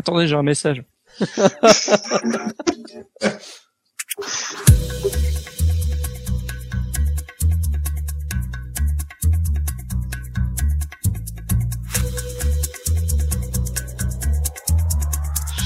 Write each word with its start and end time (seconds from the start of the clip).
Attendez, 0.00 0.26
j'ai 0.26 0.34
un 0.34 0.42
message. 0.42 0.82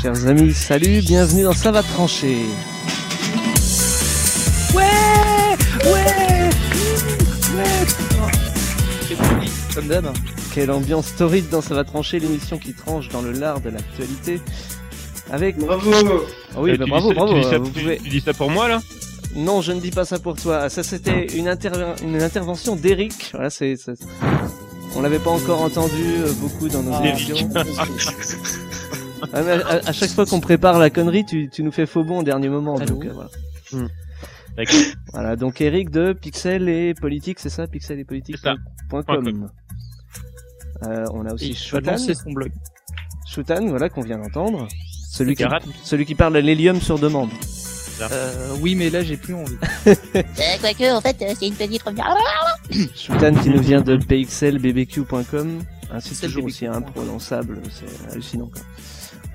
Chers 0.02 0.26
amis, 0.26 0.52
salut, 0.52 1.00
bienvenue 1.02 1.44
dans 1.44 1.52
Ça 1.52 1.70
va 1.70 1.84
trancher. 1.84 2.38
Ouais 4.74 4.82
Ouais 5.84 6.50
Ouais 7.54 7.86
Comme 9.76 9.86
d'hab. 9.86 10.12
Quelle 10.54 10.70
ambiance 10.70 11.14
torride 11.16 11.48
dans 11.50 11.60
Ça 11.60 11.74
va 11.74 11.84
trancher, 11.84 12.18
l'émission 12.20 12.58
qui 12.58 12.72
tranche 12.74 13.08
dans 13.08 13.22
le 13.22 13.32
lard 13.32 13.60
de 13.60 13.70
l'actualité. 13.70 14.40
Avec. 15.30 15.56
Bravo 15.58 15.90
Ah 16.54 16.60
oui, 16.60 16.72
Eh, 16.74 16.78
bah 16.78 16.84
bravo, 16.88 17.12
bravo. 17.12 17.32
Tu 17.34 17.40
dis, 17.40 17.48
ça, 17.48 17.58
vous 17.58 17.70
tu- 17.70 17.80
pouvez- 17.80 17.98
tu 17.98 18.08
dis 18.08 18.20
ça 18.20 18.32
pour 18.34 18.50
moi 18.50 18.68
là? 18.68 18.80
Non, 19.34 19.62
je 19.62 19.72
ne 19.72 19.80
dis 19.80 19.90
pas 19.90 20.04
ça 20.04 20.18
pour 20.20 20.36
toi. 20.36 20.68
Ça, 20.68 20.82
c'était 20.84 21.26
une, 21.36 21.48
interve- 21.48 21.96
une 22.04 22.22
intervention 22.22 22.76
d'Eric. 22.76 23.30
Voilà, 23.32 23.50
c'est. 23.50 23.74
c'est- 23.76 23.94
On 24.96 25.00
l'avait 25.02 25.18
pas 25.18 25.30
encore 25.30 25.60
entendu 25.62 26.04
euh, 26.18 26.32
beaucoup 26.40 26.68
dans 26.68 26.82
nos 26.84 26.92
Ah. 26.94 27.04
émissions. 27.04 27.48
Ah, 29.32 29.42
mais 29.42 29.50
à, 29.52 29.80
à 29.88 29.92
chaque 29.92 30.10
fois 30.10 30.24
qu'on 30.26 30.38
prépare 30.40 30.78
la 30.78 30.90
connerie, 30.90 31.24
tu, 31.24 31.48
tu 31.50 31.64
nous 31.64 31.72
fais 31.72 31.86
faux 31.86 32.04
bon 32.04 32.20
au 32.20 32.22
dernier 32.22 32.48
moment. 32.48 32.76
Allô 32.76 32.86
Donc, 32.94 33.04
euh, 33.06 33.12
voilà. 33.12 33.88
D'accord. 34.56 34.76
Voilà, 35.12 35.34
donc 35.34 35.60
Eric 35.60 35.90
de 35.90 36.12
Pixel 36.12 36.68
et 36.68 36.94
Politique, 36.94 37.40
c'est 37.40 37.48
ça? 37.50 37.66
Pixel 37.66 37.98
et 37.98 38.04
Politique 38.04 38.36
C'est 38.38 38.50
ça. 38.50 38.54
point 38.88 39.02
Point 39.02 39.16
com. 39.24 39.48
Euh, 40.82 41.04
on 41.12 41.24
a 41.26 41.32
aussi 41.32 41.50
Et 41.50 41.54
Shutan, 41.54 41.96
son 41.96 42.32
blog. 42.32 42.50
Shutan, 43.26 43.66
voilà, 43.68 43.88
qu'on 43.88 44.02
vient 44.02 44.18
d'entendre. 44.18 44.68
Celui 45.10 45.36
qui, 45.36 45.44
Karat. 45.44 45.60
celui 45.84 46.04
qui 46.06 46.14
parle 46.14 46.36
à 46.36 46.40
l'hélium 46.40 46.80
sur 46.80 46.98
demande. 46.98 47.30
Euh, 48.00 48.48
oui, 48.60 48.74
mais 48.74 48.90
là, 48.90 49.04
j'ai 49.04 49.16
plus 49.16 49.34
envie. 49.34 49.54
Euh, 49.86 50.22
Quoique, 50.60 50.92
en 50.92 51.00
fait, 51.00 51.16
euh, 51.22 51.32
c'est 51.38 51.46
une 51.46 51.54
petite 51.54 51.82
première. 51.82 52.16
Shutan 52.94 53.34
qui 53.34 53.50
nous 53.50 53.60
vient 53.60 53.80
de 53.80 53.96
pxlbbq.com. 53.96 55.60
Un 55.92 56.00
site 56.00 56.10
Pixel 56.12 56.28
toujours 56.30 56.44
aussi 56.46 56.66
imprononçable, 56.66 57.60
c'est 57.70 58.10
hallucinant 58.12 58.50
quoi. 58.52 58.62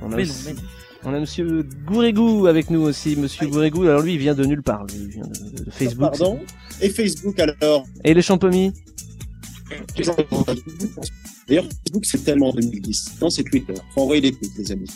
On 0.02 0.12
a, 0.12 0.16
Mais 0.18 0.24
non, 0.24 0.30
aussi- 0.30 0.44
mais 0.48 0.54
non. 0.54 0.62
on 1.06 1.14
a 1.14 1.20
monsieur 1.20 1.64
Gourégou 1.86 2.48
avec 2.48 2.70
nous 2.70 2.82
aussi, 2.82 3.16
monsieur 3.16 3.48
Gourégou. 3.48 3.84
Alors 3.84 4.02
lui, 4.02 4.14
il 4.16 4.20
vient 4.20 4.34
de 4.34 4.44
nulle 4.44 4.64
part, 4.64 4.84
lui, 4.88 4.96
il 5.00 5.08
vient 5.08 5.24
de, 5.28 5.64
de 5.64 5.72
Facebook. 5.72 6.10
Pardon? 6.10 6.40
Et 6.82 6.90
Facebook 6.90 7.40
alors? 7.40 7.86
Et 8.04 8.14
les 8.14 8.22
champomis 8.22 8.74
D'ailleurs, 11.50 11.66
Facebook 11.66 12.06
c'est 12.06 12.24
tellement 12.24 12.54
2010. 12.54 13.18
Non, 13.22 13.30
c'est 13.30 13.44
Twitter. 13.44 13.74
Faut 13.94 14.02
envoyer 14.02 14.22
des 14.22 14.32
tweets, 14.32 14.52
les 14.58 14.72
amis. 14.72 14.90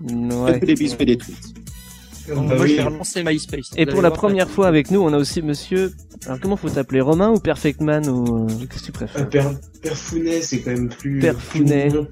Ouais. 0.00 0.54
Faites 0.54 0.64
des 0.64 0.74
bisous 0.74 0.96
et 0.98 1.04
des 1.04 1.16
tweets. 1.18 1.54
Bah 2.28 2.34
moi, 2.36 2.56
je 2.58 2.62
oui. 2.74 2.80
relancer 2.80 3.22
MySpace. 3.24 3.70
Et 3.76 3.86
pour 3.86 4.02
la 4.02 4.10
première 4.10 4.48
fois 4.48 4.68
avec 4.68 4.90
nous, 4.90 5.00
on 5.00 5.12
a 5.12 5.18
aussi 5.18 5.42
monsieur. 5.42 5.92
Alors 6.26 6.38
comment 6.40 6.56
faut 6.56 6.68
t'appeler 6.70 7.00
Romain 7.00 7.30
ou 7.30 7.38
Perfectman 7.40 8.08
ou 8.08 8.44
euh, 8.44 8.66
qu'est-ce 8.70 8.82
que 8.82 8.86
tu 8.86 8.90
Euh, 8.90 8.92
préfères 8.92 9.28
Père, 9.28 9.50
Père 9.82 9.96
Founet, 9.96 10.42
c'est 10.42 10.60
quand 10.60 10.70
même 10.70 10.88
plus. 10.90 11.18
Père 11.18 11.34
plus 11.36 11.58
Founet. 11.60 11.86
mignon. 11.88 12.06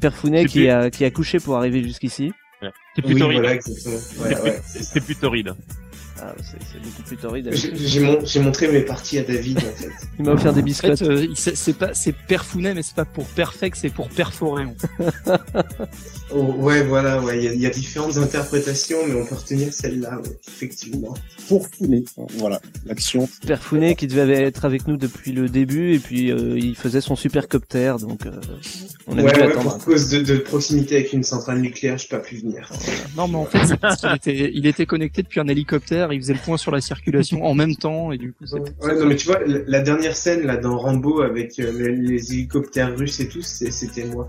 Perfounet 0.00 0.42
C'est 0.42 0.48
qui 0.48 0.58
plus- 0.60 0.68
a 0.68 0.90
qui 0.90 1.04
a 1.04 1.10
couché 1.10 1.38
pour 1.40 1.56
arriver 1.56 1.82
jusqu'ici. 1.82 2.32
C'est 2.60 2.68
Oui, 3.04 3.12
plutôt 3.14 3.18
torride. 3.20 3.40
voilà. 4.18 4.34
Ouais, 4.36 4.42
ouais, 4.50 4.60
c'est 4.66 4.82
ça. 4.84 5.00
Ah, 6.22 6.32
c'est 6.38 6.56
c'est 6.72 6.80
beaucoup 6.82 7.02
plus 7.02 7.16
torride. 7.16 7.50
J'ai 7.52 7.74
j'ai 7.76 8.00
mon- 8.00 8.24
j'ai 8.24 8.40
montré 8.40 8.68
mes 8.70 8.82
parties 8.82 9.18
à 9.18 9.22
David, 9.24 9.58
en 9.58 9.60
fait. 9.62 9.88
Il 10.18 10.24
m'a 10.24 10.32
offert 10.32 10.52
des 10.52 10.60
En 10.60 10.64
biscottes. 10.64 10.98
fait, 10.98 11.04
euh, 11.08 11.24
il- 11.24 11.36
c'est 11.36 11.76
pas, 11.76 11.92
c'est 11.92 12.12
perfounet, 12.14 12.72
mais 12.72 12.82
c'est 12.82 12.94
pas 12.94 13.04
pour 13.04 13.26
perfect, 13.26 13.76
c'est 13.80 13.90
pour 13.90 14.08
fait. 14.12 14.74
Oh, 16.36 16.52
ouais, 16.58 16.82
voilà, 16.82 17.20
ouais, 17.22 17.38
il 17.38 17.44
y, 17.44 17.48
a- 17.48 17.52
il 17.52 17.60
y 17.60 17.66
a 17.66 17.70
différentes 17.70 18.16
interprétations, 18.16 18.98
mais 19.06 19.14
on 19.14 19.24
peut 19.26 19.34
retenir 19.36 19.72
celle-là, 19.72 20.18
ouais, 20.20 20.30
effectivement. 20.48 21.14
Pour 21.48 21.68
fouler. 21.68 22.04
Voilà, 22.38 22.60
l'action. 22.86 23.28
Perfounet 23.46 23.94
qui 23.94 24.06
devait 24.08 24.42
être 24.42 24.64
avec 24.64 24.88
nous 24.88 24.96
depuis 24.96 25.32
le 25.32 25.48
début 25.48 25.94
et 25.94 25.98
puis 25.98 26.32
euh, 26.32 26.58
il 26.58 26.74
faisait 26.74 27.02
son 27.02 27.14
supercopter 27.14 27.96
donc 28.00 28.24
euh, 28.26 28.30
on 29.06 29.18
a 29.18 29.22
Ouais, 29.22 29.32
dû 29.32 29.40
ouais, 29.40 29.46
attendre. 29.52 29.74
pour 29.76 29.84
cause 29.84 30.08
de, 30.08 30.20
de 30.22 30.38
proximité 30.38 30.96
avec 30.96 31.12
une 31.12 31.22
centrale 31.22 31.60
nucléaire, 31.60 31.98
je 31.98 32.08
peux 32.08 32.16
pas 32.16 32.22
pu 32.24 32.36
venir. 32.38 32.68
Non, 33.16 33.28
mais 33.28 33.36
en 33.36 33.44
fait, 33.44 33.64
c'est 33.66 33.76
parce 33.78 34.00
qu'il 34.00 34.12
était, 34.14 34.50
il 34.54 34.66
était 34.66 34.86
connecté 34.86 35.22
depuis 35.22 35.40
un 35.40 35.46
hélicoptère, 35.48 36.03
il 36.12 36.20
faisait 36.20 36.34
le 36.34 36.38
point 36.38 36.56
sur 36.56 36.70
la 36.70 36.80
circulation 36.80 37.44
en 37.44 37.54
même 37.54 37.76
temps, 37.76 38.12
et 38.12 38.18
du 38.18 38.32
coup, 38.32 38.44
c'est 38.46 38.58
Ouais, 38.58 38.96
non, 38.98 39.06
mais 39.06 39.16
tu 39.16 39.26
vois, 39.26 39.40
la, 39.44 39.80
dernière 39.80 40.16
scène, 40.16 40.46
là, 40.46 40.56
dans 40.56 40.78
Rambo, 40.78 41.22
avec 41.22 41.58
euh, 41.58 41.72
les, 41.72 41.96
les 41.96 42.32
hélicoptères 42.32 42.96
russes 42.96 43.20
et 43.20 43.28
tout, 43.28 43.42
c'était 43.42 44.04
moi. 44.04 44.28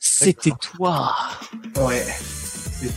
c'était 0.00 0.52
toi. 0.60 1.14
Ouais. 1.76 2.04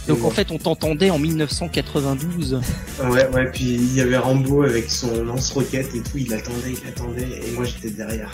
Donc 0.08 0.24
en 0.24 0.30
fait, 0.30 0.52
on 0.52 0.58
t'entendait 0.58 1.10
en 1.10 1.20
1992. 1.20 2.62
Ouais, 3.04 3.28
ouais, 3.30 3.52
puis 3.52 3.64
il 3.64 3.96
y 3.96 4.02
avait 4.02 4.18
Rambo 4.18 4.64
avec 4.64 4.90
son 4.90 5.24
lance-roquette 5.24 5.94
et 5.94 6.02
tout, 6.02 6.18
il 6.18 6.34
attendait, 6.34 6.74
il 6.82 6.88
attendait, 6.88 7.28
et 7.48 7.52
moi 7.52 7.66
j'étais 7.66 7.90
derrière. 7.90 8.32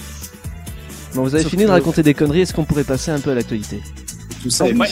Bon, 1.15 1.23
vous 1.23 1.33
avez 1.33 1.43
Sauf 1.43 1.51
fini 1.51 1.63
de 1.63 1.69
raconter 1.69 2.03
des 2.03 2.13
conneries, 2.13 2.41
est-ce 2.41 2.53
qu'on 2.53 2.65
pourrait 2.65 2.83
passer 2.83 3.09
un 3.09 3.19
peu 3.19 3.31
à 3.31 3.35
l'actualité? 3.35 3.81
Tout 4.43 4.51
ça. 4.51 4.67
Est- 4.67 4.73
oui. 4.73 4.87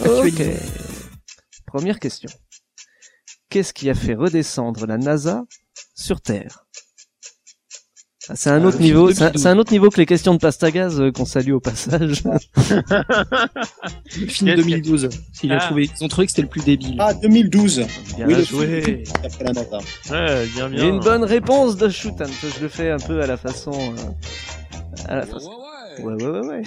Ok. 0.00 0.06
Actualité. 0.06 0.56
Première 1.66 1.98
question. 1.98 2.30
Qu'est-ce 3.54 3.72
qui 3.72 3.88
a 3.88 3.94
fait 3.94 4.14
redescendre 4.14 4.84
la 4.84 4.98
NASA 4.98 5.44
sur 5.94 6.20
Terre 6.20 6.66
Ah, 8.28 8.34
C'est 8.34 8.50
un 8.50 8.60
Euh, 8.60 8.66
autre 8.66 8.80
niveau, 8.80 9.12
c'est 9.12 9.46
un- 9.46 9.58
autre 9.58 9.70
niveau 9.70 9.90
que 9.90 9.98
les 9.98 10.06
questions 10.06 10.34
de 10.34 10.40
Pastagaz 10.40 11.00
euh, 11.00 11.12
qu'on 11.12 11.24
salue 11.24 11.52
au 11.52 11.60
passage. 11.60 12.24
Le 14.16 14.26
film 14.26 14.48
Yes, 14.48 14.56
2012. 14.56 15.08
Ils, 15.44 15.52
ont 15.52 15.56
Ah. 15.56 15.66
trouvé, 15.66 15.88
ils 15.96 16.04
ont 16.04 16.08
trouvé 16.08 16.26
que 16.26 16.32
c'était 16.32 16.42
le 16.42 16.48
plus 16.48 16.64
débile. 16.64 16.96
Ah, 16.98 17.14
2012. 17.14 17.86
Bien 18.16 18.26
oui, 18.26 18.44
joué. 18.44 19.04
Ouais, 20.10 20.46
bien, 20.48 20.48
Il 20.50 20.56
y 20.56 20.60
a 20.62 20.68
bien. 20.68 20.88
une 20.88 20.98
bonne 20.98 21.22
réponse 21.22 21.76
de 21.76 21.88
Shutan. 21.88 22.24
Je 22.56 22.60
le 22.60 22.68
fais 22.68 22.90
un 22.90 22.98
peu 22.98 23.20
à 23.22 23.28
la 23.28 23.36
façon. 23.36 23.70
euh, 23.70 25.04
à 25.06 25.14
la 25.14 25.26
façon- 25.26 25.52
Ouais, 26.00 26.14
ouais, 26.14 26.26
ouais, 26.28 26.40
ouais. 26.48 26.62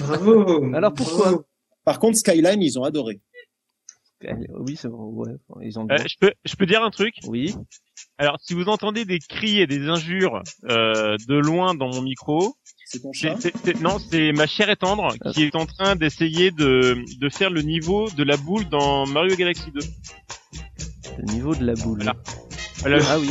Bravo! 0.00 0.74
Alors, 0.74 0.92
pourquoi 0.92 1.18
bravo. 1.30 1.44
Par 1.86 1.98
contre, 1.98 2.18
Skyline, 2.18 2.60
ils 2.60 2.78
ont 2.78 2.84
adoré. 2.84 3.22
Oui, 4.54 4.76
c'est 4.76 4.88
vrai. 4.88 5.32
Ouais, 5.48 5.66
ils 5.66 5.78
ont. 5.78 5.86
Euh, 5.90 5.96
je 6.06 6.16
peux, 6.20 6.32
je 6.44 6.54
peux 6.56 6.66
dire 6.66 6.82
un 6.82 6.90
truc? 6.90 7.14
Oui. 7.26 7.54
Alors, 8.18 8.38
si 8.40 8.54
vous 8.54 8.68
entendez 8.68 9.04
des 9.04 9.18
cris 9.18 9.60
et 9.60 9.66
des 9.66 9.88
injures 9.88 10.42
euh, 10.68 11.16
de 11.28 11.34
loin 11.34 11.74
dans 11.74 11.88
mon 11.88 12.02
micro, 12.02 12.54
C'est 12.84 13.00
ton 13.00 13.10
non, 13.80 13.98
c'est 13.98 14.32
ma 14.32 14.46
chère 14.46 14.70
et 14.70 14.76
tendre 14.76 15.14
qui 15.32 15.44
est 15.44 15.56
en 15.56 15.66
train 15.66 15.96
d'essayer 15.96 16.50
de, 16.50 17.04
de 17.18 17.28
faire 17.28 17.50
le 17.50 17.62
niveau 17.62 18.10
de 18.10 18.22
la 18.22 18.36
boule 18.36 18.68
dans 18.68 19.06
Mario 19.06 19.34
Galaxy 19.36 19.70
2. 19.72 19.80
Le 21.18 21.32
niveau 21.32 21.54
de 21.54 21.64
la 21.64 21.74
boule. 21.74 21.98
Voilà. 22.02 22.14
Voilà, 22.80 22.98
Ah 23.10 23.16
oui. 23.18 23.30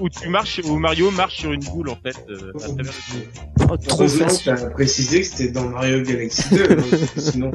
où, 0.00 0.08
tu 0.08 0.28
marches, 0.30 0.60
où 0.64 0.78
Mario 0.78 1.10
marche 1.10 1.36
sur 1.40 1.52
une 1.52 1.60
boule 1.64 1.90
en 1.90 1.96
fait. 1.96 2.16
euh, 2.30 2.52
à 2.54 2.58
travers 2.58 2.76
le 2.78 2.84
jeu. 2.84 3.28
Oh, 3.70 3.76
trop 3.76 4.08
facile. 4.08 4.54
t'as 4.56 4.70
précisé 4.70 5.20
que 5.20 5.26
c'était 5.26 5.50
dans 5.50 5.68
Mario 5.68 6.00
Galaxy 6.02 6.42
2, 6.54 6.62
hein, 6.64 6.76
parce 6.90 7.12
que 7.12 7.20
sinon. 7.20 7.50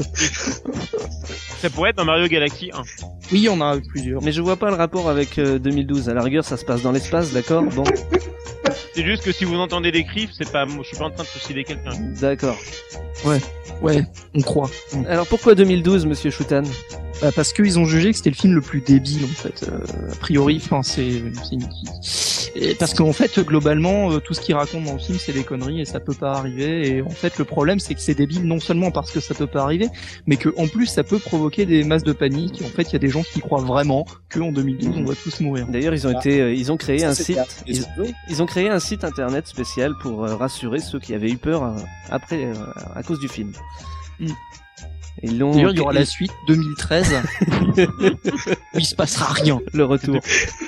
Ça 1.59 1.69
pourrait 1.71 1.89
être 1.89 1.95
dans 1.97 2.05
Mario 2.05 2.27
Galaxy 2.27 2.69
1. 2.71 2.81
Oui, 3.31 3.39
il 3.39 3.43
y 3.43 3.49
en 3.49 3.59
a 3.61 3.79
plusieurs. 3.79 4.21
Mais 4.21 4.31
je 4.31 4.41
vois 4.43 4.57
pas 4.57 4.69
le 4.69 4.75
rapport 4.75 5.09
avec 5.09 5.39
euh, 5.39 5.57
2012. 5.57 6.07
À 6.09 6.13
la 6.13 6.21
rigueur, 6.21 6.45
ça 6.45 6.55
se 6.55 6.65
passe 6.65 6.83
dans 6.83 6.91
l'espace, 6.91 7.33
d'accord? 7.33 7.63
Bon, 7.63 7.83
C'est 8.93 9.03
juste 9.03 9.23
que 9.23 9.31
si 9.31 9.43
vous 9.43 9.55
entendez 9.55 9.91
des 9.91 10.03
cris, 10.03 10.29
c'est 10.37 10.51
pas, 10.51 10.65
moi, 10.67 10.81
je 10.83 10.89
suis 10.89 10.97
pas 10.97 11.05
en 11.05 11.09
train 11.11 11.23
de 11.23 11.29
trucider 11.29 11.63
quelqu'un. 11.63 11.91
d'accord. 12.21 12.57
Ouais, 13.81 14.03
on 14.35 14.41
croit. 14.41 14.69
Alors 15.07 15.25
pourquoi 15.27 15.55
2012, 15.55 16.05
Monsieur 16.05 16.29
Shutan 16.31 16.63
Bah, 17.21 17.31
parce 17.35 17.51
qu'ils 17.53 17.79
ont 17.79 17.85
jugé 17.85 18.11
que 18.11 18.17
c'était 18.17 18.29
le 18.29 18.35
film 18.35 18.53
le 18.53 18.61
plus 18.61 18.81
débile 18.81 19.25
en 19.25 19.27
fait. 19.27 19.67
Euh, 19.69 20.11
a 20.11 20.15
priori, 20.15 20.61
enfin 20.63 20.83
c'est 20.83 21.23
parce 22.79 22.93
qu'en 22.93 23.13
fait 23.13 23.39
globalement 23.39 24.11
euh, 24.11 24.19
tout 24.19 24.33
ce 24.33 24.41
qu'ils 24.41 24.55
racontent 24.55 24.83
dans 24.85 24.93
le 24.93 24.99
film 24.99 25.17
c'est 25.19 25.31
des 25.33 25.43
conneries 25.43 25.81
et 25.81 25.85
ça 25.85 25.99
peut 25.99 26.13
pas 26.13 26.33
arriver. 26.33 26.87
Et 26.87 27.01
en 27.01 27.09
fait 27.09 27.37
le 27.37 27.45
problème 27.45 27.79
c'est 27.79 27.93
que 27.95 28.01
c'est 28.01 28.13
débile 28.15 28.43
non 28.43 28.59
seulement 28.59 28.91
parce 28.91 29.11
que 29.11 29.19
ça 29.19 29.33
peut 29.33 29.47
pas 29.47 29.63
arriver, 29.63 29.87
mais 30.27 30.37
que 30.37 30.49
en 30.57 30.67
plus 30.67 30.85
ça 30.87 31.03
peut 31.03 31.19
provoquer 31.19 31.65
des 31.65 31.83
masses 31.83 32.03
de 32.03 32.13
panique. 32.13 32.61
En 32.65 32.69
fait 32.69 32.83
il 32.83 32.93
y 32.93 32.95
a 32.95 32.99
des 32.99 33.09
gens 33.09 33.23
qui 33.23 33.39
croient 33.39 33.61
vraiment 33.61 34.05
que 34.29 34.39
en 34.39 34.51
2012 34.51 34.95
on 34.97 35.03
va 35.05 35.15
tous 35.15 35.39
mourir. 35.39 35.67
D'ailleurs, 35.67 35.93
ils 35.93 36.05
ont 36.07 36.13
Ah. 36.15 36.19
été, 36.19 36.41
euh, 36.41 36.53
ils 36.53 36.71
ont 36.71 36.77
créé 36.77 36.99
Ça, 36.99 37.09
un 37.09 37.13
site. 37.13 37.39
Ils, 37.67 37.83
ils 38.29 38.41
ont 38.41 38.45
créé 38.45 38.69
un 38.69 38.79
site 38.79 39.03
internet 39.03 39.47
spécial 39.47 39.93
pour 40.01 40.23
euh, 40.25 40.35
rassurer 40.35 40.79
ceux 40.79 40.99
qui 40.99 41.13
avaient 41.13 41.31
eu 41.31 41.37
peur 41.37 41.63
euh, 41.63 41.71
après, 42.09 42.45
euh, 42.45 42.53
à 42.95 43.03
cause 43.03 43.19
du 43.19 43.27
film. 43.27 43.51
Hmm. 44.19 44.27
Ils 45.23 45.37
l'ont. 45.39 45.51
D'ailleurs 45.51 45.71
il 45.71 45.77
y 45.77 45.81
aura 45.81 45.93
la 45.93 46.05
suite 46.05 46.31
2013 46.47 47.15
où 47.77 47.81
il 48.75 48.85
se 48.85 48.95
passera 48.95 49.33
rien 49.33 49.59
le 49.73 49.83
retour. 49.85 50.19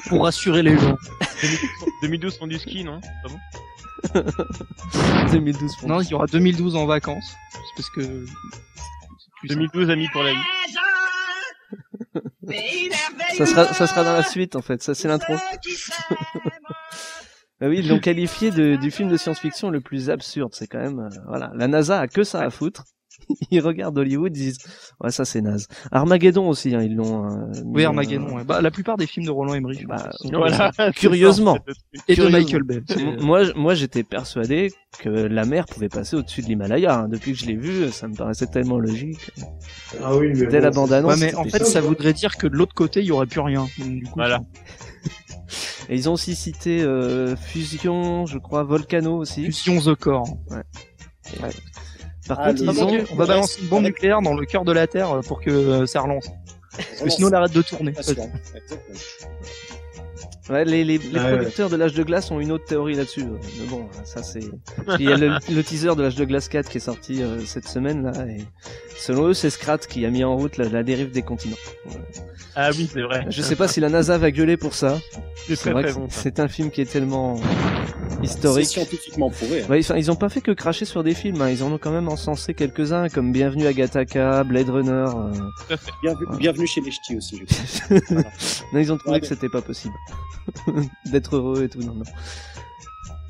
pour 0.08 0.24
rassurer 0.24 0.64
les 0.64 0.78
gens. 0.78 0.98
2012 2.02 2.38
font 2.38 2.48
du 2.48 2.58
ski, 2.58 2.84
non 2.84 3.00
Pas 3.02 3.30
bon 3.30 3.40
2012. 5.32 5.76
pour- 5.78 5.90
Non 5.90 6.02
il 6.02 6.10
y 6.10 6.14
aura 6.14 6.26
2012 6.28 6.76
en 6.76 6.86
vacances 6.86 7.36
c'est 7.52 7.76
parce 7.76 7.90
que 7.92 8.02
c'est 8.02 9.32
plus 9.42 9.48
2012 9.50 9.90
amis 9.90 10.08
pour 10.14 10.24
la 10.24 10.32
vie. 10.32 10.38
Ça 13.38 13.46
sera, 13.46 13.74
ça 13.74 13.86
sera 13.88 14.04
dans 14.04 14.14
la 14.14 14.24
suite 14.24 14.56
en 14.56 14.62
fait. 14.62 14.82
Ça 14.82 14.96
c'est 14.96 15.08
l'intro. 15.08 15.36
Bah 17.62 17.68
oui, 17.68 17.80
ils 17.80 17.88
l'ont 17.88 18.00
qualifié 18.00 18.50
de, 18.52 18.76
du 18.76 18.90
film 18.90 19.10
de 19.10 19.18
science-fiction 19.18 19.70
le 19.70 19.82
plus 19.82 20.10
absurde. 20.10 20.52
C'est 20.54 20.68
quand 20.68 20.80
même, 20.80 21.00
euh, 21.00 21.10
voilà, 21.28 21.52
la 21.56 21.68
NASA 21.68 22.00
a 22.00 22.08
que 22.08 22.24
ça 22.24 22.42
à 22.42 22.50
foutre. 22.50 22.86
ils 23.52 23.60
regardent 23.62 23.98
Hollywood, 23.98 24.36
ils 24.36 24.40
disent 24.40 24.58
ouais 25.02 25.12
ça 25.12 25.26
c'est 25.26 25.42
naze. 25.42 25.68
Armageddon 25.92 26.50
aussi, 26.50 26.74
hein, 26.76 26.82
ils 26.82 26.96
l'ont. 26.96 27.26
euh, 27.26 27.52
Oui, 27.66 27.84
euh, 27.84 27.88
Armageddon. 27.88 28.36
ouais. 28.36 28.44
Bah, 28.44 28.62
la 28.62 28.72
plupart 28.72 28.98
des 28.98 29.08
films 29.08 29.26
de 29.26 29.32
Roland 29.32 29.54
Emmerich. 29.54 29.86
Bah. 29.88 30.10
Voilà. 30.32 30.72
Curieusement. 30.96 31.58
Et 32.08 32.16
de. 32.16 32.28
Michael 32.28 32.64
Bay. 32.64 32.82
M- 32.98 33.18
Moi, 33.22 33.44
moi, 33.56 33.74
j'étais 33.76 34.04
persuadé 34.04 34.72
que 35.00 35.10
la 35.10 35.46
mer 35.46 35.66
pouvait 35.66 35.90
passer 35.90 36.16
au-dessus 36.16 36.42
de 36.42 36.48
l'Himalaya. 36.48 37.02
hein. 37.02 37.08
Depuis 37.10 37.34
que 37.34 37.38
je 37.38 37.46
l'ai 37.46 37.56
vu, 37.56 37.90
ça 37.92 38.08
me 38.08 38.16
paraissait 38.16 38.48
tellement 38.48 38.80
logique. 38.80 39.32
Ah 40.04 40.16
oui, 40.16 40.30
mais 40.36 40.46
Dès 40.46 40.46
bon, 40.46 40.52
la 40.54 40.62
c'est- 40.72 40.76
bande-annonce, 40.76 41.14
Ouais, 41.14 41.20
mais 41.28 41.36
en 41.36 41.44
fait, 41.46 41.64
ça 41.66 41.82
voudrait 41.82 42.14
dire 42.14 42.38
que 42.38 42.48
de 42.48 42.56
l'autre 42.56 42.74
côté, 42.74 43.00
il 43.02 43.06
y 43.08 43.12
aurait 43.12 43.28
plus 43.28 43.40
rien. 43.42 43.68
Donc, 43.78 43.88
du 43.90 44.04
coup, 44.04 44.14
Voilà. 44.16 44.42
Et 45.90 45.96
ils 45.96 46.08
ont 46.08 46.14
aussi 46.14 46.36
cité 46.36 46.82
euh, 46.84 47.36
Fusion, 47.36 48.26
je 48.28 48.38
crois, 48.38 48.64
Volcano 48.64 49.18
aussi. 49.18 49.46
Fusion 49.46 49.80
the 49.82 49.96
Core. 49.96 50.38
Par 52.30 52.40
Ah, 52.40 52.50
contre, 52.54 52.62
ils 52.62 52.84
ont... 52.84 53.06
on 53.12 53.16
va 53.16 53.26
balancer 53.26 53.60
une 53.60 53.68
bombe 53.70 53.84
nucléaire 53.86 54.22
dans 54.22 54.36
le 54.36 54.46
cœur 54.46 54.64
de 54.64 54.72
la 54.72 54.86
Terre 54.86 55.12
euh, 55.12 55.22
pour 55.22 55.42
que 55.42 55.50
euh, 55.50 55.86
ça 55.88 56.02
relance. 56.02 56.28
Parce 56.78 57.02
que 57.02 57.10
sinon, 57.10 57.30
elle 57.30 57.36
arrête 57.36 57.52
de 57.52 57.62
tourner. 57.64 57.92
Ouais, 60.50 60.66
les, 60.66 60.84
les, 60.84 60.98
les 60.98 61.20
Ouais, 61.20 61.36
producteurs 61.38 61.70
de 61.70 61.76
l'âge 61.76 61.94
de 61.94 62.02
glace 62.04 62.32
ont 62.32 62.40
une 62.40 62.52
autre 62.52 62.66
théorie 62.66 62.96
là-dessus. 62.96 63.24
Mais 63.24 63.68
bon, 63.70 63.88
ça 64.04 64.24
c'est. 64.24 64.40
Il 65.00 65.06
y 65.10 65.12
a 65.12 65.18
le, 65.18 65.30
le 65.54 65.64
teaser 65.64 65.96
de 65.96 66.02
l'âge 66.02 66.16
de 66.16 66.26
glace 66.26 66.50
4 66.50 66.70
qui 66.70 66.78
est 66.78 66.82
sorti 66.82 67.22
euh, 67.22 67.40
cette 67.46 67.68
semaine 67.68 68.04
là. 68.04 68.14
Et 68.28 68.44
selon 68.98 69.28
eux, 69.28 69.34
c'est 69.34 69.50
Scrat 69.52 69.78
qui 69.78 70.06
a 70.06 70.10
mis 70.10 70.24
en 70.24 70.36
route 70.36 70.58
la, 70.58 70.68
la 70.70 70.84
dérive 70.84 71.12
des 71.12 71.22
continents. 71.22 71.56
Ah 72.56 72.72
oui, 72.76 72.90
c'est 72.92 73.02
vrai. 73.04 73.26
Je 73.30 73.42
sais 73.42 73.56
pas 73.56 73.68
si 73.68 73.80
la 73.80 73.90
NASA 73.90 74.18
va 74.18 74.32
gueuler 74.32 74.58
pour 74.58 74.74
ça. 74.74 74.98
C'est 75.36 75.56
C'est 75.56 75.56
très 75.58 75.72
vrai 75.72 75.84
très 75.84 75.92
que 75.94 75.98
bon. 76.00 76.08
c'est 76.10 76.40
un 76.40 76.48
film 76.48 76.72
qui 76.72 76.82
est 76.82 76.92
tellement 76.92 77.40
C'est 78.20 78.26
historique. 78.26 78.66
scientifiquement 78.66 79.30
prouvé. 79.30 79.62
hein. 79.62 79.66
Ouais, 79.70 79.80
enfin, 79.80 79.96
ils 79.98 80.10
ont 80.12 80.16
pas 80.16 80.30
fait 80.30 80.42
que 80.42 80.52
cracher 80.52 80.84
sur 80.86 81.04
des 81.04 81.14
films, 81.14 81.42
hein. 81.42 81.50
ils 81.50 81.64
en 81.64 81.72
ont 81.72 81.78
quand 81.78 81.92
même 81.92 82.10
encensé 82.10 82.54
quelques-uns, 82.54 83.08
comme 83.08 83.32
Bienvenue 83.32 83.68
à 83.68 83.72
Gattaca, 83.74 84.44
Blade 84.44 84.70
Runner. 84.70 84.92
euh. 84.92 85.32
Bienvenue, 86.02 86.28
Ouais. 86.32 86.38
bienvenue 86.40 86.68
chez 86.68 86.82
les 86.82 86.92
ch'tis 86.92 87.16
aussi. 87.16 87.38
je 87.38 87.46
crois. 88.00 88.00
Voilà. 88.10 88.30
Non, 88.74 88.80
ils 88.80 88.92
ont 88.92 88.98
trouvé 88.98 89.14
Ouais, 89.16 89.22
que 89.22 89.28
c'était 89.28 89.48
pas 89.50 89.62
possible 89.62 89.94
d'être 91.12 91.36
heureux 91.36 91.64
et 91.64 91.70
tout. 91.70 91.80
Non, 91.80 91.94
non. 91.94 92.04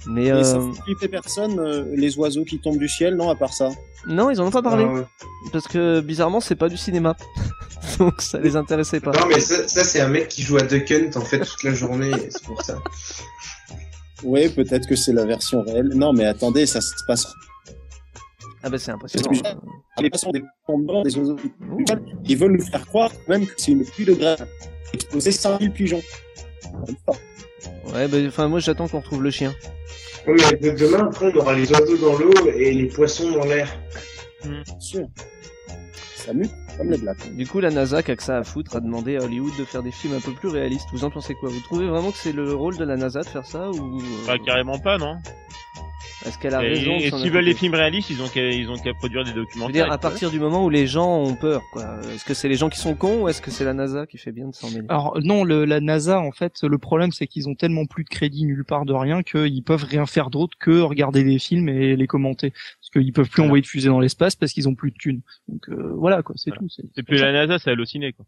Mais 0.08 0.28
Et 0.28 0.44
ça 0.44 0.58
euh, 0.58 0.72
flipper 0.84 1.08
personne, 1.10 1.60
euh, 1.60 1.84
les 1.96 2.18
oiseaux 2.18 2.46
qui 2.46 2.60
tombent 2.60 2.80
du 2.80 2.88
ciel, 2.88 3.16
non, 3.16 3.30
à 3.30 3.36
part 3.36 3.54
ça 3.54 3.70
non, 4.08 4.30
ils 4.30 4.40
en 4.40 4.48
ont 4.48 4.52
pas 4.52 4.62
parlé 4.62 4.86
Ah 4.88 4.94
ouais. 4.94 5.06
parce 5.52 5.68
que 5.68 6.00
bizarrement 6.00 6.40
c'est 6.40 6.56
pas 6.56 6.70
du 6.70 6.78
cinéma, 6.78 7.18
donc 8.00 8.22
ça 8.22 8.40
les 8.40 8.56
intéressait 8.56 9.02
pas. 9.02 9.12
Non, 9.12 9.26
mais 9.28 9.42
ça, 9.42 9.68
ça 9.68 9.84
c'est 9.84 10.00
un 10.00 10.08
mec 10.08 10.30
qui 10.30 10.42
joue 10.42 10.58
à 10.58 10.62
Duck 10.62 10.90
Hunt 10.90 11.12
en 11.18 11.26
fait 11.26 11.40
toute 11.40 11.64
la 11.64 11.74
journée, 11.74 12.12
c'est 12.30 12.44
pour 12.44 12.62
ça. 12.62 12.80
Oui, 14.24 14.50
peut-être 14.50 14.88
que 14.88 14.96
c'est 14.96 15.14
la 15.14 15.26
version 15.26 15.62
réelle. 15.64 15.90
Non, 15.96 16.14
mais 16.14 16.26
attendez, 16.26 16.66
ça 16.66 16.82
se 16.82 16.92
passe. 17.08 17.28
Ah 18.64 18.70
bah 18.70 18.78
c'est 18.78 18.92
impressionnant. 18.92 19.32
Les 20.02 20.10
passants 20.10 20.32
des 20.32 20.44
blancs, 20.68 21.06
des 21.06 21.18
oiseaux 21.18 21.38
ils 22.26 22.38
veulent 22.38 22.54
nous 22.58 22.66
faire 22.66 22.86
croire 22.86 23.12
même 23.28 23.46
que 23.46 23.54
c'est 23.58 23.72
une 23.72 23.86
pluie 23.86 24.06
de 24.06 24.14
graines. 24.14 24.48
Exposer 24.94 25.32
5000 25.32 25.72
pigeons. 25.72 26.02
Ouais, 27.94 28.08
bah 28.08 28.18
enfin 28.28 28.48
moi 28.48 28.60
j'attends 28.60 28.88
qu'on 28.88 29.00
retrouve 29.00 29.24
le 29.24 29.32
chien. 29.32 29.54
Oui, 30.28 30.40
mais 30.62 30.72
demain, 30.72 31.08
après, 31.08 31.32
on 31.34 31.38
aura 31.40 31.54
les 31.54 31.72
oiseaux 31.72 31.98
dans 31.98 32.18
l'eau 32.18 32.32
et 32.54 32.72
les 32.74 32.86
poissons 32.88 33.32
dans 33.32 33.46
l'air. 33.46 33.68
Bien 34.44 34.64
sûr. 34.80 35.08
Ça 36.16 36.34
mute 36.34 36.52
comme 36.78 36.92
les 36.92 36.98
blagues. 36.98 37.36
Du 37.36 37.48
coup 37.48 37.60
la 37.60 37.72
NASA 37.72 38.04
qui 38.04 38.12
a 38.12 38.16
que 38.16 38.24
ça 38.24 38.38
à 38.38 38.44
foutre 38.44 38.76
a 38.76 38.80
demandé 38.80 39.18
à 39.18 39.24
Hollywood 39.24 39.54
de 39.58 39.66
faire 39.66 39.82
des 39.82 39.92
films 39.92 40.16
un 40.16 40.20
peu 40.20 40.32
plus 40.34 40.50
réalistes. 40.50 40.88
Vous 40.94 41.04
en 41.04 41.10
pensez 41.10 41.34
quoi? 41.36 41.50
Vous 41.50 41.60
trouvez 41.62 41.88
vraiment 41.88 42.12
que 42.12 42.18
c'est 42.18 42.34
le 42.34 42.54
rôle 42.54 42.78
de 42.78 42.84
la 42.86 42.96
NASA 42.96 43.22
de 43.22 43.28
faire 43.28 43.46
ça 43.46 43.70
ou 43.72 44.02
Bah, 44.28 44.36
carrément 44.46 44.78
pas, 44.80 44.98
non? 44.98 45.16
Est-ce 46.26 46.38
qu'elle 46.38 46.54
a 46.54 46.64
Et, 46.64 46.70
raison 46.70 46.92
et 46.98 47.10
s'ils 47.12 47.32
veulent 47.32 47.44
les 47.44 47.52
occuper 47.52 47.60
films 47.60 47.76
réalistes, 47.76 48.10
ils 48.10 48.22
ont 48.22 48.28
qu'à 48.28 48.50
ils 48.50 48.70
ont 48.70 48.78
qu'à 48.78 48.94
produire 48.94 49.24
des 49.24 49.32
Je 49.32 49.36
veux 49.36 49.42
documentaires. 49.44 49.86
dire, 49.86 49.92
à 49.92 49.98
partir 49.98 50.32
du 50.32 50.40
moment 50.40 50.64
où 50.66 50.70
les 50.70 50.86
gens 50.88 51.22
ont 51.22 51.36
peur, 51.36 51.62
quoi. 51.72 52.00
Est-ce 52.14 52.26
que 52.26 52.34
c'est 52.34 52.48
les 52.50 52.56
gens 52.56 52.70
qui 52.70 52.80
sont 52.80 52.96
cons 52.96 53.24
ou 53.24 53.30
est-ce 53.30 53.42
que 53.42 53.52
c'est 53.52 53.64
la 53.66 53.74
NASA 53.74 54.06
qui 54.06 54.18
fait 54.18 54.32
bien 54.32 54.48
de 54.50 54.54
s'en 54.56 54.70
mêler? 54.70 54.86
Alors 54.90 55.18
non, 55.24 55.44
le, 55.44 55.66
la 55.66 55.80
NASA 55.80 56.20
en 56.20 56.32
fait, 56.32 56.54
le 56.64 56.78
problème 56.78 57.12
c'est 57.12 57.28
qu'ils 57.28 57.48
ont 57.50 57.56
tellement 57.56 57.86
plus 57.86 58.04
de 58.04 58.10
crédit 58.10 58.46
nulle 58.46 58.66
part 58.66 58.86
de 58.86 58.94
rien 58.94 59.24
qu'ils 59.24 59.64
peuvent 59.64 59.84
rien 59.86 60.06
faire 60.06 60.30
d'autre 60.30 60.58
que 60.60 60.82
regarder 60.82 61.24
des 61.24 61.40
films 61.40 61.70
et 61.70 61.96
les 61.96 62.08
commenter. 62.08 62.52
Parce 62.52 62.90
qu'ils 62.92 63.14
peuvent 63.14 63.30
plus 63.30 63.38
Voilà. 63.42 63.48
envoyer 63.50 63.62
de 63.62 63.68
fusées 63.68 63.90
dans 63.90 64.00
l'espace 64.00 64.36
parce 64.36 64.52
qu'ils 64.54 64.68
ont 64.68 64.76
plus 64.76 64.92
de 64.92 64.98
thunes. 64.98 65.22
Donc 65.48 65.70
euh, 65.70 65.94
voilà 65.96 66.22
quoi, 66.24 66.36
c'est 66.38 66.50
Voilà. 66.50 66.60
tout. 66.62 66.70
C'est 66.70 66.84
C'est 66.96 67.04
plus 67.04 67.18
la 67.22 67.32
NASA, 67.32 67.60
c'est 67.60 67.70
halluciné, 67.72 68.14
quoi. 68.14 68.26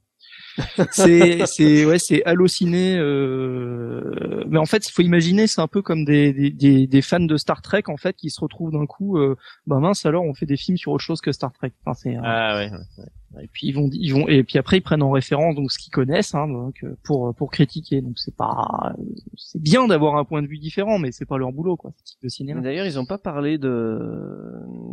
C'est 0.91 1.45
c'est 1.45 1.85
ouais 1.85 1.99
c'est 1.99 2.23
halluciné. 2.25 2.97
Euh... 2.97 4.43
Mais 4.47 4.59
en 4.59 4.65
fait, 4.65 4.87
il 4.87 4.91
faut 4.91 5.01
imaginer, 5.01 5.47
c'est 5.47 5.61
un 5.61 5.67
peu 5.67 5.81
comme 5.81 6.03
des, 6.03 6.33
des, 6.33 6.49
des, 6.51 6.87
des 6.87 7.01
fans 7.01 7.19
de 7.21 7.37
Star 7.37 7.61
Trek 7.61 7.83
en 7.87 7.97
fait 7.97 8.15
qui 8.15 8.29
se 8.29 8.41
retrouvent 8.41 8.71
d'un 8.71 8.85
coup, 8.85 9.17
euh, 9.17 9.35
bah 9.65 9.79
mince 9.79 10.05
alors 10.05 10.23
on 10.23 10.33
fait 10.33 10.45
des 10.45 10.57
films 10.57 10.77
sur 10.77 10.91
autre 10.91 11.03
chose 11.03 11.21
que 11.21 11.31
Star 11.31 11.53
Trek. 11.53 11.71
Enfin, 11.85 11.93
c'est, 11.93 12.15
euh, 12.17 12.21
Ah 12.23 12.55
ouais. 12.57 12.71
ouais. 12.71 13.43
et 13.43 13.47
puis 13.47 13.67
ils 13.67 13.71
vont 13.73 13.89
ils 13.93 14.13
vont 14.13 14.27
et 14.27 14.43
puis 14.43 14.57
après 14.57 14.77
ils 14.77 14.81
prennent 14.81 15.03
en 15.03 15.11
référence 15.11 15.55
donc 15.55 15.71
ce 15.71 15.79
qu'ils 15.79 15.93
connaissent 15.93 16.35
hein, 16.35 16.47
donc 16.49 16.83
euh, 16.83 16.97
pour 17.03 17.33
pour 17.33 17.49
critiquer 17.49 18.01
donc 18.01 18.19
c'est 18.19 18.35
pas 18.35 18.93
c'est 19.37 19.61
bien 19.61 19.87
d'avoir 19.87 20.17
un 20.17 20.25
point 20.25 20.41
de 20.41 20.47
vue 20.47 20.57
différent 20.57 20.99
mais 20.99 21.13
c'est 21.13 21.25
pas 21.25 21.37
leur 21.37 21.53
boulot 21.53 21.77
quoi 21.77 21.93
ce 21.95 22.03
type 22.03 22.21
de 22.23 22.27
cinéma 22.29 22.59
D'ailleurs, 22.61 22.85
ils 22.85 22.99
ont 22.99 23.05
pas 23.05 23.17
parlé 23.17 23.57
de 23.57 23.97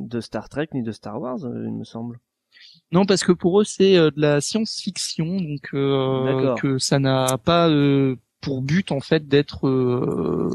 de 0.06 0.20
Star 0.20 0.49
Trek 0.49 0.69
ni 0.72 0.82
de 0.82 0.93
Star 0.93 1.20
Wars, 1.20 1.38
il 1.43 1.72
me 1.72 1.84
semble. 1.84 2.19
Non 2.93 3.05
parce 3.06 3.25
que 3.25 3.32
pour 3.32 3.61
eux 3.61 3.64
c'est 3.64 3.96
euh, 3.99 4.11
de 4.11 4.20
la 4.20 4.40
science-fiction 4.40 5.37
donc 5.37 5.69
euh, 5.75 6.55
que 6.56 6.79
ça 6.79 6.99
n'a 6.99 7.37
pas 7.38 7.69
euh, 7.69 8.17
pour 8.40 8.62
but 8.62 8.93
en 8.93 9.00
fait 9.00 9.26
d'être 9.29 9.67
euh, 9.67 10.49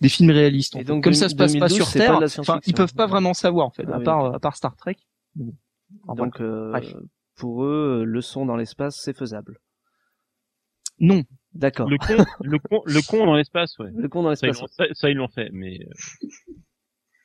des 0.00 0.08
films 0.08 0.30
réalistes 0.30 0.74
en 0.76 0.80
Et 0.80 0.82
fait. 0.82 0.88
donc, 0.88 1.04
comme 1.04 1.14
ça 1.14 1.28
se 1.28 1.36
passe 1.36 1.52
pas 1.54 1.68
2012, 1.68 1.76
sur 1.76 1.86
pas 1.86 1.92
Terre 2.18 2.28
science-fiction. 2.28 2.60
ils 2.66 2.74
peuvent 2.74 2.94
pas 2.94 3.06
vraiment 3.06 3.34
savoir 3.34 3.66
en 3.66 3.70
fait 3.70 3.84
Ah 3.88 3.94
à 3.94 3.98
oui, 3.98 4.04
part 4.04 4.34
à 4.34 4.38
part 4.40 4.56
Star 4.56 4.76
Trek. 4.76 4.96
Donc, 6.16 6.40
euh, 6.40 6.72
pour 7.36 7.64
eux, 7.64 8.02
le 8.04 8.20
son 8.20 8.44
dans 8.46 8.56
l'espace, 8.56 9.00
c'est 9.02 9.16
faisable. 9.16 9.58
non 10.98 11.22
D'accord. 11.54 11.88
Le 11.88 11.96
con, 11.98 12.24
le 12.42 12.58
con, 12.58 12.82
le 12.84 13.00
con 13.00 13.26
dans 13.26 13.34
l'espace, 13.36 13.78
ouais. 13.78 13.90
Le 13.94 14.08
con 14.08 14.22
dans 14.22 14.30
l'espace. 14.30 14.58
ça, 14.72 14.84
ça, 14.92 15.08
ils 15.08 15.16
l'ont 15.16 15.28
fait, 15.28 15.48
mais 15.52 15.78
euh, 15.80 16.26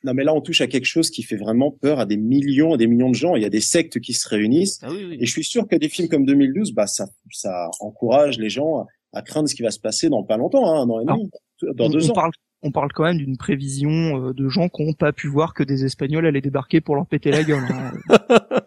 Non, 0.04 0.12
mais 0.14 0.22
là, 0.22 0.34
on 0.34 0.40
touche 0.40 0.60
à 0.60 0.66
quelque 0.66 0.86
chose 0.86 1.10
qui 1.10 1.22
fait 1.22 1.36
vraiment 1.36 1.70
peur 1.70 1.98
à 1.98 2.06
des 2.06 2.18
millions 2.18 2.74
et 2.74 2.78
des 2.78 2.86
millions 2.86 3.08
de 3.08 3.14
gens. 3.14 3.36
Il 3.36 3.42
y 3.42 3.46
a 3.46 3.50
des 3.50 3.62
sectes 3.62 4.00
qui 4.00 4.12
se 4.12 4.28
réunissent. 4.28 4.78
Ah 4.82 4.88
oui, 4.90 5.06
oui. 5.08 5.16
Et 5.18 5.26
je 5.26 5.32
suis 5.32 5.44
sûr 5.44 5.66
que 5.66 5.76
des 5.76 5.88
films 5.88 6.08
comme 6.08 6.26
2012, 6.26 6.72
bah, 6.72 6.86
ça, 6.86 7.06
ça 7.30 7.70
encourage 7.80 8.38
les 8.38 8.50
gens 8.50 8.84
à, 9.12 9.22
craindre 9.22 9.48
ce 9.48 9.54
qui 9.54 9.62
va 9.62 9.70
se 9.70 9.80
passer 9.80 10.10
dans 10.10 10.22
pas 10.22 10.36
longtemps, 10.36 10.70
hein, 10.70 10.82
un 10.82 10.90
an 10.90 11.00
et 11.00 11.04
demi, 11.06 11.30
dans 11.74 11.86
on, 11.86 11.88
deux 11.88 12.06
on 12.06 12.10
ans. 12.10 12.14
parle 12.14 12.30
on 12.66 12.72
parle 12.72 12.90
quand 12.94 13.04
même 13.04 13.18
d'une 13.18 13.36
prévision 13.36 13.90
euh, 13.90 14.32
de 14.32 14.48
gens 14.48 14.70
qui 14.70 14.80
ont 14.82 14.94
pas 14.94 15.12
pu 15.12 15.28
voir 15.28 15.52
que 15.52 15.62
des 15.62 15.84
Espagnols 15.84 16.24
allaient 16.24 16.40
débarquer 16.40 16.80
pour 16.80 16.96
leur 16.96 17.06
péter 17.06 17.30
la 17.30 17.44
gueule. 17.44 17.62
hein. 17.70 17.92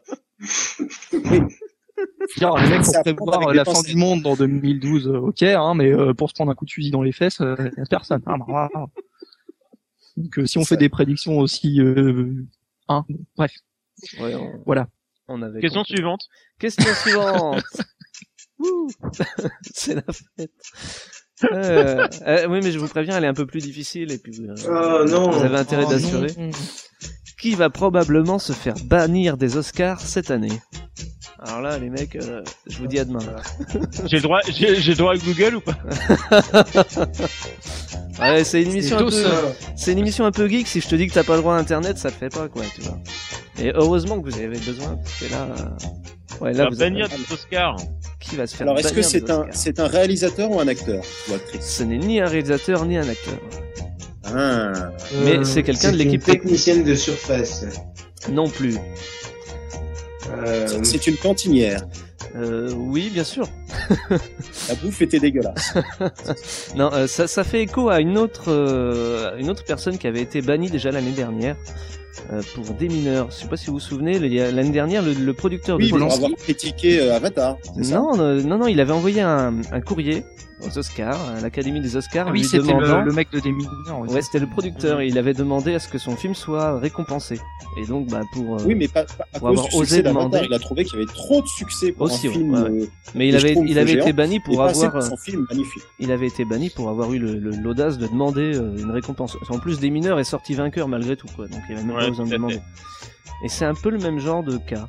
Les 2.40 2.70
mecs 2.70 3.16
pour 3.18 3.28
prévoir 3.28 3.54
la 3.54 3.66
fin 3.66 3.82
du 3.82 3.96
monde 3.96 4.22
dans 4.22 4.36
2012, 4.36 5.08
euh, 5.08 5.18
ok, 5.18 5.44
hein, 5.44 5.74
mais 5.76 5.92
euh, 5.92 6.14
pour 6.14 6.30
se 6.30 6.36
prendre 6.36 6.52
un 6.52 6.56
coup 6.56 6.66
de 6.66 6.72
fusil 6.72 6.92
dans 6.92 7.02
les 7.02 7.12
fesses, 7.12 7.42
euh, 7.42 7.56
y 7.78 7.82
a 7.82 7.86
personne. 7.90 8.22
hein, 8.26 8.38
bah, 8.38 8.46
voilà. 8.48 8.70
Donc 10.18 10.38
euh, 10.40 10.46
si 10.46 10.58
on 10.58 10.64
Ça- 10.64 10.70
fait 10.70 10.78
des 10.78 10.90
prédictions 10.90 11.38
aussi, 11.38 11.80
euh, 11.80 12.34
hein, 12.90 13.06
bon, 13.08 13.20
bref, 13.38 13.52
Ouais, 14.20 14.36
on, 14.36 14.62
voilà. 14.66 14.88
on 15.28 15.42
avait 15.42 15.60
question 15.62 15.82
compris. 15.82 15.94
suivante. 15.96 16.28
Question 16.60 16.94
suivante. 16.96 17.64
Wouh. 18.60 18.88
c'est 19.74 19.96
la 19.96 20.04
fête. 20.12 20.52
Euh, 21.54 22.08
euh, 22.26 22.48
oui, 22.48 22.60
mais 22.64 22.72
je 22.72 22.80
vous 22.80 22.88
préviens, 22.88 23.16
elle 23.18 23.24
est 23.24 23.28
un 23.28 23.34
peu 23.36 23.46
plus 23.46 23.62
difficile 23.62 24.12
et 24.12 24.18
puis 24.18 24.40
euh, 24.50 24.56
Oh, 24.68 25.06
non. 25.08 25.30
vous 25.30 25.44
avez 25.44 25.58
intérêt 25.58 25.84
Oh, 25.86 25.92
d'assurer. 25.92 26.34
Qui 27.40 27.54
va 27.56 27.70
probablement 27.70 28.40
se 28.40 28.52
faire 28.54 28.76
bannir 28.86 29.38
des 29.38 29.58
Oscars 29.58 30.02
cette 30.02 30.32
année 30.32 30.60
Alors 31.40 31.62
là, 31.62 31.78
les 31.78 31.90
mecs, 31.90 32.16
euh, 32.16 32.42
je 32.68 32.78
vous 32.80 32.88
dis 32.88 32.98
à 33.00 33.06
demain. 33.06 33.20
J'ai 34.06 34.18
le 34.18 34.24
droit, 34.24 34.40
j'ai 34.50 34.76
j'ai 34.82 34.92
le 34.94 34.98
droit 34.98 35.14
à 35.14 35.18
Google 35.18 35.56
ou 35.58 35.62
pas? 35.62 35.78
Ouais, 38.20 38.44
c'est 38.44 38.64
une 38.64 38.72
émission 38.72 38.98
un 38.98 39.04
peu, 39.06 39.14
euh, 39.14 39.52
c'est 39.76 39.92
une 39.92 40.00
émission 40.00 40.26
un 40.26 40.32
peu 40.32 40.48
geek. 40.50 40.68
Si 40.68 40.82
je 40.82 40.88
te 40.88 40.96
dis 40.96 41.06
que 41.06 41.14
t'as 41.14 41.24
pas 41.24 41.36
le 41.36 41.42
droit 41.42 41.54
à 41.56 41.60
Internet, 41.60 42.00
ça 42.00 42.10
te 42.10 42.16
fait 42.16 42.30
pas 42.34 42.48
quoi, 42.48 42.64
tu 42.74 42.82
vois. 42.82 42.98
Et 43.60 43.72
heureusement 43.76 44.20
que 44.20 44.28
vous 44.32 44.36
avez 44.40 44.48
besoin, 44.58 44.96
parce 44.98 45.20
que 45.20 45.32
là, 45.32 45.44
euh, 45.44 46.44
ouais, 46.44 46.52
là, 46.54 46.64
La 46.64 46.70
vous 46.72 46.78
bannir 46.78 47.06
avez- 47.06 47.16
des 47.16 47.32
Oscars. 47.32 47.78
qui 48.20 48.36
va 48.36 48.48
se 48.48 48.56
faire 48.56 48.66
Alors, 48.66 48.80
est-ce 48.80 48.88
que 48.88 48.96
bannir 48.96 49.08
c'est 49.08 49.30
un, 49.30 49.46
c'est 49.52 49.80
un 49.80 49.86
réalisateur 49.86 50.50
ou 50.50 50.60
un 50.60 50.68
acteur 50.68 51.04
ou 51.30 51.34
actrice 51.36 51.62
Ce 51.64 51.84
n'est 51.84 52.00
ni 52.00 52.20
un 52.20 52.26
réalisateur 52.26 52.86
ni 52.88 52.98
un 52.98 53.08
acteur, 53.08 53.38
ah. 54.36 54.92
mais 55.24 55.38
Euh, 55.38 55.44
c'est 55.44 55.64
quelqu'un 55.64 55.92
de 55.92 55.98
l'équipe 55.98 56.24
technicienne 56.24 56.84
de 56.84 56.96
surface. 56.96 57.66
non 58.32 58.50
plus. 58.50 58.76
Euh, 60.46 60.68
C'est- 60.84 61.08
une 61.08 61.18
cantinière. 61.18 61.82
Euh, 62.36 62.72
oui, 62.76 63.10
bien 63.14 63.24
sûr. 63.24 63.48
La 64.10 64.76
bouffe 64.84 65.02
était 65.02 65.20
dégueulasse. 65.20 65.74
Non, 66.76 66.92
euh, 66.94 67.08
ça, 67.08 67.28
ça 67.28 67.44
fait 67.44 67.62
écho 67.62 67.90
à 67.90 68.00
une 68.02 68.18
autre, 68.18 68.46
euh, 68.50 69.36
une 69.38 69.50
autre 69.50 69.64
personne 69.64 69.98
qui 69.98 70.08
avait 70.08 70.22
été 70.22 70.42
bannie 70.42 70.70
déjà 70.70 70.92
l'année 70.92 71.12
dernière 71.14 71.56
euh, 72.34 72.42
pour 72.54 72.66
des 72.76 72.90
mineurs. 72.90 73.30
Je 73.32 73.36
sais 73.38 73.48
pas 73.48 73.56
si 73.58 73.68
vous 73.68 73.74
vous 73.74 73.80
souvenez, 73.80 74.20
l'année 74.20 74.70
dernière, 74.72 75.02
le, 75.02 75.14
le 75.14 75.34
producteur 75.34 75.78
Oui, 75.78 75.86
de 75.86 75.90
pour 75.90 76.00
Polanski. 76.00 76.26
avoir 76.26 76.38
critiqué 76.38 77.00
euh, 77.00 77.16
Avatar. 77.16 77.58
non, 77.78 78.20
euh, 78.20 78.42
non, 78.44 78.58
non, 78.58 78.68
il 78.68 78.80
avait 78.82 78.92
envoyé 78.94 79.22
un, 79.22 79.56
un 79.72 79.82
courrier 79.82 80.24
aux 80.62 80.78
Oscars, 80.78 81.20
à 81.30 81.40
l'Académie 81.40 81.82
des 81.82 81.96
Oscars, 81.96 82.28
Ah 82.30 82.32
oui, 82.32 82.44
c'était 82.44 82.60
demandant. 82.66 83.00
le, 83.02 83.06
le 83.06 83.14
mec 83.14 83.30
de 83.32 83.40
Démineur. 83.40 84.00
Ouais, 84.00 84.22
c'était 84.22 84.40
le 84.40 84.48
producteur. 84.48 85.02
et 85.02 85.08
il 85.08 85.18
avait 85.18 85.34
demandé 85.34 85.76
à 85.76 85.80
ce 85.80 85.88
que 85.88 85.98
son 85.98 86.16
film 86.16 86.34
soit 86.34 86.80
récompensé. 86.80 87.40
Et 87.78 87.86
donc, 87.86 88.08
bah, 88.08 88.22
pour. 88.34 88.56
euh, 88.56 88.64
Oui, 88.66 88.74
mais 88.74 88.88
pas, 88.88 89.04
pas 89.06 89.26
à 89.34 89.40
Pour 89.40 89.50
cause 89.50 89.60
avoir 89.60 89.70
du 89.70 89.76
osé 89.78 90.02
demander. 90.02 90.42
Il 90.50 90.54
a 90.54 90.60
trouvé 90.60 90.84
qu'il 90.84 91.00
y 91.00 91.04
avait 91.04 91.12
trop 91.14 91.42
de 91.42 91.48
succès 91.48 91.92
pour 91.92 92.08
Aussi, 92.08 92.28
un 92.28 92.32
film. 92.32 92.54
ouais, 92.54 92.60
euh, 92.82 92.86
mais 93.14 93.28
il 93.28 93.36
avait, 93.36 93.56
il 93.68 93.78
avait 93.78 93.94
été 93.94 94.14
banni 94.14 94.40
pour 94.40 94.62
avoir. 94.64 94.92
pour 94.94 95.04
son 95.04 95.18
film 95.18 95.46
magnifique. 95.50 95.84
Il 96.00 96.12
avait 96.12 96.28
été 96.28 96.44
banni 96.44 96.70
pour 96.72 96.90
avoir 96.90 97.14
eu 97.14 97.20
l'audace 97.20 97.98
de 98.00 98.08
demander 98.08 98.56
euh, 98.56 98.78
une 98.78 98.90
récompense. 98.92 99.38
En 99.50 99.60
plus, 99.60 99.80
des 99.80 99.90
mineurs 99.92 100.20
est 100.20 100.24
sorti 100.24 100.56
vainqueur 100.56 100.88
malgré 100.88 101.16
tout, 101.16 101.28
quoi. 101.36 101.48
Donc 101.48 101.62
il 101.70 101.76
avait 101.76 101.84
même 101.84 101.96
Ouais, 101.96 102.02
pas 102.04 102.10
besoin 102.10 102.26
de 102.26 102.32
demander. 102.32 102.60
Et 103.44 103.50
c'est 103.50 103.66
un 103.66 103.76
peu 103.76 103.90
le 103.92 104.00
même 104.00 104.18
genre 104.18 104.42
de 104.44 104.58
cas. 104.58 104.88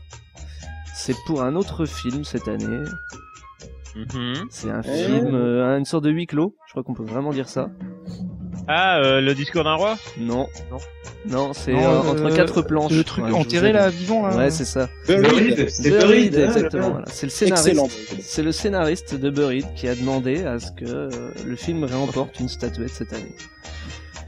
C'est 0.94 1.16
pour 1.26 1.42
un 1.42 1.54
autre 1.54 1.84
film 1.84 2.25
cette 2.25 2.48
année. 2.48 2.84
Mhm. 3.98 4.34
C'est 4.50 4.70
un 4.70 4.82
Eh. 4.82 5.04
film, 5.04 5.34
euh, 5.34 5.76
une 5.78 5.84
sorte 5.84 6.04
de 6.04 6.10
huis 6.10 6.26
clos. 6.26 6.54
Je 6.66 6.72
crois 6.72 6.82
qu'on 6.82 6.94
peut 6.94 7.02
vraiment 7.04 7.32
dire 7.32 7.48
ça. 7.48 7.68
Ah, 8.70 8.98
euh, 9.00 9.20
le 9.20 9.34
discours 9.34 9.64
d'un 9.64 9.74
roi? 9.74 9.96
Non, 10.18 10.46
Non. 10.70 10.78
non, 11.26 11.52
c'est 11.54 11.72
Non, 11.72 11.78
euh, 11.80 12.02
euh, 12.02 12.10
entre 12.26 12.36
quatre 12.36 12.60
planches. 12.62 12.92
Le 12.92 13.02
truc 13.02 13.24
Ouais, 13.24 13.32
enterré 13.32 13.72
là, 13.72 13.88
vivant 13.88 14.26
là. 14.26 14.36
Ouais, 14.36 14.50
c'est 14.50 14.64
ça. 14.66 14.88
Buried, 15.06 15.68
c'était 15.70 15.90
Buried, 15.90 16.32
Buried, 16.32 16.34
ah, 16.36 16.44
exactement. 16.44 16.90
voilà. 16.90 17.06
C'est 17.08 17.26
le 17.26 17.30
scénariste. 17.30 18.16
C'est 18.20 18.42
le 18.42 18.52
scénariste 18.52 19.14
de 19.14 19.30
Buried 19.30 19.64
qui 19.74 19.88
a 19.88 19.94
demandé 19.94 20.44
à 20.44 20.58
ce 20.58 20.70
que 20.72 20.84
euh, 20.84 21.08
le 21.46 21.56
film 21.56 21.84
remporte 21.84 22.38
une 22.40 22.48
statuette 22.48 22.90
cette 22.90 23.12
année. 23.14 23.34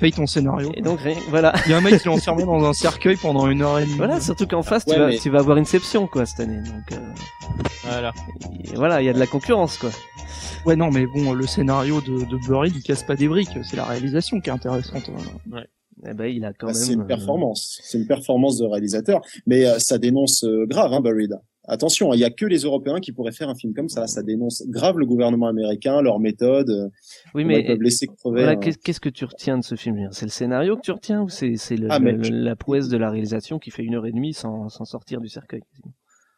Paye 0.00 0.12
ton 0.12 0.26
scénario. 0.26 0.72
Et 0.74 0.80
donc 0.80 1.00
rien, 1.00 1.16
voilà. 1.28 1.52
Il 1.66 1.70
y 1.72 1.74
a 1.74 1.78
un 1.78 1.80
mec 1.82 1.98
qui 2.00 2.08
l'a 2.08 2.14
enfermé 2.14 2.44
dans 2.44 2.64
un 2.64 2.72
cercueil 2.72 3.16
pendant 3.16 3.46
une 3.48 3.60
heure 3.62 3.78
et 3.78 3.84
demie. 3.84 3.96
Voilà, 3.98 4.18
surtout 4.20 4.46
qu'en 4.46 4.62
face, 4.62 4.84
Ouais, 4.86 4.94
tu, 4.94 4.98
vas, 5.00 5.06
mais- 5.08 5.18
tu 5.18 5.30
vas 5.30 5.38
avoir 5.40 5.58
Inception, 5.58 6.06
quoi, 6.06 6.24
cette 6.26 6.40
année. 6.40 6.56
Donc, 6.56 6.92
euh, 6.98 7.12
Voilà. 7.84 8.12
et 8.64 8.74
voilà, 8.76 9.02
il 9.02 9.04
y 9.04 9.08
a 9.08 9.12
de 9.12 9.18
la 9.18 9.26
concurrence, 9.26 9.76
quoi. 9.76 9.90
Ouais, 10.66 10.74
non, 10.76 10.90
mais 10.90 11.06
bon, 11.06 11.32
le 11.32 11.46
scénario 11.46 12.00
de, 12.00 12.24
de 12.24 12.36
Buried, 12.46 12.74
il 12.74 12.82
casse 12.82 13.02
pas 13.02 13.16
des 13.16 13.28
briques. 13.28 13.58
C'est 13.62 13.76
la 13.76 13.84
réalisation 13.84 14.40
qui 14.40 14.48
est 14.50 14.52
intéressante. 14.52 15.10
hein. 15.52 15.62
Eh 16.08 16.14
ben, 16.14 16.24
il 16.26 16.44
a 16.46 16.52
quand 16.54 16.68
Bah, 16.68 16.72
même. 16.72 16.82
c'est 16.82 16.92
une 16.94 17.02
euh, 17.02 17.04
performance. 17.04 17.78
C'est 17.82 17.98
une 17.98 18.06
performance 18.06 18.56
de 18.58 18.64
réalisateur. 18.64 19.20
Mais 19.46 19.66
euh, 19.66 19.78
ça 19.78 19.98
dénonce 19.98 20.44
euh, 20.44 20.64
grave, 20.66 20.92
hein, 20.94 21.00
Buried. 21.02 21.38
Attention, 21.68 22.12
il 22.14 22.20
y 22.20 22.24
a 22.24 22.30
que 22.30 22.46
les 22.46 22.60
Européens 22.60 23.00
qui 23.00 23.12
pourraient 23.12 23.32
faire 23.32 23.48
un 23.48 23.54
film 23.54 23.74
comme 23.74 23.88
ça. 23.88 24.06
Ça 24.06 24.22
dénonce 24.22 24.62
grave 24.66 24.98
le 24.98 25.06
gouvernement 25.06 25.46
américain, 25.46 26.00
leurs 26.02 26.18
méthodes. 26.18 26.70
euh, 26.70 26.88
Oui, 27.34 27.42
ils 27.42 27.46
mais 27.46 27.62
peuvent 27.62 27.82
laisser 27.82 28.06
crever. 28.06 28.42
voilà, 28.42 28.52
un- 28.52 28.56
qu'est- 28.56 28.82
qu'est-ce 28.82 29.00
que 29.00 29.08
tu 29.10 29.24
retiens 29.24 29.58
de 29.58 29.64
ce 29.64 29.74
film? 29.76 30.08
C'est 30.10 30.26
le 30.26 30.30
scénario 30.30 30.76
que 30.76 30.80
tu 30.82 30.90
retiens 30.90 31.22
ou 31.22 31.28
c'est 31.28 31.56
c'est 31.56 31.76
le- 31.76 31.88
Ah, 31.90 31.98
la 31.98 32.56
prouesse 32.56 32.88
de 32.88 32.96
la 32.96 33.10
réalisation 33.10 33.58
qui 33.58 33.70
fait 33.70 33.84
une 33.84 33.94
heure 33.94 34.06
et 34.06 34.12
demie 34.12 34.32
sans, 34.34 34.68
sans 34.68 34.84
sortir 34.84 35.20
du 35.20 35.28
cercueil 35.28 35.60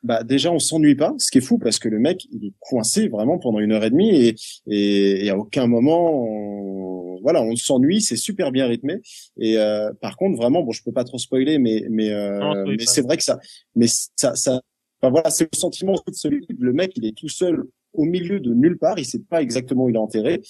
Bah 0.03 0.25
déjà 0.25 0.51
on 0.51 0.59
s'ennuie 0.59 0.97
pas, 0.97 1.15
ce 1.19 1.31
qui 1.31 1.39
est 1.39 1.43
fou 1.43 1.59
parce 1.59 1.79
que 1.79 1.89
le 1.89 2.01
mec 2.01 2.27
il 2.33 2.45
est 2.47 2.53
coincé 2.59 3.07
vraiment 3.09 3.39
pendant 3.39 3.61
une 3.61 3.71
heure 3.71 3.85
et 3.85 3.91
demie 3.91 4.11
et 4.11 4.35
et, 4.67 5.27
et 5.27 5.31
à 5.31 5.39
aucun 5.39 5.69
moment 5.69 6.11
on, 6.25 7.21
voilà 7.23 7.41
on 7.41 7.55
s'ennuie, 7.55 8.01
c'est 8.01 8.17
super 8.17 8.51
bien 8.51 8.67
rythmé 8.67 8.97
et 9.39 9.59
euh, 9.59 9.93
par 10.01 10.17
contre 10.17 10.37
vraiment 10.37 10.63
bon 10.65 10.73
je 10.73 10.83
peux 10.83 10.91
pas 10.91 11.05
trop 11.05 11.19
spoiler 11.19 11.59
mais 11.59 11.85
mais 11.89 12.11
euh, 12.11 12.41
Non, 12.41 12.55
mais 12.67 12.85
c'est 12.85 13.03
vrai 13.03 13.17
que 13.17 13.23
ça 13.23 13.39
mais 13.77 13.87
ça 14.17 14.35
ça 14.35 14.61
enfin 15.03 15.11
voilà 15.11 15.31
c'est 15.31 15.49
le 15.53 15.59
sentiment 15.59 15.95
de 16.07 16.15
solitude 16.15 16.57
le 16.61 16.73
mec 16.73 16.93
il 16.97 17.05
est 17.05 17.17
tout 17.17 17.29
seul 17.29 17.65
au 17.95 18.05
milieu 18.05 18.41
de 18.41 18.55
nulle 18.55 18.79
part, 18.79 18.99
il 18.99 19.05
sait 19.05 19.19
pas 19.19 19.43
exactement 19.43 19.85
où 19.85 19.91
il 19.91 19.97
est 19.97 19.99
enterré. 19.99 20.41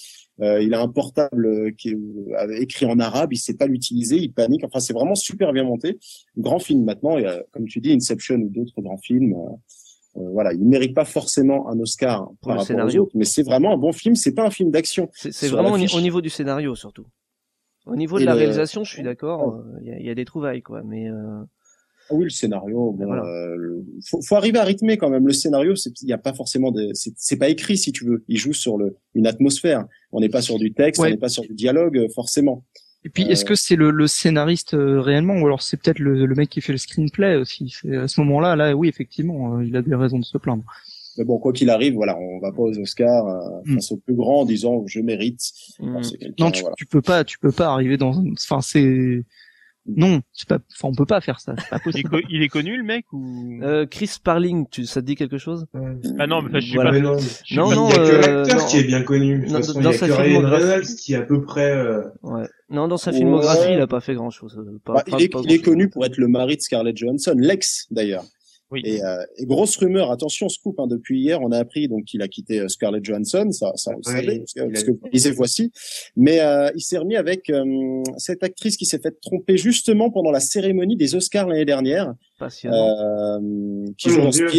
Euh, 0.41 0.61
il 0.61 0.73
a 0.73 0.79
un 0.81 0.87
portable 0.87 1.45
euh, 1.45 1.71
qui 1.77 1.89
est 1.89 1.93
euh, 1.97 2.55
écrit 2.61 2.85
en 2.85 2.97
arabe, 2.99 3.33
il 3.33 3.37
sait 3.37 3.55
pas 3.55 3.67
l'utiliser, 3.67 4.15
il 4.15 4.31
panique. 4.31 4.63
Enfin, 4.63 4.79
c'est 4.79 4.93
vraiment 4.93 5.15
super 5.15 5.51
bien 5.51 5.65
monté. 5.65 5.99
Grand 6.37 6.59
film 6.59 6.85
maintenant, 6.85 7.17
et, 7.17 7.27
euh, 7.27 7.41
comme 7.51 7.65
tu 7.67 7.81
dis, 7.81 7.91
Inception 7.91 8.35
ou 8.35 8.47
d'autres 8.47 8.79
grands 8.81 8.97
films. 8.97 9.33
euh, 10.15 10.21
voilà, 10.31 10.53
il 10.53 10.63
mérite 10.65 10.95
pas 10.95 11.03
forcément 11.03 11.67
un 11.69 11.77
Oscar 11.81 12.27
Pour 12.27 12.29
le 12.29 12.37
par 12.39 12.49
rapport 12.51 12.65
scénario. 12.67 13.01
aux 13.01 13.05
autres, 13.07 13.11
mais 13.15 13.25
c'est 13.25 13.43
vraiment 13.43 13.73
un 13.73 13.77
bon 13.77 13.91
film. 13.91 14.15
C'est 14.15 14.33
pas 14.33 14.45
un 14.45 14.49
film 14.49 14.71
d'action. 14.71 15.09
C'est 15.13 15.49
vraiment 15.49 15.71
au, 15.73 15.77
niveau 15.99 16.21
du 16.21 16.29
scénario 16.29 16.75
surtout. 16.75 17.07
Au 17.85 17.97
niveau 17.97 18.19
de 18.19 18.23
Et 18.23 18.25
la 18.25 18.35
le- 18.35 18.39
réalisation, 18.39 18.85
je 18.85 18.93
suis 18.93 19.03
d'accord, 19.03 19.61
il 19.81 19.97
y, 20.01 20.05
y 20.05 20.09
a 20.09 20.15
des 20.15 20.23
trouvailles, 20.23 20.61
quoi. 20.61 20.81
Mais 20.85 21.09
oui, 22.11 22.25
le 22.25 22.29
scénario. 22.29 22.91
Bon, 22.91 23.05
Voilà. 23.05 23.23
euh, 23.23 23.81
faut, 24.09 24.21
faut 24.21 24.35
arriver 24.35 24.59
à 24.59 24.63
rythmer 24.63 24.97
quand 24.97 25.09
même. 25.09 25.25
Le 25.27 25.33
scénario, 25.33 25.73
il 26.01 26.09
y 26.09 26.13
a 26.13 26.17
pas 26.17 26.33
forcément 26.33 26.71
c'est 26.93 27.37
pas 27.37 27.49
écrit 27.49 27.77
si 27.77 27.91
tu 27.91 28.05
veux. 28.05 28.23
Il 28.27 28.37
joue 28.37 28.53
sur 28.53 28.77
le 28.77 28.97
une 29.15 29.27
atmosphère. 29.27 29.85
On 30.11 30.19
n'est 30.19 30.29
pas 30.29 30.41
sur 30.41 30.59
du 30.59 30.73
texte, 30.73 31.01
Ouais. 31.01 31.07
on 31.07 31.11
n'est 31.11 31.17
pas 31.17 31.29
sur 31.29 31.43
du 31.43 31.53
dialogue 31.53 31.97
euh, 31.97 32.07
forcément. 32.13 32.63
Et 33.05 33.09
puis, 33.09 33.23
est-ce 33.23 33.43
que 33.43 33.55
c'est 33.55 33.75
le, 33.75 33.91
le 33.91 34.07
scénariste 34.07 34.75
euh, 34.75 35.01
réellement, 35.01 35.33
ou 35.35 35.45
alors 35.45 35.61
c'est 35.61 35.75
peut-être 35.75 35.99
le, 35.99 36.25
le 36.25 36.35
mec 36.35 36.49
qui 36.49 36.61
fait 36.61 36.71
le 36.71 36.77
screenplay 36.77 37.35
aussi? 37.35 37.75
À 37.91 38.07
ce 38.07 38.21
moment-là, 38.21 38.55
là, 38.55 38.73
oui, 38.75 38.87
effectivement, 38.87 39.57
euh, 39.57 39.65
il 39.65 39.75
a 39.75 39.81
des 39.81 39.93
raisons 39.95 40.19
de 40.19 40.23
se 40.23 40.37
plaindre. 40.37 40.63
Mais 41.17 41.25
bon, 41.25 41.37
quoi 41.37 41.51
qu'il 41.51 41.69
arrive, 41.69 41.95
voilà, 41.95 42.17
on 42.17 42.39
va 42.39 42.51
pas 42.53 42.61
aux 42.61 42.79
Oscars 42.79 43.27
euh, 43.27 43.61
Mm. 43.65 43.73
face 43.75 43.91
au 43.91 43.97
plus 43.97 44.15
grand 44.15 44.41
en 44.41 44.45
disant 44.45 44.83
je 44.87 45.01
mérite. 45.01 45.41
quelqu'un, 45.79 46.33
Non, 46.39 46.51
tu, 46.51 46.61
voilà. 46.61 46.75
tu 46.77 46.85
peux 46.85 47.01
pas, 47.01 47.23
tu 47.25 47.37
peux 47.39 47.51
pas 47.51 47.67
arriver 47.73 47.97
dans, 47.97 48.23
enfin, 48.31 48.61
c'est, 48.61 49.23
non, 49.85 50.21
c'est 50.31 50.47
pas, 50.47 50.59
enfin, 50.71 50.87
on 50.87 50.95
peut 50.95 51.05
pas 51.05 51.19
faire 51.19 51.39
ça, 51.41 51.55
c'est 51.57 51.69
pas 51.69 51.75
Il 51.85 51.89
est, 51.99 52.03
possible. 52.03 52.21
il 52.29 52.41
est 52.41 52.47
connu 52.47 52.77
le 52.77 52.83
mec 52.83 53.05
ou? 53.11 53.59
Euh, 53.63 53.85
Chris 53.85 54.11
Parling, 54.23 54.65
tu, 54.69 54.85
ça 54.85 55.01
te 55.01 55.05
dit 55.05 55.15
quelque 55.15 55.37
chose? 55.37 55.65
Ah 56.19 56.25
non, 56.25 56.41
mais 56.41 56.49
enfin, 56.49 56.59
je 56.59 56.65
suis 56.67 56.75
Voilà. 56.75 56.91
pas. 56.91 56.95
Mais 56.95 57.01
non, 57.01 57.17
je 57.17 57.55
Non, 57.59 57.69
pas- 57.69 57.75
non, 57.75 57.89
il 57.89 57.91
y 57.91 57.93
a 57.93 57.97
que 57.97 58.01
euh, 58.01 58.21
l'acteur 58.43 58.65
qui 58.67 58.77
est 58.77 58.83
bien 58.85 59.01
connu. 59.03 59.39
De 59.39 59.45
Non, 59.51 59.57
façon, 59.57 59.73
dans 59.73 59.79
il 59.81 59.83
y 59.93 59.95
a 59.95 59.97
sa 59.97 60.07
que 60.07 60.13
filmographie- 60.13 60.63
Reynolds 60.63 60.95
qui 60.97 61.13
est 61.13 61.17
à 61.17 61.21
peu 61.21 61.41
près. 61.41 61.71
euh, 61.75 62.01
Ouais. 62.23 62.47
Non, 62.69 62.87
dans 62.87 62.97
sa 62.97 63.11
filmographie, 63.11 63.73
il 63.73 63.81
a 63.81 63.87
pas 63.87 63.99
fait 63.99 64.15
euh, 64.57 64.79
Pas, 64.85 64.93
Bah, 64.93 65.03
pas- 65.05 65.17
il 65.19 65.23
est, 65.25 65.29
pas 65.29 65.41
il 65.43 65.51
est 65.51 65.59
connu 65.59 65.89
pour 65.89 66.05
être 66.05 66.17
le 66.17 66.27
mari 66.29 66.55
de 66.55 66.61
Scarlett 66.61 66.95
Johansson, 66.97 67.35
l'ex 67.37 67.87
d'ailleurs. 67.91 68.23
Oui. 68.73 68.81
Et, 68.85 69.03
euh, 69.03 69.23
et 69.37 69.45
grosse 69.45 69.77
rumeur, 69.77 70.09
attention, 70.09 70.49
scoop, 70.49 70.79
hein, 70.79 70.87
depuis 70.87 71.19
hier, 71.19 71.39
on 71.41 71.51
a 71.51 71.59
appris 71.59 71.87
donc 71.87 72.05
qu'il 72.05 72.23
a 72.23 72.27
quitté 72.27 72.59
euh, 72.59 72.67
Scarlett 72.67 73.05
Johansson, 73.05 73.51
ça, 73.51 73.71
ça 73.75 73.91
on 73.91 73.97
le 73.97 74.03
savait, 74.03 74.39
parce 74.39 74.53
que, 74.53 74.61
parce 74.71 74.83
vous 74.85 74.99
lisez 75.11 75.29
voici. 75.29 75.71
Mais 76.15 76.39
euh, 76.39 76.71
il 76.75 76.81
s'est 76.81 76.97
remis 76.97 77.15
avec 77.15 77.51
euh, 77.51 77.63
cette 78.17 78.41
actrice 78.41 78.75
qui 78.75 78.85
s'est 78.85 78.97
fait 78.97 79.15
tromper 79.21 79.57
justement 79.57 80.09
pendant 80.09 80.31
la 80.31 80.39
cérémonie 80.39 80.97
des 80.97 81.13
Oscars 81.13 81.47
l'année 81.47 81.65
dernière, 81.65 82.15
euh, 82.41 82.47
qui 83.95 84.07
Oh 84.07 84.09
joue 84.09 84.21
dans 84.21 84.29
Dieu. 84.29 84.49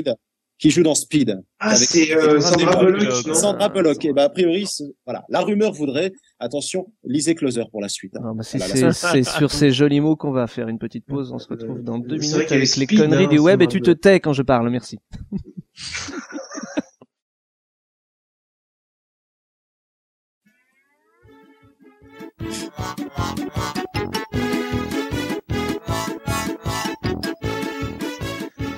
Qui 0.58 0.70
joue 0.70 0.82
dans 0.84 0.94
Speed. 0.94 1.42
Ah, 1.58 1.74
c'est 1.74 2.14
euh, 2.14 2.40
Sandra 2.40 2.58
Sandra 2.72 2.84
Bullock, 2.84 3.00
Bullock. 3.00 3.26
non? 3.26 3.34
Sandra 3.34 3.68
Bullock. 3.68 4.04
Et 4.04 4.12
ben 4.12 4.22
a 4.24 4.28
priori, 4.28 4.66
voilà, 5.04 5.24
la 5.28 5.40
rumeur 5.40 5.72
voudrait, 5.72 6.12
attention, 6.38 6.92
lisez 7.04 7.34
Closer 7.34 7.64
pour 7.70 7.82
la 7.82 7.88
suite. 7.88 8.16
hein. 8.16 8.20
Non, 8.22 8.34
bah, 8.34 8.44
Voilà, 8.54 8.92
c'est 8.92 9.24
sur 9.24 9.50
ces 9.50 9.72
jolis 9.72 10.00
mots 10.00 10.14
qu'on 10.16 10.30
va 10.30 10.46
faire 10.46 10.68
une 10.68 10.78
petite 10.78 11.06
pause. 11.06 11.32
On 11.32 11.38
se 11.38 11.48
retrouve 11.48 11.82
dans 11.82 11.98
deux 11.98 12.18
minutes 12.18 12.34
avec 12.34 12.50
les 12.50 12.66
speed, 12.66 12.98
conneries 12.98 13.24
hein, 13.24 13.28
du 13.28 13.38
web 13.40 13.62
et 13.62 13.66
tu 13.66 13.80
te 13.80 13.90
tais 13.90 14.20
quand 14.20 14.32
je 14.32 14.42
parle. 14.42 14.70
Merci. 14.70 14.98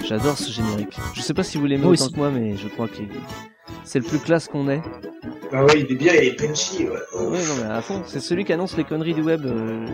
J'adore 0.09 0.39
ce 0.39 0.53
générique. 0.53 0.97
Je 1.15 1.21
sais 1.21 1.35
pas 1.35 1.43
si 1.43 1.59
vous 1.59 1.67
l'aimez 1.67 1.83
Moi 1.85 1.93
autant 1.93 2.09
que 2.09 2.17
moi, 2.17 2.31
mais 2.31 2.57
je 2.57 2.69
crois 2.69 2.87
que 2.87 2.95
c'est 3.85 3.99
le 3.99 4.05
plus 4.05 4.19
classe 4.19 4.47
qu'on 4.47 4.69
ait. 4.69 4.83
Ah 5.53 5.65
ouais, 5.65 5.81
il 5.81 5.93
est 5.93 5.95
bien, 5.97 6.13
il 6.15 6.29
est 6.29 6.37
punchy. 6.37 6.85
Ouais. 6.85 6.99
Oui, 7.19 7.39
non, 7.39 7.55
mais 7.65 7.71
à 7.73 7.81
fond. 7.81 8.03
C'est 8.07 8.21
celui 8.21 8.45
qui 8.45 8.53
annonce 8.53 8.77
les 8.77 8.85
conneries 8.85 9.15
du 9.15 9.23
web. 9.23 9.45
euh, 9.47 9.87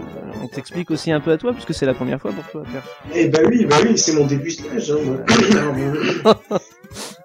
on 0.43 0.49
t'explique 0.49 0.91
aussi 0.91 1.13
un 1.13 1.21
peu 1.21 1.31
à 1.33 1.39
toi, 1.39 1.53
puisque 1.53 1.75
c'est 1.75 1.87
la 1.87 1.95
première 1.95 2.21
fois 2.21 2.33
pour 2.33 2.47
toi 2.51 2.63
à 2.63 2.71
faire. 2.71 2.83
Eh 3.15 3.29
bah 3.29 3.41
oui, 3.47 3.65
bah 3.65 3.77
oui, 3.83 3.97
c'est 3.97 4.15
mon 4.15 4.27
début 4.27 4.51
stage. 4.51 4.91
Hein, 4.91 5.25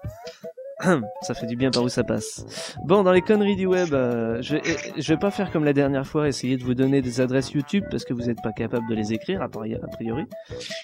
ça 1.22 1.34
fait 1.34 1.46
du 1.46 1.56
bien 1.56 1.70
par 1.70 1.82
où 1.82 1.88
ça 1.88 2.04
passe. 2.04 2.76
Bon, 2.84 3.02
dans 3.02 3.12
les 3.12 3.20
conneries 3.22 3.56
du 3.56 3.66
web, 3.66 3.92
euh, 3.92 4.40
je, 4.42 4.54
vais, 4.54 4.62
je 4.96 5.12
vais 5.12 5.18
pas 5.18 5.30
faire 5.30 5.50
comme 5.50 5.64
la 5.64 5.72
dernière 5.72 6.06
fois, 6.06 6.28
essayer 6.28 6.56
de 6.56 6.62
vous 6.64 6.74
donner 6.74 7.02
des 7.02 7.20
adresses 7.20 7.52
YouTube 7.52 7.84
parce 7.90 8.04
que 8.04 8.14
vous 8.14 8.22
n'êtes 8.22 8.40
pas 8.42 8.52
capable 8.52 8.88
de 8.88 8.94
les 8.94 9.12
écrire 9.12 9.42
a 9.42 9.48
pri- 9.48 9.76
a 9.82 9.86
priori. 9.88 10.24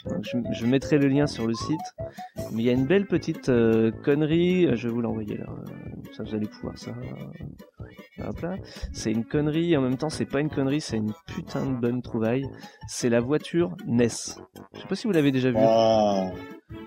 Donc, 0.06 0.22
je, 0.24 0.36
je 0.52 0.66
mettrai 0.66 0.98
le 0.98 1.06
lien 1.08 1.26
sur 1.26 1.46
le 1.46 1.54
site. 1.54 1.78
Mais 2.52 2.62
il 2.62 2.66
y 2.66 2.70
a 2.70 2.72
une 2.72 2.86
belle 2.86 3.06
petite 3.06 3.48
euh, 3.48 3.90
connerie, 4.04 4.68
je 4.76 4.88
vais 4.88 4.94
vous 4.94 5.00
l'envoyer 5.00 5.36
là. 5.38 5.46
Euh, 5.48 6.12
Ça 6.16 6.22
vous 6.24 6.34
allez 6.34 6.46
pouvoir 6.48 6.76
ça. 6.76 6.90
euh, 6.90 8.24
Hop 8.28 8.40
là. 8.40 8.56
C'est 8.92 9.10
une 9.12 9.24
connerie, 9.24 9.76
en 9.76 9.80
même 9.82 9.96
temps 9.96 10.08
c'est 10.10 10.24
pas 10.24 10.40
une 10.40 10.48
connerie, 10.50 10.80
c'est 10.80 10.96
une 10.96 11.12
putain 11.26 11.66
de 11.66 11.74
bonne 11.74 12.00
trouvaille. 12.02 12.44
C'est 12.88 13.08
la 13.08 13.20
voiture 13.20 13.76
NES. 13.86 14.08
Je 14.74 14.80
sais 14.80 14.86
pas 14.88 14.94
si 14.96 15.06
vous 15.06 15.12
l'avez 15.12 15.30
déjà 15.32 15.50
vu. 15.50 15.56
Ah. 15.60 16.30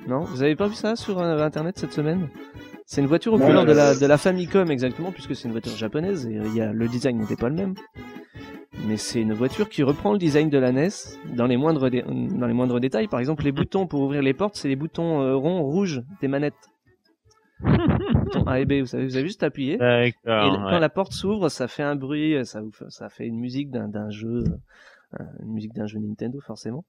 Non, 0.08 0.22
vous 0.22 0.42
avez 0.44 0.56
pas 0.56 0.68
vu 0.68 0.76
ça 0.76 0.96
sur 0.96 1.20
euh, 1.20 1.42
internet 1.44 1.78
cette 1.78 1.94
semaine? 1.94 2.30
C'est 2.90 3.02
une 3.02 3.08
voiture 3.08 3.34
aux 3.34 3.38
couleurs 3.38 3.66
de 3.66 3.74
la, 3.74 3.96
de 3.96 4.06
la 4.06 4.18
Famicom 4.18 4.72
exactement, 4.72 5.12
puisque 5.12 5.36
c'est 5.36 5.46
une 5.50 5.52
voiture 5.52 5.76
japonaise 5.76 6.26
et 6.26 6.36
il 6.36 6.56
y 6.56 6.62
a, 6.62 6.72
le 6.72 6.88
design 6.88 7.18
n'était 7.18 7.36
pas 7.36 7.50
le 7.50 7.56
même. 7.56 7.76
Mais 8.88 8.96
c'est 8.96 9.22
une 9.22 9.34
voiture 9.34 9.68
qui 9.68 9.84
reprend 9.84 10.14
le 10.14 10.18
design 10.18 10.50
de 10.50 10.58
la 10.58 10.72
NES 10.72 10.88
dans 11.36 11.48
les 11.48 11.58
moindres, 11.58 11.90
dé- 11.90 12.04
dans 12.08 12.48
les 12.48 12.54
moindres 12.54 12.80
détails. 12.80 13.08
Par 13.10 13.20
exemple, 13.20 13.44
les 13.44 13.52
boutons 13.52 13.88
pour 13.88 14.00
ouvrir 14.02 14.22
les 14.22 14.34
portes, 14.34 14.56
c'est 14.56 14.70
les 14.70 14.78
boutons 14.78 15.20
euh, 15.22 15.36
ronds 15.36 15.64
rouges 15.64 16.02
des 16.22 16.30
manettes. 16.30 16.54
Boutons 17.60 18.46
A 18.48 18.62
et 18.62 18.66
B, 18.66 18.74
vous 18.80 18.86
savez, 18.86 19.06
vous 19.06 19.16
avez 19.18 19.26
juste 19.26 19.44
appuyé. 19.44 19.74
Et 19.74 19.78
D'accord. 19.78 20.14
le- 20.26 20.58
ouais. 20.66 20.72
quand 20.72 20.80
la 20.80 20.90
porte 20.90 21.12
s'ouvre, 21.12 21.50
ça 21.50 21.68
fait 21.68 21.84
un 21.84 21.96
bruit, 21.98 22.38
ça, 22.46 22.62
vous 22.62 22.72
fait- 22.72 22.90
ça 22.90 23.10
fait 23.10 23.26
une 23.28 23.40
musique 23.40 23.70
d'un 23.70 23.90
d'un 23.90 24.10
jeu, 24.12 24.44
euh, 25.20 25.24
une 25.44 25.52
musique 25.54 25.74
d'un 25.74 25.88
jeu 25.88 26.00
Nintendo 26.00 26.40
forcément. 26.40 26.86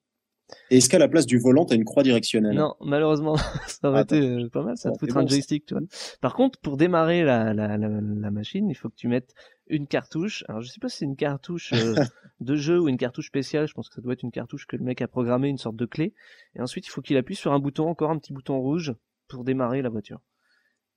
Et 0.71 0.79
est-ce 0.79 0.89
qu'à 0.89 0.99
la 0.99 1.09
place 1.09 1.27
du 1.27 1.39
volant, 1.39 1.65
t'as 1.65 1.75
une 1.75 1.85
croix 1.85 2.03
directionnelle? 2.03 2.57
Non, 2.57 2.75
malheureusement, 2.81 3.37
ça 3.67 3.89
aurait 3.91 4.01
Attends. 4.01 4.17
été 4.17 4.27
euh, 4.27 4.49
pas 4.49 4.63
mal, 4.63 4.77
ça 4.77 4.89
Bon, 4.89 4.95
te 4.95 5.01
foutre 5.01 5.13
c'est 5.13 5.19
un 5.19 5.27
joystick, 5.27 5.67
tu 5.67 5.75
vois. 5.75 5.83
Par 6.21 6.35
contre, 6.35 6.59
pour 6.61 6.77
démarrer 6.77 7.23
la, 7.25 7.53
la, 7.55 7.77
la, 7.77 7.89
la 7.89 8.31
machine, 8.31 8.69
il 8.71 8.75
faut 8.75 8.89
que 8.89 8.95
tu 8.97 9.09
mettes 9.09 9.35
une 9.69 9.87
cartouche. 9.87 10.45
Alors, 10.49 10.63
je 10.63 10.69
sais 10.69 10.81
pas 10.81 10.89
si 10.89 10.99
c'est 10.99 11.05
une 11.05 11.17
cartouche 11.17 11.73
euh, 11.75 11.95
de 12.41 12.55
jeu 12.57 12.81
ou 12.81 12.89
une 12.89 12.97
cartouche 12.97 13.27
spéciale. 13.27 13.69
Je 13.69 13.75
pense 13.75 13.89
que 13.89 13.95
ça 13.97 14.01
doit 14.01 14.15
être 14.15 14.23
une 14.23 14.31
cartouche 14.31 14.67
que 14.67 14.77
le 14.77 14.85
mec 14.85 15.03
a 15.03 15.09
programmé, 15.09 15.49
une 15.49 15.59
sorte 15.59 15.77
de 15.77 15.87
clé. 15.87 16.15
Et 16.57 16.61
ensuite, 16.61 16.87
il 16.87 16.91
faut 16.91 17.03
qu'il 17.03 17.17
appuie 17.17 17.37
sur 17.37 17.53
un 17.53 17.59
bouton, 17.59 17.89
encore 17.89 18.11
un 18.11 18.19
petit 18.19 18.33
bouton 18.33 18.59
rouge, 18.59 18.95
pour 19.29 19.45
démarrer 19.45 19.83
la 19.83 19.91
voiture. 19.91 20.21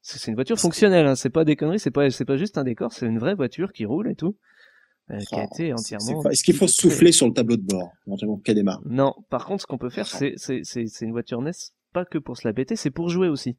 C'est 0.04 0.18
c'est 0.18 0.32
une 0.32 0.36
voiture 0.36 0.58
fonctionnelle, 0.58 1.06
hein. 1.06 1.16
c'est 1.16 1.30
pas 1.30 1.46
des 1.46 1.56
conneries, 1.56 1.78
c'est 1.80 1.92
pas, 1.92 2.10
c'est 2.10 2.26
pas 2.26 2.36
juste 2.38 2.58
un 2.58 2.64
décor, 2.64 2.92
c'est 2.92 3.06
une 3.06 3.20
vraie 3.20 3.36
voiture 3.36 3.72
qui 3.72 3.86
roule 3.86 4.10
et 4.10 4.16
tout, 4.16 4.36
euh, 5.10 5.18
qui 5.20 5.36
a 5.36 5.44
été 5.44 5.74
entièrement. 5.74 6.24
Est-ce 6.30 6.44
qu'il 6.44 6.56
faut 6.56 6.68
souffler 6.68 7.12
sur 7.12 7.28
le 7.28 7.34
tableau 7.34 7.58
de 7.58 7.64
bord 7.64 7.92
éventuellement 8.08 8.36
pour 8.36 8.44
qu'elle 8.44 8.56
démarre? 8.56 8.82
Non, 8.86 9.16
par 9.30 9.46
contre, 9.46 9.62
ce 9.62 9.68
qu'on 9.68 9.78
peut 9.78 9.90
faire, 9.90 10.08
c'est 10.08 10.34
c'est 10.38 10.62
c'est 10.64 10.86
c'est 10.88 11.06
une 11.06 11.12
voiture 11.12 11.42
NES, 11.42 11.52
pas 11.94 12.06
que 12.06 12.18
pour 12.18 12.38
se 12.38 12.48
la 12.48 12.54
péter, 12.54 12.76
c'est 12.76 12.92
pour 12.92 13.10
jouer 13.10 13.28
aussi. 13.28 13.58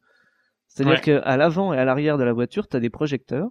C'est-à-dire 0.69 0.95
Ouais. 0.95 1.01
que 1.01 1.21
à 1.25 1.37
l'avant 1.37 1.75
et 1.75 1.79
à 1.79 1.85
l'arrière 1.85 2.17
de 2.19 2.25
la 2.25 2.33
voiture, 2.33 2.69
t'as 2.69 2.81
des 2.81 2.89
projecteurs 2.91 3.51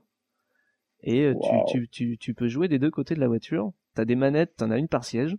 et 1.04 1.26
euh, 1.26 1.34
Wow. 1.34 1.66
tu, 1.72 1.88
tu 1.88 1.88
tu 1.90 2.18
tu 2.18 2.34
peux 2.34 2.48
jouer 2.48 2.68
des 2.68 2.80
deux 2.80 2.92
côtés 2.92 3.14
de 3.16 3.20
la 3.20 3.28
voiture. 3.28 3.72
T'as 3.94 4.06
des 4.06 4.16
manettes, 4.16 4.56
t'en 4.56 4.72
as 4.72 4.78
une 4.78 4.88
par 4.88 5.04
siège. 5.04 5.36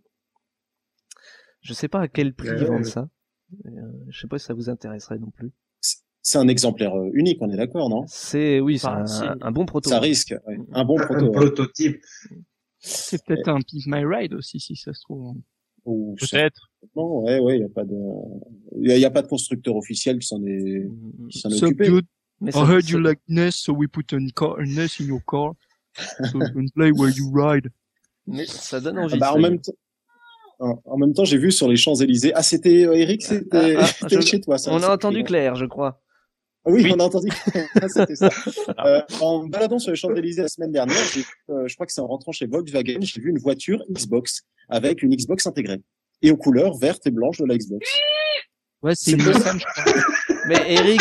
Je 1.60 1.72
sais 1.74 1.88
pas 1.88 2.00
à 2.00 2.08
quel 2.08 2.34
prix 2.34 2.50
Ouais, 2.50 2.56
ils 2.60 2.66
vendent 2.66 2.84
ouais. 2.84 2.90
ça. 2.90 3.08
Euh, 3.66 3.70
je 4.08 4.20
sais 4.20 4.28
pas 4.28 4.38
si 4.38 4.46
ça 4.46 4.54
vous 4.54 4.68
intéresserait 4.70 5.18
non 5.18 5.30
plus. 5.30 5.52
C'est 6.24 6.38
un 6.38 6.46
exemplaire 6.48 6.96
euh, 6.96 7.10
unique, 7.14 7.38
on 7.40 7.50
est 7.50 7.56
d'accord, 7.56 7.88
non? 7.90 8.04
C'est 8.06 8.60
oui, 8.60 8.78
c'est 8.78 8.86
Bah, 8.86 8.98
un, 9.00 9.06
c'est- 9.06 9.24
un 9.40 9.50
bon 9.50 9.66
proto. 9.66 9.90
Ça 9.90 9.98
risque. 9.98 10.34
ouais. 10.46 10.56
Un 10.72 10.84
bon 10.84 10.98
Un 11.00 11.04
proto. 11.04 11.26
ouais. 11.26 11.32
prototype. 11.32 12.00
C'est 12.78 13.24
peut-être 13.24 13.48
un 13.48 13.60
Piece 13.60 13.86
My 13.86 14.04
Ride 14.04 14.34
aussi, 14.34 14.60
si 14.60 14.76
ça 14.76 14.92
se 14.92 15.00
trouve. 15.02 15.34
Ou 15.84 16.14
Peut-être. 16.18 16.68
certainement, 16.80 17.22
ouais, 17.24 17.40
ouais, 17.40 17.56
il 17.58 17.60
y 17.62 17.64
a 17.64 17.68
pas 17.68 17.84
de, 17.84 17.96
il 18.80 18.90
y 18.96 19.00
y 19.00 19.04
a 19.04 19.10
pas 19.10 19.22
de 19.22 19.26
constructeur 19.26 19.74
officiel 19.76 20.18
qui 20.20 20.26
s'en 20.28 20.40
est, 20.44 20.88
qui 21.28 21.38
s'en 21.40 21.48
est 21.50 21.54
So 21.56 21.66
occupé. 21.66 21.88
good. 21.88 22.04
I 22.42 22.50
heard 22.58 22.88
you 22.88 22.98
like 22.98 23.20
NES, 23.28 23.50
so 23.52 23.72
we 23.72 23.88
put 23.88 24.12
a 24.12 24.18
car, 24.34 24.58
a 24.58 24.64
NES 24.64 25.00
in 25.00 25.06
your 25.06 25.20
car. 25.28 25.52
So 25.96 26.38
you 26.40 26.52
can 26.54 26.66
play 26.74 26.90
where 26.92 27.10
you 27.10 27.30
ride. 27.32 27.68
mais 28.26 28.46
ça 28.46 28.80
donne 28.80 28.98
Ah 28.98 29.04
envie. 29.04 29.18
bah, 29.18 29.32
en 29.34 29.38
même 29.38 29.60
temps, 29.60 29.72
en 30.84 30.96
même 30.98 31.12
temps, 31.14 31.24
j'ai 31.24 31.38
vu 31.38 31.50
sur 31.52 31.68
les 31.68 31.76
Champs 31.76 31.94
Élysées. 31.96 32.32
Ah, 32.34 32.42
c'était 32.42 32.84
euh, 32.86 32.94
Eric, 32.94 33.22
c'était 33.22 33.76
Ah, 33.76 33.86
ah, 34.02 34.08
je- 34.10 34.20
chez 34.20 34.40
toi. 34.40 34.58
Ça, 34.58 34.72
On 34.72 34.82
a 34.82 34.88
entendu 34.92 35.22
Claire, 35.24 35.54
je 35.56 35.66
crois. 35.66 36.01
Ah 36.64 36.70
oui, 36.70 36.82
Oui. 36.84 36.92
on 36.94 37.00
a 37.00 37.04
entendu. 37.04 37.28
Ah, 37.80 37.88
c'était 37.88 38.14
ça. 38.16 38.30
Euh, 38.84 39.00
en 39.20 39.46
baladant 39.46 39.78
sur 39.78 39.90
les 39.90 39.96
Champs 39.96 40.14
Élysées 40.14 40.42
la 40.42 40.48
semaine 40.48 40.70
dernière, 40.72 40.96
j'ai, 41.12 41.24
euh, 41.50 41.66
je 41.66 41.74
crois 41.74 41.86
que 41.86 41.92
c'est 41.92 42.00
en 42.00 42.06
rentrant 42.06 42.32
chez 42.32 42.46
Volkswagen, 42.46 42.98
j'ai 43.00 43.20
vu 43.20 43.30
une 43.30 43.38
voiture 43.38 43.82
Xbox 43.90 44.42
avec 44.68 45.02
une 45.02 45.14
Xbox 45.14 45.46
intégrée 45.46 45.80
et 46.22 46.30
aux 46.30 46.36
couleurs 46.36 46.76
vertes 46.78 47.04
et 47.06 47.10
blanches 47.10 47.38
de 47.38 47.46
la 47.46 47.56
Xbox. 47.58 47.88
Ouais, 48.82 48.94
c'est 48.94 49.12
une 49.12 49.20
je 49.20 49.30
crois. 49.32 49.52
Mais 50.46 50.72
Eric, 50.74 51.00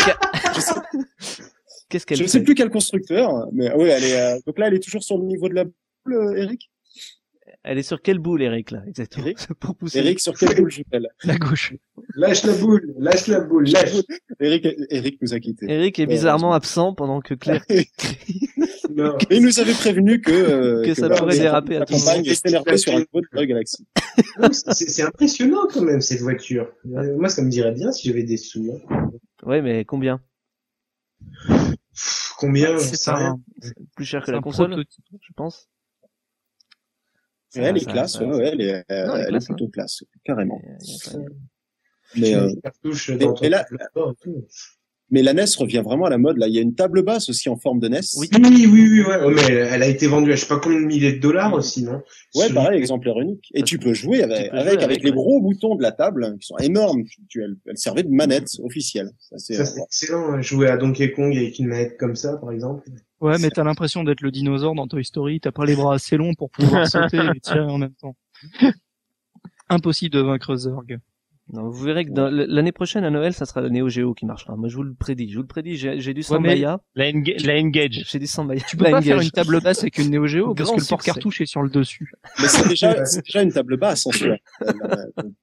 Je 0.54 0.60
sais, 0.60 0.74
qu'est-ce 1.88 2.06
qu'elle 2.06 2.18
je 2.18 2.26
sais 2.26 2.42
plus 2.42 2.54
quel 2.54 2.70
constructeur, 2.70 3.46
mais 3.52 3.72
oui, 3.74 3.88
elle 3.88 4.04
est. 4.04 4.20
euh, 4.20 4.38
donc 4.46 4.58
là, 4.58 4.66
elle 4.68 4.74
est 4.74 4.82
toujours 4.82 5.02
sur 5.04 5.16
le 5.18 5.24
niveau 5.24 5.48
de 5.48 5.54
la 5.54 5.64
boule, 5.64 6.14
euh, 6.14 6.36
Eric? 6.42 6.70
Elle 7.64 7.78
est 7.78 7.82
sur 7.84 8.02
quelle 8.02 8.18
boule, 8.18 8.42
Eric, 8.42 8.72
là, 8.72 8.82
exactement? 8.88 9.26
Eric? 9.26 9.38
Pour 9.60 9.76
pousser. 9.76 9.98
Eric, 9.98 10.18
sur 10.20 10.36
quelle 10.36 10.56
boule 10.56 10.70
j'appelle 10.70 11.06
La 11.24 11.36
gauche. 11.36 11.74
Lâche 12.16 12.42
la 12.44 12.54
boule, 12.54 12.92
lâche 12.98 13.28
la 13.28 13.40
boule, 13.40 13.68
lâche. 13.68 13.92
Eric, 14.40 14.66
Eric 14.90 15.18
nous 15.22 15.32
a 15.32 15.38
quittés. 15.38 15.66
Eric 15.68 15.98
est 15.98 16.02
Ouais, 16.02 16.06
bizarrement 16.08 16.54
absent 16.54 16.92
pendant 16.94 17.20
que 17.20 17.34
Claire. 17.34 17.64
Non. 18.94 19.16
Et 19.30 19.36
il 19.36 19.42
nous 19.42 19.58
avait 19.58 19.72
prévenu 19.72 20.20
que, 20.20 20.30
euh, 20.32 20.84
Que 20.84 20.92
ça 20.92 21.08
pourrait 21.08 21.38
déraper 21.38 21.76
à 21.76 21.86
tout 21.86 21.94
moment. 21.94 22.04
compagne 22.04 22.24
s'énervait 22.34 22.76
sur 22.76 22.92
un 22.92 22.98
niveau 22.98 23.20
de 23.22 23.26
la 23.32 23.46
galaxie. 23.46 23.86
C'est 24.52 25.02
impressionnant 25.02 25.66
quand 25.72 25.80
même 25.80 26.02
cette 26.02 26.20
voiture. 26.20 26.70
Euh, 26.94 27.16
Moi, 27.16 27.30
ça 27.30 27.40
me 27.42 27.48
dirait 27.48 27.72
bien 27.72 27.90
si 27.90 28.08
j'avais 28.08 28.24
des 28.24 28.36
sous. 28.36 28.70
hein. 28.90 29.10
Ouais, 29.44 29.62
mais 29.62 29.86
combien? 29.86 30.20
Pff, 31.94 32.32
Combien? 32.38 32.76
C'est. 32.78 33.10
Plus 33.96 34.04
cher 34.04 34.22
que 34.24 34.30
la 34.32 34.40
console, 34.40 34.70
prototype. 34.72 35.04
je 35.20 35.32
pense. 35.34 35.68
Ouais, 37.56 37.62
elle 37.64 37.76
est 37.76 37.80
Ça- 37.80 37.92
classe, 37.92 38.12
ça- 38.12 38.24
ouais, 38.24 38.34
ouais, 38.36 38.50
elle 38.52 38.60
est, 38.60 38.84
euh, 38.90 39.06
Non, 39.06 39.14
elle 39.16 39.20
est 39.20 39.22
elle 39.22 39.26
est 39.26 39.28
classe, 39.30 39.44
plutôt 39.46 39.68
classe, 39.68 40.04
carrément. 40.24 40.60
Mais, 42.16 42.34
euh, 42.34 42.48
là- 43.48 43.66
mais 45.10 45.22
la 45.22 45.34
NES 45.34 45.44
revient 45.58 45.82
vraiment 45.84 46.06
à 46.06 46.10
la 46.10 46.16
mode, 46.16 46.38
là. 46.38 46.48
Il 46.48 46.54
y 46.54 46.58
a 46.58 46.62
une 46.62 46.74
table 46.74 47.02
basse 47.02 47.28
aussi 47.28 47.50
en 47.50 47.56
forme 47.56 47.80
de 47.80 47.88
NES. 47.88 48.00
Oui. 48.18 48.28
Oui, 48.32 48.66
oui, 48.66 48.88
oui, 48.90 49.02
ouais. 49.02 49.18
Oh, 49.22 49.30
mais 49.30 49.42
elle, 49.52 49.82
a 49.82 49.86
été 49.86 50.06
vendue 50.06 50.32
à 50.32 50.36
je 50.36 50.40
sais 50.40 50.46
pas 50.46 50.58
combien 50.58 50.80
de 50.80 50.86
milliers 50.86 51.12
de 51.12 51.20
dollars 51.20 51.52
aussi, 51.52 51.84
non? 51.84 52.00
Ouais, 52.34 52.46
Sur- 52.46 52.54
pareil, 52.54 52.78
exemplaire 52.78 53.18
unique. 53.20 53.50
Et 53.54 53.62
tu 53.62 53.78
peux 53.78 53.92
jouer 53.92 54.22
avec, 54.22 54.50
peux 54.50 54.56
avec, 54.56 54.62
jouer 54.62 54.70
avec 54.72 54.82
avec, 54.84 55.02
les 55.02 55.10
ouais. 55.10 55.16
gros 55.16 55.40
boutons 55.42 55.74
de 55.74 55.82
la 55.82 55.92
table, 55.92 56.24
hein, 56.24 56.36
qui 56.40 56.46
sont 56.46 56.56
énormes. 56.58 57.04
Tu, 57.28 57.42
elle, 57.42 57.56
elle 57.66 57.76
servait 57.76 58.04
de 58.04 58.08
manette 58.10 58.48
officielle. 58.62 59.10
Ça, 59.18 59.36
c'est, 59.36 59.60
excellent. 59.82 60.40
Jouer 60.40 60.68
à 60.68 60.78
Donkey 60.78 61.12
Kong 61.12 61.36
avec 61.36 61.58
une 61.58 61.66
manette 61.66 61.98
comme 61.98 62.16
ça, 62.16 62.38
par 62.38 62.50
exemple. 62.52 62.88
Ouais, 63.22 63.38
mais 63.38 63.50
t'as 63.50 63.64
l'impression 63.64 64.04
d'être 64.04 64.20
le 64.20 64.30
dinosaure 64.30 64.74
dans 64.74 64.86
Toy 64.88 65.04
Story. 65.04 65.40
T'as 65.40 65.52
pas 65.52 65.64
les 65.64 65.76
bras 65.76 65.94
assez 65.94 66.16
longs 66.16 66.34
pour 66.34 66.50
pouvoir 66.50 66.86
sauter 66.88 67.18
et 67.34 67.40
tirer 67.40 67.60
en 67.60 67.78
même 67.78 67.94
temps. 67.94 68.16
Impossible 69.68 70.12
de 70.14 70.20
vaincre 70.20 70.56
Zurg. 70.56 70.98
Non, 71.52 71.68
vous 71.68 71.82
verrez 71.84 72.04
que 72.04 72.10
l'année 72.12 72.72
prochaine 72.72 73.04
à 73.04 73.10
Noël, 73.10 73.34
ça 73.34 73.46
sera 73.46 73.60
le 73.60 73.68
Neo 73.68 73.88
Geo 73.88 74.14
qui 74.14 74.26
marchera. 74.26 74.56
Moi, 74.56 74.68
je 74.68 74.76
vous 74.76 74.84
le 74.84 74.94
prédis. 74.94 75.28
Je 75.30 75.36
vous 75.36 75.42
le 75.42 75.46
prédis. 75.48 75.76
J'ai 75.76 76.14
du 76.14 76.22
Sambaya. 76.22 76.80
La, 76.94 77.06
Enga- 77.10 77.44
la 77.44 77.54
Engage. 77.60 78.04
J'ai 78.08 78.18
du 78.18 78.26
Sambaya. 78.26 78.60
Tu 78.66 78.76
peux 78.76 78.90
pas 78.90 79.02
faire 79.02 79.20
une 79.20 79.30
table 79.30 79.60
basse 79.60 79.80
avec 79.80 79.98
une 79.98 80.10
Neo 80.10 80.26
Geo 80.26 80.54
parce 80.54 80.70
que 80.70 80.74
le 80.76 80.80
succès. 80.80 80.90
porte-cartouche 80.90 81.40
est 81.42 81.46
sur 81.46 81.62
le 81.62 81.68
dessus. 81.68 82.12
mais 82.40 82.48
c'est 82.48 82.68
déjà, 82.68 83.04
c'est 83.04 83.24
déjà 83.24 83.42
une 83.42 83.52
table 83.52 83.76
basse 83.76 84.06
en 84.06 84.12
soi. 84.12 84.36
Euh, 84.62 84.72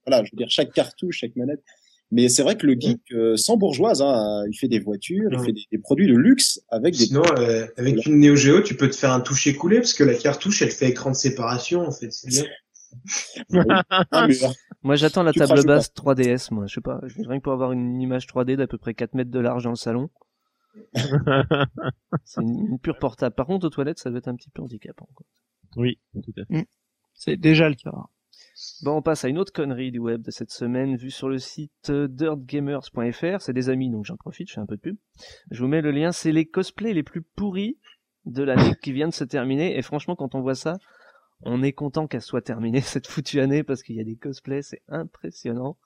voilà, 0.07 0.23
je 0.23 0.31
veux 0.31 0.37
dire, 0.37 0.49
chaque 0.49 0.71
cartouche, 0.73 1.17
chaque 1.19 1.35
manette. 1.35 1.63
Mais 2.11 2.27
c'est 2.27 2.41
vrai 2.41 2.57
que 2.57 2.65
le 2.65 2.73
geek, 2.73 3.01
euh, 3.11 3.37
sans 3.37 3.55
bourgeoise, 3.55 4.01
hein, 4.01 4.43
il 4.49 4.57
fait 4.57 4.67
des 4.67 4.79
voitures, 4.79 5.29
il 5.31 5.39
fait 5.39 5.51
des, 5.51 5.65
des 5.71 5.77
produits 5.77 6.07
de 6.07 6.15
luxe 6.15 6.59
avec 6.69 6.95
des 6.97 7.05
Sinon, 7.05 7.21
euh, 7.37 7.67
avec 7.77 8.03
une 8.07 8.19
Neo 8.19 8.35
Geo, 8.35 8.61
tu 8.61 8.75
peux 8.75 8.89
te 8.89 8.95
faire 8.95 9.11
un 9.11 9.19
toucher 9.19 9.55
coulé 9.55 9.77
parce 9.77 9.93
que 9.93 10.03
la 10.03 10.15
cartouche, 10.15 10.63
elle 10.63 10.71
fait 10.71 10.89
écran 10.89 11.11
de 11.11 11.15
séparation, 11.15 11.81
en 11.81 11.91
fait. 11.91 12.11
C'est 12.11 12.29
bien. 12.29 12.45
mur. 14.27 14.53
Moi, 14.81 14.95
j'attends 14.95 15.21
la 15.21 15.33
Tu 15.33 15.39
table 15.39 15.63
basse 15.65 15.91
3DS, 15.93 16.51
moi. 16.51 16.65
Je 16.65 16.75
sais 16.75 16.81
pas. 16.81 16.99
Rien 17.27 17.37
que 17.37 17.43
pour 17.43 17.53
avoir 17.53 17.71
une 17.73 18.01
image 18.01 18.25
3D 18.25 18.55
d'à 18.55 18.65
peu 18.65 18.79
près 18.79 18.95
4 18.95 19.13
mètres 19.13 19.29
de 19.29 19.39
large 19.39 19.63
dans 19.63 19.69
le 19.69 19.75
salon. 19.75 20.09
C'est 22.23 22.41
une, 22.41 22.71
une 22.71 22.79
pure 22.79 22.97
portable. 22.97 23.35
Par 23.35 23.45
contre, 23.45 23.67
aux 23.67 23.69
toilettes, 23.69 23.99
ça 23.99 24.09
doit 24.09 24.19
être 24.19 24.27
un 24.27 24.35
petit 24.35 24.49
peu 24.49 24.63
handicapant. 24.63 25.07
quoi. 25.13 25.25
oui, 25.75 25.99
tout 26.23 26.33
à 26.37 26.45
fait. 26.45 26.67
C'est 27.13 27.37
déjà 27.37 27.69
le 27.69 27.75
cas. 27.75 27.91
Bon, 28.81 28.97
on 28.97 29.01
passe 29.01 29.25
à 29.25 29.29
une 29.29 29.37
autre 29.37 29.53
connerie 29.53 29.91
du 29.91 29.99
web 29.99 30.21
de 30.21 30.31
cette 30.31 30.51
semaine, 30.51 30.95
vue 30.95 31.11
sur 31.11 31.29
le 31.29 31.37
site 31.37 31.91
dirtgamers.fr. 31.91 33.41
C'est 33.41 33.53
des 33.53 33.69
amis, 33.69 33.89
donc 33.89 34.05
j'en 34.05 34.17
profite, 34.17 34.49
je 34.49 34.53
fais 34.53 34.59
un 34.59 34.65
peu 34.65 34.75
de 34.75 34.81
pub. 34.81 34.97
Je 35.51 35.61
vous 35.61 35.67
mets 35.67 35.81
le 35.81 35.91
lien. 35.91 36.11
C'est 36.11 36.31
les 36.31 36.45
cosplays 36.45 36.93
les 36.93 37.03
plus 37.03 37.21
pourris 37.21 37.77
de 38.25 38.43
l'année 38.43 38.75
qui 38.81 38.91
vient 38.91 39.07
de 39.07 39.13
se 39.13 39.23
terminer. 39.23 39.77
Et 39.77 39.81
franchement, 39.81 40.15
quand 40.15 40.35
on 40.35 40.41
voit 40.41 40.55
ça, 40.55 40.77
on 41.41 41.63
est 41.63 41.73
content 41.73 42.07
qu'elle 42.07 42.21
soit 42.21 42.41
terminée 42.41 42.81
cette 42.81 43.07
foutue 43.07 43.39
année 43.39 43.63
parce 43.63 43.83
qu'il 43.83 43.95
y 43.95 44.01
a 44.01 44.03
des 44.03 44.15
cosplays, 44.15 44.61
c'est 44.61 44.81
impressionnant. 44.87 45.77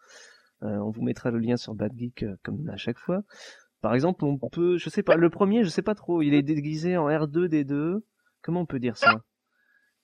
Euh, 0.63 0.77
on 0.77 0.91
vous 0.91 1.03
mettra 1.03 1.29
le 1.31 1.39
lien 1.39 1.57
sur 1.57 1.75
Bad 1.75 1.91
Geek 1.95 2.23
euh, 2.23 2.36
comme 2.43 2.69
à 2.69 2.77
chaque 2.77 2.97
fois. 2.97 3.23
Par 3.81 3.93
exemple, 3.93 4.23
on 4.23 4.38
peut, 4.38 4.77
je 4.77 4.89
sais 4.89 5.03
pas, 5.03 5.15
le 5.15 5.29
premier, 5.29 5.63
je 5.63 5.69
sais 5.69 5.81
pas 5.81 5.93
trop, 5.93 6.21
il 6.21 6.33
est 6.33 6.41
déguisé 6.41 6.95
en 6.95 7.09
R2D2. 7.09 7.99
Comment 8.41 8.62
on 8.62 8.65
peut 8.65 8.79
dire 8.79 8.95
ça? 8.95 9.21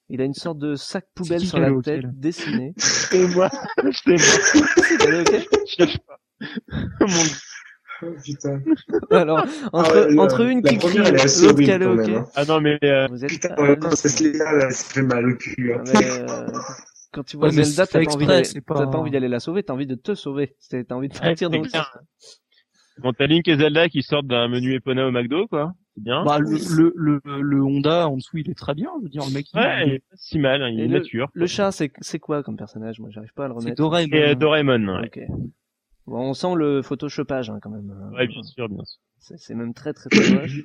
Il 0.09 0.21
a 0.21 0.25
une 0.25 0.33
sorte 0.33 0.57
de 0.59 0.75
sac 0.75 1.05
poubelle 1.13 1.39
sur 1.41 1.59
la 1.59 1.71
tête, 1.83 2.05
dessiné. 2.19 2.73
C'est 2.77 3.27
moi. 3.35 3.49
C'est 3.93 4.11
moi. 4.17 4.67
Elle 5.01 5.13
est 5.13 5.21
ok 5.21 5.47
Je 5.77 5.85
sais 5.85 5.97
pas. 6.07 6.19
Mon 7.01 7.07
Oh, 8.01 8.15
putain. 8.23 8.61
Alors, 9.11 9.39
entre, 9.73 9.91
Ah 9.91 9.93
ouais, 10.05 10.11
le- 10.13 10.19
entre 10.21 10.41
une 10.45 10.63
qui 10.63 10.77
crie, 10.77 10.99
est 10.99 11.19
assez 11.21 11.45
l'autre 11.47 11.59
qui 11.61 11.69
a 11.69 11.75
horrible 11.75 11.83
le 11.83 11.85
quand 11.85 11.95
même, 11.95 11.99
hockey. 11.99 12.15
hein. 12.15 12.25
Ah 12.33 12.45
non, 12.45 12.61
mais 12.61 12.79
euh, 12.81 13.07
Vous 13.09 13.25
êtes 13.25 13.29
Putain, 13.29 13.55
en 13.57 13.63
même 13.63 13.79
temps, 13.79 13.91
cette 13.91 14.19
là 14.37 14.53
là, 14.55 14.71
ça 14.71 14.93
fait 14.93 15.01
mal 15.01 15.29
au 15.29 15.35
cul. 15.35 15.73
hein. 15.73 15.83
Mais, 15.85 16.09
euh, 16.21 16.47
quand 17.11 17.23
tu 17.25 17.35
vois 17.35 17.47
Ouais, 17.49 17.51
Zelda, 17.55 17.85
c'est 17.85 17.91
t'as 17.91 18.05
pas, 18.25 18.43
c'est 18.45 18.61
pas- 18.61 18.87
pas 18.87 18.97
envie 18.97 19.11
d'aller 19.11 19.27
la 19.27 19.41
sauver, 19.41 19.63
t'as 19.63 19.73
envie 19.73 19.85
de 19.85 19.95
te 19.95 20.15
sauver. 20.15 20.55
C'est- 20.59 20.85
T'as 20.85 20.95
envie 20.95 21.09
de 21.09 21.13
partir 21.13 21.49
c'est 21.51 21.57
dans 21.57 21.61
le. 21.61 21.69
Bon, 23.01 23.11
t'as 23.11 23.27
Link 23.27 23.45
et 23.49 23.57
Zelda 23.57 23.89
qui 23.89 24.01
sortent 24.01 24.27
d'un 24.27 24.47
menu 24.47 24.75
Epona 24.75 25.05
au 25.05 25.11
McDo, 25.11 25.47
quoi. 25.47 25.73
C'est 25.99 26.03
bien. 26.03 26.23
Bah, 26.23 26.39
le, 26.39 26.93
le, 26.95 27.21
le, 27.25 27.41
le 27.41 27.63
Honda 27.63 28.07
en 28.07 28.15
dessous, 28.17 28.37
il 28.37 28.49
est 28.49 28.57
très 28.57 28.73
bien. 28.73 28.89
Je 28.99 29.03
veux 29.03 29.09
dire, 29.09 29.25
le 29.25 29.33
mec, 29.33 29.51
il- 29.53 29.57
ouais, 29.59 29.87
il 29.87 29.93
est 29.95 29.99
pas 29.99 30.15
si 30.15 30.39
mal, 30.39 30.63
hein, 30.63 30.69
il 30.69 30.79
est 30.79 30.87
le- 30.87 30.99
mature. 30.99 31.29
Le 31.33 31.45
chat, 31.47 31.71
c'est 31.71 31.91
c'est 32.01 32.19
quoi 32.19 32.41
comme 32.43 32.57
personnage? 32.57 32.99
Moi, 32.99 33.09
j'arrive 33.11 33.33
pas 33.33 33.45
à 33.45 33.47
le 33.49 33.53
c'est 33.55 33.59
remettre. 33.65 33.77
Doraemon. 33.77 34.15
Et 34.15 34.23
euh, 34.23 34.35
Doraemon, 34.35 34.99
ouais. 34.99 35.07
Ok. 35.07 35.19
Bon, 36.07 36.29
on 36.29 36.33
sent 36.33 36.55
le 36.55 36.81
photoshopage 36.81 37.49
hein, 37.49 37.59
quand 37.61 37.69
même. 37.69 37.93
Ouais, 38.13 38.27
bien 38.27 38.43
sûr, 38.43 38.69
bien 38.69 38.83
sûr. 38.85 38.99
C'est 39.21 39.37
c'est 39.37 39.53
même 39.53 39.73
très 39.73 39.93
très 39.93 40.09
très 40.09 40.31
moche. 40.33 40.59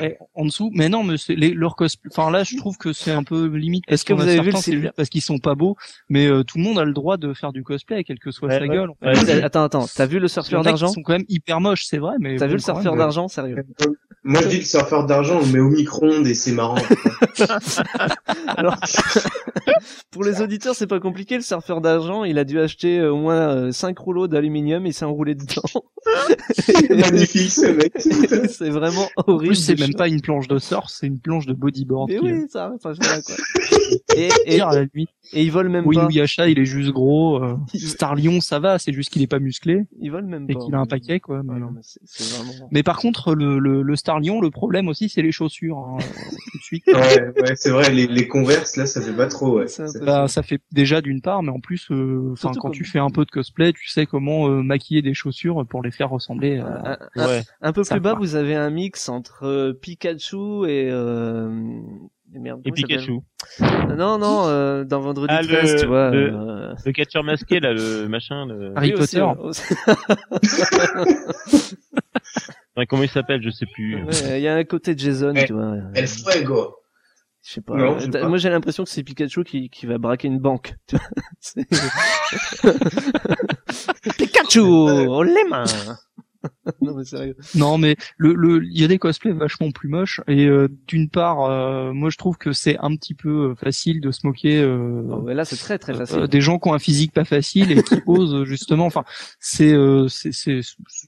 Ouais, 0.00 0.18
en 0.34 0.44
dessous. 0.44 0.70
Mais 0.74 0.88
non, 0.88 1.02
mais 1.04 1.16
c'est 1.18 1.34
les, 1.34 1.54
leur 1.54 1.76
cosplay. 1.76 2.10
Enfin 2.12 2.30
là, 2.30 2.42
je 2.44 2.56
trouve 2.56 2.76
que 2.76 2.92
c'est 2.92 3.12
un 3.12 3.22
peu 3.22 3.46
limite. 3.46 3.84
Est-ce 3.88 4.04
que 4.04 4.12
vous 4.12 4.22
avez 4.22 4.40
vu 4.40 4.52
c'est 4.56 4.90
parce 4.96 5.08
qu'ils 5.08 5.22
sont 5.22 5.38
pas 5.38 5.54
beaux, 5.54 5.76
mais 6.08 6.26
euh, 6.26 6.42
tout 6.42 6.58
le 6.58 6.64
monde 6.64 6.78
a 6.78 6.84
le 6.84 6.92
droit 6.92 7.16
de 7.16 7.32
faire 7.32 7.52
du 7.52 7.62
cosplay, 7.62 8.04
quelle 8.04 8.18
que 8.18 8.30
soit 8.30 8.48
Ouais, 8.48 8.58
sa 8.58 8.62
ouais. 8.66 8.68
gueule. 8.68 8.90
en 8.90 8.94
fait. 8.94 9.06
Ouais, 9.06 9.30
Euh, 9.42 9.44
Attends, 9.46 9.62
attends, 9.64 9.86
t'as 9.94 10.06
vu 10.06 10.18
le 10.18 10.28
surfeur 10.28 10.62
d'argent 10.62 10.88
sont 10.88 11.02
quand 11.02 11.12
même 11.12 11.24
hyper 11.28 11.60
moches, 11.60 11.84
c'est 11.84 11.98
vrai, 11.98 12.14
mais 12.20 12.36
T'as 12.36 12.46
bon, 12.46 12.50
vu 12.50 12.56
le 12.56 12.62
surfeur 12.62 12.96
d'argent, 12.96 13.28
sérieux 13.28 13.64
Moi, 14.24 14.40
je 14.42 14.48
dis 14.48 14.58
le 14.58 14.64
surfeur 14.64 15.06
d'argent, 15.06 15.38
on 15.40 15.46
le 15.46 15.52
met 15.52 15.60
au 15.60 15.70
micro-ondes 15.70 16.26
et 16.26 16.34
c'est 16.34 16.52
marrant. 16.52 16.78
Alors, 18.56 18.76
pour 20.10 20.24
les 20.24 20.40
auditeurs, 20.42 20.74
c'est 20.74 20.86
pas 20.86 21.00
compliqué. 21.00 21.36
Le 21.36 21.42
surfeur 21.42 21.80
d'argent, 21.80 22.24
il 22.24 22.38
a 22.38 22.44
dû 22.44 22.58
acheter 22.60 22.98
euh, 22.98 23.12
au 23.12 23.16
moins 23.16 23.72
5 23.72 23.98
rouleaux 23.98 24.28
d'aluminium 24.28 24.86
et 24.86 24.92
s'est 24.92 25.04
enroulé 25.04 25.34
dedans. 25.34 25.62
Magnifique, 26.90 27.50
ce 27.50 27.66
mec. 27.66 27.91
c'est 28.48 28.70
vraiment 28.70 29.08
En 29.16 29.24
horrible. 29.32 29.48
plus, 29.52 29.56
c'est 29.56 29.78
même 29.78 29.94
pas 29.94 30.08
une 30.08 30.20
planche 30.20 30.48
de 30.48 30.58
surf, 30.58 30.86
c'est 30.88 31.06
une 31.06 31.18
planche 31.18 31.46
de 31.46 31.52
bodyboard. 31.52 32.08
Mais 32.10 32.18
oui, 32.20 32.30
euh, 32.32 32.46
ça, 32.48 32.72
enfin, 32.74 32.92
je 32.94 33.02
sais 33.06 33.08
pas, 33.14 33.22
quoi. 33.22 33.34
Et, 34.16 34.28
et, 34.46 34.60
à 34.60 34.72
la 34.72 34.84
limite. 34.84 35.08
et 35.32 35.42
il 35.42 35.50
vole 35.50 35.68
même 35.68 35.86
Oui, 35.86 35.96
pas. 35.96 36.06
oui, 36.06 36.20
Achat, 36.20 36.48
il 36.48 36.58
est 36.58 36.64
juste 36.66 36.90
gros. 36.90 37.42
euh, 37.42 37.56
Star 37.74 38.14
Lion, 38.14 38.40
ça 38.40 38.58
va, 38.58 38.78
c'est 38.78 38.92
juste 38.92 39.10
qu'il 39.10 39.22
est 39.22 39.26
pas 39.26 39.38
musclé 39.38 39.84
Il 40.00 40.10
vole 40.10 40.24
même 40.26 40.44
et 40.48 40.54
pas. 40.54 40.60
qu'il 40.60 40.74
a 40.74 40.78
un 40.78 40.86
paquet, 40.86 41.18
quoi. 41.20 41.38
Ouais, 41.38 41.42
mais- 41.44 41.60
non, 41.60 41.70
mais 41.72 41.80
vraiment. 42.36 42.68
Mais 42.70 42.82
par 42.82 42.98
contre, 42.98 43.34
le, 43.34 43.58
le, 43.58 43.82
le 43.82 43.96
Star 43.96 44.20
Lion, 44.20 44.40
le 44.40 44.50
problème 44.50 44.88
aussi, 44.88 45.08
c'est 45.08 45.22
les 45.22 45.32
chaussures. 45.32 45.78
hein, 45.78 45.96
euh, 46.00 46.02
tout 46.52 46.58
de 46.58 46.62
suite. 46.62 46.84
Ouais, 46.88 47.32
ouais, 47.42 47.54
c'est 47.56 47.70
vrai, 47.70 47.90
les, 47.92 48.06
les 48.06 48.28
converses, 48.28 48.76
là, 48.76 48.86
ça 48.86 49.00
fait 49.00 49.12
pas 49.14 49.26
trop, 49.28 49.58
ouais. 49.58 49.66
Peu- 49.76 50.04
Bah, 50.04 50.28
ça 50.28 50.42
fait 50.42 50.60
déjà 50.72 51.00
d'une 51.00 51.20
part, 51.22 51.42
mais 51.42 51.50
en 51.50 51.60
plus, 51.60 51.88
euh, 51.90 52.30
enfin, 52.32 52.52
quand 52.54 52.60
comme- 52.68 52.72
tu 52.72 52.84
fais 52.84 52.98
un 52.98 53.10
peu 53.10 53.24
de 53.24 53.30
cosplay, 53.30 53.72
tu 53.72 53.88
sais 53.88 54.04
comment 54.06 54.48
euh, 54.48 54.62
maquiller 54.62 55.00
des 55.02 55.14
chaussures 55.14 55.64
pour 55.66 55.82
les 55.82 55.90
faire 55.90 56.10
ressembler. 56.10 56.58
à... 56.58 56.66
Un, 57.16 57.22
un- 57.22 57.28
Ouais. 57.28 57.42
un 57.62 57.72
peu 57.72 57.81
Plus 57.90 58.00
bas, 58.00 58.14
vous 58.14 58.34
avez 58.36 58.54
un 58.54 58.70
mix 58.70 59.08
entre 59.08 59.44
euh, 59.46 59.72
Pikachu 59.72 60.66
et 60.68 60.88
euh... 60.90 61.50
et 62.34 62.38
merde, 62.38 62.60
Et 62.64 62.72
Pikachu. 62.72 63.20
s'appelle 63.46 63.96
Non, 63.96 64.18
non, 64.18 64.46
euh, 64.46 64.84
dans 64.84 65.00
Vendredi 65.00 65.32
Ah, 65.36 65.42
13, 65.42 65.72
le- 65.74 65.80
tu 65.80 65.86
vois. 65.86 66.10
le- 66.10 66.32
euh, 66.34 66.74
Le 66.84 66.92
catcheur 66.92 67.24
masqué, 67.24 67.60
là, 67.60 67.72
le 67.72 68.08
machin, 68.08 68.46
le... 68.46 68.72
Harry 68.76 68.92
oui, 68.94 69.00
Potter. 69.00 69.22
ouais, 69.22 69.36
aussi. 69.38 69.74
Ouais, 72.76 72.86
comment 72.86 73.02
il 73.02 73.10
s'appelle, 73.10 73.42
je 73.42 73.50
sais 73.50 73.66
plus. 73.66 74.02
Ouais, 74.02 74.38
Il 74.38 74.42
y 74.42 74.48
a 74.48 74.54
un 74.54 74.64
côté 74.64 74.94
Jason, 74.96 75.34
Ouais. 75.34 75.44
tu 75.44 75.52
vois. 75.52 75.62
euh, 75.74 75.82
El 75.94 76.08
Fuego. 76.08 76.76
Je 77.44 77.52
sais 77.54 77.60
pas. 77.60 77.76
Non. 77.76 77.98
Moi, 78.28 78.38
j'ai 78.38 78.48
l'impression 78.48 78.84
que 78.84 78.88
c'est 78.90 79.02
Pikachu 79.02 79.44
qui, 79.44 79.68
qui 79.68 79.84
va 79.84 79.98
braquer 79.98 80.28
une 80.28 80.38
banque. 80.38 80.74
Pikachu, 84.16 84.60
on 84.60 85.22
les 85.22 85.44
mains. 85.50 85.64
non 86.80 86.94
mais 86.94 87.04
sérieux. 87.04 87.36
Non, 87.54 87.78
mais 87.78 87.96
le, 88.18 88.34
le, 88.34 88.64
il 88.64 88.80
y 88.80 88.84
a 88.84 88.88
des 88.88 88.98
cosplays 88.98 89.32
vachement 89.32 89.70
plus 89.70 89.88
moches. 89.88 90.20
Et 90.28 90.46
euh, 90.46 90.68
d'une 90.86 91.08
part, 91.08 91.42
euh, 91.44 91.92
moi, 91.92 92.10
je 92.10 92.16
trouve 92.16 92.36
que 92.38 92.52
c'est 92.52 92.78
un 92.78 92.94
petit 92.96 93.14
peu 93.14 93.50
euh, 93.50 93.54
facile 93.54 94.00
de 94.00 94.10
se 94.10 94.26
moquer. 94.26 94.60
euh, 94.62 95.02
Oh, 95.10 95.16
ouais, 95.22 95.34
là, 95.34 95.44
c'est 95.44 95.56
très 95.56 95.78
très 95.78 95.92
euh, 95.94 95.98
facile. 96.06 96.26
des 96.28 96.40
gens 96.40 96.58
qui 96.58 96.68
ont 96.68 96.74
un 96.74 96.78
physique 96.78 97.12
pas 97.12 97.24
facile 97.24 97.72
et 97.72 97.82
qui 97.82 97.96
osent 98.06 98.44
justement. 98.44 98.86
Enfin, 98.86 99.04
c'est, 99.40 99.72
euh, 99.72 100.06
c'est, 100.08 100.32
c'est, 100.32 100.60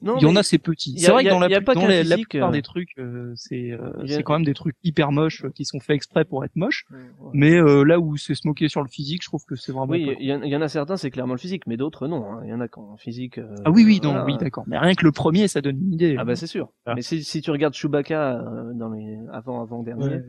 Non, 0.02 0.16
il 0.18 0.22
y 0.22 0.26
en 0.26 0.32
mais 0.32 0.40
a 0.40 0.42
c'est 0.42 0.58
petit. 0.58 0.98
C'est 0.98 1.10
vrai 1.10 1.24
que 1.24 1.30
dans 1.30 1.38
la, 1.38 1.48
pas 1.60 1.74
dans 1.74 1.86
plupart 1.86 2.50
des 2.50 2.62
trucs, 2.62 2.90
euh, 2.98 3.32
c'est, 3.36 3.70
euh, 3.72 3.90
c'est 4.06 4.22
quand 4.22 4.34
même 4.34 4.44
des 4.44 4.54
trucs 4.54 4.76
hyper 4.84 5.12
moches 5.12 5.44
qui 5.54 5.64
sont 5.64 5.80
faits 5.80 5.96
exprès 5.96 6.24
pour 6.24 6.44
être 6.44 6.56
moches. 6.56 6.84
Ouais. 6.90 6.98
Mais 7.32 7.54
euh, 7.54 7.82
là 7.84 7.98
où 8.00 8.16
c'est 8.16 8.34
se 8.34 8.46
moquer 8.46 8.68
sur 8.68 8.82
le 8.82 8.88
physique, 8.88 9.22
je 9.22 9.28
trouve 9.28 9.44
que 9.44 9.56
c'est 9.56 9.72
vraiment. 9.72 9.92
Oui, 9.92 10.06
pas 10.06 10.12
il 10.18 10.26
y, 10.26 10.32
en- 10.34 10.42
il 10.42 10.50
y 10.50 10.56
en 10.56 10.62
a 10.62 10.68
certains, 10.68 10.96
c'est 10.96 11.10
clairement 11.10 11.34
le 11.34 11.38
physique, 11.38 11.66
mais 11.66 11.76
d'autres 11.76 12.08
non. 12.08 12.24
hein. 12.24 12.40
Il 12.44 12.50
y 12.50 12.52
en 12.54 12.60
a 12.60 12.68
qui 12.68 12.78
ont 12.78 12.92
un 12.94 12.96
physique. 12.96 13.38
euh, 13.38 13.54
Ah 13.64 13.70
oui, 13.70 13.84
oui, 13.84 14.00
non, 14.02 14.10
voilà. 14.10 14.24
oui, 14.26 14.36
d'accord. 14.38 14.64
Mais 14.66 14.78
rien 14.78 14.94
que 14.94 15.04
le 15.04 15.12
premier, 15.12 15.43
ça 15.48 15.60
donne 15.60 15.76
une 15.80 15.92
idée. 15.94 16.16
Ah 16.18 16.24
bah 16.24 16.36
c'est 16.36 16.46
sûr. 16.46 16.72
Ah. 16.86 16.94
Mais 16.94 17.02
si, 17.02 17.22
si 17.24 17.40
tu 17.42 17.50
regardes 17.50 17.74
Chewbacca 17.74 18.40
euh, 18.40 18.72
dans 18.74 18.90
les 18.90 19.18
avant 19.32 19.62
avant 19.62 19.82
dernier, 19.82 20.06
Ouais. 20.06 20.22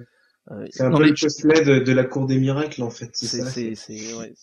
euh, 0.51 0.65
C'est 0.69 0.83
un 0.83 0.89
Non, 0.89 0.97
peu 0.97 1.03
mais 1.05 1.09
le 1.09 1.79
de, 1.79 1.83
de 1.83 1.91
la 1.93 2.03
cour 2.03 2.25
des 2.27 2.37
miracles, 2.39 2.83
en 2.83 2.89
fait. 2.89 3.09
C'est 3.13 3.41
ouais, 4.15 4.33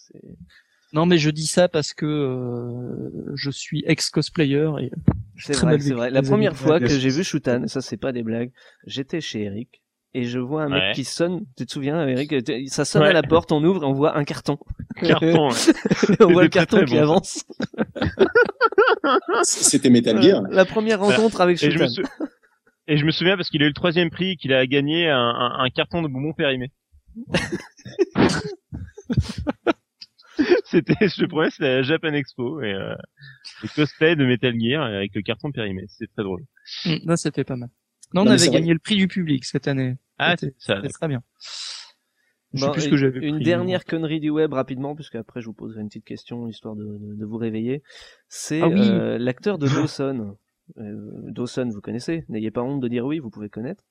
Non, 0.93 1.07
mais 1.07 1.19
je 1.19 1.31
dis 1.31 1.47
ça 1.47 1.69
parce 1.69 1.95
que 1.95 2.07
euh, 2.07 3.33
je 3.35 3.51
suis 3.51 3.83
ex-cosplayer 3.87 4.71
et 4.81 4.91
c'est 5.39 5.53
très 5.55 5.63
vrai, 5.63 5.73
mal 5.73 5.83
c'est 5.83 5.95
vrai. 5.95 6.11
La 6.11 6.23
première 6.23 6.57
fois 6.57 6.79
que 6.81 6.87
j'ai 6.89 7.09
vu 7.09 7.25
Shutan, 7.25 7.67
ça 7.67 7.81
c'est 7.81 7.97
pas 7.97 8.13
des 8.13 8.23
blagues, 8.23 8.53
j'étais 8.87 9.21
chez 9.21 9.43
Eric 9.43 9.82
et 10.15 10.25
je 10.25 10.39
vois 10.39 10.65
un 10.65 10.69
mec 10.69 10.83
Ouais. 10.83 10.93
qui 10.95 11.05
sonne. 11.05 11.45
Tu 11.57 11.65
te 11.67 11.73
souviens, 11.73 12.07
Eric 12.07 12.35
Ça 12.69 12.85
sonne 12.85 13.03
Ouais. 13.03 13.09
à 13.09 13.13
la 13.13 13.23
porte, 13.23 13.51
on 13.53 13.63
ouvre, 13.65 13.83
et 13.83 13.87
on 13.87 13.93
voit 13.93 14.17
un 14.17 14.25
carton. 14.25 14.59
Carton, 14.97 15.49
ouais. 15.51 15.55
on 16.21 16.33
voit 16.33 16.43
le 16.45 16.51
très, 16.51 16.61
carton 16.61 16.77
très 16.79 16.85
qui 16.87 16.93
bon, 16.95 16.99
ça. 16.99 17.03
avance. 17.03 17.45
C'était 19.45 19.91
Metal 19.91 20.21
Gear. 20.23 20.43
La 20.51 20.65
première 20.65 21.01
rencontre 21.01 21.41
avec 21.41 21.63
Et 21.63 21.67
je, 21.67 21.71
Shutan. 21.73 21.85
me 21.85 21.89
sou- 21.89 22.03
et 22.89 22.97
je 22.97 23.05
me 23.05 23.11
souviens 23.11 23.37
parce 23.37 23.49
qu'il 23.49 23.63
a 23.63 23.67
eu 23.67 23.69
le 23.69 23.75
troisième 23.75 24.11
prix, 24.11 24.37
qu'il 24.37 24.53
a 24.53 24.67
gagné 24.67 25.09
un, 25.09 25.17
un, 25.19 25.65
un 25.65 25.71
carton 25.71 26.03
de 26.03 26.09
bonbons 26.09 26.33
périmés. 26.35 26.73
c'était, 30.65 31.09
je 31.09 31.23
te 31.23 31.27
promets, 31.27 31.51
c'était 31.51 31.67
à 31.67 31.75
la 31.77 31.83
Japan 31.83 32.13
Expo 32.13 32.61
et 32.63 32.73
euh, 32.73 32.95
le 33.63 33.69
cosplay 33.75 34.17
de 34.17 34.25
Metal 34.27 34.55
Gear 34.59 34.83
avec 34.83 35.15
le 35.15 35.23
carton 35.23 35.51
périmé. 35.53 35.85
C'est 35.89 36.07
très 36.13 36.23
drôle. 36.25 36.43
Hum, 36.87 36.99
là, 37.05 37.17
c'était 37.17 37.45
pas 37.45 37.57
mal. 37.57 37.69
Non, 38.15 38.23
on 38.23 38.25
Non, 38.27 38.31
avait 38.33 38.47
vrai. 38.47 38.51
gagné 38.61 38.73
le 38.73 38.79
prix 38.79 38.97
du 38.97 39.09
public 39.09 39.45
cette 39.45 39.69
année. 39.69 39.97
Ah, 40.19 40.35
C'était- 40.39 40.55
c'est 40.59 40.75
ça. 40.75 40.89
Très 40.89 41.09
bien. 41.09 41.23
Je 42.55 42.61
sais 42.61 42.67
Bon, 42.67 42.73
plus 42.73 42.83
ce 42.83 42.89
que 42.91 42.97
j'avais 42.97 43.21
Une 43.21 43.37
pris, 43.37 43.45
dernière 43.45 43.85
connerie 43.85 44.21
du 44.21 44.29
web 44.29 44.53
rapidement, 44.53 44.95
puisque 44.95 45.15
après 45.15 45.41
je 45.41 45.47
vous 45.47 45.55
poserai 45.55 45.81
une 45.81 45.89
petite 45.89 46.05
question 46.05 46.49
histoire 46.49 46.77
de, 46.77 46.85
de, 46.85 47.15
de 47.15 47.25
vous 47.25 47.39
réveiller. 47.39 47.83
C'est 48.29 48.61
Ah 48.61 48.69
oui. 48.69 48.81
euh, 48.83 49.17
l'acteur 49.19 49.57
de 49.59 49.67
Dawson. 49.91 50.37
Euh, 50.79 51.31
Dawson, 51.31 51.69
vous 51.73 51.81
connaissez? 51.81 52.25
N'ayez 52.29 52.51
pas 52.51 52.61
honte 52.63 52.81
de 52.83 52.89
dire 52.89 53.07
oui, 53.07 53.19
vous 53.21 53.31
pouvez 53.31 53.49
connaître. 53.49 53.85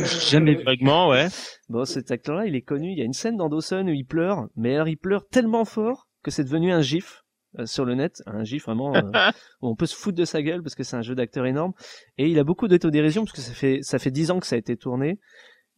J'ai 0.00 0.30
Jamais. 0.38 0.54
Vaguement, 0.56 1.08
ouais. 1.08 1.28
Bon, 1.68 1.84
cet 1.84 2.10
acteur-là, 2.10 2.46
il 2.46 2.56
est 2.56 2.62
connu. 2.62 2.90
Il 2.90 2.98
y 2.98 3.02
a 3.02 3.04
une 3.04 3.12
scène 3.12 3.36
dans 3.36 3.48
Dawson 3.48 3.84
où 3.86 3.92
il 3.92 4.04
pleure, 4.04 4.48
mais 4.56 4.74
alors 4.74 4.88
il 4.88 4.96
pleure 4.96 5.28
tellement 5.28 5.64
fort 5.64 6.08
que 6.24 6.32
c'est 6.32 6.42
devenu 6.44 6.72
un 6.72 6.80
gif 6.82 7.19
euh, 7.58 7.66
sur 7.66 7.84
le 7.84 7.94
net, 7.94 8.22
un 8.26 8.44
gif 8.44 8.64
vraiment 8.64 8.94
euh, 8.94 9.00
où 9.62 9.68
on 9.68 9.74
peut 9.74 9.86
se 9.86 9.96
foutre 9.96 10.16
de 10.16 10.24
sa 10.24 10.42
gueule 10.42 10.62
parce 10.62 10.74
que 10.74 10.84
c'est 10.84 10.96
un 10.96 11.02
jeu 11.02 11.14
d'acteur 11.14 11.46
énorme. 11.46 11.72
Et 12.16 12.28
il 12.28 12.38
a 12.38 12.44
beaucoup 12.44 12.68
d'autodérision 12.68 13.24
parce 13.24 13.32
que 13.32 13.40
ça 13.40 13.52
fait 13.52 13.80
ça 13.82 13.98
fait 13.98 14.10
dix 14.10 14.30
ans 14.30 14.38
que 14.38 14.46
ça 14.46 14.54
a 14.54 14.58
été 14.58 14.76
tourné. 14.76 15.18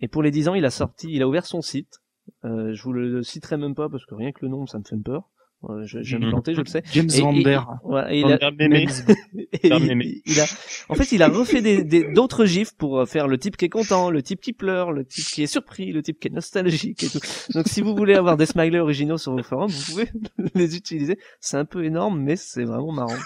Et 0.00 0.08
pour 0.08 0.22
les 0.22 0.30
dix 0.30 0.48
ans, 0.48 0.54
il 0.54 0.64
a 0.64 0.70
sorti, 0.70 1.08
il 1.10 1.22
a 1.22 1.28
ouvert 1.28 1.46
son 1.46 1.62
site. 1.62 2.00
Euh, 2.44 2.72
je 2.74 2.82
vous 2.82 2.92
le 2.92 3.22
citerai 3.22 3.56
même 3.56 3.74
pas 3.74 3.88
parce 3.88 4.04
que 4.04 4.14
rien 4.14 4.32
que 4.32 4.40
le 4.42 4.48
nom, 4.48 4.66
ça 4.66 4.78
me 4.78 4.84
fait 4.84 4.96
peur. 5.02 5.30
Euh, 5.70 5.84
je, 5.86 6.02
je 6.02 6.16
vais 6.16 6.20
me 6.20 6.24
Mhm. 6.26 6.30
planter, 6.32 6.54
je 6.54 6.60
le 6.60 6.66
sais. 6.66 6.82
James 6.92 7.08
Vander. 7.20 7.60
Ouais, 7.84 8.18
il 8.18 8.24
a, 8.32 8.36
il, 10.26 10.40
a, 10.40 10.44
en 10.88 10.94
fait, 10.94 11.12
il 11.12 11.22
a 11.22 11.28
refait 11.28 11.62
des, 11.62 11.84
des- 11.84 12.12
d'autres 12.12 12.44
gifs 12.46 12.72
pour 12.76 12.98
euh, 13.00 13.06
faire 13.06 13.28
le 13.28 13.38
type 13.38 13.56
qui 13.56 13.66
est 13.66 13.68
content, 13.68 14.10
le 14.10 14.22
type 14.22 14.40
qui 14.40 14.52
pleure, 14.52 14.90
le 14.92 15.04
type 15.04 15.24
qui 15.24 15.42
est 15.42 15.46
surpris, 15.46 15.92
le 15.92 16.02
type 16.02 16.18
qui 16.18 16.28
est 16.28 16.32
nostalgique 16.32 17.04
et 17.04 17.08
tout. 17.08 17.20
Donc, 17.54 17.68
si 17.68 17.80
vous 17.80 17.94
voulez 17.94 18.14
avoir 18.14 18.36
des 18.36 18.46
smileys 18.46 18.80
originaux 18.80 19.18
sur 19.18 19.32
vos 19.36 19.42
forums, 19.44 19.70
vous 19.70 19.92
pouvez 19.92 20.08
les 20.54 20.76
utiliser. 20.76 21.16
C'est 21.40 21.56
un 21.56 21.64
peu 21.64 21.84
énorme, 21.84 22.20
mais 22.20 22.34
c'est 22.36 22.64
vraiment 22.64 22.92
marrant. 22.92 23.16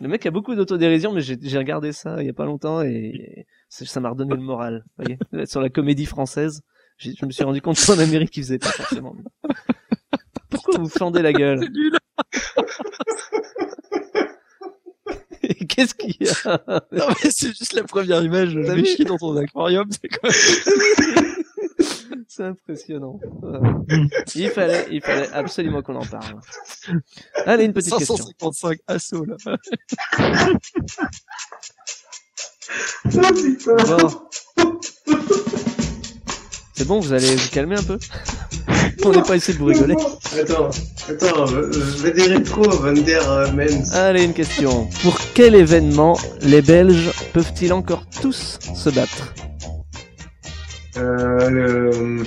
Le 0.00 0.08
mec 0.08 0.24
a 0.26 0.30
beaucoup 0.30 0.54
d'autodérision, 0.54 1.12
mais 1.12 1.22
j'ai, 1.22 1.36
j'ai 1.40 1.58
regardé 1.58 1.92
ça 1.92 2.16
il 2.20 2.26
y 2.26 2.30
a 2.30 2.34
pas 2.34 2.44
longtemps 2.44 2.82
et 2.82 3.46
ça 3.68 3.98
m'a 4.00 4.10
redonné 4.10 4.34
le 4.34 4.42
moral. 4.42 4.84
Vous 4.98 5.04
voyez, 5.04 5.46
sur 5.46 5.60
la 5.60 5.70
comédie 5.70 6.06
française, 6.06 6.62
je 6.98 7.26
me 7.26 7.30
suis 7.30 7.44
rendu 7.44 7.60
compte 7.60 7.78
qu'en 7.84 7.98
Amérique, 7.98 8.36
ils 8.36 8.42
faisaient 8.42 8.58
pas 8.58 8.68
forcément. 8.70 9.14
Pourquoi 10.50 10.78
vous 10.78 10.88
fendez 10.88 11.22
la 11.22 11.32
gueule 11.32 11.68
Et 15.42 15.66
Qu'est-ce 15.66 15.94
qu'il 15.94 16.16
y 16.20 16.28
a 16.44 16.62
Non, 16.92 17.08
mais 17.08 17.30
c'est 17.30 17.56
juste 17.56 17.72
la 17.74 17.84
première 17.84 18.22
image. 18.22 18.50
Je 18.50 18.60
T'as 18.60 18.74
vais 18.74 18.80
vu 18.82 18.86
chier 18.86 19.04
dans 19.04 19.16
ton 19.16 19.36
aquarium. 19.36 19.88
C'est 19.90 20.08
quoi 20.08 20.30
C'est 22.28 22.44
impressionnant. 22.44 23.18
Il 24.34 24.50
fallait, 24.50 24.86
il 24.90 25.00
fallait 25.00 25.30
absolument 25.32 25.82
qu'on 25.82 25.96
en 25.96 26.04
parle. 26.04 26.40
Allez, 27.46 27.64
une 27.64 27.72
petite 27.72 27.94
question. 27.96 28.16
555 28.16 28.78
assauts, 28.88 29.24
là. 29.24 29.36
Ah, 30.18 30.50
putain. 33.32 33.76
Bon. 33.76 34.10
C'est 36.74 36.86
bon, 36.86 37.00
vous 37.00 37.12
allez 37.12 37.36
vous 37.36 37.48
calmer 37.50 37.76
un 37.78 37.82
peu? 37.82 37.98
On 39.04 39.10
n'est 39.12 39.22
pas 39.22 39.36
ici 39.36 39.52
de 39.52 39.58
vous 39.58 39.66
rigoler. 39.66 39.94
Attends, 40.40 40.70
attends, 41.08 41.52
euh, 41.52 41.70
euh, 42.04 42.10
des 42.12 42.22
rétro 42.22 42.62
Van 42.62 42.92
der 42.92 43.30
euh, 43.30 43.52
Mens. 43.52 43.92
Allez, 43.94 44.24
une 44.24 44.32
question. 44.34 44.88
Pour 45.02 45.18
quel 45.34 45.54
événement 45.54 46.18
les 46.42 46.62
Belges 46.62 47.10
peuvent-ils 47.32 47.72
encore 47.72 48.04
tous 48.20 48.58
se 48.74 48.90
battre? 48.90 49.34
Euh, 50.96 51.50
le... 51.50 52.22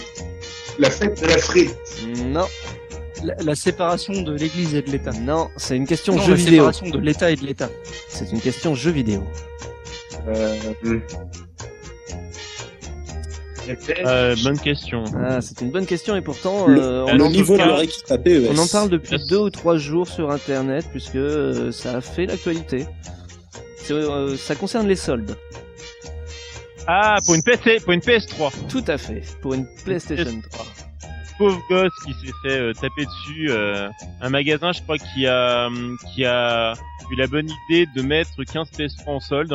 La 0.77 0.89
fête 0.89 1.21
de 1.21 1.27
la 1.27 1.37
frite. 1.37 1.75
Non, 2.25 2.45
La, 3.23 3.35
la 3.43 3.55
séparation 3.55 4.21
de 4.21 4.33
l'Église 4.33 4.75
et 4.75 4.81
de 4.81 4.91
l'État. 4.91 5.11
non, 5.11 5.49
c'est 5.57 5.75
une 5.75 5.87
question 5.87 6.15
Non, 6.15 6.21
jeu 6.21 6.29
la 6.31 6.35
vidéo. 6.35 6.51
séparation 6.71 6.89
de 6.89 6.99
l'État 6.99 7.31
et 7.31 7.35
de 7.35 7.45
l'État. 7.45 7.69
C'est 8.09 8.31
une 8.31 8.39
question 8.39 8.75
jeu 8.75 8.91
vidéo. 8.91 9.23
Euh... 10.27 10.99
Euh, 14.05 14.35
bonne 14.43 14.59
question. 14.59 15.03
Ah, 15.17 15.41
c'est 15.41 15.61
une 15.61 15.71
bonne 15.71 15.85
question 15.85 16.15
et 16.15 16.21
pourtant 16.21 16.67
Le- 16.67 16.81
euh, 16.81 17.05
on, 17.05 17.15
le 17.15 17.23
en, 17.23 17.29
niveau 17.29 17.55
de 17.57 18.15
PES. 18.17 18.49
on 18.51 18.57
en 18.57 18.67
parle 18.67 18.89
depuis 18.89 19.17
Yes. 19.17 19.27
deux 19.27 19.37
ou 19.37 19.49
trois 19.49 19.77
jours 19.77 20.07
sur 20.07 20.31
Internet 20.31 20.85
puisque 20.91 21.15
euh, 21.15 21.71
ça 21.71 21.97
a 21.97 22.01
fait 22.01 22.25
l'actualité. 22.25 22.85
euh, 23.91 24.35
ça 24.37 24.55
concerne 24.55 24.87
les 24.87 24.95
soldes. 24.95 25.35
Ah, 26.87 27.17
pour 27.25 27.35
une 27.35 27.43
PS, 27.43 27.83
pour 27.83 27.93
une 27.93 27.99
PS3. 27.99 28.51
Tout 28.67 28.83
à 28.87 28.97
fait. 28.97 29.21
Pour 29.41 29.53
une 29.53 29.67
PlayStation 29.85 30.41
3. 30.51 30.65
Pauvre 31.37 31.61
gosse 31.69 31.93
qui 32.05 32.11
s'est 32.13 32.33
fait 32.43 32.59
euh, 32.59 32.73
taper 32.73 33.05
dessus. 33.05 33.47
euh, 33.51 33.87
un 34.21 34.29
magasin, 34.29 34.71
je 34.71 34.81
crois, 34.81 34.97
qui 34.97 35.25
a, 35.27 35.69
qui 36.13 36.25
a 36.25 36.73
eu 37.11 37.15
la 37.15 37.27
bonne 37.27 37.49
idée 37.69 37.85
de 37.95 38.01
mettre 38.01 38.31
15 38.43 38.69
PS3 38.77 39.03
en 39.07 39.19
solde. 39.19 39.53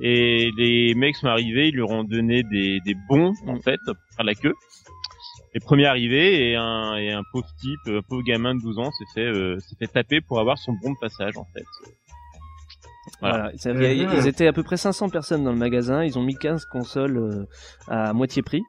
Et 0.00 0.50
les 0.56 0.94
mecs 0.94 1.16
sont 1.16 1.26
arrivés, 1.28 1.68
ils 1.68 1.76
leur 1.76 1.90
ont 1.90 2.04
donné 2.04 2.42
des, 2.44 2.80
des 2.84 2.94
bons, 3.08 3.32
en 3.46 3.56
fait, 3.60 3.78
pour 3.84 3.94
faire 4.16 4.24
la 4.24 4.34
queue. 4.34 4.54
Les 5.54 5.60
premiers 5.60 5.84
arrivés 5.86 6.50
et 6.50 6.56
un, 6.56 6.94
et 6.96 7.12
un 7.12 7.22
pauvre 7.30 7.46
type, 7.60 7.78
un 7.88 8.00
pauvre 8.08 8.22
gamin 8.22 8.54
de 8.54 8.60
12 8.60 8.78
ans 8.78 8.90
s'est 8.90 9.04
fait, 9.14 9.26
euh, 9.26 9.58
s'est 9.60 9.76
fait 9.78 9.86
taper 9.86 10.20
pour 10.22 10.40
avoir 10.40 10.56
son 10.58 10.72
bon 10.82 10.92
de 10.92 10.98
passage, 10.98 11.36
en 11.36 11.44
fait. 11.54 11.64
Voilà. 13.20 13.36
Voilà. 13.36 13.52
Ils, 13.54 13.68
avaient- 13.68 13.94
Mhm. 14.06 14.12
ils 14.16 14.26
étaient 14.28 14.46
à 14.46 14.52
peu 14.52 14.62
près 14.62 14.76
500 14.76 15.10
personnes 15.10 15.44
dans 15.44 15.52
le 15.52 15.58
magasin. 15.58 16.04
Ils 16.04 16.18
ont 16.18 16.22
mis 16.22 16.36
15 16.36 16.64
consoles 16.66 17.18
euh, 17.18 17.44
à 17.88 18.12
moitié 18.12 18.42
prix. 18.42 18.62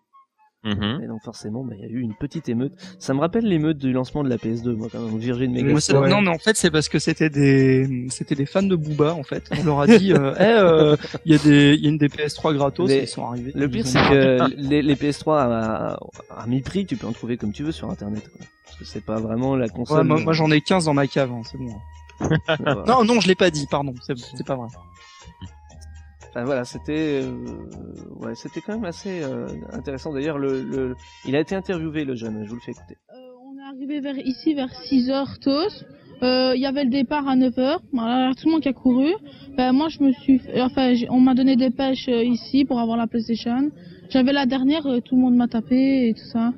Mhm. 0.63 1.01
Et 1.03 1.07
donc 1.07 1.21
forcément, 1.23 1.63
bah, 1.63 1.73
il 1.77 1.81
y 1.81 1.85
a 1.85 1.89
eu 1.89 1.99
une 1.99 2.13
petite 2.13 2.47
émeute. 2.47 2.73
Ça 2.97 3.13
me 3.13 3.19
rappelle 3.19 3.45
l'émeute 3.45 3.77
du 3.77 3.91
lancement 3.91 4.23
de 4.23 4.29
la 4.29 4.37
PS2, 4.37 4.75
moi, 4.75 4.87
quand 4.91 4.99
même, 4.99 5.17
Virgin 5.17 5.51
Moi, 5.51 5.63
Megastore. 5.63 6.03
Ouais. 6.03 6.09
Non, 6.09 6.21
mais 6.21 6.29
en 6.29 6.37
fait, 6.37 6.55
c'est 6.55 6.71
parce 6.71 6.87
que 6.87 6.99
c'était 6.99 7.29
des, 7.29 8.07
c'était 8.09 8.35
des 8.35 8.45
fans 8.45 8.63
de 8.63 8.75
Booba, 8.75 9.13
en 9.13 9.23
fait. 9.23 9.49
On 9.59 9.63
leur 9.63 9.81
a 9.81 9.87
dit, 9.87 10.13
euh, 10.13 10.33
Eh, 10.39 10.43
euh, 10.43 10.95
il 11.25 11.33
y 11.33 11.35
a 11.35 11.37
des, 11.39 11.73
il 11.73 11.83
y 11.83 11.87
a 11.87 11.89
une 11.89 11.97
des 11.97 12.07
PS3 12.07 12.53
gratos, 12.53 12.87
Mais 12.89 13.03
ils 13.03 13.07
sont 13.07 13.25
arrivés. 13.25 13.51
Le 13.53 13.67
pire, 13.67 13.85
c'est 13.85 13.99
que 13.99 14.55
les, 14.55 14.81
les 14.81 14.95
PS3 14.95 15.33
à, 15.37 15.99
à 16.29 16.47
mi-prix, 16.47 16.85
tu 16.85 16.95
peux 16.95 17.07
en 17.07 17.11
trouver 17.13 17.37
comme 17.37 17.51
tu 17.51 17.63
veux 17.63 17.71
sur 17.73 17.89
Internet. 17.89 18.23
Quoi. 18.29 18.45
Parce 18.65 18.77
que 18.77 18.85
c'est 18.85 19.03
pas 19.05 19.19
vraiment 19.19 19.55
la 19.55 19.67
console. 19.67 19.99
Ouais, 19.99 20.03
moi, 20.03 20.19
moi, 20.21 20.33
j'en 20.33 20.49
ai 20.49 20.61
15 20.61 20.85
dans 20.85 20.93
ma 20.93 21.07
cave, 21.07 21.31
hein, 21.31 21.41
c'est 21.49 21.57
bon. 21.57 21.75
Non, 22.87 23.03
non, 23.03 23.19
je 23.19 23.27
l'ai 23.27 23.35
pas 23.35 23.49
dit, 23.49 23.67
pardon, 23.69 23.93
c'est, 24.01 24.17
c'est 24.17 24.45
pas 24.45 24.55
vrai. 24.55 24.67
Enfin, 26.35 26.45
voilà, 26.45 26.63
c'était, 26.65 27.21
euh, 27.21 27.31
ouais, 28.19 28.33
c'était 28.33 28.59
quand 28.61 28.73
même 28.73 28.85
assez 28.85 29.21
euh, 29.21 29.45
intéressant. 29.71 30.11
D'ailleurs, 30.13 30.39
le, 30.39 30.63
le, 30.63 30.95
il 31.27 31.35
a 31.35 31.39
été 31.39 31.53
interviewé, 31.55 32.05
le 32.05 32.15
jeune. 32.15 32.43
Je 32.43 32.49
vous 32.49 32.55
le 32.55 32.61
fais 32.61 32.71
écouter. 32.71 32.95
Euh, 33.11 33.15
on 33.45 33.55
est 33.59 33.63
arrivé 33.75 33.99
vers 33.99 34.17
ici 34.17 34.55
vers 34.55 34.69
6h 34.69 35.39
tous. 35.39 35.85
Euh, 36.23 36.53
Il 36.55 36.61
y 36.61 36.65
avait 36.65 36.85
le 36.85 36.89
départ 36.89 37.27
à 37.27 37.35
9h. 37.35 37.77
Voilà, 37.91 38.31
tout 38.33 38.47
le 38.47 38.53
monde 38.53 38.61
qui 38.61 38.69
a 38.69 38.73
couru. 38.73 39.11
Ben, 39.57 39.73
moi, 39.73 39.89
je 39.89 40.01
me 40.01 40.11
suis, 40.11 40.41
enfin, 40.57 40.93
on 41.11 41.19
m'a 41.19 41.35
donné 41.35 41.55
des 41.55 41.69
pêches 41.69 42.09
euh, 42.09 42.23
ici 42.23 42.65
pour 42.65 42.79
avoir 42.79 42.97
la 42.97 43.05
PlayStation. 43.05 43.69
J'avais 44.09 44.33
la 44.33 44.47
dernière, 44.47 44.87
euh, 44.87 45.01
tout 45.01 45.15
le 45.15 45.21
monde 45.21 45.35
m'a 45.35 45.47
tapé 45.47 46.07
et 46.07 46.13
tout 46.15 46.25
ça. 46.31 46.51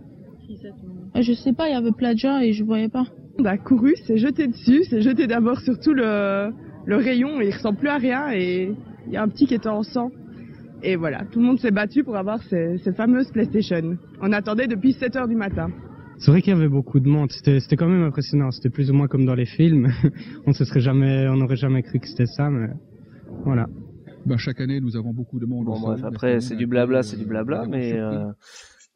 Euh, 1.16 1.22
Je 1.22 1.34
sais 1.34 1.52
pas, 1.52 1.68
il 1.68 1.74
y 1.74 1.76
avait 1.76 1.92
plein 1.92 2.14
de 2.14 2.20
gens 2.20 2.40
et 2.40 2.54
je 2.54 2.64
voyais 2.64 2.90
pas. 2.90 3.06
On 3.40 3.44
a 3.46 3.58
couru, 3.58 3.94
s'est 4.08 4.18
jeté 4.18 4.48
dessus, 4.48 4.86
s'est 4.86 5.02
jeté 5.02 5.28
d'abord 5.28 5.60
sur 5.60 5.78
tout 5.80 5.94
le, 5.94 6.54
le 6.86 6.96
rayon 6.96 7.42
et 7.42 7.48
il 7.48 7.54
ressemble 7.54 7.78
plus 7.78 7.90
à 7.90 7.98
rien 7.98 8.32
et 8.32 8.72
il 9.08 9.14
y 9.14 9.18
a 9.18 9.24
un 9.24 9.28
petit 9.28 9.48
qui 9.48 9.54
était 9.54 9.70
en 9.70 9.84
sang. 9.84 10.12
Et 10.84 10.96
voilà, 10.96 11.24
tout 11.32 11.40
le 11.40 11.46
monde 11.46 11.60
s'est 11.60 11.72
battu 11.72 12.04
pour 12.04 12.16
avoir 12.16 12.42
ces, 12.44 12.78
ces 12.80 12.94
fameuses 12.94 13.32
PlayStation. 13.32 13.98
On 14.22 14.32
attendait 14.32 14.68
depuis 14.68 14.94
7 14.94 15.16
heures 15.16 15.28
du 15.28 15.36
matin. 15.36 15.70
C'est 16.18 16.32
vrai 16.32 16.42
qu'il 16.42 16.54
y 16.54 16.56
avait 16.56 16.70
beaucoup 16.70 17.00
de 17.00 17.10
monde. 17.10 17.32
C'était, 17.32 17.60
c'était 17.60 17.76
quand 17.76 17.88
même 17.88 18.04
impressionnant. 18.04 18.52
C'était 18.52 18.70
plus 18.70 18.90
ou 18.90 18.94
moins 18.94 19.08
comme 19.08 19.26
dans 19.26 19.36
les 19.36 19.46
films. 19.46 19.92
on 20.46 20.54
se 20.54 20.64
serait 20.66 20.80
jamais, 20.80 21.28
on 21.28 21.38
n'aurait 21.38 21.56
jamais 21.56 21.84
cru 21.84 22.00
que 22.00 22.08
c'était 22.08 22.26
ça, 22.26 22.50
mais 22.50 22.70
voilà. 23.44 23.68
Bah, 24.26 24.38
chaque 24.38 24.60
année, 24.60 24.80
nous 24.80 24.96
avons 24.96 25.14
beaucoup 25.14 25.40
de 25.40 25.46
monde. 25.46 25.66
Bon, 25.66 25.80
bref, 25.80 26.04
après, 26.04 26.40
c'est 26.40 26.56
du 26.56 26.66
blabla, 26.66 27.04
c'est 27.04 27.18
du 27.18 27.26
blabla, 27.26 27.66
mais 27.70 27.94
euh, 27.94 28.26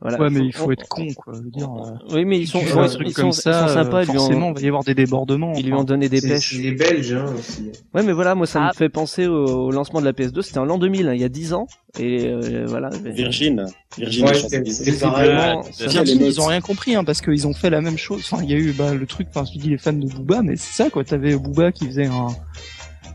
voilà. 0.01 0.17
ouais, 0.19 0.29
mais 0.29 0.39
il 0.45 0.53
faut 0.53 0.71
être 0.71 0.87
con, 0.87 1.07
quoi. 1.15 1.33
Je 1.35 1.41
veux 1.41 1.49
dire, 1.49 1.69
euh, 1.69 2.15
Oui, 2.15 2.23
mais 2.25 2.39
ils 2.39 2.47
sont, 2.47 2.59
tu 2.59 2.65
ils 2.67 2.69
sont, 2.71 2.83
ils 2.83 3.11
sont- 3.13 3.29
ils 3.29 3.33
sympas. 3.33 3.97
euh, 3.99 4.03
ils 4.03 4.11
lui 4.11 4.17
ont- 4.17 4.19
forcément, 4.21 4.49
il 4.49 4.53
va 4.55 4.61
y 4.61 4.67
avoir 4.67 4.83
des 4.83 4.93
débordements. 4.95 5.53
Ils 5.57 5.65
lui 5.65 5.73
ont 5.73 5.83
donné 5.83 6.07
des 6.07 6.21
pêches. 6.21 6.55
c'est 6.55 6.61
les 6.61 6.71
Belges, 6.71 7.13
hein, 7.13 7.25
aussi. 7.37 7.71
Ouais, 7.93 8.03
mais 8.03 8.13
voilà, 8.13 8.33
moi, 8.35 8.45
ça 8.47 8.61
Ah. 8.63 8.67
me 8.69 8.73
fait 8.77 8.87
penser 8.89 9.27
au, 9.27 9.45
au 9.67 9.71
lancement 9.71 9.99
de 9.99 10.05
la 10.05 10.13
PS2. 10.13 10.41
C'était 10.41 10.59
en 10.59 10.65
l'an 10.65 10.77
2000, 10.77 11.07
hein, 11.09 11.13
il 11.13 11.19
y 11.21 11.25
a 11.25 11.29
10 11.29 11.53
ans. 11.53 11.67
Et 11.99 12.27
euh, 12.27 12.65
voilà. 12.67 12.89
Virgin. 13.03 13.65
Virgin 13.97 14.25
Ouais, 14.25 14.31
Ouais, 14.31 14.37
c'est- 14.39 15.87
Virgin, 15.87 16.19
les 16.19 16.25
ils 16.27 16.39
ont 16.41 16.45
rien 16.45 16.61
compris, 16.61 16.95
hein, 16.95 17.03
parce 17.03 17.19
qu'ils 17.21 17.47
ont 17.47 17.53
fait 17.53 17.69
la 17.69 17.81
même 17.81 17.97
chose. 17.97 18.21
Enfin, 18.31 18.43
il 18.43 18.49
y 18.49 18.53
a 18.53 18.57
eu 18.57 18.71
bah, 18.71 18.93
le 18.93 19.05
truc, 19.05 19.27
enfin, 19.33 19.43
tu 19.43 19.57
dis 19.57 19.69
les 19.69 19.77
fans 19.77 19.91
de 19.93 20.05
Booba, 20.07 20.41
mais 20.43 20.55
c'est 20.55 20.83
ça, 20.83 20.89
quoi. 20.89 21.03
T'avais 21.03 21.35
Booba 21.35 21.71
qui 21.71 21.85
faisait 21.87 22.05
un, 22.05 22.27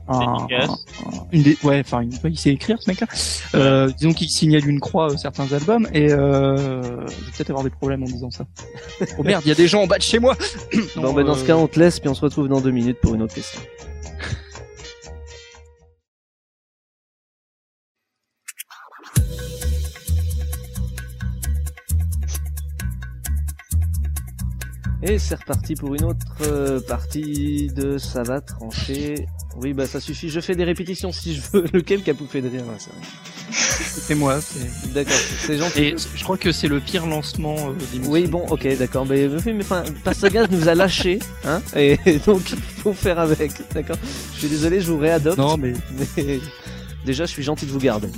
un, 0.09 0.47
un- 0.51 0.77
une 1.33 1.43
des, 1.43 1.57
ouais, 1.65 1.81
enfin, 1.81 2.01
une- 2.01 2.13
il 2.25 2.39
sait 2.39 2.51
écrire 2.51 2.81
ce 2.81 2.91
mec-là. 2.91 3.07
Euh, 3.55 3.91
disons 3.99 4.13
qu'il 4.13 4.29
signale 4.29 4.69
une 4.69 4.81
croix 4.81 5.11
euh, 5.13 5.17
certains 5.17 5.51
albums, 5.53 5.89
et 5.95 6.13
euh, 6.13 7.07
je 7.07 7.15
vais 7.25 7.31
peut-être 7.37 7.51
avoir 7.51 7.65
des 7.65 7.71
problèmes 7.71 8.03
en 8.03 8.07
disant 8.07 8.31
ça. 8.31 8.45
Oh 9.19 9.23
merde, 9.23 9.43
il 9.45 9.49
y 9.49 9.53
a 9.53 9.55
des 9.55 9.67
gens 9.69 9.83
en 9.83 9.87
bas 9.87 9.99
de 9.99 10.03
chez 10.03 10.19
moi. 10.19 10.37
Bon, 10.97 11.03
Non, 11.03 11.13
bah, 11.13 11.23
dans 11.23 11.33
euh, 11.33 11.37
ce 11.39 11.45
cas, 11.45 11.57
on 11.57 11.67
te 11.67 11.79
laisse, 11.79 12.01
puis 12.01 12.09
on 12.09 12.15
se 12.15 12.21
retrouve 12.21 12.49
dans 12.49 12.61
deux 12.61 12.71
minutes 12.71 12.99
pour 13.01 13.15
une 13.15 13.23
autre 13.23 13.35
question. 13.35 13.61
Et 25.03 25.19
c'est 25.19 25.35
reparti 25.35 25.75
pour 25.75 25.95
une 25.95 26.05
autre 26.05 26.79
partie 26.89 27.69
de 27.69 27.99
ça 27.99 28.23
va 28.23 28.41
trancher. 28.41 29.27
Oui, 29.57 29.73
bah 29.73 29.87
ça 29.87 30.01
suffit, 30.01 30.29
je 30.31 30.41
fais 30.41 30.55
des 30.55 30.65
répétitions 30.65 31.13
si 31.13 31.35
je 31.37 31.41
veux. 31.53 31.65
Lequel 31.73 32.03
qui 32.03 32.11
a 32.11 32.15
pouffé 32.15 32.41
de 32.43 32.49
rire 32.49 32.65
c'est 33.51 34.15
moi. 34.15 34.41
c'est- 34.41 34.93
D'accord, 34.93 35.13
c'est 35.47 35.59
gentil. 35.59 35.81
Et 35.81 35.95
je 36.17 36.25
crois 36.25 36.37
que 36.37 36.51
c'est 36.53 36.69
le 36.69 36.81
pire 36.81 37.07
lancement 37.07 37.57
euh, 37.71 37.73
d'émission. 37.93 38.13
Oui, 38.13 38.27
bon, 38.27 38.45
ok, 38.49 38.67
d'accord. 38.79 39.07
Mais, 39.07 39.29
mais, 39.47 39.55
enfin, 39.61 39.85
Pastagas 40.03 40.47
nous 40.51 40.69
a 40.69 40.75
lâché, 40.75 41.19
hein, 41.45 41.63
et 41.77 41.99
donc 42.27 42.51
il 42.51 42.59
faut 42.59 42.93
faire 42.93 43.19
avec, 43.21 43.53
d'accord? 43.73 43.97
Je 44.35 44.39
suis 44.41 44.49
désolé, 44.49 44.81
je 44.81 44.91
vous 44.91 44.99
réadopte. 44.99 45.39
Non, 45.39 45.57
mais, 45.57 45.73
mais 46.17 46.41
déjà, 47.05 47.25
je 47.27 47.31
suis 47.31 47.43
gentil 47.43 47.67
de 47.67 47.71
vous 47.71 47.79
garder. 47.81 48.09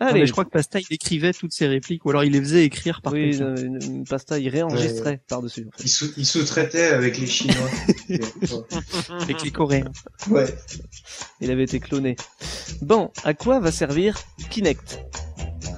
Non, 0.00 0.06
Allez, 0.08 0.20
mais 0.20 0.26
je 0.26 0.32
crois 0.32 0.44
que 0.44 0.50
Pasta 0.50 0.80
il 0.80 0.86
écrivait 0.90 1.32
toutes 1.32 1.52
ses 1.52 1.66
répliques, 1.68 2.04
ou 2.04 2.10
alors 2.10 2.24
il 2.24 2.32
les 2.32 2.40
faisait 2.40 2.64
écrire 2.64 3.00
par 3.00 3.12
oui, 3.12 3.30
quelqu'un. 3.30 3.44
euh, 3.46 3.78
une 3.80 4.04
Pasta, 4.04 4.38
il 4.38 4.48
réenregistrait 4.48 5.20
par-dessus. 5.28 5.68
En 5.72 5.76
fait. 5.76 5.84
Ils 5.84 5.88
sous- 5.88 6.12
ils 6.16 6.26
sous-traitaient 6.26 6.88
avec 6.88 7.18
les 7.18 7.26
Chinois. 7.26 7.70
avec 9.20 9.42
les 9.42 9.50
Coréens. 9.50 9.90
ouais. 10.30 10.46
Il 11.40 11.50
avait 11.50 11.64
été 11.64 11.78
cloné. 11.80 12.16
Bon, 12.82 13.10
à 13.24 13.34
quoi 13.34 13.60
va 13.60 13.70
servir 13.70 14.16
Kinect? 14.50 15.00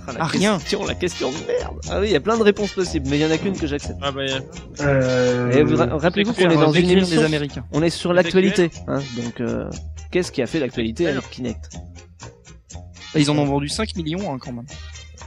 Ah, 0.08 0.12
la 0.12 0.22
À 0.22 0.26
rien. 0.26 0.58
question, 0.58 0.84
La 0.86 0.94
question 0.94 1.30
de 1.32 1.36
merde. 1.46 1.76
Ah 1.90 2.00
oui, 2.00 2.06
il 2.08 2.12
y 2.12 2.16
a 2.16 2.20
plein 2.20 2.38
de 2.38 2.42
réponses 2.42 2.72
possibles, 2.72 3.06
mais 3.10 3.18
il 3.18 3.22
y 3.22 3.26
en 3.26 3.30
a 3.30 3.38
qu'une 3.38 3.58
que 3.58 3.66
j'accepte. 3.66 3.98
Ah 4.02 4.12
bah, 4.12 4.24
y 4.24 4.30
a- 4.30 4.40
Euh, 4.80 5.50
Et 5.50 5.62
vous 5.64 5.76
ra- 5.76 5.96
rappelez-vous 5.98 6.32
qu'on 6.32 6.48
est 6.48 6.54
dans 6.54 6.72
une 6.72 6.88
émission, 6.90 7.16
des 7.18 7.24
Américains. 7.24 7.64
on 7.72 7.82
est 7.82 7.90
sur 7.90 8.12
l'actualité, 8.12 8.70
hein, 8.86 9.00
donc 9.16 9.40
euh, 9.40 9.68
qu'est-ce 10.12 10.30
qui 10.30 10.42
a 10.42 10.46
fait 10.46 10.60
l'actualité 10.60 11.08
avec 11.08 11.28
Kinect? 11.30 11.70
Ils 13.18 13.30
en 13.30 13.38
ont 13.38 13.44
vendu 13.44 13.68
5 13.68 13.96
millions 13.96 14.32
hein, 14.32 14.38
quand 14.40 14.52
même. 14.52 14.66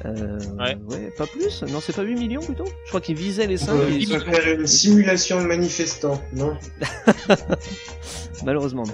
Euh, 0.05 0.39
Ouais. 0.57 0.77
ouais, 0.89 1.11
pas 1.17 1.25
plus 1.27 1.61
Non, 1.63 1.79
c'est 1.81 1.93
pas 1.95 2.03
8 2.03 2.15
millions 2.15 2.41
plutôt? 2.41 2.63
Je 2.85 2.89
crois 2.89 3.01
qu'ils 3.01 3.17
visaient 3.17 3.47
les 3.47 3.57
5 3.57 3.73
euh, 3.73 3.89
ils 3.91 4.07
vont 4.07 4.19
faire 4.19 4.55
une 4.57 4.65
simulation 4.65 5.41
de 5.41 5.47
manifestants, 5.47 6.21
non? 6.33 6.55
Malheureusement 8.45 8.83
non. 8.83 8.93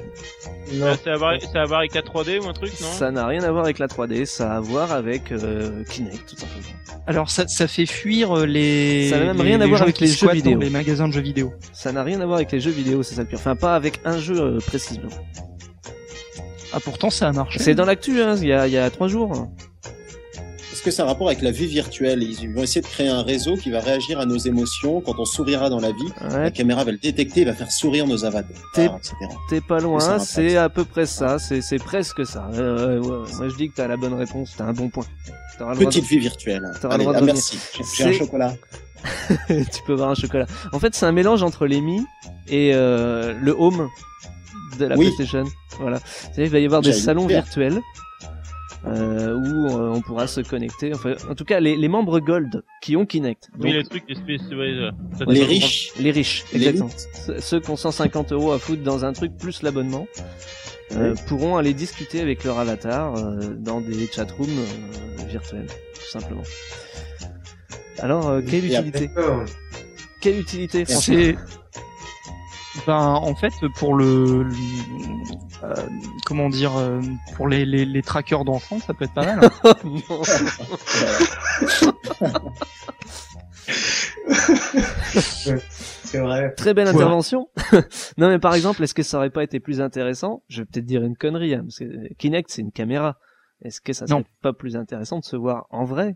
Non. 0.74 0.88
Ah, 0.88 0.96
ça, 1.04 1.12
a 1.12 1.14
à 1.14 1.18
voir, 1.18 1.34
ça 1.42 1.60
a 1.60 1.62
à 1.62 1.66
voir 1.66 1.80
avec 1.80 1.94
la 1.94 2.02
3D 2.02 2.40
ou 2.40 2.48
un 2.50 2.54
truc, 2.54 2.72
non? 2.82 2.88
Ça 2.92 3.12
n'a 3.12 3.28
rien 3.28 3.44
à 3.44 3.52
voir 3.52 3.66
avec 3.66 3.78
la 3.78 3.86
3D, 3.88 4.26
ça 4.26 4.52
a 4.54 4.58
à 4.58 4.60
voir 4.60 4.92
avec 4.92 5.32
euh, 5.32 5.84
Kinect 5.84 6.28
tout 6.28 6.36
simplement. 6.38 6.66
Alors 7.06 7.30
ça, 7.30 7.48
ça 7.48 7.68
fait 7.68 7.86
fuir 7.86 8.36
euh, 8.36 8.46
les. 8.48 9.10
Ça 9.12 9.20
n'a 9.20 9.26
même 9.26 9.38
les- 9.38 9.44
rien 9.44 9.62
à 9.62 9.68
voir 9.68 9.84
avec 9.84 10.00
les 10.00 10.08
jeux 10.08 10.32
vidéo. 10.32 10.60
les 10.60 10.72
magasins 10.72 11.08
de 11.08 11.14
jeux 11.14 11.22
vidéo. 11.22 11.54
Ça 11.72 11.92
n'a 11.92 12.02
rien 12.04 12.20
à 12.22 12.26
voir 12.26 12.38
avec 12.38 12.52
les 12.52 12.60
jeux 12.60 12.72
vidéo, 12.72 13.04
c'est 13.04 13.14
ça 13.14 13.22
le 13.22 13.28
pire. 13.28 13.38
Enfin, 13.38 13.56
pas 13.56 13.76
avec 13.76 14.00
un 14.06 14.18
jeu 14.18 14.40
euh, 14.42 14.58
précisément. 14.66 15.10
Ah 16.76 16.80
pourtant 16.84 17.10
ça 17.10 17.30
a 17.30 17.32
marché. 17.32 17.60
C'est 17.60 17.74
dans 17.74 17.86
l'actu, 17.86 18.22
hein, 18.22 18.36
il 18.42 18.48
y 18.48 18.54
a, 18.54 18.68
il 18.68 18.74
y 18.74 18.78
a 18.78 18.90
3 18.90 19.08
jours. 19.08 19.48
Est-ce 20.74 20.84
que 20.84 20.92
c'est 20.92 21.02
un 21.02 21.06
rapport 21.06 21.28
avec 21.28 21.42
la 21.42 21.52
vie 21.52 21.68
virtuelle? 21.68 22.22
Ils 22.22 22.50
vont 22.54 22.62
essayer 22.64 22.82
de 22.82 22.86
créer 22.86 23.08
un 23.08 23.22
réseau 23.24 23.56
qui 23.56 23.72
va 23.72 23.80
réagir 23.80 24.20
à 24.20 24.26
nos 24.26 24.38
émotions. 24.38 25.00
Quand 25.00 25.18
on 25.18 25.24
sourira 25.26 25.70
dans 25.70 25.80
la 25.80 25.92
vie, 25.94 26.12
la 26.30 26.52
caméra 26.52 26.84
va 26.84 26.92
le 26.92 26.98
détecter 26.98 27.42
et 27.42 27.46
va 27.46 27.54
faire 27.54 27.72
sourire 27.72 28.06
nos 28.06 28.26
avatars, 28.26 28.52
T'es- 28.74 28.86
etc. 28.88 29.16
t'es 29.50 29.62
pas 29.62 29.80
loin, 29.80 30.20
c'est 30.20 30.58
à 30.58 30.68
peu 30.68 30.84
près 30.84 31.06
ça, 31.06 31.40
c'est 31.40 31.62
c'est 31.62 31.78
presque 31.80 32.26
ça. 32.26 32.50
Euh, 32.54 33.00
ouais, 33.00 33.08
ouais. 33.08 33.28
Moi 33.38 33.48
je 33.48 33.56
dis 33.56 33.70
que 33.70 33.76
t'as 33.76 33.88
la 33.88 33.96
bonne 33.96 34.14
réponse, 34.16 34.54
t'as 34.58 34.66
un 34.66 34.74
bon 34.74 34.90
point. 34.90 35.06
De- 35.60 35.86
Petite 35.86 36.06
vie 36.06 36.20
virtuelle. 36.20 36.70
Allez, 36.84 37.04
droit 37.06 37.14
de 37.14 37.20
ah, 37.20 37.22
merci. 37.22 37.58
J'ai- 37.98 38.04
un 38.04 38.12
chocolat. 38.12 38.54
tu 39.48 39.82
peux 39.88 39.94
avoir 39.94 40.10
un 40.10 40.16
chocolat. 40.16 40.46
En 40.74 40.80
fait, 40.80 40.94
c'est 40.94 41.06
un 41.06 41.12
mélange 41.14 41.42
entre 41.42 41.68
les 41.68 41.80
Mi 41.80 42.02
et 42.50 42.72
euh, 42.74 43.34
le 43.40 43.56
Home 43.58 43.88
de 44.78 44.86
la 44.86 44.96
Oui. 44.98 45.06
PlayStation. 45.08 45.44
Voilà. 45.80 46.00
C'est-à-dire 46.00 46.44
qu'il 46.44 46.52
va 46.52 46.60
y 46.60 46.66
avoir 46.66 46.82
des 46.82 46.94
salons 46.94 47.28
faire. 47.28 47.44
virtuels 47.44 47.82
euh, 48.88 49.34
où 49.36 49.68
euh, 49.78 49.90
on 49.96 50.02
pourra 50.02 50.28
se 50.28 50.42
connecter. 50.42 50.94
Enfin, 50.94 51.14
en 51.30 51.34
tout 51.34 51.44
cas, 51.46 51.60
les, 51.60 51.76
les 51.76 51.88
membres 51.88 52.20
Gold 52.20 52.64
qui 52.84 52.96
ont 52.96 53.06
Kinect. 53.06 53.50
Oui, 53.60 53.72
Donc, 53.72 53.74
les 53.74 53.84
trucs, 53.84 54.04
les 54.08 54.16
espèces, 54.16 54.48
ouais, 54.52 54.58
euh, 54.74 54.92
ça 55.18 55.26
Les 55.28 55.44
riches. 55.44 55.92
les 56.00 56.12
riches, 56.12 56.44
exactement. 56.54 56.90
Ceux- 57.26 57.40
Ceux 57.40 57.60
qui 57.62 57.70
ont 57.72 57.76
150 57.78 58.32
euros 58.32 58.52
à 58.52 58.60
foutre 58.60 58.84
dans 58.84 59.04
un 59.04 59.14
truc 59.14 59.36
plus 59.38 59.64
l'abonnement 59.64 60.06
euh, 60.96 61.16
pourront 61.28 61.58
aller 61.58 61.74
discuter 61.74 62.22
avec 62.22 62.44
leur 62.44 62.60
avatar 62.60 63.16
euh, 63.16 63.56
dans 63.58 63.82
des 63.82 64.06
chatrooms 64.06 64.46
euh, 64.50 65.24
virtuels, 65.28 65.66
tout 65.66 66.10
simplement. 66.20 66.44
Alors, 68.00 68.28
euh, 68.30 68.42
quelle 68.48 68.66
utilité? 68.66 69.10
Quelle 70.22 70.40
utilité, 70.40 70.86
franchement 70.86 71.16
Ben, 72.86 72.96
en 72.98 73.36
fait, 73.36 73.54
pour 73.76 73.96
le, 73.96 74.44
le- 74.44 74.54
euh, 75.64 75.74
comment 76.26 76.50
dire, 76.50 76.76
euh, 76.78 77.02
pour 77.36 77.48
les, 77.48 77.66
les, 77.66 77.86
les 77.86 78.02
trackers 78.02 78.44
d'enfants, 78.46 78.80
ça 78.80 78.94
peut 78.94 79.06
être 79.06 79.14
pas 79.14 79.36
mal. 79.36 79.50
hein. 79.64 79.76
C'est 86.04 86.20
vrai. 86.20 86.54
Très 86.56 86.74
belle 86.74 86.88
Ouais. 86.88 86.94
intervention. 86.96 87.50
non 88.18 88.30
mais 88.30 88.40
par 88.40 88.56
exemple, 88.56 88.84
est-ce 88.84 88.94
que 88.94 89.04
ça 89.04 89.18
aurait 89.18 89.30
pas 89.30 89.44
été 89.44 89.60
plus 89.60 89.82
intéressant? 89.82 90.44
Je 90.48 90.62
vais 90.62 90.66
peut-être 90.66 90.86
dire 90.86 91.04
une 91.04 91.18
connerie, 91.18 91.54
hein, 91.56 91.62
parce 91.64 91.80
que 91.80 92.14
Kinect 92.16 92.50
c'est 92.52 92.62
une 92.62 92.72
caméra. 92.72 93.18
Est-ce 93.62 93.82
que 93.82 93.94
ça 93.94 94.06
serait 94.08 94.20
Non. 94.20 94.26
pas 94.42 94.54
plus 94.54 94.76
intéressant 94.76 95.20
de 95.20 95.26
se 95.26 95.36
voir 95.36 95.66
en 95.70 95.86
vrai? 95.86 96.16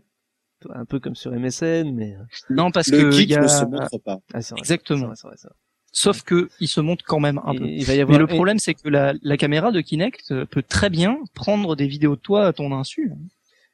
Un 0.74 0.84
peu 0.84 1.00
comme 1.00 1.14
sur 1.14 1.32
MSN, 1.32 1.94
mais 1.94 2.14
non, 2.50 2.70
parce 2.70 2.90
Le 2.90 2.98
que 2.98 3.10
geek 3.12 3.30
il 3.30 3.32
y 3.32 3.36
a... 3.36 3.40
ne 3.42 3.48
se 3.48 3.64
montre 3.64 3.96
pas. 4.04 4.18
ah, 4.34 4.40
vrai, 4.40 4.58
Exactement. 4.58 5.14
c'est 5.14 5.26
vrai, 5.26 5.28
c'est 5.28 5.28
vrai, 5.28 5.36
c'est 5.38 5.48
vrai. 5.48 5.56
Sauf 5.92 6.22
que 6.22 6.48
il 6.60 6.68
se 6.68 6.80
monte 6.80 7.02
quand 7.02 7.20
même 7.20 7.40
un 7.44 7.54
peu. 7.54 7.66
il 7.66 7.84
va 7.84 7.94
y 7.94 8.00
avoir 8.00 8.18
Mais 8.18 8.20
le 8.20 8.26
problème, 8.26 8.58
c'est 8.58 8.74
que 8.74 8.88
la, 8.88 9.14
la 9.22 9.36
caméra 9.36 9.72
de 9.72 9.80
Kinect 9.80 10.30
euh, 10.30 10.44
peut 10.46 10.62
très 10.62 10.90
bien 10.90 11.18
prendre 11.34 11.76
des 11.76 11.86
vidéos 11.86 12.16
de 12.16 12.20
toi 12.20 12.46
à 12.46 12.52
ton 12.52 12.72
insu. 12.72 13.12